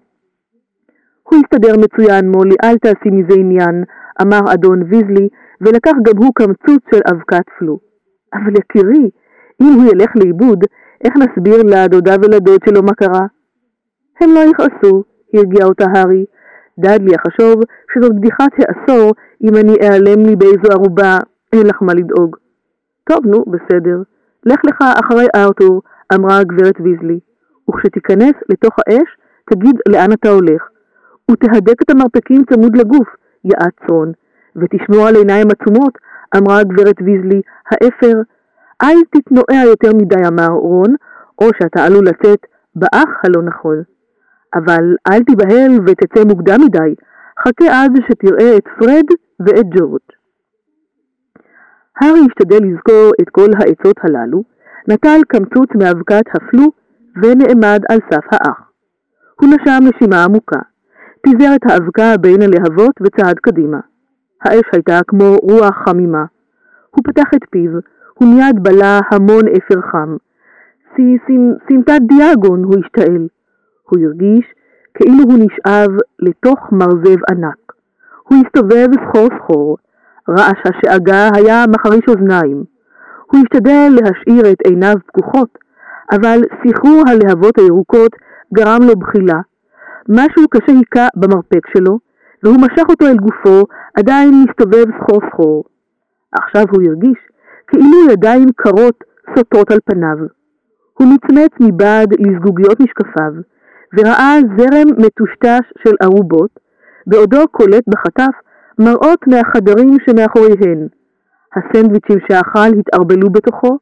הוא 1.24 1.40
הסתדר 1.40 1.74
מצוין, 1.78 2.32
מולי, 2.32 2.56
אל 2.64 2.78
תעשי 2.78 3.10
מזה 3.12 3.34
עניין, 3.40 3.84
אמר 4.22 4.54
אדון 4.54 4.84
ויזלי, 4.90 5.28
ולקח 5.62 5.92
גם 6.04 6.18
הוא 6.18 6.32
קמצוץ 6.36 6.82
של 6.94 7.02
אבקת 7.12 7.46
פלו. 7.60 7.80
אבל 8.34 8.56
יקירי, 8.56 9.10
אם 9.62 9.74
הוא 9.74 9.92
ילך 9.92 10.12
לאיבוד, 10.16 10.64
איך 11.04 11.14
נסביר 11.16 11.58
לדודה 11.64 12.16
ולדוד 12.22 12.60
שלו 12.66 12.84
מה 12.84 12.94
קרה? 12.94 13.26
הם 14.22 14.30
לא 14.32 14.40
יכעסו, 14.40 15.04
הרגיע 15.34 15.66
אותה 15.66 15.86
הארי. 15.96 16.26
דאדלי 16.80 17.12
יחשוב 17.14 17.56
שזאת 17.94 18.16
בדיחת 18.16 18.52
העשור 18.60 19.12
אם 19.44 19.56
אני 19.56 19.76
אעלם 19.84 20.26
לי 20.26 20.36
באיזו 20.36 20.72
ערובה, 20.72 21.18
אין 21.54 21.68
לך 21.68 21.82
מה 21.82 21.94
לדאוג. 21.94 22.36
טוב, 23.10 23.26
נו, 23.26 23.46
בסדר. 23.48 23.98
לך 24.46 24.60
לך 24.66 24.78
אחרי 25.00 25.26
ארתור, 25.36 25.82
אמרה 26.14 26.38
הגברת 26.38 26.76
ויזלי, 26.84 27.20
וכשתיכנס 27.70 28.34
לתוך 28.50 28.76
האש, 28.80 29.10
תגיד 29.50 29.76
לאן 29.90 30.12
אתה 30.14 30.30
הולך. 30.30 30.62
ותהדק 31.32 31.82
את 31.82 31.90
המרפקים 31.90 32.42
צמוד 32.50 32.78
לגוף, 32.78 33.08
יעץ 33.46 33.90
רון. 33.90 34.12
ותשמור 34.56 35.08
על 35.08 35.16
עיניים 35.16 35.48
עצומות, 35.52 35.98
אמרה 36.38 36.64
גברת 36.64 36.96
ויזלי, 37.06 37.42
האפר. 37.72 38.22
אל 38.84 38.98
תתנועע 39.10 39.66
יותר 39.66 39.92
מדי, 39.96 40.28
אמר 40.28 40.54
רון, 40.54 40.96
או 41.42 41.50
שאתה 41.60 41.84
עלול 41.84 42.06
לצאת 42.06 42.40
באח 42.76 43.10
הלא 43.24 43.42
נכון. 43.42 43.84
אבל 44.56 44.96
אל 45.12 45.24
תיבהל 45.24 45.72
ותצא 45.86 46.24
מוקדם 46.28 46.62
מדי, 46.66 46.96
חכה 47.40 47.66
עד 47.72 47.92
שתראה 48.08 48.58
את 48.58 48.68
פרד 48.80 49.06
ואת 49.40 49.66
ג'ורג'. 49.70 50.02
הארי 52.02 52.20
השתדל 52.20 52.66
לזכור 52.68 53.12
את 53.22 53.30
כל 53.30 53.50
העצות 53.60 53.98
הללו, 54.04 54.44
נטל 54.88 55.20
קמצוץ 55.28 55.70
מאבקת 55.76 56.24
הפלו 56.36 56.72
ונעמד 57.16 57.82
על 57.90 58.00
סף 58.12 58.26
האח. 58.32 58.72
הוא 59.42 59.50
נשם 59.50 59.80
נשימה 59.84 60.24
עמוקה, 60.24 60.60
פיזר 61.22 61.56
את 61.56 61.72
האבקה 61.72 62.18
בין 62.22 62.42
הלהבות 62.42 62.96
וצעד 63.02 63.40
קדימה. 63.40 63.80
האש 64.42 64.64
הייתה 64.74 65.00
כמו 65.08 65.36
רוח 65.42 65.76
חמימה. 65.86 66.26
הוא 66.92 67.04
פתח 67.04 67.30
את 67.36 67.42
פיו, 67.50 67.72
הוא 68.14 68.28
מיד 68.36 68.64
בלע 68.64 69.00
המון 69.12 69.44
אפר 69.48 69.82
חם. 69.82 70.16
סמטת 71.68 72.02
דיאגון, 72.02 72.64
הוא 72.64 72.76
השתעל. 72.80 73.28
הוא 73.92 74.00
הרגיש 74.06 74.46
כאילו 74.94 75.24
הוא 75.24 75.40
נשאב 75.46 75.92
לתוך 76.20 76.60
מרזב 76.72 77.20
ענק. 77.30 77.74
הוא 78.24 78.38
הסתובב 78.46 78.88
סחור 78.94 79.28
סחור. 79.38 79.78
רעש 80.30 80.60
השאגה 80.66 81.30
היה 81.36 81.66
מחריש 81.70 82.06
אוזניים. 82.08 82.64
הוא 83.32 83.40
השתדל 83.44 83.90
להשאיר 83.90 84.52
את 84.52 84.58
עיניו 84.68 84.96
פקוחות, 85.08 85.58
אבל 86.12 86.42
סחרור 86.62 87.04
הלהבות 87.08 87.58
הירוקות 87.60 88.12
גרם 88.54 88.80
לו 88.88 88.96
בחילה. 88.96 89.40
משהו 90.10 90.48
קשה 90.50 90.72
היכה 90.72 91.08
במרפק 91.16 91.68
שלו, 91.78 92.00
והוא 92.44 92.58
משך 92.58 92.90
אותו 92.90 93.06
אל 93.08 93.18
גופו, 93.18 93.64
עדיין 93.98 94.46
מסתובב 94.46 94.86
סחור 95.00 95.20
סחור. 95.30 95.64
עכשיו 96.34 96.64
הוא 96.72 96.82
הרגיש 96.88 97.18
כאילו 97.68 98.12
ידיים 98.12 98.48
קרות 98.56 99.04
סוטות 99.36 99.72
על 99.72 99.80
פניו. 99.86 100.18
הוא 100.94 101.08
מצמץ 101.08 101.52
מבעד 101.60 102.14
לזגוגיות 102.20 102.80
משקפיו, 102.80 103.34
וראה 103.94 104.36
זרם 104.58 104.88
מטושטש 104.98 105.66
של 105.84 105.96
ערובות, 106.02 106.60
בעודו 107.08 107.48
קולט 107.52 107.84
בחטף 107.88 108.36
מראות 108.80 109.28
מהחדרים 109.28 109.98
שמאחוריהן. 110.06 110.88
הסנדוויצ'ים 111.56 112.20
שאכל 112.28 112.80
התערבלו 112.80 113.30
בתוכו, 113.30 113.78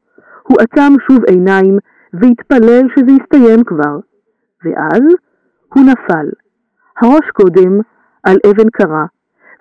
הוא 0.48 0.58
עצם 0.62 0.94
שוב 1.08 1.26
עיניים 1.26 1.78
והתפלל 2.14 2.88
שזה 2.96 3.12
יסתיים 3.12 3.64
כבר. 3.64 3.96
ואז 4.66 5.02
הוא 5.74 5.84
נפל, 5.84 6.30
הראש 7.02 7.30
קודם 7.34 7.80
על 8.24 8.38
אבן 8.50 8.70
קרה, 8.70 9.06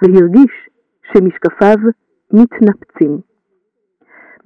והרגיש 0.02 0.68
שמשקפיו 1.12 1.76
מתנפצים. 2.32 3.18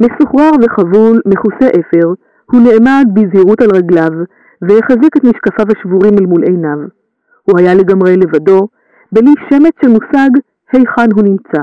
מסוחרר 0.00 0.50
וחבול, 0.62 1.20
מכוסה 1.26 1.68
אפר, 1.80 2.08
הוא 2.50 2.60
נעמד 2.60 3.04
בזהירות 3.14 3.60
על 3.60 3.68
רגליו, 3.74 4.12
והחזיק 4.62 5.16
את 5.16 5.24
משקפיו 5.24 5.66
השבורים 5.76 6.14
אל 6.18 6.26
מול 6.26 6.42
עיניו. 6.44 6.78
הוא 7.42 7.58
היה 7.58 7.74
לגמרי 7.74 8.16
לבדו, 8.16 8.68
בלי 9.12 9.32
שמץ 9.50 9.72
של 9.82 9.88
מושג 9.88 10.30
היכן 10.72 11.12
הוא 11.14 11.22
נמצא. 11.22 11.62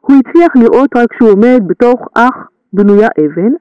הוא 0.00 0.16
הצליח 0.16 0.56
לראות 0.56 0.90
רק 0.96 1.08
שהוא 1.12 1.30
עומד 1.30 1.60
בתוך 1.66 2.08
אח 2.14 2.34
בנויה 2.72 3.08
אבן, 3.20 3.52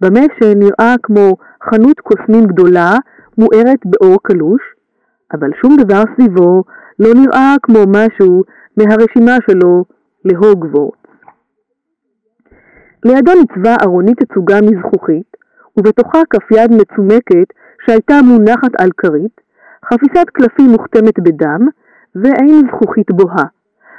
במה 0.00 0.20
שנראה 0.38 0.94
כמו 1.02 1.36
חנות 1.70 2.00
קוסמים 2.00 2.46
גדולה 2.46 2.96
מוארת 3.38 3.80
באור 3.84 4.16
קלוש, 4.22 4.62
אבל 5.34 5.50
שום 5.62 5.76
דבר 5.76 6.02
סביבו 6.14 6.64
לא 6.98 7.14
נראה 7.14 7.54
כמו 7.62 7.78
משהו 7.88 8.44
מהרשימה 8.76 9.36
שלו 9.50 9.84
להוגוורט. 10.24 11.06
לידו 13.04 13.32
ניצבה 13.34 13.74
ארונית 13.82 14.22
תצוגה 14.22 14.58
מזכוכית, 14.62 15.36
ובתוכה 15.76 16.18
כף 16.30 16.50
יד 16.50 16.70
מצומקת 16.72 17.46
שהייתה 17.86 18.14
מונחת 18.22 18.80
על 18.80 18.90
כרית, 18.96 19.40
חפיסת 19.84 20.30
קלפים 20.32 20.70
מוכתמת 20.70 21.18
בדם, 21.18 21.60
ועין 22.14 22.62
זכוכית 22.68 23.10
בוהה. 23.10 23.44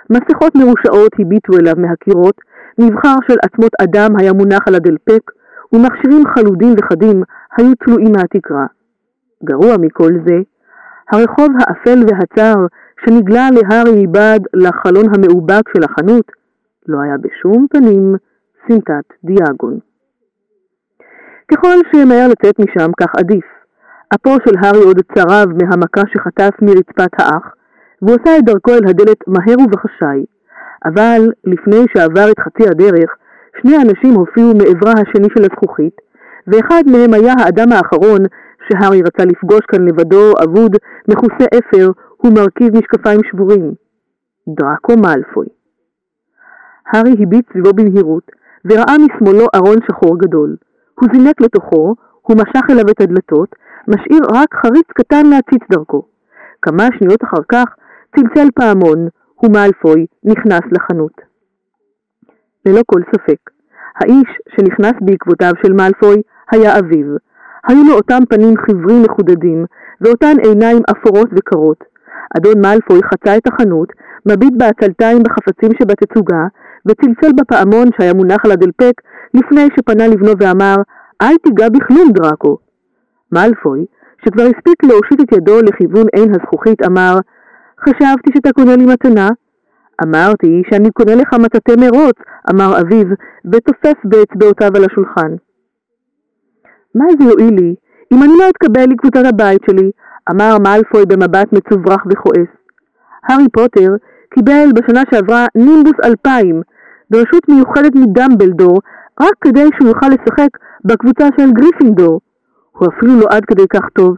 מסכות 0.10 0.56
מרושעות 0.56 1.12
הביטו 1.20 1.54
אליו 1.60 1.74
מהקירות, 1.78 2.36
מבחר 2.80 3.16
של 3.28 3.36
עצמות 3.44 3.72
אדם 3.82 4.10
היה 4.20 4.34
מונח 4.34 4.68
על 4.68 4.76
הדלפק, 4.76 5.32
ומכשירים 5.74 6.24
חלודים 6.28 6.74
וחדים 6.78 7.24
היו 7.58 7.76
תלויים 7.76 8.12
מהתקרה. 8.12 8.66
גרוע 9.44 9.78
מכל 9.78 10.12
זה, 10.28 10.38
הרחוב 11.12 11.50
האפל 11.60 12.00
והצר 12.08 12.56
שנגלה 13.06 13.48
להארי 13.52 14.08
מבעד 14.08 14.42
לחלון 14.54 15.06
המאובק 15.16 15.70
של 15.74 15.84
החנות, 15.84 16.32
לא 16.88 17.02
היה 17.02 17.18
בשום 17.18 17.68
פנים 17.70 18.16
סמטת 18.68 19.06
דיאגון. 19.24 19.80
ככל 21.52 21.78
שמהר 21.92 22.28
לצאת 22.28 22.60
משם, 22.60 22.92
כך 23.00 23.16
עדיף. 23.18 23.57
אפו 24.16 24.30
של 24.46 24.56
הארי 24.62 24.84
עוד 24.84 25.00
צרב 25.16 25.48
מהמכה 25.50 26.02
שחטף 26.14 26.50
מרצפת 26.62 27.14
האח, 27.20 27.54
והוא 28.02 28.18
עשה 28.22 28.38
את 28.38 28.44
דרכו 28.44 28.72
אל 28.72 28.90
הדלת 28.90 29.18
מהר 29.28 29.60
ובחשאי. 29.60 30.26
אבל 30.86 31.22
לפני 31.46 31.86
שעבר 31.94 32.32
את 32.32 32.40
חצי 32.40 32.70
הדרך, 32.70 33.10
שני 33.62 33.76
אנשים 33.78 34.14
הופיעו 34.14 34.54
מעברה 34.54 34.92
השני 34.92 35.28
של 35.38 35.44
הזכוכית, 35.44 35.96
ואחד 36.48 36.84
מהם 36.92 37.14
היה 37.14 37.34
האדם 37.40 37.72
האחרון 37.72 38.22
שהארי 38.68 39.02
רצה 39.02 39.26
לפגוש 39.26 39.62
כאן 39.68 39.88
לבדו, 39.88 40.32
אבוד, 40.44 40.76
מכוסה 41.08 41.46
אפר, 41.60 41.90
ומרכיב 42.24 42.78
משקפיים 42.78 43.20
שבורים. 43.32 43.74
דראקו 44.48 44.94
מאלפוי. 44.98 45.48
הארי 46.94 47.16
הביט 47.24 47.46
סביבו 47.52 47.74
במהירות, 47.74 48.32
וראה 48.66 48.96
משמאלו 49.06 49.46
ארון 49.56 49.78
שחור 49.88 50.20
גדול. 50.20 50.56
הוא 51.00 51.10
זינק 51.14 51.42
לתוכו, 51.42 51.96
הוא 52.22 52.38
משך 52.38 52.66
אליו 52.70 52.90
את 52.92 53.02
הדלתות, 53.02 53.56
משאיר 53.88 54.22
רק 54.34 54.54
חריץ 54.54 54.88
קטן 54.94 55.26
להציץ 55.26 55.64
דרכו. 55.72 56.06
כמה 56.62 56.88
שניות 57.00 57.24
אחר 57.24 57.44
כך 57.52 57.76
צלצל 58.16 58.48
פעמון, 58.56 59.08
ומאלפוי 59.44 60.06
נכנס 60.24 60.62
לחנות. 60.72 61.22
ללא 62.66 62.82
כל 62.86 63.02
ספק, 63.12 63.40
האיש 63.96 64.30
שנכנס 64.56 64.94
בעקבותיו 65.02 65.52
של 65.66 65.74
מאלפוי 65.74 66.22
היה 66.52 66.80
אביו. 66.80 67.16
היו 67.68 67.84
לו 67.88 67.94
אותם 67.94 68.20
פנים 68.30 68.54
חיוורים 68.58 69.04
מחודדים, 69.04 69.66
ואותן 70.02 70.36
עיניים 70.44 70.82
אפורות 70.92 71.30
וקרות. 71.38 71.84
אדון 72.38 72.62
מאלפוי 72.62 73.00
חצה 73.04 73.38
את 73.38 73.48
החנות, 73.48 73.90
מביט 74.26 74.54
בעצלתיים 74.58 75.24
בחפצים 75.24 75.70
שבתצוגה, 75.80 76.44
וצלצל 76.86 77.32
בפעמון 77.38 77.88
שהיה 77.98 78.14
מונח 78.14 78.46
על 78.46 78.52
הדלפק 78.52 78.94
לפני 79.34 79.68
שפנה 79.76 80.08
לבנו 80.08 80.32
ואמר, 80.40 80.76
אל 81.22 81.36
תיגע 81.44 81.70
בכלום, 81.70 82.12
דראקו. 82.12 82.67
מאלפוי, 83.32 83.86
שכבר 84.26 84.44
הספיק 84.44 84.84
להושיט 84.84 85.22
את 85.22 85.32
ידו 85.38 85.62
לכיוון 85.62 86.08
עין 86.16 86.32
הזכוכית, 86.36 86.82
אמר, 86.86 87.14
חשבתי 87.80 88.32
שאתה 88.36 88.52
קונה 88.52 88.76
לי 88.76 88.86
מתנה. 88.86 89.30
אמרתי 90.04 90.64
שאני 90.70 90.92
קונה 90.92 91.16
לך 91.16 91.34
מטאטא 91.34 91.74
מרוץ, 91.80 92.16
אמר 92.52 92.82
אביו, 92.82 93.08
ותופף 93.54 93.98
באצבעותיו 94.04 94.72
על 94.76 94.86
השולחן. 94.86 95.36
מה 96.96 97.06
זה 97.20 97.26
יועיל 97.26 97.54
לי 97.56 97.76
אם 98.14 98.24
אני 98.24 98.34
לא 98.40 98.50
אתקבל 98.50 98.86
לקבוצת 98.90 99.26
הבית 99.30 99.62
שלי? 99.70 99.92
אמר 100.32 100.58
מאלפוי 100.64 101.06
במבט 101.06 101.54
מצוברח 101.54 102.04
וכועס. 102.10 102.52
הארי 103.24 103.50
פוטר 103.54 103.96
קיבל 104.34 104.68
בשנה 104.76 105.02
שעברה 105.12 105.46
נימבוס 105.56 105.94
2000, 106.04 106.62
ברשות 107.10 107.50
מיוחדת 107.50 107.96
מדמבלדור, 107.96 108.80
רק 109.22 109.34
כדי 109.42 109.70
שהוא 109.76 109.90
יוכל 109.90 110.08
לשחק 110.08 110.50
בקבוצה 110.86 111.28
של 111.40 111.52
גריפינדור. 111.52 112.20
הוא 112.78 112.88
אפילו 112.88 113.20
לא 113.20 113.26
עד 113.30 113.46
כדי 113.46 113.68
כך 113.74 113.90
טוב. 113.94 114.18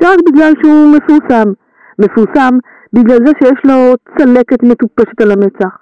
זה 0.00 0.08
רק 0.08 0.18
בגלל 0.28 0.52
שהוא 0.62 0.96
מפורסם. 0.96 1.52
מפורסם 1.98 2.58
בגלל 2.92 3.18
זה 3.26 3.32
שיש 3.38 3.58
לו 3.64 3.94
צלקת 4.18 4.62
מטופשת 4.62 5.20
על 5.20 5.30
המצח. 5.30 5.76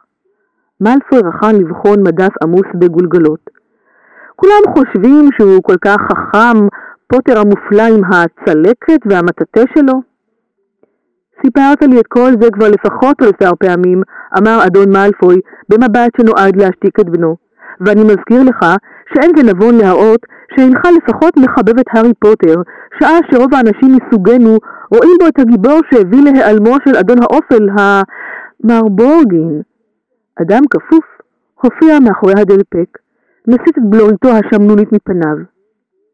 מאלפוי 0.80 1.18
רחן 1.18 1.54
לבחון 1.56 2.02
מדף 2.02 2.32
עמוס 2.42 2.66
בגולגלות. 2.74 3.50
כולם 4.36 4.74
חושבים 4.74 5.28
שהוא 5.38 5.62
כל 5.62 5.76
כך 5.84 5.96
חכם, 5.96 6.66
פוטר 7.06 7.38
המופלא 7.38 7.82
עם 7.82 8.04
הצלקת 8.04 9.00
והמטאטא 9.06 9.64
שלו. 9.74 10.02
סיפרת 11.46 11.82
לי 11.82 12.00
את 12.00 12.06
כל 12.06 12.30
זה 12.40 12.50
כבר 12.50 12.68
לפחות 12.68 13.16
עשר 13.22 13.50
פעמים, 13.58 14.02
אמר 14.38 14.66
אדון 14.66 14.92
מאלפוי 14.92 15.40
במבט 15.68 16.10
שנועד 16.16 16.56
להשתיק 16.56 17.00
את 17.00 17.08
בנו. 17.10 17.36
ואני 17.80 18.04
מזכיר 18.04 18.42
לך 18.42 18.66
שאין 19.14 19.30
זה 19.36 19.42
נבון 19.52 19.74
להראות 19.74 20.20
שאינך 20.54 20.80
לפחות 20.96 21.36
מחבב 21.36 21.78
את 21.78 21.86
הארי 21.92 22.12
פוטר, 22.18 22.54
שעה 23.00 23.18
שרוב 23.30 23.54
האנשים 23.54 23.96
מסוגנו 23.96 24.58
רואים 24.94 25.16
בו 25.20 25.28
את 25.28 25.38
הגיבור 25.38 25.80
שהביא 25.90 26.22
להיעלמו 26.24 26.74
של 26.84 26.96
אדון 26.96 27.18
האופל, 27.22 27.68
ה... 27.78 28.02
מר 28.64 28.82
בורגין. 28.82 29.62
אדם 30.42 30.62
כפוף 30.70 31.04
הופיע 31.62 31.98
מאחורי 32.00 32.32
הדלפק, 32.40 32.98
מסיט 33.48 33.78
את 33.78 33.90
בלוריתו 33.90 34.28
השמנונית 34.28 34.92
מפניו. 34.92 35.36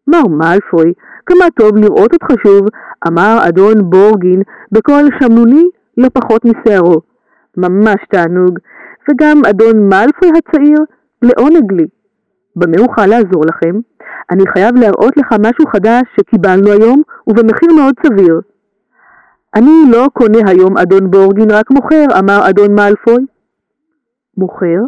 מר 0.06 0.26
מאלפוי, 0.26 0.92
כמה 1.26 1.44
טוב 1.56 1.76
לראות 1.76 2.12
אותך 2.12 2.42
שוב, 2.46 2.66
אמר 3.08 3.38
אדון 3.48 3.90
בורגין 3.90 4.42
בקול 4.72 5.08
שמנוני 5.20 5.64
לא 5.96 6.08
פחות 6.08 6.42
משערו. 6.44 7.00
ממש 7.56 7.96
תענוג, 8.10 8.58
וגם 9.10 9.42
אדון 9.50 9.88
מאלפוי 9.88 10.28
הצעיר 10.28 10.78
לעונג 11.22 11.72
לי. 11.72 11.86
במה 12.58 12.78
אוכל 12.78 13.06
לעזור 13.06 13.42
לכם? 13.46 13.74
אני 14.30 14.42
חייב 14.52 14.76
להראות 14.76 15.16
לך 15.16 15.32
משהו 15.40 15.66
חדש 15.72 16.02
שקיבלנו 16.16 16.72
היום 16.72 17.02
ובמחיר 17.26 17.68
מאוד 17.76 17.94
סביר. 18.06 18.40
אני 19.56 19.90
לא 19.92 20.06
קונה 20.12 20.38
היום 20.50 20.78
אדון 20.78 21.10
בורגין, 21.10 21.50
רק 21.50 21.70
מוכר, 21.70 22.04
אמר 22.18 22.48
אדון 22.50 22.74
מאלפוי. 22.74 23.26
מוכר? 24.36 24.80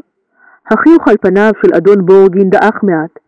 החיוך 0.71 1.09
על 1.09 1.17
פניו 1.21 1.51
של 1.63 1.75
אדון 1.77 2.07
בורגין 2.07 2.51
דעך 2.51 2.83
מעט. 2.83 3.19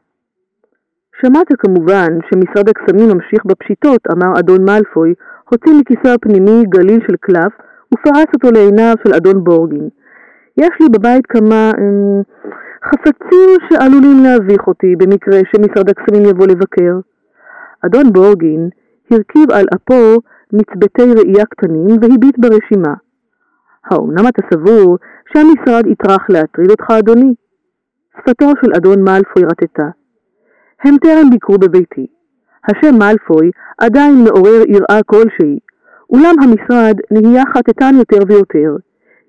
שמעת 1.20 1.46
כמובן 1.58 2.08
שמשרד 2.30 2.68
הקסמים 2.68 3.08
ממשיך 3.08 3.44
בפשיטות, 3.44 4.00
אמר 4.12 4.38
אדון 4.38 4.64
מאלפוי, 4.64 5.14
הוציא 5.50 5.72
מכיסו 5.80 6.14
הפנימי 6.14 6.64
גליל 6.68 7.00
של 7.06 7.16
קלף 7.20 7.52
ופרס 7.94 8.26
אותו 8.34 8.50
לעיניו 8.50 8.94
של 9.06 9.14
אדון 9.14 9.44
בורגין. 9.44 9.88
יש 10.56 10.70
לי 10.80 10.86
בבית 10.92 11.26
כמה 11.26 11.70
אמ, 11.78 12.22
חפצים 12.84 13.50
שעלולים 13.68 14.24
להביך 14.24 14.66
אותי 14.66 14.96
במקרה 14.98 15.38
שמשרד 15.52 15.90
הקסמים 15.90 16.24
יבוא 16.24 16.46
לבקר. 16.46 16.94
אדון 17.86 18.12
בורגין 18.12 18.68
הרכיב 19.10 19.50
על 19.52 19.66
אפו 19.74 20.18
מצבתי 20.52 21.02
ראייה 21.02 21.44
קטנים 21.44 21.96
והביט 22.00 22.38
ברשימה. 22.38 22.94
האומנם 23.84 24.28
אתה 24.28 24.42
סבור 24.52 24.98
שהמשרד 25.32 25.86
יטרח 25.86 26.26
להטריד 26.28 26.70
אותך, 26.70 26.90
אדוני? 26.98 27.34
שפתו 28.18 28.46
של 28.64 28.70
אדון 28.76 29.04
מאלפוי 29.04 29.44
רטטה. 29.44 29.88
הם 30.84 30.96
טרם 30.98 31.30
ביקרו 31.30 31.58
בביתי. 31.58 32.06
השם 32.68 32.98
מאלפוי 32.98 33.50
עדיין 33.78 34.24
מעורר 34.24 34.62
יראה 34.68 35.00
כלשהי, 35.06 35.58
אולם 36.10 36.34
המשרד 36.42 36.96
נהיה 37.10 37.42
חטטן 37.56 37.94
יותר 37.98 38.18
ויותר. 38.28 38.76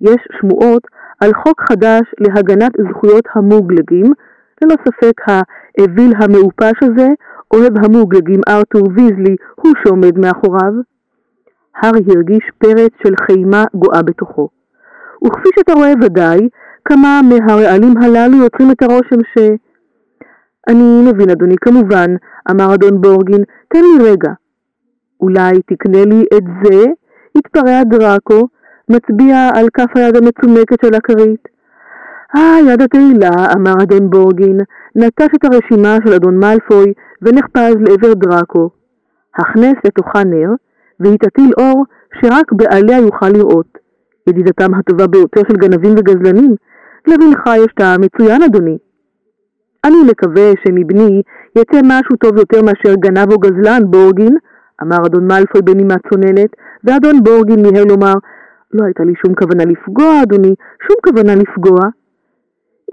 יש 0.02 0.22
שמועות 0.40 0.84
על 1.24 1.34
חוק 1.34 1.62
חדש 1.70 2.02
להגנת 2.20 2.72
זכויות 2.90 3.24
המוגלגים, 3.36 4.14
ללא 4.62 4.76
ספק 4.86 5.14
האוויל 5.28 6.14
המעופש 6.20 6.78
הזה, 6.82 7.08
אוהב 7.54 7.86
המוגלגים 7.86 8.42
ארתור 8.48 8.88
ויזלי, 8.96 9.36
הוא 9.56 9.74
שעומד 9.84 10.18
מאחוריו. 10.20 10.74
הארי 11.76 12.02
הרגיש 12.16 12.52
פרץ 12.58 12.92
של 13.04 13.14
חימה 13.26 13.64
גואה 13.74 14.02
בתוכו. 14.02 14.50
וכפי 15.26 15.50
שאתה 15.56 15.74
רואה 15.74 15.94
ודאי, 16.02 16.40
כמה 16.86 17.22
מהרעלים 17.30 17.98
הללו 17.98 18.38
יוצרים 18.38 18.72
את 18.72 18.82
הרושם 18.82 19.20
ש... 19.34 19.38
אני 20.68 21.12
מבין, 21.12 21.30
אדוני, 21.30 21.56
כמובן, 21.62 22.16
אמר 22.52 22.74
אדון 22.74 23.02
בורגין, 23.02 23.44
תן 23.68 23.80
לי 23.80 24.10
רגע. 24.10 24.32
אולי 25.22 25.62
תקנה 25.66 26.06
לי 26.06 26.24
את 26.38 26.44
זה? 26.64 26.86
התפרע 27.38 27.84
דראקו, 27.84 28.48
מצביע 28.90 29.50
על 29.56 29.68
כף 29.74 29.92
היד 29.96 30.16
המצומקת 30.16 30.86
של 30.86 30.96
הכרית. 30.96 31.48
אה, 32.36 32.58
יד 32.68 32.82
התהילה, 32.82 33.54
אמר 33.56 33.74
אדון 33.84 34.10
בורגין, 34.10 34.58
נטש 34.96 35.32
את 35.36 35.46
הרשימה 35.46 35.98
של 36.06 36.14
אדון 36.14 36.40
מאלפוי 36.40 36.94
ונחפז 37.22 37.76
לעבר 37.80 38.14
דראקו. 38.14 38.70
הכנס 39.38 39.76
לתוכה 39.86 40.24
נר, 40.24 40.50
והיא 41.00 41.18
תטיל 41.18 41.52
אור 41.58 41.86
שרק 42.22 42.52
בעליה 42.52 43.00
יוכל 43.00 43.30
לראות. 43.30 43.78
ידידתם 44.30 44.74
הטובה 44.74 45.08
ביותר 45.08 45.42
של 45.48 45.58
גנבים 45.58 45.92
וגזלנים. 45.98 46.56
לבנך 47.08 47.40
יש 47.58 47.74
טעם 47.76 48.02
מצוין, 48.02 48.44
אדוני. 48.44 48.78
אני 49.86 49.98
מקווה 50.12 50.52
שמבני 50.64 51.22
יצא 51.56 51.80
משהו 51.84 52.16
טוב 52.16 52.38
יותר 52.38 52.62
מאשר 52.62 52.96
גנב 52.96 53.32
או 53.32 53.40
גזלן, 53.40 53.82
בורגין, 53.86 54.38
אמר 54.82 54.98
אדון 55.06 55.28
מאלפוי 55.28 55.62
בנימה 55.62 55.96
צוננת, 56.10 56.50
ואדון 56.84 57.24
בורגין 57.24 57.62
מיהר 57.62 57.84
לומר, 57.84 58.14
לא 58.74 58.86
הייתה 58.86 59.04
לי 59.04 59.14
שום 59.26 59.36
כוונה 59.36 59.66
לפגוע, 59.66 60.22
אדוני, 60.24 60.56
שום 60.88 60.98
כוונה 61.06 61.36
לפגוע. 61.36 61.80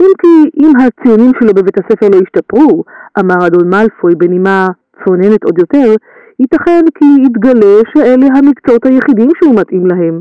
אם 0.03 0.13
כי 0.21 0.63
אם 0.63 0.73
הציונים 0.81 1.33
שלו 1.41 1.55
בבית 1.55 1.79
הספר 1.79 2.09
לא 2.09 2.17
ישתפרו, 2.17 2.85
אמר 3.19 3.47
אדון 3.47 3.71
מאלפוי 3.71 4.15
בנימה 4.15 4.69
צוננת 5.05 5.45
עוד 5.45 5.59
יותר, 5.59 5.95
ייתכן 6.41 6.85
כי 6.95 7.05
יתגלה 7.25 7.77
שאלה 7.93 8.27
המקצועות 8.37 8.87
היחידים 8.87 9.31
שהוא 9.37 9.61
מתאים 9.61 9.87
להם. 9.87 10.21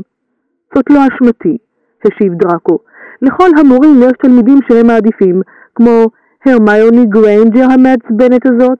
זאת 0.74 0.90
לא 0.90 1.00
אשמתי, 1.08 1.56
השיב 2.04 2.34
דראקו. 2.34 2.78
לכל 3.22 3.48
המורים 3.58 4.02
יש 4.02 4.12
תלמידים 4.22 4.58
שהם 4.68 4.86
מעדיפים, 4.86 5.42
כמו 5.74 6.04
הרמיוני 6.46 7.06
גריינג'ר 7.06 7.64
המעצבנת 7.72 8.46
הזאת. 8.46 8.78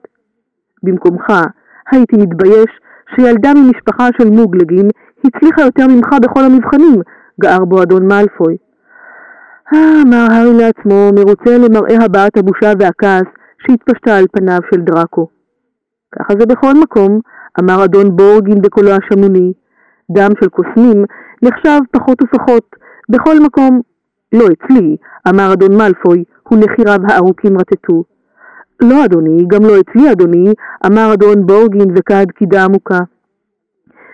במקומך, 0.83 1.33
הייתי 1.91 2.17
מתבייש 2.17 2.69
שילדה 3.15 3.51
ממשפחה 3.53 4.07
של 4.17 4.29
מוגלגים 4.29 4.87
הצליחה 5.25 5.61
יותר 5.61 5.87
ממך 5.87 6.07
בכל 6.21 6.43
המבחנים, 6.43 7.01
גער 7.41 7.65
בו 7.65 7.83
אדון 7.83 8.07
מאלפוי. 8.07 8.57
אה, 9.73 10.01
אמר 10.07 10.27
הארי 10.31 10.53
לעצמו, 10.53 11.09
מרוצה 11.15 11.57
למראה 11.57 12.05
הבעת 12.05 12.37
הבושה 12.37 12.71
והכעס 12.79 13.27
שהתפשטה 13.61 14.17
על 14.17 14.25
פניו 14.31 14.59
של 14.73 14.81
דראקו. 14.81 15.27
ככה 16.15 16.33
זה 16.39 16.45
בכל 16.45 16.73
מקום, 16.83 17.19
אמר 17.59 17.85
אדון 17.85 18.15
בורגין 18.15 18.61
בקולו 18.61 18.91
השמוני. 18.91 19.53
דם 20.11 20.29
של 20.41 20.49
קוסמים 20.49 21.05
נחשב 21.43 21.79
פחות 21.91 22.17
ופחות 22.21 22.75
בכל 23.09 23.35
מקום. 23.45 23.81
לא 24.33 24.45
אצלי, 24.45 24.97
אמר 25.29 25.53
אדון 25.53 25.77
מאלפוי, 25.77 26.23
ונחיריו 26.51 26.99
הארוכים 27.09 27.57
רטטו. 27.57 28.03
לא 28.81 29.05
אדוני, 29.05 29.45
גם 29.47 29.63
לא 29.63 29.73
אצלי 29.79 30.11
אדוני, 30.11 30.53
אמר 30.85 31.13
אדון 31.13 31.45
בורגין 31.45 31.93
וכד 31.95 32.25
קידה 32.35 32.63
עמוקה. 32.63 32.99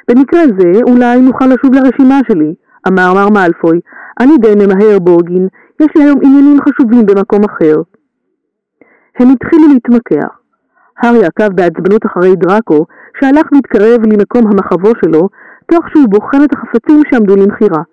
במקרה 0.09 0.41
זה 0.59 0.79
אולי 0.83 1.21
נוכל 1.21 1.45
לשוב 1.45 1.73
לרשימה 1.73 2.19
שלי, 2.27 2.53
אמר 2.87 3.13
מר 3.13 3.29
מאלפוי. 3.29 3.79
אני 4.19 4.37
די 4.37 4.53
ממהר 4.55 4.99
בורגין, 4.99 5.47
יש 5.79 5.87
לי 5.95 6.03
היום 6.03 6.19
עניינים 6.23 6.57
חשובים 6.61 7.05
במקום 7.05 7.43
אחר. 7.43 7.75
הם 9.19 9.27
התחילו 9.29 9.67
להתמקח. 9.73 10.27
הארי 10.97 11.25
עקב 11.25 11.47
בעצבנות 11.47 12.05
אחרי 12.05 12.35
דראקו, 12.35 12.85
שהלך 13.19 13.45
והתקרב 13.51 14.01
למקום 14.05 14.47
המחבו 14.47 14.91
שלו, 15.05 15.29
תוך 15.71 15.85
שהוא 15.89 16.09
בוחן 16.09 16.43
את 16.43 16.49
החפצים 16.53 17.01
שעמדו 17.11 17.35
למכירה. 17.35 17.83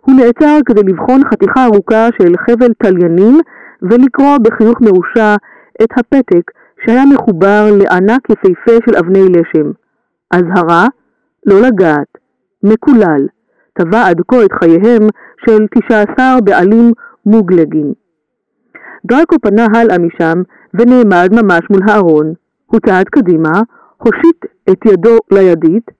הוא 0.00 0.14
נעצר 0.14 0.58
כדי 0.66 0.80
לבחון 0.82 1.20
חתיכה 1.30 1.64
ארוכה 1.64 2.08
של 2.18 2.32
חבל 2.36 2.72
תליינים 2.78 3.40
ולקרוא 3.82 4.38
בחיוך 4.42 4.80
מרושע 4.80 5.34
את 5.82 5.88
הפתק 5.98 6.50
שהיה 6.84 7.04
מחובר 7.14 7.66
לענק 7.78 8.30
יפהפה 8.30 8.76
של 8.86 8.96
אבני 8.96 9.28
לשם. 9.28 9.70
אזהרה, 10.30 10.86
לא 11.46 11.60
לגעת, 11.60 12.18
מקולל, 12.62 13.26
טבע 13.72 14.06
עד 14.08 14.20
כה 14.28 14.44
את 14.44 14.52
חייהם 14.52 15.08
של 15.46 15.66
19 15.80 16.40
בעלים 16.44 16.92
מוגלגים. 17.26 17.92
דרקו 19.04 19.36
פנה 19.42 19.66
הלאה 19.74 19.98
משם 19.98 20.42
ונעמד 20.74 21.28
ממש 21.32 21.60
מול 21.70 21.80
הארון. 21.88 22.34
הוא 22.66 22.80
צעד 22.86 23.06
קדימה, 23.08 23.52
הושיט 23.96 24.44
את 24.70 24.86
ידו 24.86 25.16
לידית. 25.30 25.90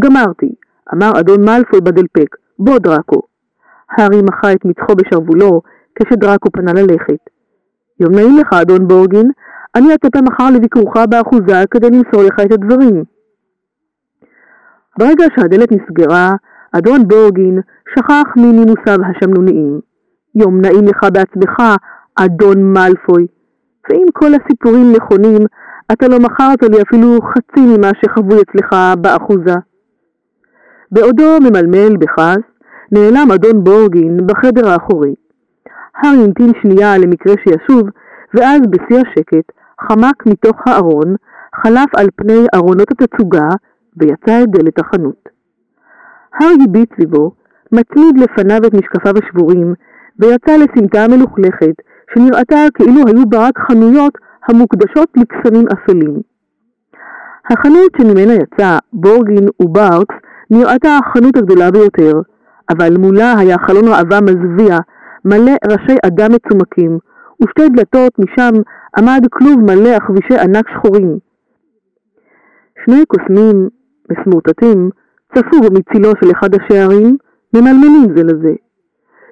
גמרתי, 0.00 0.54
אמר 0.94 1.10
אדון 1.20 1.44
מאלפוי 1.44 1.80
בדלפק, 1.80 2.36
בוא 2.58 2.78
דרקו. 2.78 3.22
הארי 3.90 4.22
מחה 4.22 4.52
את 4.52 4.64
מצחו 4.64 4.94
בשרוולו 4.94 5.62
כשדרקו 5.94 6.50
פנה 6.50 6.72
ללכת. 6.72 7.30
יום 8.00 8.14
נעים 8.14 8.38
לך, 8.38 8.52
אדון 8.52 8.88
בורגין, 8.88 9.30
אני 9.76 9.94
אצפה 9.94 10.20
מחר 10.22 10.50
לביקורך 10.50 10.96
באחוזה 11.10 11.64
כדי 11.70 11.86
למסור 11.90 12.22
לך 12.22 12.40
את 12.46 12.52
הדברים. 12.52 13.04
ברגע 14.98 15.24
שהדלת 15.36 15.72
נסגרה, 15.72 16.32
אדון 16.72 17.08
בורגין 17.08 17.60
שכח 17.94 18.36
מנימוסיו 18.36 18.98
השמנוניים. 19.10 19.80
יום 20.34 20.60
נעים 20.60 20.84
לך 20.84 21.00
בעצמך, 21.12 21.62
אדון 22.16 22.62
מאלפוי. 22.62 23.26
ואם 23.90 24.06
כל 24.12 24.30
הסיפורים 24.34 24.92
נכונים, 24.92 25.40
אתה 25.92 26.08
לא 26.08 26.18
מכרת 26.18 26.62
לי 26.62 26.82
אפילו 26.82 27.18
חצי 27.22 27.60
ממה 27.60 27.90
שחבוי 28.02 28.38
אצלך 28.42 28.76
באחוזה. 29.00 29.54
בעודו 30.92 31.38
ממלמל 31.40 31.96
בכעס, 31.96 32.44
נעלם 32.92 33.28
אדון 33.34 33.64
בורגין 33.64 34.26
בחדר 34.26 34.68
האחורי. 34.68 35.14
הארי 35.96 36.24
המתין 36.24 36.52
שנייה 36.62 36.98
למקרה 36.98 37.34
שישוב, 37.42 37.88
ואז 38.34 38.60
בשיא 38.70 38.96
השקט 38.96 39.52
חמק 39.80 40.26
מתוך 40.26 40.56
הארון, 40.66 41.14
חלף 41.62 41.88
על 41.96 42.06
פני 42.16 42.46
ארונות 42.54 42.88
התצוגה, 42.90 43.48
ויצא 43.96 44.42
את 44.42 44.48
דלת 44.48 44.78
החנות. 44.78 45.28
הארי 46.34 46.64
הביט 46.64 46.94
סביבו, 46.94 47.32
מצמיד 47.72 48.18
לפניו 48.18 48.60
את 48.66 48.74
משקפיו 48.74 49.14
השבורים, 49.22 49.74
ויצא 50.18 50.56
לסמטה 50.56 51.08
מלוכלכת, 51.08 51.74
שנראתה 52.14 52.56
כאילו 52.74 53.00
היו 53.06 53.26
בה 53.28 53.48
רק 53.48 53.58
חנויות 53.58 54.18
המוקדשות 54.48 55.08
לקסמים 55.16 55.64
אפלים. 55.72 56.20
החנות 57.50 57.92
שממנה 57.96 58.34
יצא 58.34 58.78
בורגין 58.92 59.48
וברקס 59.62 60.14
נראתה 60.50 60.98
החנות 60.98 61.36
הגדולה 61.36 61.70
ביותר, 61.70 62.12
אבל 62.70 62.96
מולה 62.98 63.38
היה 63.38 63.56
חלון 63.58 63.84
ראווה 63.88 64.20
מזוויע, 64.20 64.78
מלא 65.24 65.52
ראשי 65.70 65.96
אדם 66.06 66.28
מצומקים, 66.32 66.98
ושתי 67.42 67.68
דלתות 67.68 68.12
משם 68.18 68.52
עמד 68.98 69.26
כלוב 69.30 69.60
מלא 69.60 69.88
עכבישי 69.88 70.38
ענק 70.38 70.68
שחורים. 70.68 71.18
שני 72.84 73.04
קוסמים 73.06 73.68
מסמורטטים 74.10 74.90
צפו 75.34 75.60
במצילו 75.60 76.12
של 76.20 76.30
אחד 76.30 76.48
השערים, 76.54 77.16
ממלמלים 77.54 78.16
זה 78.16 78.22
לזה. 78.22 78.54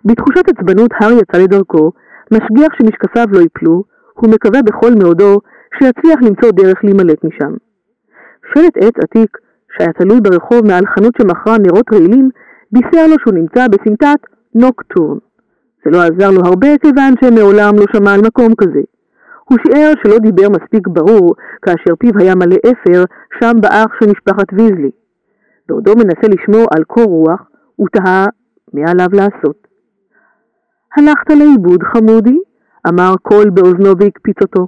בתחושת 0.05 0.49
עצבנות 0.49 0.91
הארי 0.95 1.15
יצא 1.15 1.39
לדרכו, 1.39 1.93
משגיח 2.33 2.69
שמשקפיו 2.79 3.27
לא 3.33 3.41
ייפלו, 3.41 3.85
הוא 4.15 4.31
מקווה 4.31 4.63
בכל 4.63 4.91
מאודו 5.03 5.41
שיצליח 5.79 6.19
למצוא 6.23 6.51
דרך 6.51 6.85
להימלט 6.85 7.25
משם. 7.25 7.55
שלט 8.53 8.77
עץ 8.77 8.95
עתיק, 9.05 9.39
שהיה 9.77 9.93
תלוי 9.93 10.21
ברחוב 10.21 10.67
מעל 10.67 10.87
חנות 10.87 11.15
שמכרה 11.19 11.57
נרות 11.59 11.93
רעילים, 11.93 12.31
בישר 12.73 13.07
לו 13.07 13.17
שהוא 13.21 13.35
נמצא 13.35 13.67
בסמטת 13.69 14.21
נוקטורן. 14.55 15.19
זה 15.85 15.91
לא 15.91 15.99
עזר 16.03 16.31
לו 16.31 16.41
הרבה 16.45 16.69
כיוון 16.83 17.15
שמעולם 17.21 17.75
לא 17.77 17.85
שמע 17.93 18.15
על 18.15 18.21
מקום 18.27 18.55
כזה. 18.55 18.81
הוא 19.45 19.59
שיער 19.67 19.93
שלא 20.03 20.19
דיבר 20.19 20.49
מספיק 20.49 20.89
ברור 20.89 21.35
כאשר 21.63 21.97
פיו 21.99 22.13
היה 22.19 22.35
מלא 22.35 22.57
אפר 22.57 23.05
שם 23.41 23.53
באח 23.61 23.91
של 24.01 24.11
משפחת 24.11 24.47
ויזלי. 24.53 24.91
בעודו 25.69 25.93
מנסה 25.97 26.27
לשמור 26.29 26.67
על 26.77 26.85
קור 26.85 27.05
רוח, 27.05 27.43
הוא 27.77 27.89
תהה 27.93 28.27
מה 28.73 28.91
עליו 28.91 29.09
לעשות. 29.13 29.67
הלכת 30.97 31.31
לאיבוד, 31.31 31.83
חמודי? 31.83 32.39
אמר 32.89 33.15
קול 33.23 33.51
באוזנו 33.51 33.99
והקפיץ 33.99 34.37
אותו. 34.43 34.67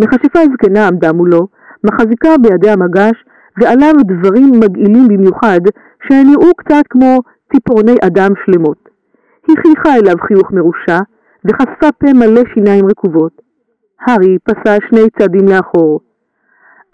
מכשפה 0.00 0.38
זקנה 0.52 0.88
עמדה 0.88 1.12
מולו, 1.12 1.48
מחזיקה 1.84 2.28
בידי 2.42 2.74
מגש, 2.78 3.24
ועליו 3.60 3.94
דברים 4.06 4.50
מגעילים 4.60 5.08
במיוחד, 5.08 5.60
שנראו 6.08 6.54
קצת 6.56 6.82
כמו 6.90 7.18
ציפורני 7.52 7.96
אדם 8.06 8.30
שלמות. 8.44 8.88
היא 9.48 9.56
חייכה 9.62 9.94
אליו 9.94 10.14
חיוך 10.26 10.52
מרושע, 10.52 10.98
וחשפה 11.44 11.92
פה 11.98 12.12
מלא 12.12 12.42
שיניים 12.54 12.86
רקובות. 12.86 13.45
הארי 14.00 14.38
פסע 14.44 14.76
שני 14.88 15.10
צעדים 15.18 15.48
לאחור. 15.48 16.00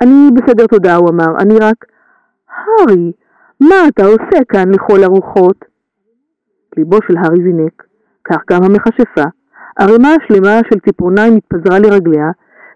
אני 0.02 0.28
בסדר 0.34 0.66
תודה, 0.66 0.96
הוא 0.96 1.10
אמר, 1.10 1.38
אני 1.38 1.54
רק... 1.58 1.84
הארי, 2.48 3.12
מה 3.60 3.88
אתה 3.88 4.04
עושה 4.04 4.44
כאן 4.48 4.68
לכל 4.74 5.04
הרוחות? 5.04 5.64
ליבו 6.76 6.98
של 7.08 7.16
הארי 7.16 7.42
זינק, 7.42 7.82
כך 8.24 8.40
גם 8.50 8.64
המכשפה. 8.64 9.28
ערימה 9.78 10.14
שלמה 10.28 10.60
של 10.70 10.78
ציפורניים 10.80 11.36
התפזרה 11.36 11.78
לרגליה, 11.78 12.30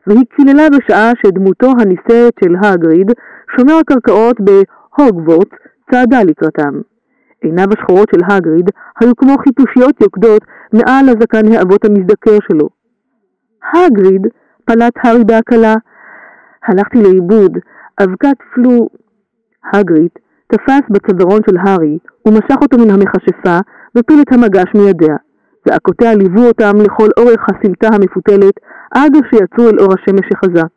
והיא 0.07 0.25
קיללה 0.37 0.67
בשעה 0.71 1.13
שדמותו 1.23 1.71
הנישאת 1.81 2.35
של 2.45 2.55
הגריד, 2.63 3.11
שומר 3.57 3.75
הקרקעות 3.75 4.37
בהוגוורט, 4.41 5.49
צעדה 5.91 6.23
לקראתם. 6.23 6.81
עיניו 7.43 7.67
השחורות 7.73 8.09
של 8.15 8.21
הגריד 8.29 8.71
היו 9.01 9.17
כמו 9.17 9.35
חיפושיות 9.39 10.01
יוקדות 10.01 10.43
מעל 10.73 11.09
הזקן 11.09 11.53
האבות 11.53 11.85
המזדקר 11.85 12.39
שלו. 12.49 12.69
הגריד, 13.73 14.27
פלט 14.65 14.93
הארי 15.05 15.25
בהקלה. 15.25 15.75
הלכתי 16.69 17.03
לאיבוד, 17.03 17.59
אבקת 18.03 18.37
פלו... 18.55 18.89
הגריד 19.73 20.11
תפס 20.47 20.81
בצווארון 20.91 21.41
של 21.51 21.57
הארי 21.57 21.99
ומשך 22.27 22.57
אותו 22.63 22.79
מן 22.79 22.91
המכשפה 22.91 23.59
ופיל 23.97 24.23
את 24.23 24.33
המגש 24.33 24.65
מידיה. 24.75 25.17
זעקותיה 25.69 26.15
ליוו 26.15 26.47
אותם 26.47 26.77
לכל 26.85 27.09
אורך 27.19 27.47
הסמטה 27.49 27.89
המפותלת 27.93 28.55
עד 28.91 29.13
שיצאו 29.31 29.71
אל 29.71 29.81
אור 29.81 29.93
השמש 29.93 30.27
החזק. 30.35 30.73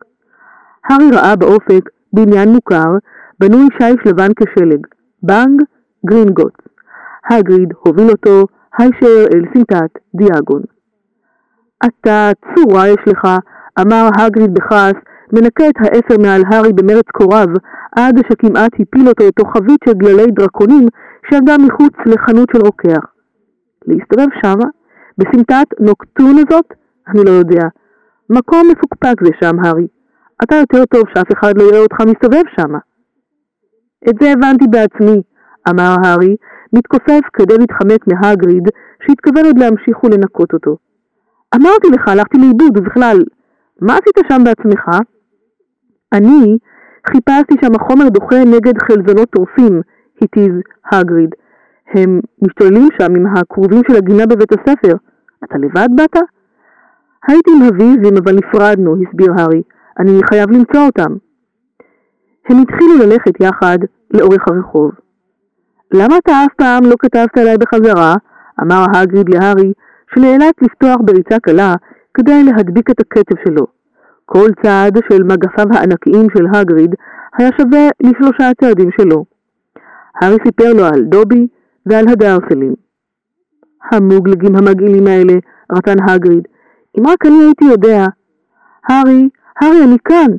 הארי 0.89 1.09
ראה 1.13 1.35
באופק 1.35 1.89
בניין 2.13 2.49
מוכר, 2.49 2.91
בנוי 3.39 3.67
שיש 3.77 3.97
לבן 4.05 4.29
כשלג, 4.39 4.87
בנג 5.23 5.61
גרינגוט. 6.05 6.53
הגריד 7.29 7.73
הוביל 7.79 8.09
אותו 8.09 8.43
הישר 8.77 9.25
אל 9.33 9.41
סמטת 9.53 9.99
דיאגון. 10.15 10.61
אתה 11.85 12.31
צורה 12.55 12.87
יש 12.87 13.03
לך, 13.07 13.27
אמר 13.81 14.09
הגריד 14.19 14.53
בכעס, 14.53 14.97
מנקה 15.33 15.69
את 15.69 15.75
האפר 15.79 16.15
מעל 16.21 16.41
הארי 16.51 16.73
במרץ 16.73 17.05
קוריו, 17.13 17.47
עד 17.95 18.15
שכמעט 18.17 18.71
הפיל 18.79 19.07
אותו 19.07 19.27
לתוך 19.27 19.47
חבית 19.57 19.79
של 19.85 19.93
גללי 19.93 20.31
דרקונים 20.31 20.85
שעמדה 21.29 21.55
מחוץ 21.57 21.93
לחנות 22.05 22.49
של 22.53 22.61
רוקח. 22.61 23.05
להסתובב 23.87 24.27
שמה? 24.43 24.69
בסמטת 25.17 25.67
נוקטון 25.79 26.35
הזאת? 26.37 26.65
אני 27.07 27.23
לא 27.25 27.31
יודע. 27.31 27.67
מקום 28.29 28.67
מפוקפק 28.71 29.23
זה 29.23 29.31
שם, 29.43 29.59
הארי. 29.63 29.87
אתה 30.43 30.55
יותר 30.55 30.85
טוב 30.85 31.03
שאף 31.13 31.27
אחד 31.33 31.57
לא 31.57 31.63
יראה 31.63 31.79
אותך 31.79 31.97
מסתובב 32.01 32.43
שמה. 32.59 32.79
את 34.09 34.15
זה 34.21 34.31
הבנתי 34.31 34.65
בעצמי, 34.69 35.21
אמר 35.69 35.95
הארי, 36.03 36.35
מתכופף 36.73 37.21
כדי 37.33 37.57
להתחמק 37.57 38.07
מהגריד, 38.07 38.63
שהתכוון 39.03 39.45
עוד 39.45 39.59
להמשיך 39.59 40.03
ולנקות 40.03 40.53
אותו. 40.53 40.77
אמרתי 41.55 41.87
לך, 41.93 42.07
הלכתי 42.07 42.37
לאיבוד, 42.37 42.77
ובכלל, 42.77 43.17
מה 43.81 43.93
עשית 43.93 44.17
שם 44.31 44.43
בעצמך? 44.43 44.89
אני 46.13 46.57
חיפשתי 47.07 47.55
שם 47.61 47.79
חומר 47.79 48.09
דוחה 48.09 48.43
נגד 48.45 48.73
חלזונות 48.83 49.29
טורפים, 49.29 49.81
התיז 50.21 50.51
הגריד. 50.91 51.29
הם 51.93 52.19
משתוללים 52.41 52.87
שם 52.97 53.15
עם 53.15 53.25
הכרובים 53.37 53.81
של 53.87 53.95
הגינה 53.95 54.25
בבית 54.25 54.51
הספר. 54.51 54.95
אתה 55.43 55.57
לבד 55.57 55.87
באת? 55.95 56.15
הייתי 57.27 57.51
עם 57.55 57.61
הוויזים, 57.61 58.17
אבל 58.23 58.35
נפרדנו, 58.35 58.95
הסביר 59.01 59.31
הארי. 59.37 59.61
אני 59.99 60.19
חייב 60.29 60.51
למצוא 60.51 60.81
אותם. 60.85 61.13
הם 62.49 62.61
התחילו 62.61 62.97
ללכת 62.97 63.33
יחד 63.39 63.77
לאורך 64.11 64.47
הרחוב. 64.47 64.91
למה 65.93 66.17
אתה 66.17 66.31
אף 66.31 66.53
פעם 66.57 66.83
לא 66.85 66.95
כתבת 66.99 67.37
עליי 67.37 67.57
בחזרה? 67.57 68.15
אמר 68.61 68.85
הגריד 68.93 69.29
להארי, 69.29 69.73
שנאלץ 70.13 70.55
לפתוח 70.61 70.97
בריצה 71.05 71.39
קלה 71.39 71.75
כדי 72.13 72.43
להדביק 72.43 72.89
את 72.89 72.99
הקצב 72.99 73.35
שלו. 73.47 73.67
כל 74.25 74.49
צעד 74.63 74.97
של 75.11 75.23
מגפיו 75.23 75.65
הענקיים 75.73 76.27
של 76.37 76.45
הגריד 76.53 76.95
היה 77.37 77.49
שווה 77.57 77.87
לשלושה 78.03 78.49
הצעדים 78.49 78.89
שלו. 78.99 79.25
הארי 80.21 80.37
סיפר 80.45 80.73
לו 80.73 80.85
על 80.85 81.03
דובי 81.03 81.47
ועל 81.85 82.05
הדארסלים. 82.09 82.73
המוגלגים 83.91 84.55
המגעילים 84.55 85.07
האלה, 85.07 85.33
רטן 85.71 86.03
הגריד, 86.09 86.47
אם 86.99 87.07
רק 87.07 87.25
אני 87.25 87.43
הייתי 87.43 87.65
יודע. 87.65 88.05
הארי, 88.89 89.29
הארי, 89.61 89.83
אני 89.83 89.97
כאן. 90.05 90.31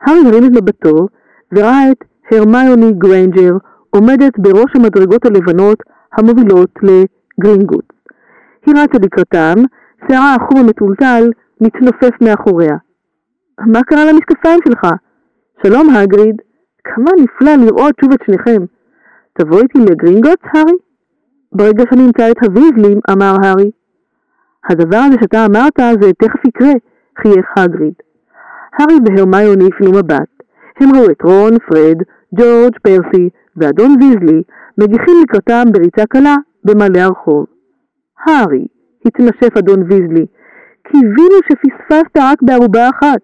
הארי 0.00 0.18
הרים 0.28 0.44
את 0.44 0.50
מבטו 0.50 1.08
וראה 1.52 1.90
את 1.92 2.04
הרמיוני 2.30 2.92
גריינג'ר 2.92 3.56
עומדת 3.90 4.38
בראש 4.38 4.70
המדרגות 4.74 5.26
הלבנות 5.26 5.78
המובילות 6.12 6.70
לגרינגוט. 6.82 7.93
היא 8.66 8.74
רצה 8.76 8.98
לקראתם, 9.02 9.54
שערה 10.08 10.34
החום 10.34 10.60
המטולטל 10.60 11.30
מתנופף 11.60 12.20
מאחוריה. 12.20 12.76
מה 13.60 13.82
קרה 13.82 14.04
למשקפיים 14.04 14.60
שלך? 14.68 14.86
שלום, 15.66 15.90
הגריד. 15.90 16.36
כמה 16.84 17.10
נפלא 17.20 17.54
לראות 17.54 17.94
שוב 18.00 18.12
את 18.12 18.18
שניכם. 18.26 18.62
תבוא 19.32 19.60
איתי 19.60 19.78
לגרינגוט, 19.78 20.38
הארי? 20.54 20.72
ברגע 21.52 21.84
שאני 21.90 22.06
אמצא 22.06 22.30
את 22.30 22.36
הוויזלים, 22.42 23.00
אמר 23.10 23.34
הארי. 23.42 23.70
הדבר 24.70 24.96
הזה 24.96 25.16
שאתה 25.20 25.46
אמרת 25.46 25.78
זה 26.00 26.12
תכף 26.12 26.44
יקרה, 26.44 26.72
חייך 27.22 27.46
הגריד. 27.56 27.94
הארי 28.78 28.94
והרמיוני 29.04 29.64
הפנו 29.68 29.90
מבט. 29.92 30.28
הם 30.80 30.88
ראו 30.96 31.10
את 31.10 31.22
רון, 31.22 31.58
פרד, 31.58 32.02
ג'ורג', 32.34 32.76
פרסי 32.82 33.28
ואדון 33.56 33.96
ויזלי 34.00 34.42
מגיחים 34.78 35.14
לקראתם 35.22 35.72
בריצה 35.72 36.06
קלה 36.06 36.36
במעלה 36.64 37.04
הרחוב. 37.04 37.53
הארי, 38.26 38.66
התנשף 39.06 39.56
אדון 39.58 39.82
ויזלי, 39.82 40.26
קיווינו 40.88 41.38
שפספסת 41.48 42.16
רק 42.18 42.42
בערובה 42.42 42.88
אחת. 42.88 43.20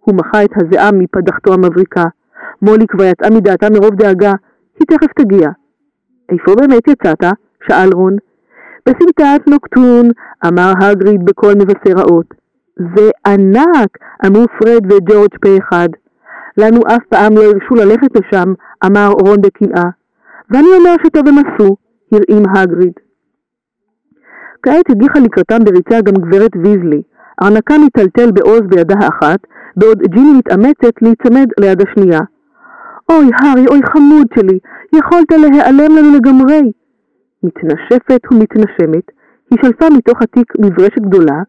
הוא 0.00 0.14
מחה 0.14 0.44
את 0.44 0.50
הזיעה 0.56 0.90
מפדחתו 0.92 1.54
המבריקה. 1.54 2.04
מולי 2.62 2.86
כבר 2.86 3.04
יצאה 3.04 3.30
מדעתה 3.30 3.66
מרוב 3.70 3.94
דאגה, 3.94 4.32
היא 4.78 4.86
תכף 4.86 5.12
תגיע. 5.12 5.48
איפה 6.28 6.54
באמת 6.54 6.88
יצאת? 6.88 7.24
שאל 7.68 7.88
רון. 7.94 8.16
בסמטת 8.86 9.48
נוקטון, 9.50 10.10
אמר 10.46 10.72
הגריד 10.80 11.24
בקול 11.24 11.54
מבשר 11.54 12.00
רעות. 12.00 12.34
זה 12.76 13.10
ענק! 13.26 13.98
אמרו 14.26 14.44
פרד 14.58 14.92
וג'ורג' 14.92 15.36
פה 15.42 15.48
אחד. 15.58 15.88
לנו 16.56 16.80
אף 16.86 17.04
פעם 17.08 17.32
לא 17.36 17.42
הרשו 17.42 17.74
ללכת 17.74 18.16
לשם, 18.16 18.52
אמר 18.86 19.08
רון 19.08 19.40
בקנאה. 19.40 19.90
ואני 20.50 20.68
אומר 20.78 20.94
שטוב 21.06 21.28
הם 21.28 21.34
עשו, 21.38 21.76
הרעים 22.12 22.42
הגריד. 22.56 22.92
כעת 24.66 24.90
הגיחה 24.90 25.18
לקראתם 25.18 25.64
בריצה 25.64 26.00
גם 26.00 26.14
גברת 26.14 26.50
ויזלי. 26.56 27.02
ארנקה 27.42 27.74
מיטלטל 27.78 28.30
בעוז 28.30 28.60
בידה 28.60 28.94
האחת, 29.00 29.40
בעוד 29.76 29.98
ג'יני 30.02 30.32
מתאמצת 30.38 30.94
להיצמד 31.02 31.46
ליד 31.60 31.82
השנייה. 31.82 32.20
אוי, 33.08 33.30
הארי, 33.40 33.66
אוי 33.66 33.80
חמוד 33.92 34.26
שלי, 34.34 34.58
יכולת 34.92 35.32
להיעלם 35.32 35.96
לנו 35.96 36.16
לגמרי. 36.16 36.72
מתנשפת 37.42 38.20
ומתנשמת, 38.32 39.06
היא 39.50 39.58
שלפה 39.62 39.86
מתוך 39.96 40.22
התיק 40.22 40.52
מברשת 40.58 41.00
גדולה, 41.00 41.42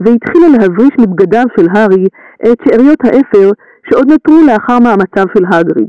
והתחילה 0.00 0.48
להבריש 0.48 0.92
מבגדיו 1.00 1.44
של 1.56 1.66
הארי 1.74 2.06
את 2.52 2.58
שאריות 2.64 3.04
האפר 3.04 3.50
שעוד 3.90 4.10
נותרו 4.10 4.40
לאחר 4.46 4.78
מאמציו 4.78 5.26
של 5.36 5.44
הגריד. 5.52 5.88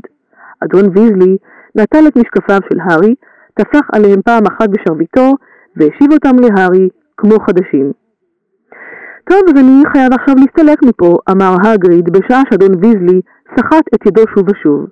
אדון 0.64 0.84
ויזלי 0.94 1.36
נטל 1.74 2.06
את 2.08 2.16
משקפיו 2.16 2.58
של 2.72 2.78
הארי, 2.80 3.14
טפח 3.54 3.86
עליהם 3.92 4.22
פעם 4.22 4.42
אחת 4.46 4.68
בשרביטו, 4.68 5.34
והשיב 5.76 6.12
אותם 6.12 6.36
להארי 6.38 6.88
כמו 7.16 7.36
חדשים. 7.46 7.92
טוב, 9.30 9.40
אז 9.48 9.60
אני 9.60 9.82
חייב 9.92 10.12
עכשיו 10.12 10.34
להסתלק 10.34 10.82
מפה, 10.82 11.18
אמר 11.30 11.54
הגריד 11.64 12.10
בשעה 12.12 12.42
שאדון 12.50 12.74
ויזלי 12.80 13.20
סחט 13.56 13.84
את 13.94 14.06
ידו 14.06 14.22
שוב 14.34 14.48
ושוב. 14.48 14.86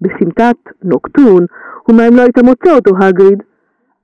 בסמטת 0.00 0.56
נוקטון, 0.84 1.46
ומה 1.88 2.08
אם 2.08 2.16
לא 2.16 2.22
היית 2.22 2.38
מוצא 2.38 2.74
אותו, 2.74 2.90
הגריד? 3.00 3.42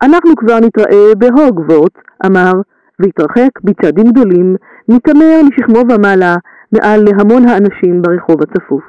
אנחנו 0.03 0.37
כבר 0.37 0.59
נתראה 0.61 1.15
בהוגוורט, 1.19 1.93
אמר, 2.27 2.53
והתרחק 3.01 3.51
בצעדים 3.65 4.05
גדולים, 4.13 4.57
מתעמר 4.89 5.41
משכמו 5.49 5.79
ומעלה, 5.79 6.37
מעל 6.73 7.01
להמון 7.05 7.49
האנשים 7.49 8.03
ברחוב 8.03 8.43
הצפוף. 8.43 8.85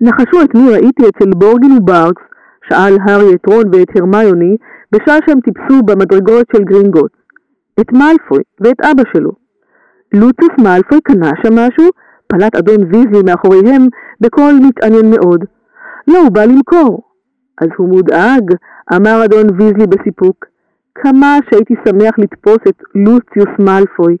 נחשו 0.00 0.42
את 0.44 0.54
מי 0.54 0.70
ראיתי 0.70 1.02
אצל 1.08 1.30
בורגין 1.36 1.72
וברקס, 1.72 2.22
שאל 2.68 2.96
הארי 3.06 3.34
את 3.34 3.46
רון 3.46 3.64
ואת 3.72 3.88
הרמיוני, 3.96 4.56
בשעה 4.92 5.16
שהם 5.26 5.40
טיפסו 5.40 5.82
במדרגות 5.82 6.46
של 6.56 6.64
גרינגוט. 6.64 7.12
את 7.80 7.92
מאלפוי 7.92 8.42
ואת 8.60 8.80
אבא 8.80 9.02
שלו. 9.12 9.32
לוציוס 10.12 10.54
מאלפוי 10.62 11.00
קנה 11.00 11.30
שם 11.42 11.52
משהו? 11.54 11.90
פלט 12.26 12.56
אדון 12.56 12.84
ויזלי 12.84 13.22
מאחוריהם 13.26 13.86
בקול 14.20 14.52
מתעניין 14.62 15.10
מאוד. 15.10 15.44
לא, 16.08 16.18
הוא 16.18 16.30
בא 16.30 16.44
למכור. 16.44 17.02
אז 17.60 17.68
הוא 17.76 17.88
מודאג, 17.88 18.54
אמר 18.96 19.24
אדון 19.24 19.46
ויזלי 19.58 19.86
בסיפוק. 19.86 20.44
כמה 20.94 21.38
שהייתי 21.50 21.74
שמח 21.88 22.18
לתפוס 22.18 22.58
את 22.68 22.82
לוציוס 22.94 23.58
מאלפוי. 23.58 24.16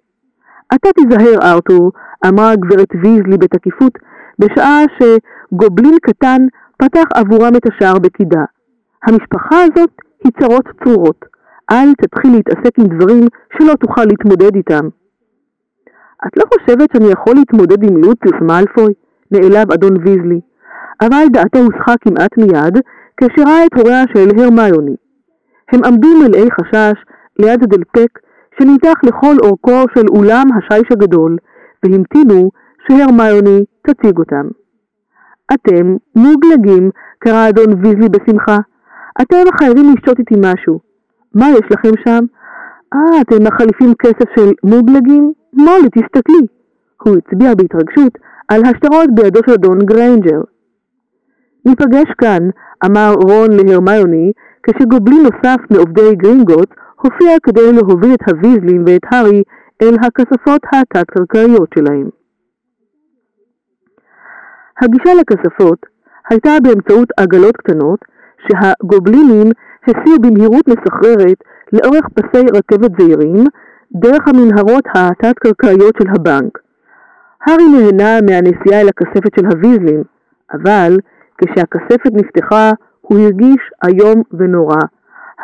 אתה 0.74 0.88
תיזהר, 0.92 1.38
ארתור, 1.42 1.92
אמרה 2.26 2.56
גברת 2.56 2.88
ויזלי 3.02 3.38
בתקיפות, 3.38 3.98
בשעה 4.38 4.82
שגובלין 4.98 5.96
קטן 6.02 6.42
פתח 6.82 7.04
עבורם 7.14 7.56
את 7.56 7.62
השער 7.66 7.98
בקידה. 7.98 8.44
המשפחה 9.02 9.56
הזאת 9.62 9.90
היא 10.24 10.32
צרות 10.40 10.64
צרורות. 10.84 11.24
אל 11.72 11.88
תתחיל 12.02 12.32
להתעסק 12.32 12.78
עם 12.78 12.86
דברים 12.86 13.24
שלא 13.52 13.74
תוכל 13.74 14.04
להתמודד 14.04 14.56
איתם. 14.56 14.88
את 16.26 16.36
לא 16.36 16.44
חושבת 16.54 16.88
שאני 16.92 17.12
יכול 17.12 17.34
להתמודד 17.34 17.82
עם 17.82 17.96
לוציוס 17.96 18.42
מאלפוי? 18.42 18.92
נעלב 19.30 19.72
אדון 19.72 19.96
ויזלי. 19.96 20.40
אבל 21.00 21.24
דעתו 21.32 21.58
הוסחה 21.58 21.94
כמעט 22.00 22.38
מיד, 22.38 22.78
כשראה 23.16 23.66
את 23.66 23.74
הוריה 23.78 24.02
של 24.14 24.28
הרמיוני. 24.38 24.96
הם 25.72 25.84
עמדו 25.84 26.08
מלאי 26.22 26.48
חשש 26.50 27.04
ליד 27.38 27.62
הדלפק 27.62 28.18
שנמתח 28.58 28.94
לכל 29.02 29.36
אורכו 29.42 29.84
של 29.94 30.08
אולם 30.08 30.46
השיש 30.56 30.92
הגדול, 30.92 31.36
והמתינו 31.82 32.50
שהרמיוני 32.86 33.64
תציג 33.82 34.18
אותם. 34.18 34.48
אתם 35.54 35.96
מוגלגים, 36.16 36.90
קרא 37.18 37.48
אדון 37.48 37.84
ויזלי 37.84 38.08
בשמחה. 38.08 38.58
אתם 39.22 39.44
חייבים 39.58 39.92
לשתות 39.92 40.18
איתי 40.18 40.34
משהו. 40.38 40.80
מה 41.34 41.50
יש 41.50 41.66
לכם 41.70 41.92
שם? 42.04 42.24
אה, 42.94 43.20
אתם 43.20 43.44
מחליפים 43.44 43.94
כסף 43.98 44.28
של 44.36 44.50
מוגלגים? 44.64 45.32
מולי, 45.52 45.88
תסתכלי. 45.94 46.46
הוא 47.02 47.16
הצביע 47.16 47.54
בהתרגשות 47.54 48.18
על 48.48 48.62
השטרות 48.64 49.10
בידו 49.14 49.40
של 49.46 49.52
אדון 49.52 49.78
גריינג'ר. 49.78 50.40
ניפגש 51.66 52.12
כאן, 52.18 52.42
אמר 52.84 53.12
רון 53.14 53.50
להרמיוני, 53.52 54.32
כשגובלין 54.62 55.22
נוסף 55.22 55.56
מעובדי 55.70 56.16
גרינגוטס 56.16 56.70
הופיע 57.02 57.36
כדי 57.42 57.72
להוביל 57.72 58.14
את 58.14 58.28
הוויזלים 58.28 58.84
ואת 58.86 59.02
הארי 59.10 59.42
אל 59.82 59.94
הכספות 60.02 60.60
התת-קרקעיות 60.72 61.68
שלהם. 61.74 62.17
הגישה 64.82 65.10
לכספות 65.20 65.86
הייתה 66.30 66.50
באמצעות 66.62 67.08
עגלות 67.16 67.56
קטנות 67.56 68.00
שהגובלינים 68.42 69.52
הסיעו 69.82 70.18
במהירות 70.22 70.68
מסחררת 70.68 71.38
לאורך 71.72 72.04
פסי 72.14 72.44
רכבת 72.54 72.90
זעירים 73.00 73.44
דרך 73.92 74.28
המנהרות 74.28 74.84
התת-קרקעיות 74.94 75.94
של 76.02 76.08
הבנק. 76.08 76.58
הארי 77.46 77.64
נהנה 77.68 78.20
מהנסיעה 78.26 78.80
אל 78.80 78.88
הכספת 78.88 79.30
של 79.40 79.46
הוויזלים, 79.46 80.02
אבל 80.52 80.98
כשהכספת 81.38 82.12
נפתחה 82.12 82.70
הוא 83.00 83.18
הרגיש 83.18 83.70
איום 83.86 84.22
ונורא, 84.32 84.76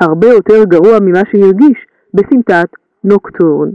הרבה 0.00 0.26
יותר 0.26 0.64
גרוע 0.64 0.98
ממה 1.00 1.20
שהרגיש 1.32 1.86
בסמטת 2.14 2.68
נוקטורן. 3.04 3.70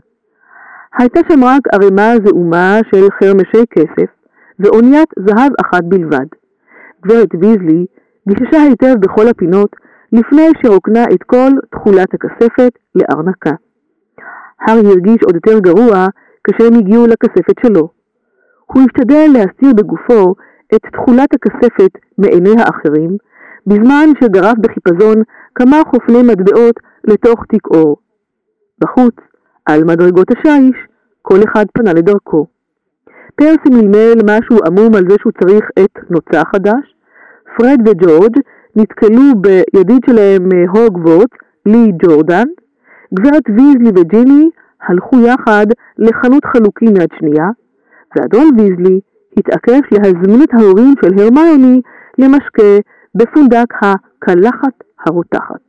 הייתה 0.98 1.20
שם 1.30 1.44
רק 1.44 1.62
ערימה 1.74 2.14
זעומה 2.26 2.80
של 2.92 3.08
חרמשי 3.12 3.66
כסף 3.70 4.19
ואוניית 4.60 5.10
זהב 5.20 5.52
אחת 5.62 5.84
בלבד. 5.84 6.26
גברת 7.06 7.30
ויזלי 7.42 7.86
גיששה 8.30 8.62
היטב 8.62 8.96
בכל 9.00 9.28
הפינות 9.28 9.76
לפני 10.12 10.48
שרוקנה 10.62 11.04
את 11.14 11.24
כל 11.24 11.52
תכולת 11.72 12.14
הכספת 12.14 12.72
לארנקה. 12.96 13.52
הארי 14.62 14.88
הרגיש 14.88 15.18
עוד 15.26 15.36
יותר 15.36 15.60
גרוע 15.60 16.08
כשהם 16.44 16.74
הגיעו 16.74 17.08
לכספת 17.08 17.56
שלו. 17.66 17.90
הוא 18.66 18.84
השתדל 18.84 19.28
להסתיר 19.34 19.74
בגופו 19.76 20.36
את 20.76 20.82
תכולת 20.94 21.34
הכספת 21.34 21.92
מעיני 22.18 22.62
האחרים, 22.62 23.18
בזמן 23.68 24.08
שגרף 24.24 24.58
בחיפזון 24.58 25.24
כמה 25.56 25.78
חופני 25.90 26.24
מטבעות 26.24 26.76
לתוך 27.04 27.46
תיק 27.46 27.68
אור. 27.68 27.98
בחוץ, 28.82 29.16
על 29.66 29.84
מדרגות 29.84 30.28
השיש, 30.32 30.76
כל 31.22 31.40
אחד 31.44 31.66
פנה 31.74 31.94
לדרכו. 31.94 32.59
פרסי 33.40 33.70
מלמל 33.70 34.22
משהו 34.26 34.58
עמום 34.66 34.96
על 34.96 35.04
זה 35.10 35.16
שהוא 35.20 35.34
צריך 35.44 35.66
את 35.80 36.10
נוצה 36.10 36.42
חדש. 36.52 36.96
פרד 37.58 37.80
וג'ורג' 37.88 38.38
נתקלו 38.76 39.22
בידיד 39.42 40.02
שלהם 40.10 40.50
הוגוורט, 40.70 41.30
לי 41.66 41.92
ג'ורדן. 42.04 42.48
גברת 43.14 43.44
ויזלי 43.50 43.92
וג'יני 43.96 44.50
הלכו 44.88 45.20
יחד 45.20 45.66
לחנות 45.98 46.46
חלוקים 46.46 46.90
יד 46.90 47.10
שנייה, 47.20 47.48
ואדון 48.16 48.50
ויזלי 48.58 49.00
התעקש 49.38 49.82
להזמין 49.92 50.44
את 50.44 50.54
ההורים 50.54 50.94
של 51.02 51.12
הרמיוני 51.20 51.82
למשקה 52.18 52.74
בפונדק 53.16 53.74
הקלחת 53.82 54.76
הרותחת. 55.06 55.64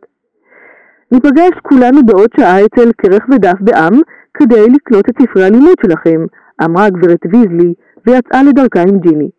ניפגש 1.13 1.55
כולנו 1.63 2.07
בעוד 2.07 2.31
שעה 2.37 2.65
אצל 2.65 2.91
כרך 2.99 3.25
ודף 3.33 3.59
בעם 3.61 3.95
כדי 4.35 4.67
לקנות 4.69 5.09
את 5.09 5.15
ספרי 5.23 5.45
הלימוד 5.45 5.75
שלכם, 5.83 6.21
אמרה 6.65 6.91
גברת 6.91 7.27
ויזלי 7.33 7.75
ויצאה 8.07 8.43
לדרכה 8.43 8.83
עם 8.83 8.99
ג'יני. 8.99 9.31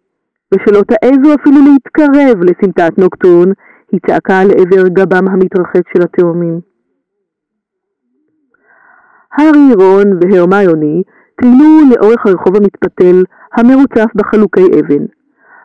ושלא 0.53 0.81
תעזו 0.81 1.35
אפילו 1.41 1.57
להתקרב 1.68 2.43
לסמטת 2.43 2.98
נוקטורן, 2.98 3.49
היא 3.91 3.99
צעקה 4.07 4.43
לעבר 4.43 4.88
גבם 4.88 5.27
המתרחץ 5.27 5.84
של 5.93 6.03
התאומים. 6.03 6.60
הארי, 9.34 9.73
רון 9.73 10.07
והרמיוני 10.22 11.03
טיילו 11.41 11.81
לאורך 11.89 12.26
הרחוב 12.26 12.56
המתפתל 12.56 13.23
המרוצף 13.57 14.10
בחלוקי 14.15 14.65
אבן. 14.80 15.06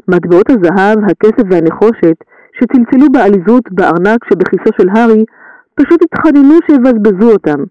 מטבעות 0.08 0.50
הזהב, 0.50 0.98
הכסף 1.10 1.42
והנחושת 1.50 2.16
שצלצלו 2.58 3.06
בעליזות 3.12 3.72
בארנק 3.72 4.24
שבכיסו 4.24 4.70
של 4.80 4.88
הארי 4.94 5.24
פשוט 5.74 6.00
התחננו 6.02 6.54
שיבזבזו 6.66 7.32
אותם. 7.32 7.64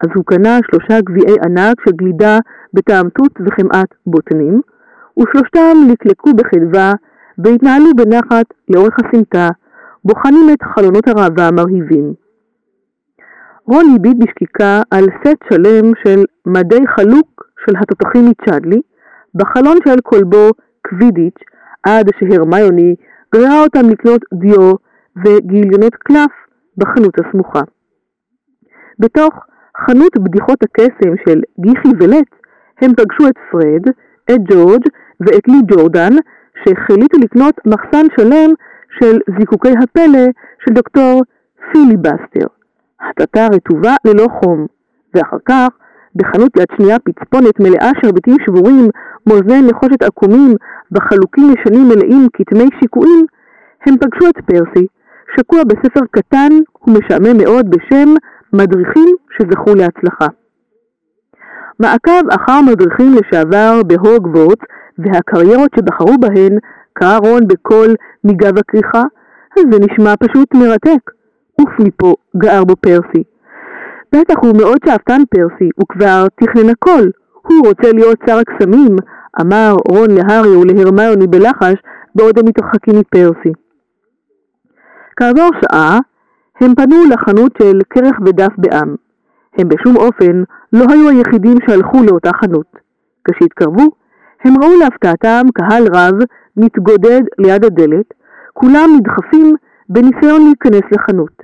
אז 0.00 0.08
הוא 0.14 0.24
קנה 0.24 0.58
שלושה 0.70 1.00
גביעי 1.00 1.36
ענק 1.44 1.76
של 1.84 1.92
גלידה 1.96 2.38
בטעם 2.74 3.08
תות 3.08 3.32
וחמאת 3.40 3.88
בוטנים, 4.06 4.60
ושלושתם 5.18 5.76
לקלקו 5.90 6.30
בחדווה 6.34 6.92
והתנהלו 7.38 7.90
בנחת 7.96 8.46
לאורך 8.68 8.96
הסמטה, 8.98 9.48
בוחנים 10.04 10.46
את 10.52 10.62
חלונות 10.62 11.08
הראווה 11.08 11.48
המרהיבים. 11.48 12.14
רון 13.66 13.84
הביט 13.96 14.16
בשקיקה 14.18 14.82
על 14.90 15.04
סט 15.04 15.38
שלם 15.48 15.92
של 16.04 16.24
מדי 16.46 16.86
חלוק 16.96 17.44
של 17.66 17.72
התותחים 17.76 18.24
מצ'אדלי, 18.30 18.80
בחלון 19.34 19.76
של 19.88 19.96
כלבו 20.02 20.50
קווידיץ', 20.88 21.40
עד 21.82 22.06
שהרמיוני 22.18 22.94
גררה 23.34 23.62
אותם 23.62 23.88
לקנות 23.90 24.20
דיו 24.34 24.72
וגיליונות 25.24 25.94
קלף 25.94 26.30
בחנות 26.76 27.14
הסמוכה. 27.18 27.60
בתוך 28.98 29.34
חנות 29.86 30.18
בדיחות 30.18 30.58
הקסם 30.62 31.14
של 31.26 31.40
גיחי 31.60 31.88
ולט, 32.00 32.30
הם 32.84 32.94
פגשו 32.94 33.28
את 33.28 33.38
פרד, 33.50 33.94
את 34.30 34.40
ג'ורג' 34.50 34.82
ואת 35.20 35.48
לי 35.48 35.58
ג'ורדן, 35.66 36.12
שהחליטו 36.64 37.18
לקנות 37.18 37.54
מחסן 37.66 38.06
שלם 38.16 38.50
של 38.98 39.18
זיקוקי 39.38 39.74
הפלא 39.82 40.24
של 40.64 40.74
דוקטור 40.74 41.22
פיליבסטר. 41.72 42.46
הצתה 43.00 43.46
רטובה 43.54 43.94
ללא 44.04 44.26
חום, 44.40 44.66
ואחר 45.14 45.36
כך, 45.48 45.68
בחנות 46.16 46.56
יד 46.56 46.66
שנייה 46.76 46.96
פצפונת 46.98 47.60
מלאה 47.60 47.90
שרביטים 48.02 48.36
שבורים, 48.46 48.88
מאזני 49.26 49.68
נחושת 49.68 50.02
עקומים 50.02 50.54
וחלוקים 50.92 51.44
ישנים 51.54 51.88
מלאים 51.88 52.28
כתמי 52.32 52.68
שיקויים, 52.80 53.26
הם 53.86 53.94
פגשו 53.96 54.28
את 54.28 54.44
פרסי, 54.44 54.86
שקוע 55.36 55.64
בספר 55.64 56.00
קטן 56.10 56.52
ומשעמם 56.86 57.36
מאוד 57.42 57.70
בשם 57.70 58.08
מדריכים 58.52 59.08
שזכו 59.36 59.74
להצלחה. 59.74 60.43
מעקב 61.80 62.30
אחר 62.30 62.60
מדריכים 62.66 63.14
לשעבר 63.14 63.80
בהוגוורטס 63.86 64.64
והקריירות 64.98 65.70
שבחרו 65.76 66.14
בהן 66.20 66.58
קרא 66.92 67.16
רון 67.16 67.48
בקול 67.48 67.94
מגב 68.24 68.58
הכריכה, 68.58 69.02
זה 69.56 69.78
נשמע 69.78 70.14
פשוט 70.20 70.54
מרתק. 70.54 71.10
עוף 71.60 71.70
מפה, 71.78 72.14
גער 72.36 72.64
בו 72.64 72.76
פרסי. 72.76 73.22
בטח 74.12 74.34
הוא 74.42 74.56
מאוד 74.58 74.78
שאפתן 74.86 75.20
פרסי, 75.30 75.70
הוא 75.76 75.86
כבר 75.88 76.26
תכנן 76.40 76.70
הכל. 76.70 77.08
הוא 77.42 77.66
רוצה 77.66 77.92
להיות 77.92 78.18
שר 78.26 78.38
הקסמים, 78.38 78.96
אמר 79.40 79.74
רון 79.88 80.10
להארי 80.10 80.56
ולהרמיוני 80.56 81.26
בלחש 81.26 81.74
בעוד 82.14 82.38
הם 82.38 82.46
מתרחקים 82.46 82.94
מפרסי. 83.00 83.52
כעבור 85.16 85.50
שעה 85.60 85.98
הם 86.60 86.74
פנו 86.74 87.04
לחנות 87.10 87.52
של 87.62 87.78
כרך 87.90 88.16
ודף 88.26 88.52
בעם. 88.58 88.94
הם 89.58 89.68
בשום 89.68 89.96
אופן 89.96 90.42
לא 90.74 90.84
היו 90.90 91.08
היחידים 91.08 91.56
שהלכו 91.66 92.02
לאותה 92.02 92.30
חנות. 92.32 92.76
כשהתקרבו, 93.24 93.82
הם 94.44 94.54
ראו 94.62 94.78
להפתעתם 94.78 95.42
קהל 95.54 95.84
רב 95.94 96.14
מתגודד 96.56 97.20
ליד 97.38 97.64
הדלת, 97.64 98.14
כולם 98.52 98.88
נדחפים 98.96 99.54
בניסיון 99.88 100.42
להיכנס 100.44 100.82
לחנות. 100.92 101.42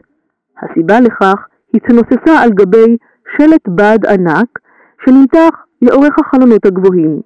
הסיבה 0.62 1.01
לכך 1.01 1.47
התנוססה 1.74 2.43
על 2.43 2.51
גבי 2.51 2.97
שלט 3.36 3.69
בד 3.69 3.98
ענק 4.07 4.59
שנמתח 5.05 5.55
לאורך 5.82 6.15
החלונות 6.19 6.66
הגבוהים. 6.66 7.20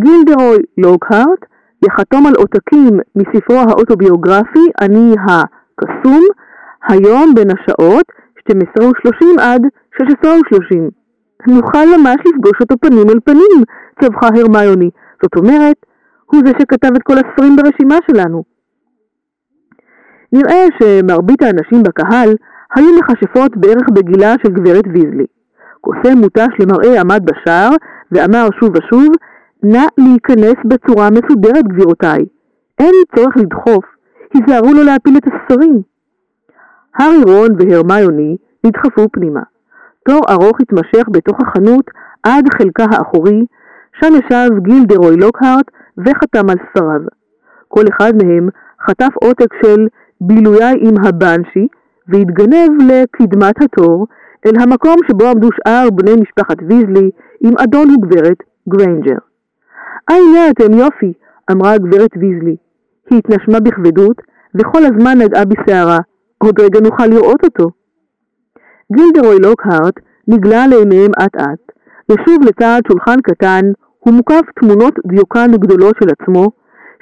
גילדרוי 0.00 0.58
לוקהארט 0.78 1.42
יחתום 1.86 2.26
על 2.26 2.34
עותקים 2.36 3.00
מספרו 3.16 3.56
האוטוביוגרפי 3.56 4.66
"אני 4.80 5.14
הקסום" 5.28 6.22
היום 6.88 7.34
בין 7.34 7.48
השעות 7.50 8.06
12:30 8.48 9.40
עד 9.40 9.62
16:30. 10.02 10.90
נוכל 11.48 11.86
ממש 11.96 12.16
לפגוש 12.26 12.60
אותו 12.60 12.74
פנים 12.80 13.10
אל 13.10 13.20
פנים, 13.24 13.58
צווחה 14.00 14.28
הרמיוני. 14.34 14.90
זאת 15.22 15.36
אומרת, 15.36 15.76
הוא 16.26 16.40
זה 16.44 16.52
שכתב 16.60 16.88
את 16.96 17.02
כל 17.02 17.14
הספרים 17.14 17.56
ברשימה 17.56 17.96
שלנו. 18.10 18.42
נראה 20.32 20.64
שמרבית 20.78 21.42
האנשים 21.42 21.82
בקהל 21.82 22.34
היו 22.74 22.86
מכשפות 22.98 23.56
בערך 23.56 23.88
בגילה 23.94 24.34
של 24.42 24.52
גברת 24.52 24.84
ויזלי. 24.92 25.26
קוסם 25.80 26.18
מותש 26.18 26.52
למראה 26.60 27.00
עמד 27.00 27.22
בשער 27.24 27.70
ואמר 28.12 28.48
שוב 28.60 28.70
ושוב, 28.76 29.08
נא 29.62 29.86
להיכנס 29.98 30.56
בצורה 30.64 31.08
מסודרת 31.10 31.68
גבירותיי. 31.68 32.24
אין 32.78 32.94
צורך 33.16 33.36
לדחוף, 33.36 33.84
היזהרו 34.34 34.72
לו 34.72 34.82
להפיל 34.84 35.16
את 35.16 35.26
הספרים. 35.26 35.82
הארי 36.98 37.22
רון 37.22 37.48
והרמיוני 37.58 38.36
נדחפו 38.64 39.08
פנימה. 39.12 39.42
תור 40.08 40.20
ארוך 40.30 40.60
התמשך 40.60 41.08
בתוך 41.10 41.36
החנות 41.40 41.90
עד 42.22 42.44
חלקה 42.58 42.84
האחורי, 42.90 43.44
שם 44.00 44.12
ישב 44.14 44.48
גילדרוי 44.62 45.16
לוקהארט 45.16 45.70
וחתם 45.98 46.50
על 46.50 46.56
ספריו. 46.70 47.00
כל 47.68 47.84
אחד 47.90 48.12
מהם 48.22 48.48
חטף 48.86 49.14
עותק 49.14 49.54
של 49.62 49.86
בילוי 50.20 50.74
עם 50.80 50.94
הבנשי 51.04 51.66
והתגנב 52.08 52.70
לקדמת 52.88 53.62
התור 53.62 54.06
אל 54.46 54.52
המקום 54.60 54.96
שבו 55.08 55.26
עמדו 55.26 55.48
שאר 55.56 55.90
בני 55.90 56.12
משפחת 56.20 56.56
ויזלי 56.68 57.10
עם 57.40 57.54
אדון 57.58 57.90
וגברת 57.90 58.36
גריינג'ר. 58.68 59.18
אה 60.10 60.16
הנה 60.16 60.50
אתם 60.50 60.72
יופי, 60.72 61.12
אמרה 61.52 61.72
הגברת 61.72 62.10
ויזלי. 62.16 62.56
היא 63.10 63.18
התנשמה 63.18 63.60
בכבדות 63.60 64.16
וכל 64.54 64.84
הזמן 64.84 65.18
נגעה 65.18 65.44
בשערה. 65.44 65.98
עוד 66.38 66.60
רגע 66.60 66.80
נוכל 66.80 67.06
לראות 67.06 67.44
אותו. 67.44 67.70
גילדרוי 68.92 69.38
לוקהארט 69.38 69.94
נגלה 70.28 70.66
לעיניהם 70.66 71.10
אט 71.24 71.36
אט, 71.36 71.72
ישוב 72.12 72.42
לצד 72.42 72.80
שולחן 72.88 73.20
קטן 73.22 73.64
ומוקף 74.06 74.40
תמונות 74.60 74.94
דיוקן 75.06 75.50
גדולות 75.52 75.94
של 76.02 76.08
עצמו, 76.10 76.50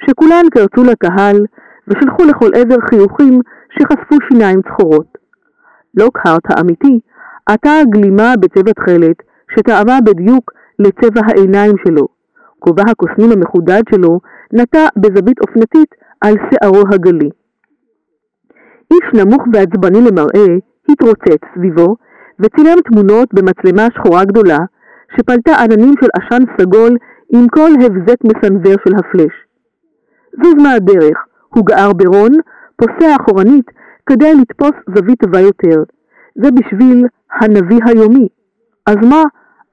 שכולן 0.05 0.45
קרצו 0.51 0.83
לקהל 0.83 1.45
ושלחו 1.87 2.23
לכל 2.23 2.49
עבר 2.55 2.75
חיוכים 2.89 3.41
שחשפו 3.73 4.15
שיניים 4.29 4.61
צחורות. 4.61 5.17
לוקהארט 5.97 6.43
האמיתי 6.49 6.99
עטה 7.45 7.75
גלימה 7.89 8.33
בצבע 8.39 8.71
תכלת 8.71 9.17
שטעמה 9.55 9.99
בדיוק 10.05 10.51
לצבע 10.79 11.21
העיניים 11.27 11.75
שלו. 11.87 12.07
כובע 12.59 12.83
הקוסמים 12.91 13.31
המחודד 13.31 13.81
שלו 13.91 14.19
נטע 14.53 14.87
בזווית 14.97 15.37
אופנתית 15.41 15.95
על 16.21 16.35
שערו 16.49 16.83
הגלי. 16.93 17.29
איש 18.91 19.21
נמוך 19.21 19.43
ועצבני 19.53 20.01
למראה 20.01 20.55
התרוצץ 20.89 21.41
סביבו 21.55 21.95
וצילם 22.39 22.77
תמונות 22.85 23.29
במצלמה 23.33 23.87
שחורה 23.93 24.25
גדולה 24.25 24.57
שפלטה 25.15 25.51
עננים 25.63 25.93
של 26.01 26.07
עשן 26.17 26.43
סגול 26.57 26.97
עם 27.33 27.47
כל 27.47 27.69
הבזק 27.85 28.17
מסנוור 28.23 28.75
של 28.87 28.95
הפלאש. 28.95 29.35
זוז 30.43 30.53
מהדרך, 30.63 31.17
הוא 31.49 31.65
גער 31.65 31.93
ברון, 31.93 32.31
פוסע 32.75 33.15
אחורנית 33.21 33.65
כדי 34.05 34.33
לתפוס 34.41 34.95
זווית 34.95 35.19
טובה 35.19 35.39
יותר. 35.39 35.83
זה 36.35 36.49
בשביל 36.51 37.07
הנביא 37.41 37.79
היומי. 37.85 38.27
אז 38.85 38.95
מה? 39.09 39.23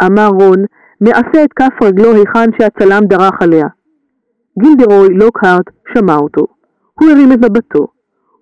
אמר 0.06 0.28
רון, 0.28 0.64
מעשה 1.00 1.44
את 1.44 1.52
כף 1.52 1.82
רגלו 1.82 2.12
היכן 2.12 2.50
שהצלם 2.58 3.04
דרך 3.04 3.42
עליה. 3.42 3.66
גילדרוי 4.58 5.08
לוקהארט 5.08 5.70
שמע 5.94 6.16
אותו. 6.16 6.46
הוא 7.00 7.10
הרים 7.10 7.32
את 7.32 7.38
מבטו. 7.38 7.93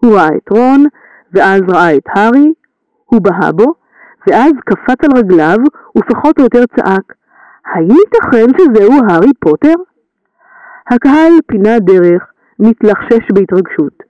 הוא 0.05 0.17
ראה 0.17 0.29
את 0.37 0.49
רון, 0.51 0.85
ואז 1.33 1.61
ראה 1.69 1.97
את 1.97 2.03
הארי, 2.15 2.53
הוא 3.05 3.21
בהה 3.21 3.53
בו, 3.53 3.75
ואז 4.27 4.53
קפץ 4.65 5.05
על 5.05 5.19
רגליו, 5.19 5.57
ופחות 5.99 6.39
או 6.39 6.45
יותר 6.45 6.65
צעק, 6.77 7.15
האם 7.67 7.89
ייתכן 7.91 8.59
שזהו 8.59 8.93
הארי 9.09 9.31
פוטר? 9.41 9.75
הקהל 10.91 11.33
פינה 11.47 11.79
דרך, 11.79 12.23
מתלחשש 12.59 13.31
בהתרגשות. 13.35 14.03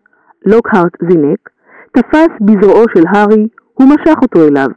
לוקהארט 0.47 0.93
זינק, 1.11 1.51
תפס 1.93 2.29
בזרועו 2.41 2.85
של 2.97 3.05
הארי 3.09 3.49
ומשך 3.81 4.19
אותו 4.23 4.49
אליו. 4.49 4.69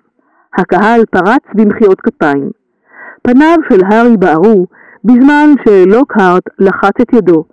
הקהל 0.57 1.01
פרץ 1.11 1.43
במחיאות 1.55 2.01
כפיים. 2.01 2.49
פניו 3.21 3.57
של 3.69 3.79
הארי 3.85 4.17
בערו 4.17 4.65
בזמן 5.03 5.49
שלוקהארט 5.65 6.43
לחץ 6.59 6.93
את 7.01 7.13
ידו, 7.13 7.43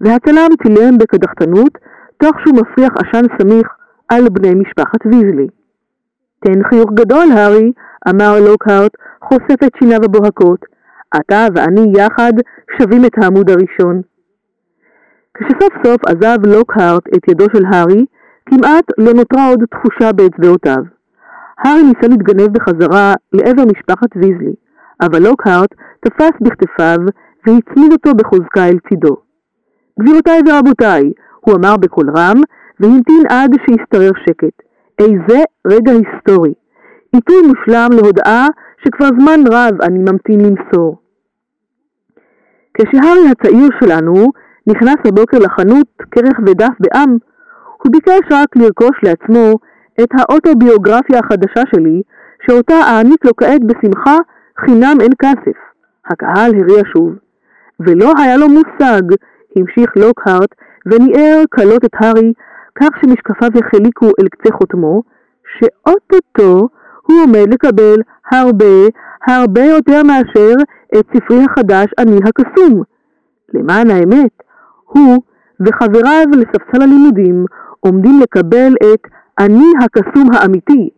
והצלם 0.00 0.48
צילם 0.62 0.98
בקדחתנות 0.98 1.78
תוך 2.18 2.32
שהוא 2.40 2.60
מפריח 2.60 2.92
עשן 2.96 3.26
סמיך 3.38 3.68
על 4.08 4.28
בני 4.28 4.54
משפחת 4.54 5.06
ויזלי. 5.06 5.46
תן 6.44 6.68
חיוך 6.68 6.90
גדול, 6.94 7.26
הארי, 7.36 7.72
אמר 8.08 8.40
לוקהארט, 8.40 8.92
חושף 9.24 9.62
את 9.64 9.72
שיניו 9.78 10.04
הבוהקות. 10.04 10.60
אתה 11.16 11.46
ואני 11.54 11.92
יחד 11.98 12.32
שווים 12.78 13.04
את 13.04 13.12
העמוד 13.22 13.50
הראשון. 13.50 14.02
כשסוף 15.34 15.72
סוף 15.86 16.00
עזב 16.06 16.46
לוקהארט 16.46 17.02
את 17.16 17.28
ידו 17.28 17.44
של 17.56 17.64
הארי, 17.72 18.04
כמעט 18.46 18.84
לא 18.98 19.12
נותרה 19.12 19.48
עוד 19.48 19.64
תחושה 19.70 20.12
באצבעותיו. 20.12 20.82
הארי 21.58 21.82
ניסה 21.82 22.08
להתגנב 22.08 22.52
בחזרה 22.52 23.14
לעבר 23.32 23.64
משפחת 23.64 24.16
ויזלי, 24.16 24.54
אבל 25.00 25.22
לוקהארט 25.22 25.74
תפס 26.00 26.32
בכתפיו 26.40 26.98
והצמיד 27.46 27.92
אותו 27.92 28.14
בחוזקה 28.14 28.68
אל 28.68 28.78
צידו. 28.88 29.16
גבירותיי 30.00 30.40
ורבותיי, 30.48 31.12
הוא 31.46 31.56
אמר 31.56 31.76
בקול 31.76 32.10
רם, 32.16 32.36
והמתין 32.80 33.22
עד 33.28 33.50
שהשתרר 33.66 34.10
שקט. 34.28 34.62
איזה 34.98 35.42
רגע 35.66 35.92
היסטורי. 35.92 36.54
עיתוי 37.12 37.42
מושלם 37.48 37.88
להודעה 37.92 38.46
שכבר 38.84 39.08
זמן 39.20 39.40
רב 39.52 39.82
אני 39.82 39.98
ממתין 39.98 40.40
למסור. 40.40 40.98
כשהארי 42.74 43.30
הצעיר 43.30 43.68
שלנו 43.80 44.26
נכנס 44.66 44.96
הבוקר 45.04 45.38
לחנות 45.38 45.86
כרך 46.10 46.38
ודף 46.46 46.74
בעם, 46.80 47.16
הוא 47.82 47.92
ביקש 47.92 48.32
רק 48.32 48.56
לרכוש 48.56 48.96
לעצמו 49.02 49.58
את 50.00 50.08
האוטוביוגרפיה 50.18 51.18
החדשה 51.18 51.62
שלי, 51.74 52.02
שאותה 52.46 52.74
אעניק 52.74 53.24
לו 53.24 53.36
כעת 53.36 53.64
בשמחה 53.64 54.16
חינם 54.60 54.96
אין 55.00 55.12
כסף. 55.22 55.58
הקהל 56.06 56.50
הריע 56.54 56.82
שוב. 56.92 57.12
ולא 57.80 58.12
היה 58.18 58.36
לו 58.36 58.46
מושג, 58.48 59.02
המשיך 59.56 59.90
לוקהארט, 59.96 60.54
וניער 60.86 61.42
קלות 61.54 61.84
את 61.84 61.90
הארי, 61.94 62.32
כך 62.74 62.88
שמשקפיו 63.00 63.50
החליקו 63.58 64.06
אל 64.06 64.28
קצה 64.28 64.52
חוטמו, 64.52 65.02
שאוטוטו 65.58 66.68
הוא 67.02 67.22
עומד 67.22 67.52
לקבל 67.52 67.96
הרבה, 68.32 68.74
הרבה 69.26 69.64
יותר 69.64 70.02
מאשר 70.02 70.54
את 70.98 71.06
ספרי 71.16 71.44
החדש 71.44 71.86
אני 71.98 72.18
הקסום. 72.24 72.82
למען 73.54 73.90
האמת, 73.90 74.42
הוא 74.84 75.22
וחבריו 75.60 76.26
לספסל 76.32 76.82
הלימודים 76.82 77.44
עומדים 77.80 78.20
לקבל 78.22 78.72
את 78.82 79.00
אני 79.38 79.72
הקסום 79.84 80.28
האמיתי. 80.34 80.90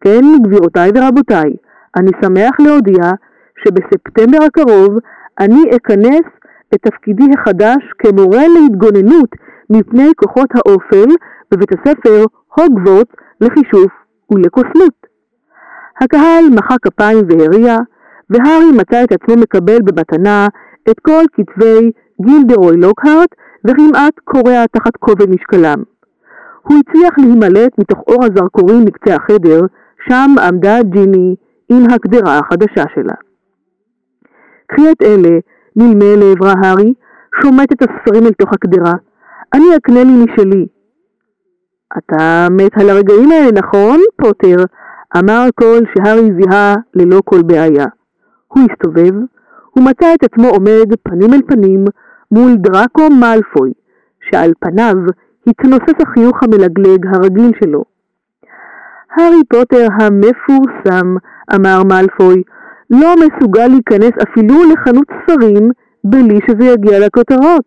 כן, 0.00 0.22
גבירותיי 0.44 0.90
ורבותיי, 0.94 1.56
אני 1.96 2.10
שמח 2.24 2.60
להודיע 2.60 3.10
שבספטמבר 3.64 4.44
הקרוב 4.46 4.98
אני 5.40 5.62
אכנס 5.76 6.26
את 6.74 6.80
תפקידי 6.82 7.24
החדש 7.38 7.82
כמורה 7.98 8.42
להתגוננות 8.48 9.30
מפני 9.70 10.08
כוחות 10.16 10.48
האופל 10.54 11.14
בבית 11.50 11.68
הספר 11.72 12.24
הוגוורט 12.54 13.08
לחישוף 13.40 13.92
ולקוסמות. 14.30 15.06
הקהל 16.00 16.44
מחא 16.56 16.76
כפיים 16.82 17.24
והריע, 17.28 17.76
והארי 18.30 18.72
מצא 18.78 19.04
את 19.04 19.12
עצמו 19.12 19.36
מקבל 19.36 19.78
במתנה 19.84 20.46
את 20.90 21.00
כל 21.00 21.24
כתבי 21.32 21.90
גילדרוי 22.22 22.76
לוקהארט 22.76 23.34
וכמעט 23.64 24.14
קורע 24.24 24.66
תחת 24.66 24.96
כובד 24.96 25.30
משקלם. 25.30 25.82
הוא 26.62 26.78
הצליח 26.78 27.18
להימלט 27.18 27.78
מתוך 27.78 27.98
אור 28.08 28.24
הזרקורים 28.24 28.84
מקצה 28.84 29.14
החדר, 29.14 29.60
שם 30.08 30.30
עמדה 30.48 30.82
ג'יני 30.82 31.34
עם 31.68 31.84
הקדרה 31.90 32.38
החדשה 32.38 32.84
שלה. 32.94 33.14
קחי 34.66 34.92
את 34.92 35.02
אלה, 35.02 35.38
נלמה 35.76 36.16
לעברה 36.16 36.54
הארי, 36.62 36.94
שומט 37.42 37.72
את 37.72 37.82
הספרים 37.82 38.26
אל 38.26 38.32
תוך 38.32 38.52
הקדרה. 38.52 38.92
אני 39.54 39.64
אקנה 39.76 40.04
לי 40.04 40.24
משלי. 40.24 40.66
אתה 41.98 42.46
מת 42.50 42.78
על 42.78 42.90
הרגעים 42.90 43.30
האלה, 43.30 43.52
נכון, 43.54 44.00
פוטר? 44.16 44.56
אמר 45.18 45.46
קול 45.54 45.84
שהארי 45.94 46.30
זיהה 46.40 46.74
ללא 46.94 47.20
כל 47.24 47.42
בעיה. 47.42 47.86
הוא 48.48 48.62
הסתובב, 48.70 49.12
ומצא 49.76 50.14
את 50.14 50.24
עצמו 50.24 50.48
עומד 50.48 50.88
פנים 51.02 51.34
אל 51.34 51.42
פנים 51.46 51.84
מול 52.30 52.56
דראקו 52.56 53.10
מאלפוי, 53.20 53.72
שעל 54.30 54.52
פניו 54.60 54.94
התנוסס 55.46 55.94
החיוך 56.02 56.42
המלגלג 56.42 57.06
הרגיל 57.06 57.52
שלו. 57.60 57.84
הארי 59.16 59.44
פוטר 59.48 59.86
המפורסם, 60.00 61.16
אמר 61.54 61.82
מאלפוי, 61.88 62.42
לא 62.90 63.14
מסוגל 63.16 63.66
להיכנס 63.66 64.12
אפילו 64.22 64.54
לחנות 64.72 65.06
ספרים 65.08 65.70
בלי 66.04 66.38
שזה 66.48 66.64
יגיע 66.64 67.06
לכותרות. 67.06 67.64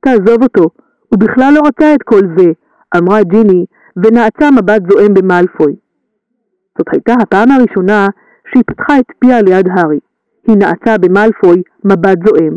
תעזוב 0.00 0.42
אותו, 0.42 0.62
הוא 1.08 1.18
בכלל 1.18 1.52
לא 1.54 1.60
רצה 1.66 1.94
את 1.94 2.02
כל 2.02 2.20
זה, 2.36 2.50
אמרה 2.96 3.22
ג'יני, 3.22 3.64
ונעצה 3.96 4.50
מבט 4.50 4.82
זועם 4.90 5.14
במאלפוי. 5.14 5.76
זאת 6.78 6.86
הייתה 6.92 7.14
הפעם 7.22 7.50
הראשונה 7.50 8.06
שהיא 8.52 8.62
פתחה 8.66 8.98
את 8.98 9.04
פיה 9.18 9.42
ליד 9.42 9.68
הארי. 9.68 9.98
היא 10.46 10.56
נעצה 10.56 10.98
במאלפוי 10.98 11.62
מבט 11.84 12.18
זועם. 12.26 12.56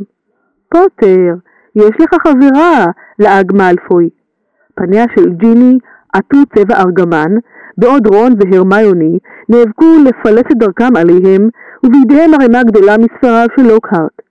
פוטר, 0.70 1.34
יש 1.76 1.92
לך 2.00 2.14
חברה, 2.28 2.86
לעג 3.20 3.54
מאלפוי. 3.54 4.10
פניה 4.76 5.06
של 5.16 5.30
ג'יני 5.30 5.78
עטו 6.14 6.38
צבע 6.56 6.76
ארגמן, 6.80 7.32
בעוד 7.78 8.08
רון 8.08 8.34
והרמיוני 8.40 9.20
נאבקו 9.50 9.86
לפלס 10.06 10.44
את 10.52 10.58
דרכם 10.58 10.96
עליהם, 10.96 11.50
ובידיהם 11.84 12.34
ערימה 12.34 12.64
גדולה 12.64 12.96
מספריו 12.98 13.48
של 13.58 13.68
לוקהארט. 13.68 14.22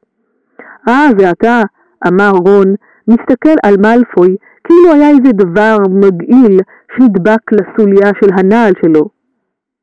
אה, 0.89 1.09
זה 1.19 1.31
אתה, 1.31 1.62
אמר 2.09 2.31
רון, 2.31 2.74
מסתכל 3.09 3.57
על 3.62 3.74
מאלפוי 3.82 4.36
כאילו 4.65 4.93
היה 4.93 5.09
איזה 5.09 5.32
דבר 5.32 5.77
מגעיל 5.91 6.61
שנדבק 6.97 7.53
לסוליה 7.53 8.11
של 8.20 8.31
הנעל 8.39 8.73
שלו. 8.82 9.09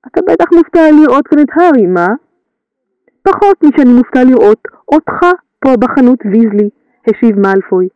אתה 0.07 0.21
בטח 0.21 0.45
מופתע 0.57 0.91
לראות 0.91 1.27
כאן 1.27 1.39
את 1.39 1.47
הארי, 1.55 1.87
מה? 1.87 2.07
פחות 3.23 3.63
משאני 3.63 3.93
מופתע 3.93 4.23
לראות 4.23 4.59
אותך 4.87 5.19
פה 5.59 5.73
בחנות 5.79 6.19
ויזלי, 6.25 6.69
השיב 7.07 7.39
מאלפוי. 7.39 7.87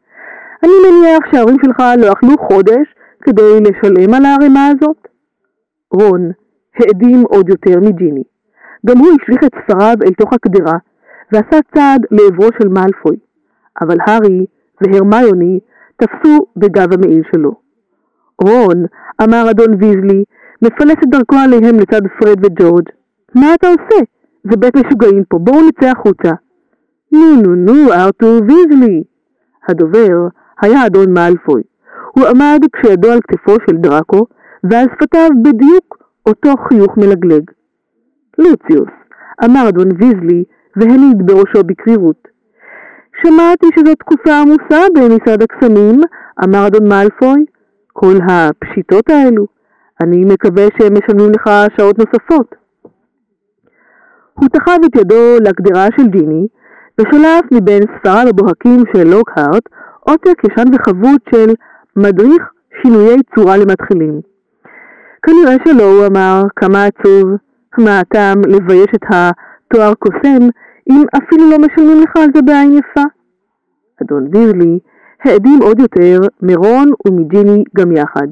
אני 0.63 0.73
מניח 0.85 1.19
שההורים 1.31 1.57
שלך 1.65 1.83
לא 1.97 2.11
אכלו 2.11 2.37
חודש 2.47 2.87
כדי 3.23 3.59
לשלם 3.61 4.13
על 4.13 4.25
הערימה 4.25 4.67
הזאת? 4.67 5.07
רון 5.93 6.31
האדים 6.79 7.23
עוד 7.29 7.49
יותר 7.49 7.79
מג'יני. 7.79 8.23
גם 8.85 8.97
הוא 8.97 9.07
השליך 9.07 9.43
את 9.43 9.51
ספריו 9.61 9.95
אל 10.05 10.13
תוך 10.13 10.33
הקדרה, 10.33 10.77
ועשה 11.31 11.59
צעד 11.75 12.05
לעברו 12.11 12.47
של 12.61 12.67
מאלפוי, 12.67 13.17
אבל 13.81 13.97
הארי 14.07 14.45
והרמיוני 14.81 15.59
תפסו 15.97 16.45
בגב 16.57 16.93
המעיל 16.93 17.23
שלו. 17.33 17.55
רון, 18.41 18.85
אמר 19.23 19.51
אדון 19.51 19.73
ויזלי, 19.79 20.23
מפלס 20.61 20.95
את 21.03 21.09
דרכו 21.09 21.35
עליהם 21.35 21.75
לצד 21.75 22.01
פרד 22.19 22.45
וג'ורג'. 22.45 22.89
מה 23.35 23.53
אתה 23.53 23.67
עושה? 23.67 24.03
זה 24.43 24.57
בית 24.57 24.75
משוגעים 24.75 25.23
פה, 25.29 25.37
בואו 25.37 25.67
נצא 25.67 25.91
החוצה. 25.91 26.31
נו 27.11 27.35
נו 27.41 27.55
נו, 27.55 27.93
ארתור 27.93 28.39
ויזלי. 28.47 29.03
הדובר 29.67 30.27
היה 30.61 30.85
אדון 30.85 31.13
מאלפוי. 31.13 31.61
הוא 32.15 32.27
עמד 32.27 32.59
כשידו 32.73 33.11
על 33.11 33.19
כתפו 33.27 33.55
של 33.69 33.77
דראקו, 33.77 34.25
ועל 34.63 34.85
שפתיו 34.93 35.29
בדיוק 35.43 36.04
אותו 36.29 36.49
חיוך 36.67 36.97
מלגלג. 36.97 37.51
לוציוס, 38.37 38.93
אמר 39.45 39.69
אדון 39.69 39.87
ויזלי, 39.99 40.43
והניד 40.75 41.17
בראשו 41.25 41.63
בקרירות. 41.65 42.27
שמעתי 43.23 43.67
שזו 43.75 43.95
תקופה 43.95 44.31
עמוסה 44.41 44.85
במשרד 44.95 45.41
הקסמים, 45.41 46.01
אמר 46.43 46.67
אדון 46.67 46.89
מאלפוי. 46.89 47.45
כל 47.93 48.15
הפשיטות 48.29 49.09
האלו, 49.09 49.47
אני 50.01 50.25
מקווה 50.25 50.63
שהם 50.77 50.93
משלמים 50.93 51.31
לך 51.35 51.49
שעות 51.77 51.97
נוספות. 51.99 52.55
הוא 54.33 54.49
תחב 54.49 54.77
את 54.85 54.95
ידו 54.95 55.37
לגדרה 55.41 55.87
של 55.97 56.07
ג'יני, 56.07 56.47
ושלף 56.99 57.45
מבין 57.51 57.83
ספריו 57.97 58.27
הבוהקים 58.29 58.83
של 58.95 59.03
לוקהארט 59.03 59.63
עותק 59.99 60.43
ישן 60.43 60.65
וחבוט 60.73 61.21
של 61.35 61.53
מדריך 61.95 62.43
שינויי 62.81 63.17
צורה 63.35 63.57
למתחילים. 63.57 64.34
כנראה 65.25 65.55
שלא, 65.67 65.83
הוא 65.83 66.05
אמר, 66.05 66.41
כמה 66.55 66.85
עצוב, 66.85 67.29
מה 67.77 67.99
הטעם 67.99 68.41
לבייש 68.47 68.87
את 68.95 69.05
התואר 69.09 69.93
קוסם 69.93 70.47
אם 70.89 71.03
אפילו 71.17 71.49
לא 71.51 71.57
משלמים 71.57 72.03
לך 72.03 72.17
על 72.17 72.29
זה 72.35 72.41
בעין 72.41 72.71
יפה. 72.71 73.03
אדון 74.01 74.27
וירלי 74.33 74.79
העדים 75.23 75.59
עוד 75.61 75.79
יותר 75.79 76.19
מרון 76.41 76.91
ומג'יני 77.07 77.63
גם 77.77 77.91
יחד. 77.91 78.27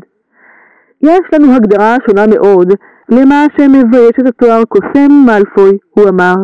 יש 1.01 1.21
לנו 1.33 1.55
הגדרה 1.55 1.95
שונה 2.07 2.27
מאוד 2.27 2.73
למה 3.09 3.45
שמבייש 3.57 4.13
את 4.19 4.27
התואר 4.27 4.63
קוסם 4.65 5.11
מאלפוי, 5.25 5.77
הוא 5.89 6.09
אמר. 6.09 6.35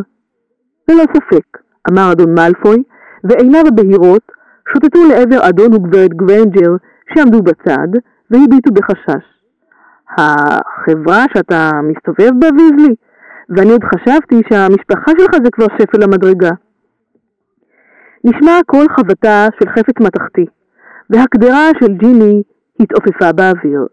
ללא 0.90 1.04
ספק, 1.14 1.58
אמר 1.92 2.12
אדון 2.12 2.34
מאלפוי, 2.36 2.84
ועיניו 3.24 3.64
הבהירות 3.68 4.32
שוטטו 4.74 5.00
לעבר 5.10 5.50
אדון 5.50 5.74
וגברת 5.74 6.14
גרנג'ר 6.14 6.72
שעמדו 7.14 7.42
בצד 7.42 7.88
והביטו 8.32 8.72
בחשש. 8.74 9.39
החברה 10.18 11.26
שאתה 11.34 11.72
מסתובב 11.84 12.32
בה, 12.40 12.48
ויזלי? 12.58 12.96
ואני 13.50 13.72
עוד 13.72 13.84
חשבתי 13.84 14.42
שהמשפחה 14.50 15.12
שלך 15.18 15.32
זה 15.44 15.52
כבר 15.52 15.66
שפל 15.82 16.04
המדרגה. 16.04 16.52
נשמע 18.24 18.60
קול 18.66 18.86
חבטה 18.90 19.48
של 19.60 19.70
חפץ 19.70 20.00
מתכתי, 20.02 20.46
והקדרה 21.10 21.70
של 21.80 21.94
ג'יני 21.94 22.44
התעופפה 22.80 23.32
באוויר. 23.32 23.86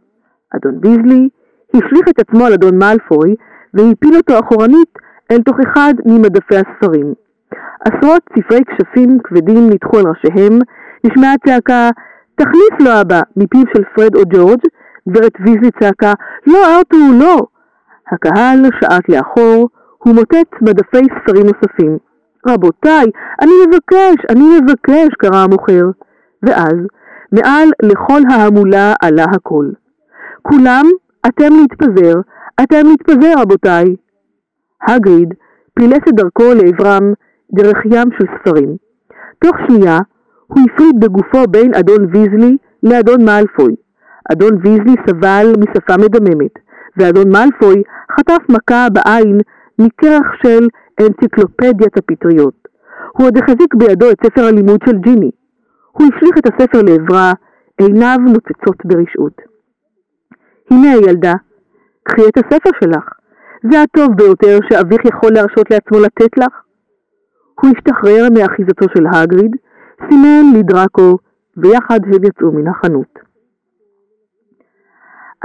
אדון 0.56 0.80
ויזלי 0.81 1.28
השליך 1.74 2.09
את 2.10 2.18
עצמו 2.18 2.47
על 2.47 2.52
אדון 2.52 2.78
מאלפוי 2.78 3.34
והפיל 3.74 4.16
אותו 4.16 4.38
אחורנית 4.38 4.98
אל 5.30 5.43
תוך 5.43 5.56
אחד 5.66 5.94
ממדפי 6.06 6.55
הספרים. 6.56 7.14
עשרות 7.84 8.22
ספרי 8.38 8.60
כשפים 8.64 9.18
כבדים 9.24 9.70
נדחו 9.70 9.98
על 9.98 10.05
ראשיהם, 10.06 10.59
נשמעה 11.05 11.34
צעקה 11.47 11.90
תכניס 12.34 12.74
לו 12.80 13.01
אבא 13.01 13.20
מפיו 13.36 13.62
של 13.76 13.82
פרד 13.94 14.16
או 14.16 14.22
ג'ורג', 14.28 14.60
גברת 15.09 15.33
ויזלי 15.41 15.70
צעקה 15.81 16.12
לא 16.47 16.59
ארתור 16.77 17.09
לא! 17.20 17.47
הקהל 18.12 18.59
שעט 18.81 19.09
לאחור, 19.09 19.69
הוא 19.99 20.15
מוטט 20.15 20.62
מדפי 20.62 21.03
ספרים 21.03 21.47
נוספים. 21.47 21.99
רבותיי, 22.49 23.07
אני 23.43 23.53
מבקש, 23.66 24.16
אני 24.31 24.45
מבקש, 24.61 25.09
קרא 25.19 25.37
המוכר. 25.37 25.85
ואז, 26.43 26.77
מעל 27.33 27.69
לכל 27.83 28.20
ההמולה 28.31 28.95
עלה 29.03 29.24
הקול. 29.24 29.73
כולם, 30.43 30.87
אתם 31.27 31.49
להתפזר, 31.61 32.15
אתם 32.62 32.87
להתפזר, 32.87 33.33
רבותיי. 33.39 33.97
הגריד 34.89 35.35
פילס 35.74 36.01
את 36.09 36.15
דרכו 36.15 36.55
לעברם 36.55 37.12
דרך 37.53 37.78
ים 37.85 38.09
של 38.19 38.27
ספרים. 38.39 38.77
תוך 39.45 39.57
שנייה, 39.66 39.99
הוא 40.47 40.59
הפריד 40.65 41.01
בגופו 41.01 41.45
בין 41.51 41.74
אדון 41.74 42.07
ויזלי 42.12 42.57
לאדון 42.83 43.24
מאלפוי. 43.24 43.74
אדון 44.32 44.55
ויזלי 44.62 44.94
סבל 45.07 45.53
משפה 45.59 45.94
מדממת, 45.97 46.55
ואדון 46.97 47.32
מאלפוי 47.32 47.82
חטף 48.12 48.43
מכה 48.48 48.86
בעין 48.93 49.40
מכרך 49.78 50.27
של 50.43 50.66
אנציקלופדיית 51.01 51.97
הפטריות. 51.97 52.69
הוא 53.12 53.27
עוד 53.27 53.39
החזיק 53.39 53.74
בידו 53.74 54.11
את 54.11 54.16
ספר 54.27 54.44
הלימוד 54.44 54.81
של 54.86 54.98
ג'יני. 54.98 55.31
הוא 55.93 56.07
הפליך 56.07 56.39
את 56.39 56.47
הספר 56.47 56.81
לעברה, 56.82 57.32
עיניו 57.78 58.16
נוצצות 58.20 58.77
ברשעות. 58.85 59.36
הנה 60.70 60.93
הילדה, 60.93 61.32
קחי 62.03 62.23
את 62.28 62.36
הספר 62.39 62.70
שלך. 62.85 63.05
זה 63.70 63.82
הטוב 63.82 64.16
ביותר 64.16 64.59
שאביך 64.69 65.05
יכול 65.05 65.31
להרשות 65.32 65.70
לעצמו 65.70 65.98
לתת 66.01 66.39
לך. 66.39 66.55
הוא 67.61 67.70
השתחרר 67.77 68.28
מאחיזתו 68.35 68.86
של 68.97 69.07
הגריד, 69.12 69.57
סימן 70.09 70.59
לדראקו, 70.59 71.19
ויחד 71.57 72.01
הם 72.05 72.24
יצאו 72.24 72.53
מן 72.53 72.69
החנות. 72.69 73.15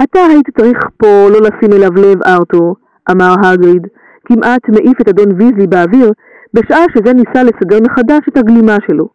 אתה 0.02 0.20
היית 0.20 0.58
צריך 0.58 0.78
פה 0.96 1.28
לא 1.30 1.38
לשים 1.40 1.72
אליו 1.72 1.90
לב, 1.92 2.22
ארתור, 2.22 2.76
אמר 3.10 3.34
הגריד, 3.44 3.86
כמעט 4.24 4.68
מעיף 4.68 5.00
את 5.00 5.08
אדון 5.08 5.32
ויזלי 5.38 5.66
באוויר, 5.66 6.12
בשעה 6.54 6.84
שזה 6.96 7.12
ניסה 7.12 7.42
לסדר 7.42 7.78
מחדש 7.82 8.20
את 8.28 8.36
הגלימה 8.36 8.76
שלו. 8.86 9.08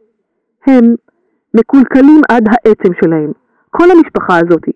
הם 0.68 0.96
מקולקלים 1.54 2.22
עד 2.30 2.44
העצם 2.48 2.94
שלהם, 3.02 3.32
כל 3.70 3.92
המשפחה 3.92 4.38
הזאתי. 4.38 4.72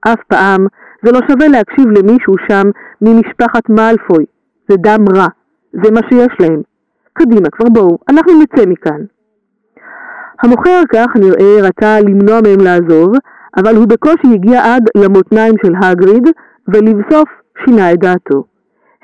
אף 0.00 0.22
פעם 0.28 0.66
זה 1.02 1.12
לא 1.12 1.20
שווה 1.28 1.48
להקשיב 1.48 1.88
למישהו 1.88 2.34
שם 2.48 2.66
ממשפחת 3.02 3.68
מאלפוי. 3.68 4.24
זה 4.68 4.76
דם 4.76 5.04
רע, 5.16 5.26
זה 5.72 5.90
מה 5.90 6.00
שיש 6.10 6.32
להם. 6.40 6.62
קדימה, 7.12 7.50
כבר 7.50 7.68
בואו, 7.68 7.98
אנחנו 8.08 8.32
נצא 8.42 8.66
מכאן. 8.66 9.00
המוכר 10.42 10.82
כך 10.92 11.06
נראה 11.16 11.68
רצה 11.68 12.00
למנוע 12.00 12.40
מהם 12.40 12.60
לעזוב, 12.60 13.12
אבל 13.56 13.76
הוא 13.76 13.86
בקושי 13.88 14.34
הגיע 14.34 14.74
עד 14.74 14.82
למותניים 14.96 15.54
של 15.64 15.72
הגריד, 15.82 16.28
ולבסוף 16.68 17.28
שינה 17.64 17.92
את 17.92 17.98
דעתו. 17.98 18.44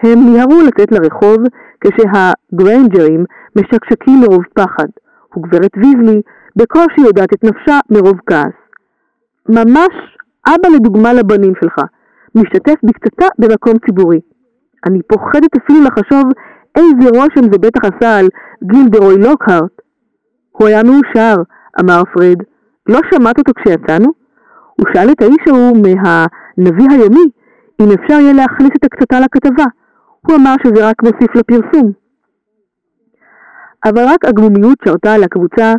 הם 0.02 0.18
מיהרו 0.18 0.60
לצאת 0.66 0.92
לרחוב 0.92 1.36
כשהגרנג'רים 1.80 3.24
משקשקים 3.56 4.20
מרוב 4.20 4.44
פחד, 4.54 4.88
וגברת 5.36 5.70
ויזלי 5.76 6.22
בקושי 6.56 7.00
יודעת 7.06 7.32
את 7.32 7.44
נפשה 7.44 7.78
מרוב 7.90 8.16
כעס. 8.26 8.56
ממש 9.48 10.16
אבא 10.46 10.68
לדוגמה 10.74 11.12
לבנים 11.12 11.52
שלך, 11.62 11.80
משתתף 12.34 12.74
בקצתה 12.82 13.26
במקום 13.38 13.78
ציבורי. 13.86 14.20
אני 14.86 15.02
פוחדת 15.02 15.56
אפילו 15.56 15.78
לחשוב 15.84 16.24
איזה 16.76 17.08
רושם 17.18 17.52
זה 17.52 17.58
בטח 17.58 17.80
עשה 17.84 18.18
על 18.18 18.28
גילדרוי 18.64 19.14
לוקהרט. 19.18 19.82
הוא 20.52 20.68
היה 20.68 20.82
מאושר, 20.82 21.34
אמר 21.80 22.02
פרד. 22.14 22.38
לא 22.86 23.00
שמעת 23.10 23.38
אותו 23.38 23.52
כשיצאנו? 23.56 24.23
הוא 24.76 24.86
שאל 24.94 25.10
את 25.10 25.22
האיש 25.22 25.42
ההוא 25.46 25.76
מהנביא 25.76 26.88
היומי 26.90 27.26
אם 27.80 27.88
אפשר 27.92 28.14
יהיה 28.14 28.32
להכניס 28.32 28.70
את 28.76 28.84
הקצתה 28.84 29.20
לכתבה. 29.20 29.64
הוא 30.26 30.36
אמר 30.36 30.54
שזה 30.62 30.88
רק 30.88 31.02
מוסיף 31.02 31.34
לפרסום. 31.34 31.92
אבל 33.84 34.02
רק 34.06 34.24
הגמומיות 34.24 34.78
שרתה 34.84 35.14
על 35.14 35.24
הקבוצה 35.24 35.72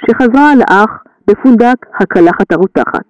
שחזרה 0.00 0.52
על 0.52 0.60
האח 0.68 0.90
בפונדק 1.26 1.76
הקלחת 2.00 2.52
הרותחת. 2.52 3.04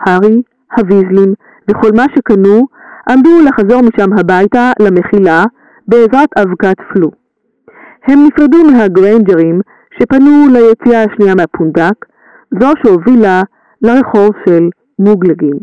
הארי, 0.00 0.42
הוויזלים 0.76 1.34
וכל 1.68 1.90
מה 1.96 2.04
שקנו 2.16 2.66
עמדו 3.08 3.30
לחזור 3.46 3.80
משם 3.82 4.12
הביתה 4.18 4.72
למחילה 4.80 5.44
בעזרת 5.88 6.28
אבקת 6.38 6.76
פלו. 6.92 7.10
הם 8.08 8.18
נפרדו 8.26 8.58
מהגריינג'רים 8.72 9.60
שפנו 9.98 10.46
ליציאה 10.52 11.04
השנייה 11.04 11.34
מהפונדק, 11.34 11.94
זו 12.60 12.68
שהובילה 12.82 13.42
לרחוב 13.82 14.30
של 14.48 14.68
מוגלגים. 14.98 15.58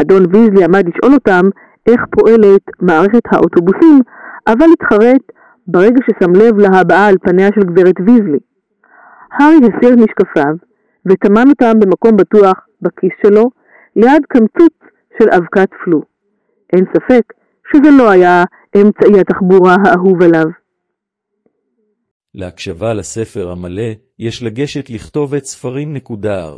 אדון 0.00 0.22
ויזלי 0.32 0.64
עמד 0.64 0.84
לשאול 0.88 1.14
אותם 1.14 1.44
איך 1.86 2.00
פועלת 2.10 2.62
מערכת 2.80 3.22
האוטובוסים, 3.32 4.00
אבל 4.46 4.66
התחרט 4.72 5.22
ברגע 5.66 6.00
ששם 6.06 6.32
לב 6.32 6.58
להבעה 6.58 7.06
על 7.06 7.14
פניה 7.22 7.48
של 7.54 7.60
גברת 7.60 7.94
ויזלי. 8.06 8.38
הארי 9.32 9.56
הסיר 9.56 9.94
את 9.94 9.98
משקפיו 9.98 10.54
וטמן 11.06 11.48
אותם 11.48 11.72
במקום 11.80 12.16
בטוח 12.16 12.66
בכיס 12.82 13.12
שלו, 13.26 13.50
ליד 13.96 14.22
קמצוץ 14.28 14.74
של 15.18 15.28
אבקת 15.30 15.68
פלו. 15.84 16.02
אין 16.72 16.84
ספק 16.94 17.22
שזה 17.72 17.90
לא 17.98 18.10
היה 18.10 18.44
אמצעי 18.76 19.20
התחבורה 19.20 19.76
האהוב 19.84 20.22
עליו. 20.22 20.46
להקשבה 22.34 22.94
לספר 22.94 23.50
המלא 23.50 23.92
יש 24.18 24.42
לגשת 24.42 24.90
לכתובת 24.90 25.44
ספרים.r 25.44 26.54